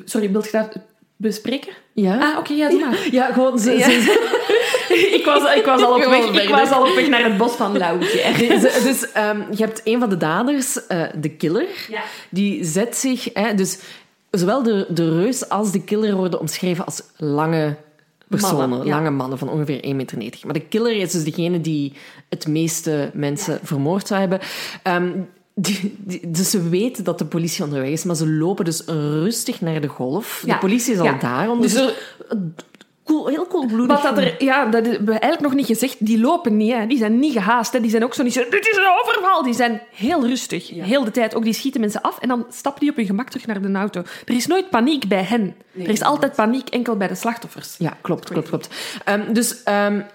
sorry, 0.05 0.31
wilt 0.31 0.45
je 0.45 0.51
dat 0.51 0.77
bespreken? 1.15 1.73
Ja. 1.93 2.17
Ah, 2.19 2.29
oké, 2.29 2.39
okay, 2.39 2.57
ja, 2.57 2.69
doe 2.69 2.79
maar. 2.79 3.07
Ja, 3.11 3.25
gewoon... 3.25 3.59
Ze, 3.59 3.71
ja. 3.71 3.85
ze, 3.85 4.39
ik, 5.19 5.25
was, 5.25 5.55
ik, 5.55 5.65
was 5.65 5.81
al 5.81 5.95
op 5.95 6.05
weg, 6.05 6.43
ik 6.43 6.49
was 6.49 6.71
al 6.71 6.87
op 6.87 6.95
weg 6.95 7.07
naar 7.07 7.23
het 7.23 7.37
bos 7.37 7.51
van 7.51 7.77
Lauwtje. 7.77 8.33
dus 8.83 9.07
um, 9.17 9.45
je 9.51 9.63
hebt 9.63 9.81
een 9.83 9.99
van 9.99 10.09
de 10.09 10.17
daders, 10.17 10.79
uh, 10.89 11.03
de 11.15 11.29
killer, 11.29 11.67
ja. 11.89 12.01
die 12.29 12.63
zet 12.63 12.95
zich... 12.95 13.29
Hè, 13.33 13.53
dus 13.53 13.79
zowel 14.31 14.63
de, 14.63 14.85
de 14.89 15.19
reus 15.21 15.49
als 15.49 15.71
de 15.71 15.83
killer 15.83 16.15
worden 16.15 16.39
omschreven 16.39 16.85
als 16.85 17.01
lange 17.17 17.75
personen, 18.27 18.69
Mannen, 18.69 18.87
ja. 18.87 18.95
lange 18.95 19.09
mannen 19.09 19.37
van 19.37 19.49
ongeveer 19.49 19.83
1,90 19.83 20.17
meter. 20.17 20.39
Maar 20.43 20.53
de 20.53 20.59
killer 20.67 20.95
is 20.95 21.11
dus 21.11 21.23
degene 21.23 21.61
die 21.61 21.93
het 22.29 22.47
meeste 22.47 23.11
mensen 23.13 23.59
vermoord 23.63 24.07
zou 24.07 24.19
hebben. 24.19 24.39
Um, 24.87 25.29
die, 25.55 25.95
die, 25.97 26.31
dus 26.31 26.49
ze 26.49 26.69
weten 26.69 27.03
dat 27.03 27.17
de 27.19 27.25
politie 27.25 27.63
onderweg 27.63 27.89
is, 27.89 28.03
maar 28.03 28.15
ze 28.15 28.29
lopen 28.29 28.65
dus 28.65 28.83
rustig 28.85 29.61
naar 29.61 29.81
de 29.81 29.87
golf. 29.87 30.43
Ja. 30.45 30.53
De 30.53 30.59
politie 30.59 30.93
is 30.93 30.99
al 30.99 31.05
Ja. 31.05 31.17
daar. 31.17 31.47
Dus 31.59 31.73
Dus 31.73 31.81
er- 31.81 32.37
cool, 33.11 33.27
heel 33.27 33.45
koelbloedig. 33.45 34.01
Wat 34.01 34.15
dat 34.15 34.23
er, 34.23 34.43
ja, 34.43 34.65
dat 34.65 34.85
hebben 34.85 35.05
we 35.05 35.11
eigenlijk 35.19 35.41
nog 35.41 35.53
niet 35.53 35.65
gezegd. 35.65 36.05
Die 36.05 36.19
lopen 36.19 36.57
niet, 36.57 36.73
hè. 36.73 36.87
die 36.87 36.97
zijn 36.97 37.19
niet 37.19 37.33
gehaast. 37.33 37.73
Hè. 37.73 37.81
Die 37.81 37.89
zijn 37.89 38.03
ook 38.03 38.13
zo 38.13 38.23
niet 38.23 38.33
zo, 38.33 38.43
dit 38.49 38.67
is 38.67 38.77
een 38.77 38.91
overval. 39.01 39.43
Die 39.43 39.53
zijn 39.53 39.81
heel 39.91 40.27
rustig, 40.27 40.69
heel 40.69 41.03
de 41.03 41.11
tijd. 41.11 41.35
Ook 41.35 41.43
die 41.43 41.53
schieten 41.53 41.81
mensen 41.81 42.01
af 42.01 42.19
en 42.19 42.27
dan 42.27 42.45
stappen 42.49 42.81
die 42.81 42.89
op 42.89 42.95
hun 42.95 43.05
gemak 43.05 43.29
terug 43.29 43.45
naar 43.45 43.61
de 43.61 43.71
auto. 43.71 44.01
Er 44.25 44.35
is 44.35 44.47
nooit 44.47 44.69
paniek 44.69 45.07
bij 45.07 45.23
hen. 45.23 45.55
er 45.77 45.89
is 45.89 46.01
altijd 46.01 46.35
paniek 46.35 46.69
enkel 46.69 46.97
bij 46.97 47.07
de 47.07 47.15
slachtoffers. 47.15 47.75
Ja, 47.77 47.97
klopt, 48.01 48.29
klopt, 48.29 48.49
klopt. 48.49 48.69
Um, 49.09 49.33
dus 49.33 49.55
um, 49.65 50.05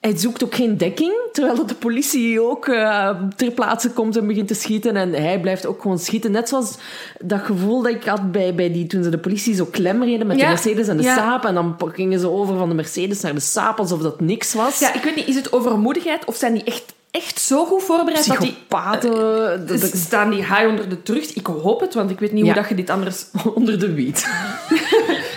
hij 0.00 0.16
zoekt 0.16 0.44
ook 0.44 0.54
geen 0.54 0.76
dekking, 0.76 1.12
terwijl 1.32 1.56
dat 1.56 1.68
de 1.68 1.74
politie 1.74 2.42
ook 2.42 2.66
uh, 2.66 3.10
ter 3.36 3.50
plaatse 3.50 3.90
komt 3.90 4.16
en 4.16 4.26
begint 4.26 4.48
te 4.48 4.54
schieten. 4.54 4.96
En 4.96 5.12
hij 5.12 5.40
blijft 5.40 5.66
ook 5.66 5.82
gewoon 5.82 5.98
schieten. 5.98 6.30
Net 6.30 6.48
zoals 6.48 6.76
dat 7.20 7.40
gevoel 7.40 7.82
dat 7.82 7.92
ik 7.92 8.04
had 8.04 8.32
bij, 8.32 8.54
bij 8.54 8.72
die, 8.72 8.86
toen 8.86 9.02
ze 9.02 9.10
de 9.10 9.18
politie 9.18 9.54
zo 9.54 9.64
klem 9.64 10.02
reden 10.02 10.26
met 10.26 10.36
Ja, 10.36 10.42
de 10.42 10.48
Mercedes 10.48 10.88
en 10.88 10.96
de 10.96 11.02
ja. 11.02 11.16
Saab. 11.16 11.44
En 11.44 11.54
dan 11.54 11.76
gingen 11.92 12.20
ze 12.20 12.28
over 12.28 12.56
van 12.56 12.68
de 12.68 12.74
Mercedes 12.74 13.20
naar 13.20 13.34
de 13.34 13.40
Saab 13.40 13.78
alsof 13.78 14.00
dat 14.00 14.20
niks 14.20 14.54
was. 14.54 14.78
Ja, 14.78 14.94
ik 14.94 15.02
weet 15.02 15.16
niet, 15.16 15.28
is 15.28 15.34
het 15.34 15.52
overmoedigheid 15.52 16.24
of 16.24 16.36
zijn 16.36 16.52
die 16.52 16.64
echt, 16.64 16.94
echt 17.10 17.40
zo 17.40 17.64
goed 17.64 17.82
voorbereid 17.82 18.26
dat 18.26 18.38
die... 18.40 18.50
Psychopaten. 18.52 19.66
dat- 19.66 19.80
dat- 19.80 19.90
Staan 19.96 20.30
die 20.30 20.38
high 20.38 20.66
onder 20.68 20.88
de 20.88 21.02
terug? 21.02 21.32
Ik 21.34 21.46
hoop 21.46 21.80
het, 21.80 21.94
want 21.94 22.10
ik 22.10 22.18
weet 22.18 22.32
niet 22.32 22.44
Ja. 22.46 22.52
hoe 22.52 22.60
dat 22.60 22.68
je 22.68 22.74
dit 22.74 22.90
anders... 22.90 23.24
onder 23.54 23.78
de 23.78 23.92
wiet. 23.94 24.26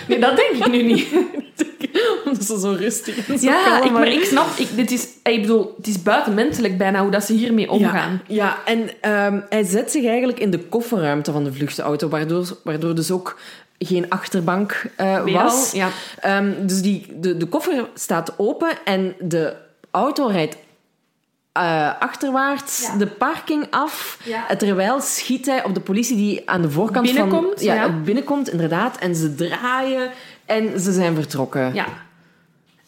Nee, 0.08 0.18
dat 0.18 0.36
denk 0.36 0.50
ik 0.50 0.70
nu 0.70 0.82
niet. 0.82 1.06
Omdat 2.24 2.44
ze 2.44 2.58
zo 2.60 2.70
rustig 2.78 3.28
en 3.28 3.38
zo 3.38 3.46
Ja, 3.46 3.64
kalm 3.64 3.82
ik, 3.86 3.90
maar 3.92 4.06
ik 4.08 4.24
snap... 4.24 4.46
Ik, 4.56 4.68
dit 4.76 4.90
is, 4.90 5.06
ik 5.22 5.40
bedoel, 5.40 5.74
het 5.76 5.86
is 5.86 6.02
buitenmenselijk 6.02 6.78
bijna 6.78 7.00
hoe 7.02 7.10
dat 7.10 7.24
ze 7.24 7.32
hiermee 7.32 7.70
omgaan. 7.70 8.22
Ja, 8.26 8.34
ja 8.44 8.58
en 8.64 8.90
ehm, 9.00 9.40
hij 9.48 9.62
zet 9.64 9.90
zich 9.90 10.04
eigenlijk 10.06 10.38
in 10.40 10.50
de 10.50 10.58
kofferruimte 10.58 11.32
van 11.32 11.44
de 11.44 11.52
vluchtauto, 11.52 12.08
waardoor, 12.08 12.58
waardoor 12.64 12.94
dus 12.94 13.10
ook 13.10 13.38
geen 13.78 14.10
achterbank 14.10 14.84
eh, 14.96 15.24
was. 15.32 15.72
ja. 15.72 15.88
Ehm, 16.20 16.52
dus 16.66 16.80
die, 16.82 17.06
de, 17.20 17.36
de 17.36 17.46
koffer 17.46 17.88
staat 17.94 18.34
open 18.36 18.70
en 18.84 19.14
de 19.20 19.54
auto 19.90 20.26
rijdt 20.26 20.56
eh, 21.54 21.90
achterwaarts 21.98 22.82
Ja. 22.92 22.96
de 22.96 23.06
parking 23.06 23.66
af. 23.70 24.18
Ja. 24.24 24.56
Terwijl 24.56 25.00
schiet 25.00 25.46
hij 25.46 25.64
op 25.64 25.74
de 25.74 25.80
politie 25.80 26.16
die 26.16 26.50
aan 26.50 26.62
de 26.62 26.70
voorkant 26.70 27.06
Binnenkomt, 27.06 27.62
van... 27.64 27.74
ja. 27.74 27.88
binnenkomt, 28.04 28.50
inderdaad. 28.50 28.96
En 28.98 29.14
ze 29.14 29.34
draaien 29.34 30.10
en 30.46 30.80
ze 30.80 30.92
zijn 30.92 31.14
vertrokken. 31.14 31.74
Ja. 31.74 31.84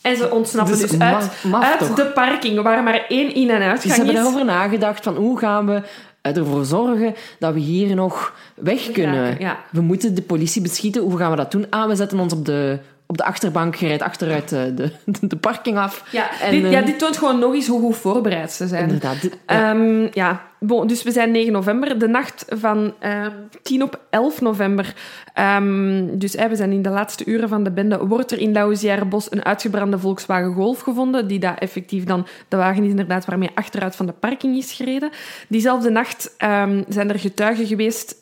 En 0.03 0.17
ze 0.17 0.31
ontsnappen 0.31 0.79
Dus 0.79 0.91
dus, 0.91 1.01
uit, 1.01 1.31
maf 1.45 1.65
uit 1.65 1.79
toch? 1.79 1.95
de 1.95 2.05
parking, 2.07 2.63
waar 2.63 2.83
maar 2.83 3.05
één 3.09 3.35
in- 3.35 3.51
en 3.51 3.59
Dus 3.59 3.67
uitgang 3.69 3.81
ze 3.83 3.89
hebben 3.89 4.07
is. 4.09 4.15
daarover 4.15 4.45
nagedacht 4.45 5.05
van 5.05 5.17
hoe 5.17 5.39
gaan 5.39 5.67
we 5.67 5.83
ervoor 6.23 6.65
zorgen 6.65 7.15
dat 7.39 7.53
we 7.55 7.61
hier 7.61 7.95
nog 7.95 8.35
weg 8.55 8.91
kunnen. 8.93 9.37
ja. 9.39 9.59
We 9.71 9.81
moeten 9.81 10.15
de 10.15 10.23
politie 10.23 10.63
beschieten. 10.63 11.03
Hoe 11.03 11.17
gaan 11.19 11.31
we 11.31 11.37
dat 11.37 11.51
doen? 11.51 11.67
Ah, 11.71 11.89
we 11.89 11.97
zetten 11.97 12.19
ons 12.19 12.33
op 12.33 12.45
de, 12.45 12.79
op 13.07 13.17
de 13.17 13.25
achterbank, 13.25 13.75
je 13.75 13.87
rijdt 13.87 14.03
achteruit 14.03 14.49
de, 14.49 14.73
de, 14.77 14.91
de 15.21 15.37
parking 15.37 15.79
af. 15.79 16.05
Ja, 16.11 16.41
En, 16.41 16.51
dit, 16.51 16.65
eh, 16.65 16.71
ja, 16.71 16.81
dit 16.81 16.99
toont 16.99 17.17
gewoon 17.17 17.39
nog 17.39 17.55
eens 17.55 17.67
hoe 17.67 17.81
goed 17.81 17.97
voorbereid 17.97 18.53
ze 18.53 18.67
zijn. 18.67 18.83
Inderdaad. 18.83 19.21
dit- 19.21 19.39
ja. 19.47 19.71
Ehm, 19.71 20.07
ja, 20.13 20.43
bon, 20.61 20.87
dus 20.87 21.03
we 21.03 21.11
zijn 21.11 21.31
9 21.31 21.53
november, 21.53 21.99
de 21.99 22.09
nacht 22.09 22.45
van 22.49 22.95
ehm 22.99 23.31
10 23.63 23.83
op 23.83 24.01
11 24.11 24.41
november. 24.41 24.95
Ehm, 25.35 26.19
dus 26.19 26.35
eh, 26.35 26.49
we 26.49 26.57
zijn 26.57 26.73
in 26.73 26.83
de 26.83 26.89
laatste 26.89 27.25
uren 27.25 27.49
van 27.49 27.63
de 27.63 27.71
bende. 27.71 28.07
Wordt 28.07 28.33
er 28.33 28.39
in 28.39 28.53
Lauwsjaarenbos 28.53 29.33
een 29.33 29.45
uitgebrande 29.45 29.99
Volkswagen 29.99 30.53
Golf 30.53 30.81
gevonden, 30.81 31.29
die 31.29 31.39
daar 31.39 31.59
effectief 31.59 32.05
dan, 32.05 32.27
de 32.49 32.57
wagen 32.57 32.83
is 32.83 32.91
inderdaad 32.91 33.25
waarmee 33.25 33.51
achteruit 33.55 33.97
van 33.97 34.07
de 34.07 34.13
parking 34.13 34.57
is 34.57 34.73
gereden. 34.73 35.11
Diezelfde 35.49 35.91
nacht 35.91 36.35
ehm, 36.37 36.83
zijn 36.89 37.09
er 37.09 37.19
getuigen 37.19 37.67
geweest 37.67 38.21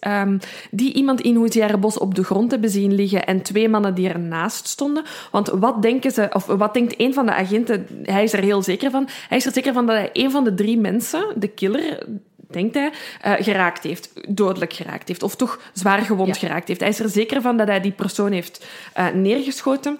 die 0.71 0.93
iemand 0.93 1.21
in 1.21 1.35
Hoesjaarenbos 1.35 1.99
op 1.99 2.15
de 2.15 2.25
grond 2.25 2.51
hebben 2.51 2.71
zien 2.71 2.95
liggen 2.95 3.27
en 3.27 3.43
twee 3.43 3.69
mannen 3.69 3.95
die 3.95 4.09
ernaast 4.09 4.69
stonden. 4.69 5.05
Want 5.31 5.49
wat 5.49 5.83
denken 5.83 6.11
ze, 6.11 6.29
of 6.33 6.47
wat 6.47 6.75
denkt 6.75 6.95
een 6.97 7.15
van 7.15 7.27
de 7.27 7.35
agenten, 7.35 7.87
hij 8.03 8.23
is 8.23 8.33
er 8.33 8.43
heel 8.43 8.63
zeker 8.63 8.91
van, 8.91 9.09
hij 9.29 9.39
is 9.39 9.47
er 9.47 9.53
zeker 9.53 9.73
van 9.73 9.87
dat 9.87 9.97
hij 9.97 10.11
een 10.13 10.31
van 10.31 10.45
de 10.45 10.55
drie 10.55 10.79
mensen, 10.79 11.25
de 11.37 11.49
killer, 11.49 12.07
denkt 12.51 12.75
hij, 12.75 12.93
eh, 13.21 13.33
geraakt 13.39 13.83
heeft, 13.83 14.11
dodelijk 14.29 14.73
geraakt 14.73 15.09
heeft, 15.09 15.23
of 15.23 15.37
toch 15.37 15.61
zwaar 15.73 15.99
gewond 16.01 16.29
Ja. 16.29 16.47
geraakt 16.47 16.69
heeft. 16.69 16.81
Hij 16.81 16.89
is 16.89 17.01
er 17.01 17.09
zeker 17.09 17.41
van 17.43 17.57
dat 17.57 17.69
hij 17.69 17.81
die 17.81 17.93
persoon 17.93 18.33
heeft 18.33 18.67
eh, 18.93 19.07
neergeschoten. 19.09 19.99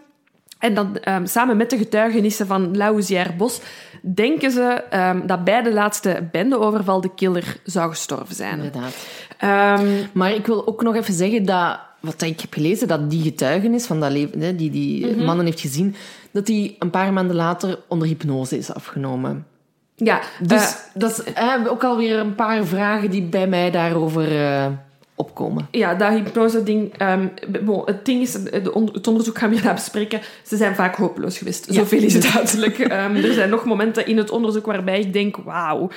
En 0.59 0.75
dan 0.75 0.97
ehm, 0.99 1.27
samen 1.27 1.57
met 1.57 1.71
de 1.71 1.77
getuigenissen 1.79 2.47
van 2.47 2.77
Lauzière 2.77 3.33
Bos 3.33 3.61
denken 4.03 4.51
ze 4.51 4.63
ehm, 4.91 5.27
dat 5.27 5.45
bij 5.45 5.63
de 5.63 5.73
laatste 5.73 6.29
bendeoverval 6.33 7.01
de 7.01 7.15
killer 7.15 7.57
zou 7.65 7.91
gestorven 7.91 8.35
zijn. 8.35 8.57
Inderdaad. 8.57 8.95
Ehm, 9.39 9.87
Maar 10.13 10.33
ik 10.35 10.47
wil 10.47 10.67
ook 10.67 10.83
nog 10.83 10.95
even 10.95 11.15
zeggen 11.15 11.45
dat, 11.45 11.79
wat 12.01 12.23
ik 12.23 12.41
heb 12.41 12.53
gelezen, 12.53 12.89
dat 12.89 13.11
die 13.11 13.23
getuigenis 13.23 13.87
van 13.87 14.01
dat 14.01 14.11
leven, 14.11 14.57
die 14.57 14.71
die 14.71 15.07
Mhm. 15.07 15.25
mannen 15.25 15.45
heeft 15.47 15.61
gezien, 15.61 15.95
dat 16.31 16.47
die 16.47 16.77
een 16.79 16.91
paar 16.91 17.13
maanden 17.13 17.37
later 17.37 17.79
onder 17.89 18.09
hypnose 18.09 18.59
is 18.59 18.73
afgenomen. 18.73 19.47
Ja, 19.95 20.21
Dus 20.41 20.63
eh, 20.63 20.73
dat 20.95 21.11
is 21.11 21.33
eh, 21.33 21.55
ook 21.69 21.85
alweer 21.85 22.19
een 22.19 22.35
paar 22.35 22.65
vragen 22.65 23.11
die 23.11 23.23
bij 23.23 23.47
mij 23.47 23.71
daarover 23.71 24.41
eh, 24.41 24.67
opkomen. 25.15 25.69
Ja, 25.71 25.95
dat 25.95 26.13
hypnose-ding. 26.13 26.95
ehm, 26.97 27.27
bon, 27.65 27.83
het 27.85 28.05
ding 28.05 28.23
is, 28.23 28.35
het 28.35 29.07
onderzoek 29.07 29.39
gaan 29.39 29.49
we 29.49 29.55
hierna 29.55 29.73
bespreken. 29.73 30.21
Ze 30.43 30.57
zijn 30.57 30.75
vaak 30.75 30.97
hopeloos 30.97 31.39
geweest. 31.39 31.67
Ja. 31.67 31.73
Zoveel 31.73 32.03
is 32.03 32.15
het 32.15 32.33
duidelijk. 32.33 32.79
Ehm, 32.85 33.17
er 33.17 33.33
zijn 33.33 33.51
nog 33.51 33.65
momenten 33.65 34.07
in 34.07 34.17
het 34.17 34.31
onderzoek 34.31 34.67
waarbij 34.67 35.01
ik 35.01 35.13
denk: 35.13 35.37
wauw, 35.37 35.91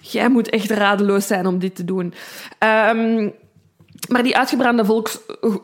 jij 0.00 0.28
moet 0.28 0.48
echt 0.48 0.70
radeloos 0.70 1.26
zijn 1.26 1.46
om 1.46 1.58
dit 1.58 1.74
te 1.74 1.84
doen. 1.84 2.14
Ehm, 2.58 3.28
maar 4.08 4.22
die 4.22 4.36
uitgebrande 4.36 4.84
volks, 4.84 5.20
uh, 5.44 5.54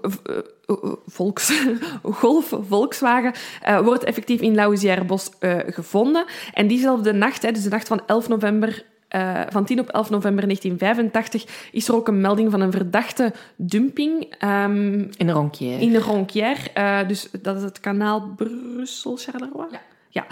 uh, 0.67 0.93
volks, 1.07 1.63
Golf 2.03 2.55
Volkswagen 2.69 3.33
uh, 3.69 3.81
wordt 3.81 4.05
effectief 4.05 4.41
in 4.41 4.55
Lausière-Bos 4.55 5.31
gevonden. 5.67 6.25
En 6.55 6.67
diezelfde 6.67 7.13
nacht, 7.13 7.43
hè, 7.43 7.53
dus 7.53 7.63
de 7.63 7.69
nacht 7.69 7.89
van 7.89 8.03
11 8.07 8.29
november 8.29 8.85
uh, 9.11 9.41
van 9.49 9.65
10 9.65 9.81
op 9.81 9.89
11 9.89 10.11
november 10.11 10.45
1985 10.45 11.71
is 11.73 11.89
er 11.89 11.95
ook 11.95 12.09
een 12.09 12.21
melding 12.21 12.51
van 12.51 12.61
een 12.61 12.73
verdachte 12.73 13.33
dumping. 13.57 14.35
Um, 14.45 15.11
in 15.17 15.27
de 15.27 15.33
Ronquière. 15.33 15.81
In 15.81 15.93
de 15.93 16.01
Ronquière. 16.01 16.61
Uh, 16.75 17.09
dus 17.09 17.29
dat 17.43 17.57
is 17.57 17.63
het 17.63 17.81
kanaal 17.81 18.35
Brussel-Charleroi? 18.37 19.67
Ja. 19.71 19.81
Ja, 20.17 20.27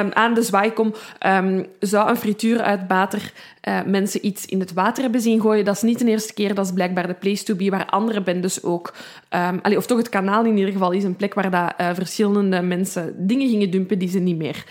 um, 0.00 0.12
aan 0.12 0.34
de 0.34 0.42
zwaaikom 0.42 0.94
um, 1.26 1.66
zou 1.78 2.08
een 2.08 2.16
frituur 2.16 2.60
uit 2.60 2.80
water 2.88 3.32
uh, 3.68 3.82
mensen 3.86 4.26
iets 4.26 4.46
in 4.46 4.60
het 4.60 4.72
water 4.72 5.02
hebben 5.02 5.20
zien 5.20 5.40
gooien. 5.40 5.64
Dat 5.64 5.74
is 5.74 5.82
niet 5.82 5.98
de 5.98 6.04
eerste 6.04 6.34
keer, 6.34 6.54
dat 6.54 6.64
is 6.64 6.72
blijkbaar 6.72 7.06
de 7.06 7.14
place 7.14 7.44
to 7.44 7.54
be, 7.54 7.70
waar 7.70 7.86
andere 7.86 8.22
bendes 8.22 8.62
ook... 8.62 8.94
Um, 9.30 9.58
allee, 9.62 9.76
of 9.76 9.86
toch 9.86 9.98
het 9.98 10.08
kanaal 10.08 10.44
in 10.44 10.56
ieder 10.56 10.72
geval 10.72 10.90
is 10.90 11.04
een 11.04 11.16
plek 11.16 11.34
waar 11.34 11.50
dat, 11.50 11.74
uh, 11.80 11.90
verschillende 11.94 12.62
mensen 12.62 13.14
dingen 13.26 13.48
gingen 13.48 13.70
dumpen 13.70 13.98
die 13.98 14.08
ze 14.08 14.18
niet 14.18 14.36
meer 14.36 14.64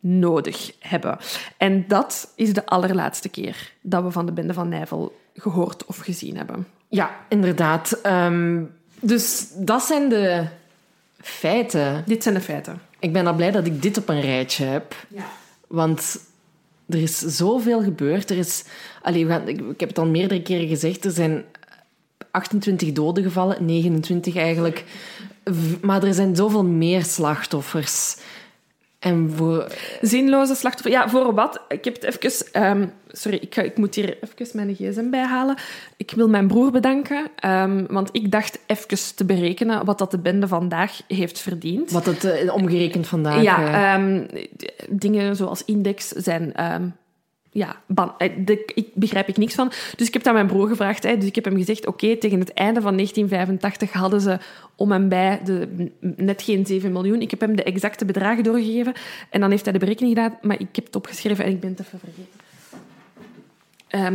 nodig 0.00 0.72
hebben. 0.78 1.18
En 1.56 1.84
dat 1.88 2.32
is 2.36 2.52
de 2.52 2.66
allerlaatste 2.66 3.28
keer 3.28 3.72
dat 3.80 4.02
we 4.02 4.10
van 4.10 4.26
de 4.26 4.32
bende 4.32 4.54
van 4.54 4.68
Nijvel 4.68 5.18
gehoord 5.34 5.86
of 5.86 5.96
gezien 5.96 6.36
hebben. 6.36 6.66
Ja, 6.88 7.10
inderdaad. 7.28 8.00
Dus 9.00 9.48
dat 9.56 9.82
zijn 9.82 10.08
de 10.08 10.44
feiten. 11.20 12.02
Dit 12.06 12.22
zijn 12.22 12.34
de 12.34 12.40
feiten. 12.40 12.80
Ik 13.02 13.12
ben 13.12 13.26
al 13.26 13.34
blij 13.34 13.50
dat 13.50 13.66
ik 13.66 13.82
dit 13.82 13.98
op 13.98 14.08
een 14.08 14.20
rijtje 14.20 14.64
heb. 14.64 14.94
Ja. 15.08 15.26
Want 15.66 16.18
er 16.88 17.02
is 17.02 17.18
zoveel 17.18 17.82
gebeurd. 17.82 18.30
Er 18.30 18.38
is, 18.38 18.64
allee, 19.02 19.26
we 19.26 19.32
gaan, 19.32 19.48
ik, 19.48 19.60
ik 19.60 19.80
heb 19.80 19.88
het 19.88 19.98
al 19.98 20.06
meerdere 20.06 20.42
keren 20.42 20.68
gezegd. 20.68 21.04
Er 21.04 21.10
zijn 21.10 21.44
28 22.30 22.92
doden 22.92 23.22
gevallen, 23.22 23.64
29 23.64 24.36
eigenlijk. 24.36 24.84
Maar 25.80 26.02
er 26.02 26.14
zijn 26.14 26.36
zoveel 26.36 26.64
meer 26.64 27.04
slachtoffers. 27.04 28.16
En 29.02 29.32
voor... 29.36 29.72
Zinloze 30.00 30.54
slachtoffers. 30.54 30.94
Ja, 30.94 31.08
voor 31.08 31.34
wat? 31.34 31.60
Ik 31.68 31.84
heb 31.84 32.02
het 32.02 32.04
even... 32.04 32.66
Um, 32.66 32.92
sorry, 33.10 33.38
ik, 33.40 33.54
ga, 33.54 33.62
ik, 33.62 33.76
moet 33.76 33.94
hier 33.94 34.16
even 34.20 34.56
mijn 34.56 34.74
gsm 34.74 35.10
bijhalen. 35.10 35.56
Ik 35.96 36.10
wil 36.10 36.28
mijn 36.28 36.46
broer 36.46 36.70
bedanken, 36.70 37.30
um, 37.46 37.86
want 37.86 38.08
ik 38.12 38.30
dacht 38.30 38.58
even 38.66 39.14
te 39.14 39.24
berekenen 39.24 39.84
wat 39.84 39.98
dat 39.98 40.10
de 40.10 40.18
bende 40.18 40.48
vandaag 40.48 41.00
heeft 41.08 41.38
verdiend. 41.38 41.90
Wat 41.90 42.06
het 42.06 42.24
uh, 42.24 42.54
omgerekend 42.54 43.06
vandaag... 43.06 43.42
Ja, 43.42 43.94
um, 43.94 44.26
dingen 44.88 45.36
zoals 45.36 45.64
index 45.64 46.08
zijn 46.08 46.52
ja, 47.54 47.76
ban, 47.86 48.12
de, 48.44 48.72
ik 48.74 48.88
begrijp 48.94 49.28
ik 49.28 49.36
niks 49.36 49.54
van. 49.54 49.72
Dus 49.96 50.06
ik 50.06 50.12
heb 50.12 50.22
dat 50.22 50.26
aan 50.26 50.34
mijn 50.34 50.46
broer 50.46 50.68
gevraagd. 50.68 51.02
Hè. 51.02 51.16
Dus 51.16 51.28
ik 51.28 51.34
heb 51.34 51.44
hem 51.44 51.56
gezegd, 51.56 51.86
oké, 51.86 52.04
okay, 52.04 52.16
tegen 52.16 52.38
het 52.38 52.52
einde 52.52 52.80
van 52.80 52.94
1985 52.94 53.92
hadden 53.92 54.20
ze 54.20 54.38
om 54.76 54.92
en 54.92 55.08
bij 55.08 55.40
de, 55.44 55.90
net 56.00 56.42
geen 56.42 56.66
7 56.66 56.92
miljoen. 56.92 57.20
Ik 57.20 57.30
heb 57.30 57.40
hem 57.40 57.56
de 57.56 57.62
exacte 57.62 58.04
bedragen 58.04 58.44
doorgegeven. 58.44 58.92
En 59.30 59.40
dan 59.40 59.50
heeft 59.50 59.64
hij 59.64 59.72
de 59.72 59.78
berekening 59.78 60.14
gedaan, 60.14 60.38
maar 60.42 60.60
ik 60.60 60.76
heb 60.76 60.86
het 60.86 60.96
opgeschreven 60.96 61.44
en 61.44 61.50
ik 61.50 61.60
ben 61.60 61.70
het 61.70 61.80
even 61.80 61.98
vergeten. 61.98 62.40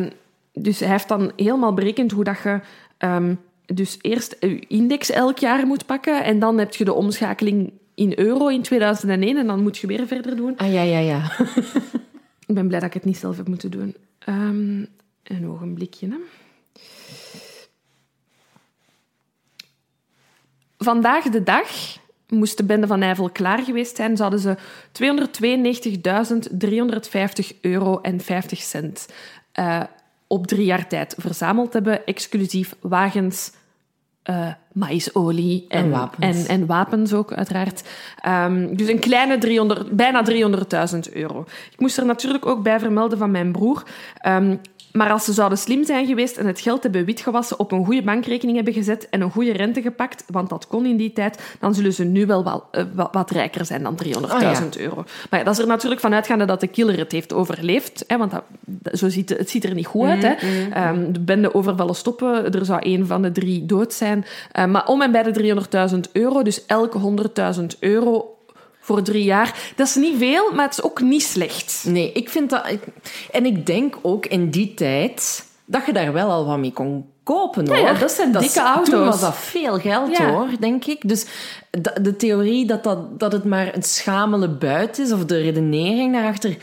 Um, 0.01 0.09
dus 0.53 0.79
hij 0.79 0.89
heeft 0.89 1.07
dan 1.07 1.31
helemaal 1.35 1.73
berekend 1.73 2.11
hoe 2.11 2.23
dat 2.23 2.37
je... 2.43 2.59
Um, 2.99 3.39
dus 3.65 3.97
eerst 4.01 4.35
je 4.39 4.59
index 4.67 5.11
elk 5.11 5.37
jaar 5.37 5.67
moet 5.67 5.85
pakken 5.85 6.23
en 6.23 6.39
dan 6.39 6.57
heb 6.57 6.75
je 6.75 6.85
de 6.85 6.93
omschakeling 6.93 7.71
in 7.95 8.13
euro 8.15 8.47
in 8.47 8.61
2001 8.61 9.37
en 9.37 9.47
dan 9.47 9.61
moet 9.61 9.77
je 9.77 9.87
weer 9.87 10.07
verder 10.07 10.35
doen. 10.35 10.57
Ah, 10.57 10.73
ja, 10.73 10.81
ja, 10.81 10.99
ja. 10.99 11.21
Ik 12.47 12.55
ben 12.55 12.67
blij 12.67 12.79
dat 12.79 12.87
ik 12.87 12.93
het 12.93 13.05
niet 13.05 13.17
zelf 13.17 13.37
heb 13.37 13.47
moeten 13.47 13.71
doen. 13.71 13.95
Um, 14.29 14.87
een 15.23 15.47
ogenblikje. 15.47 16.07
Hè. 16.07 16.17
Vandaag 20.77 21.23
de 21.23 21.43
dag 21.43 21.97
moest 22.27 22.57
de 22.57 22.63
bende 22.63 22.87
van 22.87 22.99
Nijvel 22.99 23.29
klaar 23.29 23.63
geweest 23.63 23.95
zijn, 23.95 24.17
zouden 24.17 24.39
ze 24.39 24.57
292.350 27.53 27.59
euro 27.61 28.01
en 28.01 28.19
50 28.19 28.59
cent 28.61 29.07
uh, 29.59 29.83
op 30.27 30.47
drie 30.47 30.65
jaar 30.65 30.87
tijd 30.87 31.15
verzameld 31.17 31.73
hebben, 31.73 32.05
exclusief 32.05 32.75
wagens, 32.79 33.51
uh, 34.29 34.47
maïsolie 34.71 35.65
en, 35.67 35.83
en, 35.83 35.89
wapens. 35.89 36.47
En, 36.47 36.47
en 36.47 36.65
wapens 36.65 37.13
ook, 37.13 37.33
uiteraard. 37.33 37.83
Um, 38.27 38.75
dus 38.75 38.87
een 38.87 38.99
kleine 38.99 39.37
300, 39.37 39.91
bijna 39.91 40.23
300.000 40.31 41.13
euro. 41.13 41.45
Ik 41.71 41.79
moest 41.79 41.97
er 41.97 42.05
natuurlijk 42.05 42.45
ook 42.45 42.63
bij 42.63 42.79
vermelden 42.79 43.17
van 43.17 43.31
mijn 43.31 43.51
broer. 43.51 43.83
Um, 44.27 44.59
maar 44.97 45.11
als 45.11 45.25
ze 45.25 45.33
zouden 45.33 45.57
slim 45.57 45.85
zijn 45.85 46.05
geweest 46.05 46.37
en 46.37 46.45
het 46.45 46.59
geld 46.59 46.83
hebben 46.83 47.05
witgewassen, 47.05 47.59
op 47.59 47.71
een 47.71 47.85
goede 47.85 48.03
bankrekening 48.03 48.55
hebben 48.55 48.73
gezet 48.73 49.09
en 49.09 49.21
een 49.21 49.31
goede 49.31 49.51
rente 49.51 49.81
gepakt, 49.81 50.23
want 50.27 50.49
dat 50.49 50.67
kon 50.67 50.85
in 50.85 50.97
die 50.97 51.13
tijd, 51.13 51.55
dan 51.59 51.73
zullen 51.73 51.93
ze 51.93 52.03
nu 52.03 52.25
wel 52.25 52.43
wat, 52.43 52.63
uh, 52.71 53.05
wat 53.11 53.31
rijker 53.31 53.65
zijn 53.65 53.83
dan 53.83 53.99
300.000 54.05 54.11
oh, 54.21 54.39
ja. 54.41 54.63
euro. 54.77 55.03
Maar 55.29 55.39
ja, 55.39 55.45
dat 55.45 55.53
is 55.53 55.59
er 55.59 55.67
natuurlijk 55.67 56.01
van 56.01 56.13
uitgaande 56.13 56.45
dat 56.45 56.59
de 56.59 56.67
killer 56.67 56.97
het 56.97 57.11
heeft 57.11 57.33
overleefd, 57.33 58.03
hè, 58.07 58.17
want 58.17 58.31
dat, 58.31 58.43
zo 58.99 59.09
ziet, 59.09 59.29
het 59.29 59.49
ziet 59.49 59.63
er 59.63 59.73
niet 59.73 59.85
goed 59.85 60.07
uit. 60.07 60.21
Hè. 60.21 60.33
Mm, 60.41 60.67
mm, 60.67 61.03
um, 61.05 61.13
de 61.13 61.19
bende 61.19 61.53
overvallen 61.53 61.95
stoppen, 61.95 62.51
er 62.51 62.65
zou 62.65 62.79
één 62.81 63.07
van 63.07 63.21
de 63.21 63.31
drie 63.31 63.65
dood 63.65 63.93
zijn. 63.93 64.25
Uh, 64.59 64.65
maar 64.65 64.85
om 64.85 65.01
en 65.01 65.11
bij 65.11 65.23
de 65.23 65.55
300.000 65.93 65.99
euro, 66.11 66.43
dus 66.43 66.65
elke 66.65 66.99
100.000 67.59 67.65
euro 67.79 68.36
voor 68.87 69.01
drie 69.01 69.23
jaar. 69.23 69.71
Dat 69.75 69.87
is 69.87 69.95
niet 69.95 70.17
veel, 70.17 70.51
maar 70.53 70.65
het 70.65 70.77
is 70.77 70.83
ook 70.83 71.01
niet 71.01 71.23
slecht. 71.23 71.83
Nee, 71.87 72.11
ik 72.11 72.29
vind 72.29 72.49
dat... 72.49 72.77
En 73.31 73.45
ik 73.45 73.65
denk 73.65 73.95
ook 74.01 74.25
in 74.25 74.49
die 74.49 74.73
tijd 74.73 75.45
dat 75.65 75.85
je 75.85 75.93
daar 75.93 76.13
wel 76.13 76.29
al 76.29 76.45
wat 76.45 76.57
mee 76.57 76.73
kon 76.73 77.05
kopen, 77.23 77.67
hoor. 77.67 77.77
Ja, 77.77 77.91
ja 77.91 77.99
dat 77.99 78.11
zijn 78.11 78.31
dat 78.31 78.41
dikke 78.41 78.59
auto's. 78.59 78.89
Toen 78.89 79.05
was 79.05 79.21
dat 79.21 79.35
veel 79.35 79.79
geld, 79.79 80.17
ja. 80.17 80.31
hoor, 80.31 80.47
denk 80.59 80.85
ik. 80.85 81.09
Dus 81.09 81.25
de, 81.71 82.01
de 82.01 82.15
theorie 82.15 82.65
dat, 82.65 82.83
dat, 82.83 83.19
dat 83.19 83.31
het 83.31 83.43
maar 83.43 83.75
een 83.75 83.83
schamele 83.83 84.49
buit 84.49 84.97
is, 84.99 85.11
of 85.11 85.25
de 85.25 85.41
redenering 85.41 86.13
daarachter 86.13 86.57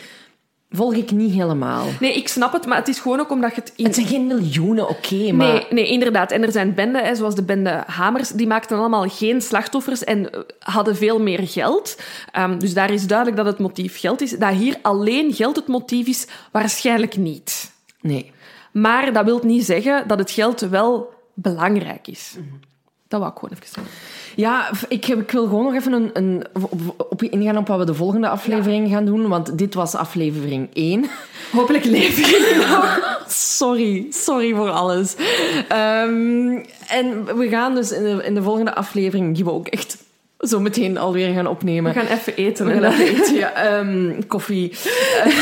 volg 0.75 0.95
ik 0.95 1.11
niet 1.11 1.33
helemaal. 1.33 1.87
Nee, 2.01 2.15
ik 2.15 2.29
snap 2.29 2.53
het, 2.53 2.67
maar 2.67 2.77
het 2.79 2.89
is 2.89 2.99
gewoon 2.99 3.21
ook 3.21 3.31
omdat 3.31 3.55
je 3.55 3.61
het... 3.61 3.73
In... 3.77 3.85
Het 3.85 3.95
zijn 3.95 4.07
geen 4.07 4.27
miljoenen, 4.27 4.89
oké, 4.89 5.15
okay, 5.15 5.31
maar... 5.31 5.53
Nee, 5.53 5.67
nee, 5.71 5.89
inderdaad. 5.89 6.31
En 6.31 6.43
er 6.43 6.53
zijn 6.53 6.75
benden, 6.75 7.05
hè, 7.05 7.15
zoals 7.15 7.35
de 7.35 7.43
bende 7.43 7.83
Hamers, 7.87 8.29
die 8.29 8.47
maakten 8.47 8.79
allemaal 8.79 9.09
geen 9.09 9.43
slachtoffers 9.43 10.05
en 10.05 10.31
hadden 10.59 10.97
veel 10.97 11.21
meer 11.21 11.49
geld. 11.49 11.97
Um, 12.39 12.59
dus 12.59 12.75
daar 12.75 12.91
is 12.91 13.07
duidelijk 13.07 13.37
dat 13.37 13.47
het 13.47 13.59
motief 13.59 14.01
geld 14.01 14.21
is. 14.21 14.31
Dat 14.31 14.53
hier 14.53 14.77
alleen 14.83 15.35
geld 15.35 15.57
het 15.57 15.67
motief 15.67 16.07
is, 16.07 16.27
waarschijnlijk 16.51 17.17
niet. 17.17 17.73
Nee. 18.01 18.33
Maar 18.73 19.13
dat 19.13 19.25
wil 19.25 19.41
niet 19.43 19.65
zeggen 19.65 20.09
dat 20.09 20.19
het 20.19 20.31
geld 20.31 20.61
wel 20.61 21.13
belangrijk 21.35 22.09
is. 22.09 22.35
Mm 22.37 22.47
-hmm. 22.49 22.61
Dat 23.09 23.21
wou 23.21 23.33
ik 23.33 23.39
gewoon 23.39 23.55
even 23.55 23.75
zeggen. 23.75 23.93
Ja, 24.37 24.71
ik, 24.89 25.07
ik, 25.07 25.31
wil 25.31 25.47
gewoon 25.47 25.65
nog 25.65 25.75
even 25.75 25.93
een, 25.93 26.11
een, 26.13 26.45
op, 26.53 27.07
op 27.11 27.23
ingaan 27.23 27.57
op 27.57 27.69
wat 27.69 27.79
we 27.79 27.85
de 27.85 27.95
volgende 27.95 28.29
aflevering 28.29 28.89
ja. 28.89 28.95
gaan 28.95 29.05
doen. 29.05 29.29
Want 29.29 29.59
dit 29.59 29.75
was 29.75 29.95
aflevering 29.95 30.69
1. 30.73 31.05
Hopelijk 31.53 31.85
leef 31.85 32.19
je 32.19 32.65
nog. 32.69 33.01
sorry, 33.57 34.07
sorry 34.11 34.55
voor 34.55 34.71
alles. 34.71 35.15
Um, 35.73 36.65
en 36.89 37.37
we 37.37 37.49
gaan 37.49 37.75
dus 37.75 37.93
in 37.93 38.03
de, 38.03 38.25
in 38.25 38.35
de 38.35 38.43
volgende 38.43 38.75
aflevering, 38.75 39.35
die 39.35 39.45
we 39.45 39.51
ook 39.51 39.69
echt 39.69 39.97
zo 40.39 40.61
meteen 40.61 40.99
alweer 40.99 41.35
gaan 41.35 41.47
opnemen. 41.47 41.93
We 41.93 42.01
gaan 42.01 42.19
even 42.19 42.37
eten. 42.37 42.67
We 42.67 42.73
gaan 42.73 42.93
even 42.93 43.07
eten, 43.07 43.35
ja. 43.35 43.79
Um, 43.79 44.27
koffie. 44.27 44.69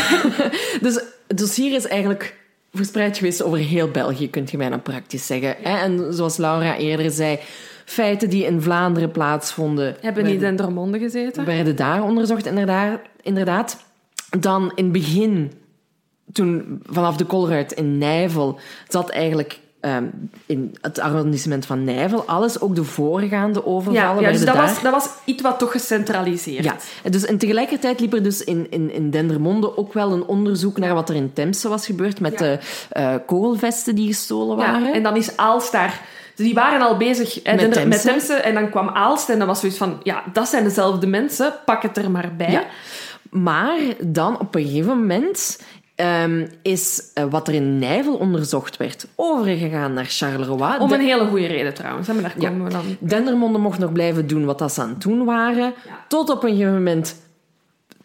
dus 0.80 0.94
het 1.26 1.38
dossier 1.38 1.74
is 1.74 1.86
eigenlijk 1.86 2.34
verspreid 2.72 3.18
geweest 3.18 3.42
over 3.42 3.58
heel 3.58 3.90
België, 3.90 4.30
kunt 4.30 4.50
je 4.50 4.56
bijna 4.56 4.78
praktisch 4.78 5.26
zeggen. 5.26 5.56
Ja. 5.62 5.80
En 5.80 6.14
zoals 6.14 6.36
Laura 6.36 6.76
eerder 6.76 7.10
zei, 7.10 7.38
feiten 7.84 8.30
die 8.30 8.44
in 8.44 8.62
Vlaanderen 8.62 9.10
plaatsvonden... 9.10 9.96
Hebben 10.00 10.24
niet 10.24 10.42
in 10.42 10.56
Dermonde 10.56 10.98
gezeten? 10.98 11.44
Werden 11.44 11.76
daar 11.76 12.02
onderzocht, 12.02 12.46
inderdaad. 12.46 13.00
inderdaad. 13.22 13.76
Dan 14.38 14.72
in 14.74 14.84
het 14.84 14.92
begin, 14.92 15.52
toen 16.32 16.80
vanaf 16.84 17.16
de 17.16 17.24
Kolruit 17.24 17.72
in 17.72 17.98
Nijvel, 17.98 18.58
zat 18.88 19.10
eigenlijk 19.10 19.60
um, 19.80 20.30
in 20.46 20.76
het 20.80 20.98
arrondissement 20.98 21.66
van 21.66 21.84
Nijvel 21.84 22.24
alles, 22.24 22.60
ook 22.60 22.74
de 22.74 22.84
voorgaande 22.84 23.66
overvallen. 23.66 24.22
Ja, 24.22 24.28
ja 24.28 24.32
dus 24.32 24.44
dat 24.44 24.54
daar... 24.54 24.66
was, 24.66 24.82
dat 24.82 24.92
was 24.92 25.08
iets 25.24 25.42
wat 25.42 25.58
toch 25.58 25.70
gecentraliseerd. 25.70 26.64
Ja, 26.64 26.76
dus, 27.10 27.24
en 27.24 27.38
tegelijkertijd 27.38 28.00
liep 28.00 28.14
er 28.14 28.22
dus 28.22 28.44
in, 28.44 28.66
in, 28.70 28.92
in 28.92 29.10
Dendermonde 29.10 29.76
ook 29.76 29.92
wel 29.92 30.12
een 30.12 30.24
onderzoek 30.24 30.78
naar 30.78 30.94
wat 30.94 31.08
er 31.08 31.14
in 31.14 31.32
Temse 31.32 31.68
was 31.68 31.86
gebeurd 31.86 32.20
met 32.20 32.32
ja. 32.32 32.38
de 32.38 32.58
uh, 32.96 33.14
kogelvesten 33.26 33.94
die 33.94 34.06
gestolen 34.06 34.56
waren. 34.56 34.88
Ja, 34.88 34.92
en 34.92 35.02
dan 35.02 35.16
is 35.16 35.36
Aals 35.36 35.70
daar... 35.70 36.20
Die 36.42 36.54
waren 36.54 36.80
al 36.80 36.96
bezig 36.96 37.44
met, 37.44 37.58
Temse. 37.58 37.86
met 37.86 38.02
Temse. 38.02 38.34
En 38.34 38.54
dan 38.54 38.70
kwam 38.70 38.88
Aalst 38.88 39.28
en 39.28 39.38
dan 39.38 39.46
was 39.46 39.60
zoiets 39.60 39.78
van... 39.78 40.00
Ja, 40.02 40.22
dat 40.32 40.48
zijn 40.48 40.64
dezelfde 40.64 41.06
mensen. 41.06 41.54
Pak 41.64 41.82
het 41.82 41.96
er 41.96 42.10
maar 42.10 42.32
bij. 42.36 42.50
Ja. 42.50 42.64
Maar 43.30 43.78
dan 44.00 44.38
op 44.38 44.54
een 44.54 44.64
gegeven 44.64 44.98
moment 44.98 45.58
um, 45.96 46.48
is 46.62 47.02
uh, 47.14 47.24
wat 47.30 47.48
er 47.48 47.54
in 47.54 47.78
Nijvel 47.78 48.14
onderzocht 48.14 48.76
werd 48.76 49.06
overgegaan 49.16 49.92
naar 49.92 50.04
Charleroi. 50.04 50.78
Om 50.78 50.92
een 50.92 51.00
hele 51.00 51.26
goede 51.26 51.46
reden 51.46 51.74
trouwens. 51.74 52.08
Maar 52.08 52.22
daar 52.22 52.34
komen 52.38 52.58
ja. 52.58 52.64
we 52.64 52.70
dan. 52.70 52.96
Dendermonde 52.98 53.58
mocht 53.58 53.78
nog 53.78 53.92
blijven 53.92 54.26
doen 54.26 54.44
wat 54.44 54.58
dat 54.58 54.72
ze 54.72 54.80
aan 54.80 54.88
het 54.88 55.02
doen 55.02 55.24
waren. 55.24 55.74
Ja. 55.86 56.04
Tot 56.08 56.30
op 56.30 56.42
een 56.44 56.50
gegeven 56.50 56.74
moment 56.74 57.16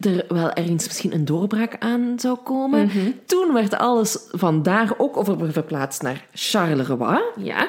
er 0.00 0.24
wel 0.28 0.52
ergens 0.52 0.86
misschien 0.86 1.14
een 1.14 1.24
doorbraak 1.24 1.76
aan 1.78 2.14
zou 2.16 2.36
komen. 2.36 2.86
Mhm. 2.86 3.10
Toen 3.26 3.52
werd 3.52 3.78
alles 3.78 4.18
vandaar 4.30 4.92
ook 4.96 5.16
over 5.16 5.52
verplaatst 5.52 6.02
naar 6.02 6.26
Charleroi. 6.32 7.20
Ja. 7.36 7.68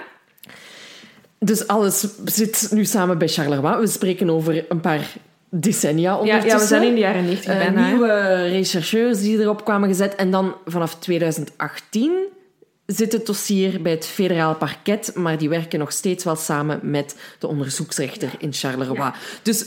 Dus 1.40 1.68
alles 1.68 2.08
zit 2.26 2.68
nu 2.72 2.86
samen 2.86 3.18
bij 3.18 3.28
Charleroi. 3.28 3.78
We 3.80 3.88
spreken 3.88 4.30
over 4.30 4.66
een 4.70 4.80
paar 4.80 5.14
decennia 5.50 6.18
ondertussen. 6.18 6.52
ja, 6.52 6.60
we 6.60 6.66
zijn 6.68 6.84
in 6.84 6.94
de 6.94 7.00
jaren 7.00 7.24
90 7.26 7.54
Eh, 7.54 7.58
bijna. 7.58 7.88
nieuwe 7.88 8.44
rechercheurs 8.48 9.20
die 9.22 9.40
erop 9.40 9.64
kwamen 9.66 9.90
gezet. 9.90 10.16
En 10.16 10.32
dan 10.32 10.56
vanaf 10.66 10.96
2018 10.96 12.12
zit 12.86 13.12
het 13.12 13.26
dossier 13.26 13.82
bij 13.82 13.92
het 13.92 14.06
federaal 14.06 14.56
parket, 14.56 15.12
maar 15.16 15.38
die 15.38 15.50
werken 15.50 15.80
nog 15.80 15.92
steeds 15.92 16.24
wel 16.24 16.36
samen 16.36 16.80
met 16.84 17.16
de 17.40 17.48
onderzoeksrechter 17.48 18.30
in 18.38 18.54
Charleroi. 18.54 19.12
Dus 19.44 19.66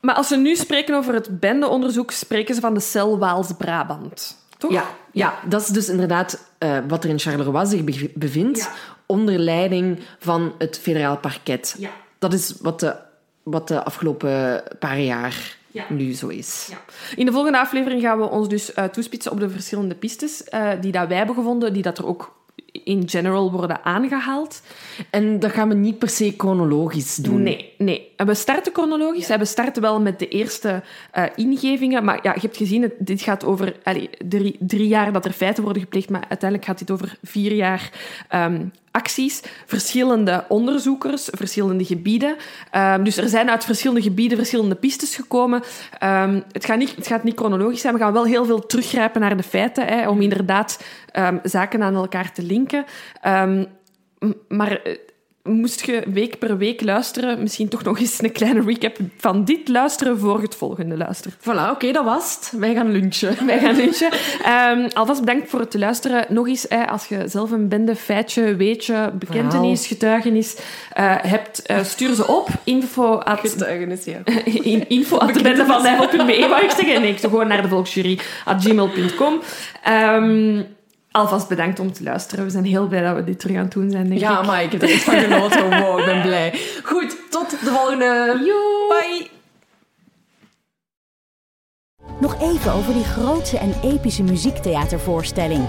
Maar 0.00 0.14
als 0.14 0.28
ze 0.28 0.36
nu 0.36 0.56
spreken 0.56 0.94
over 0.94 1.14
het 1.14 1.40
bendeonderzoek, 1.40 2.10
spreken 2.10 2.54
ze 2.54 2.60
van 2.60 2.74
de 2.74 2.80
cel 2.80 3.18
Waals-Brabant. 3.18 4.36
Toch? 4.58 4.72
ja, 4.72 4.84
ja, 5.12 5.34
dat 5.48 5.60
is 5.60 5.66
dus 5.66 5.88
inderdaad 5.88 6.38
eh, 6.58 6.78
wat 6.88 7.04
er 7.04 7.10
in 7.10 7.18
Charleroi 7.18 7.66
zich 7.66 7.84
be- 7.84 8.10
bevindt, 8.14 8.68
onder 9.08 9.38
leiding 9.38 9.98
van 10.18 10.52
het 10.58 10.78
federaal 10.78 11.16
parket. 11.16 11.76
Ja. 11.78 11.90
Dat 12.18 12.32
is 12.32 12.54
wat 12.60 12.80
de, 12.80 12.94
wat 13.42 13.68
de 13.68 13.84
afgelopen 13.84 14.62
paar 14.78 15.00
jaar 15.00 15.56
Ja. 15.70 15.84
nu 15.88 16.12
zo 16.12 16.28
is. 16.28 16.68
Ja. 16.70 16.76
In 17.16 17.26
de 17.26 17.32
volgende 17.32 17.58
aflevering 17.58 18.02
gaan 18.02 18.18
we 18.18 18.28
ons 18.28 18.48
dus 18.48 18.72
eh, 18.74 18.84
toespitsen 18.84 19.32
op 19.32 19.40
de 19.40 19.50
verschillende 19.50 19.94
pistes 19.94 20.44
eh, 20.44 20.70
die 20.80 20.92
dat 20.92 21.08
wij 21.08 21.16
hebben 21.16 21.34
gevonden, 21.34 21.72
die 21.72 21.82
dat 21.82 21.98
er 21.98 22.06
ook 22.06 22.36
in 22.84 23.08
general 23.08 23.52
worden 23.52 23.84
aangehaald. 23.84 24.62
En 25.10 25.38
dat 25.38 25.50
gaan 25.52 25.68
we 25.68 25.74
niet 25.74 25.98
per 25.98 26.08
se 26.08 26.34
chronologisch 26.36 27.14
doen. 27.16 27.42
Nee, 27.42 27.72
nee. 27.78 28.12
En 28.16 28.26
We 28.26 28.34
starten 28.34 28.72
chronologisch. 28.72 29.28
We 29.28 29.44
starten 29.44 29.82
wel 29.82 30.00
met 30.00 30.18
de 30.18 30.28
eerste 30.28 30.82
eh, 31.10 31.24
ingevingen. 31.34 32.04
Maar 32.04 32.18
ja, 32.22 32.34
je 32.34 32.40
hebt 32.40 32.56
gezien, 32.56 32.82
het, 32.82 32.94
dit 32.98 33.20
gaat 33.20 33.44
over 33.44 33.76
allee, 33.82 34.10
drie, 34.28 34.56
drie 34.60 34.88
jaar 34.88 35.12
dat 35.12 35.24
er 35.24 35.32
feiten 35.32 35.62
worden 35.62 35.82
gepleegd. 35.82 36.10
Maar 36.10 36.24
uiteindelijk 36.28 36.68
gaat 36.68 36.78
dit 36.78 36.90
over 36.90 37.16
vier 37.22 37.52
jaar 37.52 37.90
ehm, 38.28 38.66
acties. 38.98 39.42
Verschillende 39.66 40.44
onderzoekers, 40.48 41.28
verschillende 41.32 41.84
gebieden. 41.84 42.36
Ehm, 42.70 43.02
dus 43.02 43.16
er 43.16 43.28
zijn 43.28 43.50
uit 43.50 43.64
verschillende 43.64 44.02
gebieden 44.02 44.36
verschillende 44.36 44.74
pistes 44.74 45.16
gekomen. 45.16 45.62
Ehm, 45.98 46.40
het, 46.52 46.64
gaat 46.64 46.78
niet, 46.78 46.96
het 46.96 47.06
gaat 47.06 47.24
niet 47.24 47.38
chronologisch 47.38 47.80
zijn. 47.80 47.94
We 47.94 48.00
gaan 48.00 48.12
wel 48.12 48.26
heel 48.26 48.44
veel 48.44 48.66
teruggrijpen 48.66 49.20
naar 49.20 49.36
de 49.36 49.42
feiten. 49.42 49.86
Hè, 49.86 50.08
om 50.08 50.20
inderdaad 50.20 50.84
ehm, 51.12 51.38
zaken 51.42 51.82
aan 51.82 51.94
elkaar 51.94 52.32
te 52.32 52.42
linken. 52.42 52.84
Maar 54.48 54.82
eh, 54.82 54.96
moest 55.48 55.86
je 55.86 56.02
week 56.12 56.38
per 56.38 56.58
week 56.58 56.82
luisteren, 56.82 57.42
misschien 57.42 57.68
toch 57.68 57.82
nog 57.82 57.98
eens 57.98 58.22
een 58.22 58.32
kleine 58.32 58.60
recap 58.60 58.96
van 59.16 59.44
dit 59.44 59.68
luisteren 59.68 60.18
voor 60.18 60.42
het 60.42 60.54
volgende 60.54 60.96
luisteren. 60.96 61.38
Voilà, 61.40 61.70
oké, 61.70 61.92
dat 61.92 62.04
was 62.04 62.34
het. 62.34 62.52
Wij 62.60 62.74
gaan 62.74 62.90
lunchen. 62.90 63.36
Wij 63.46 63.58
gaan 63.58 63.76
lunchen. 63.76 64.10
Ehm, 64.44 64.88
alvast 64.92 65.20
bedankt 65.20 65.50
voor 65.50 65.60
het 65.60 65.74
luisteren. 65.74 66.26
Nog 66.28 66.48
eens, 66.48 66.68
als 66.68 67.06
je 67.06 67.28
zelf 67.28 67.50
een 67.50 67.68
bende, 67.68 67.96
feitje, 67.96 68.56
weetje, 68.56 69.12
bekentenis, 69.18 69.86
getuigenis 69.86 70.56
eh, 70.92 71.14
hebt, 71.18 71.62
eh, 71.62 71.84
stuur 71.84 72.14
ze 72.14 72.26
op. 72.26 72.48
Info 72.64 73.16
at, 73.16 73.40
Getuigenis, 73.40 74.04
ja. 74.04 74.18
in, 74.72 74.88
info 74.88 75.16
at 75.16 75.34
de 75.34 75.42
bende 75.42 75.64
van 75.64 75.82
Nijvel.be, 75.82 76.46
wou 76.48 76.64
ik 76.64 76.70
zeggen. 76.70 77.00
Nee, 77.00 77.10
ik 77.10 77.18
gewoon 77.18 77.48
naar 77.48 77.62
de 77.62 77.68
volksjury 77.68 78.18
at 78.44 78.64
gmail.com. 78.64 79.40
alvast 81.10 81.48
bedankt 81.48 81.80
om 81.80 81.92
te 81.92 82.02
luisteren. 82.02 82.44
We 82.44 82.50
zijn 82.50 82.64
heel 82.64 82.86
blij 82.86 83.02
dat 83.02 83.14
we 83.16 83.24
dit 83.24 83.40
terug 83.40 83.56
aan 83.56 83.62
het 83.62 83.72
doen 83.72 83.90
zijn, 83.90 84.08
denk 84.08 84.20
Ja, 84.20 84.40
ik. 84.40 84.46
maar 84.46 84.62
ik 84.62 84.72
heb 84.72 84.82
er 84.82 84.90
echt 84.90 85.02
van 85.02 85.14
genoten. 85.18 85.80
Wow, 85.80 85.98
ik 85.98 86.04
ben 86.04 86.22
blij. 86.22 86.60
Goed, 86.84 87.16
tot 87.30 87.50
de 87.50 87.56
volgende. 87.56 88.36
Bye. 88.88 89.28
Nog 92.20 92.40
even 92.42 92.72
over 92.72 92.92
die 92.92 93.04
grootse 93.04 93.58
en 93.58 93.74
epische 93.82 94.22
muziektheatervoorstelling. 94.22 95.64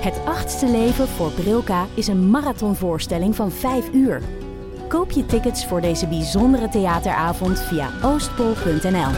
Het 0.00 0.20
achtste 0.24 0.66
leven 0.66 1.08
voor 1.08 1.30
Brilka 1.30 1.86
is 1.94 2.06
een 2.06 2.30
marathonvoorstelling 2.30 3.36
van 3.36 3.50
5 3.52 3.88
uur. 3.92 4.22
Koop 4.88 5.10
je 5.10 5.26
tickets 5.26 5.66
voor 5.66 5.80
deze 5.80 6.06
bijzondere 6.06 6.68
theateravond 6.68 7.60
via 7.60 7.90
oostpol.nl. 8.02 9.10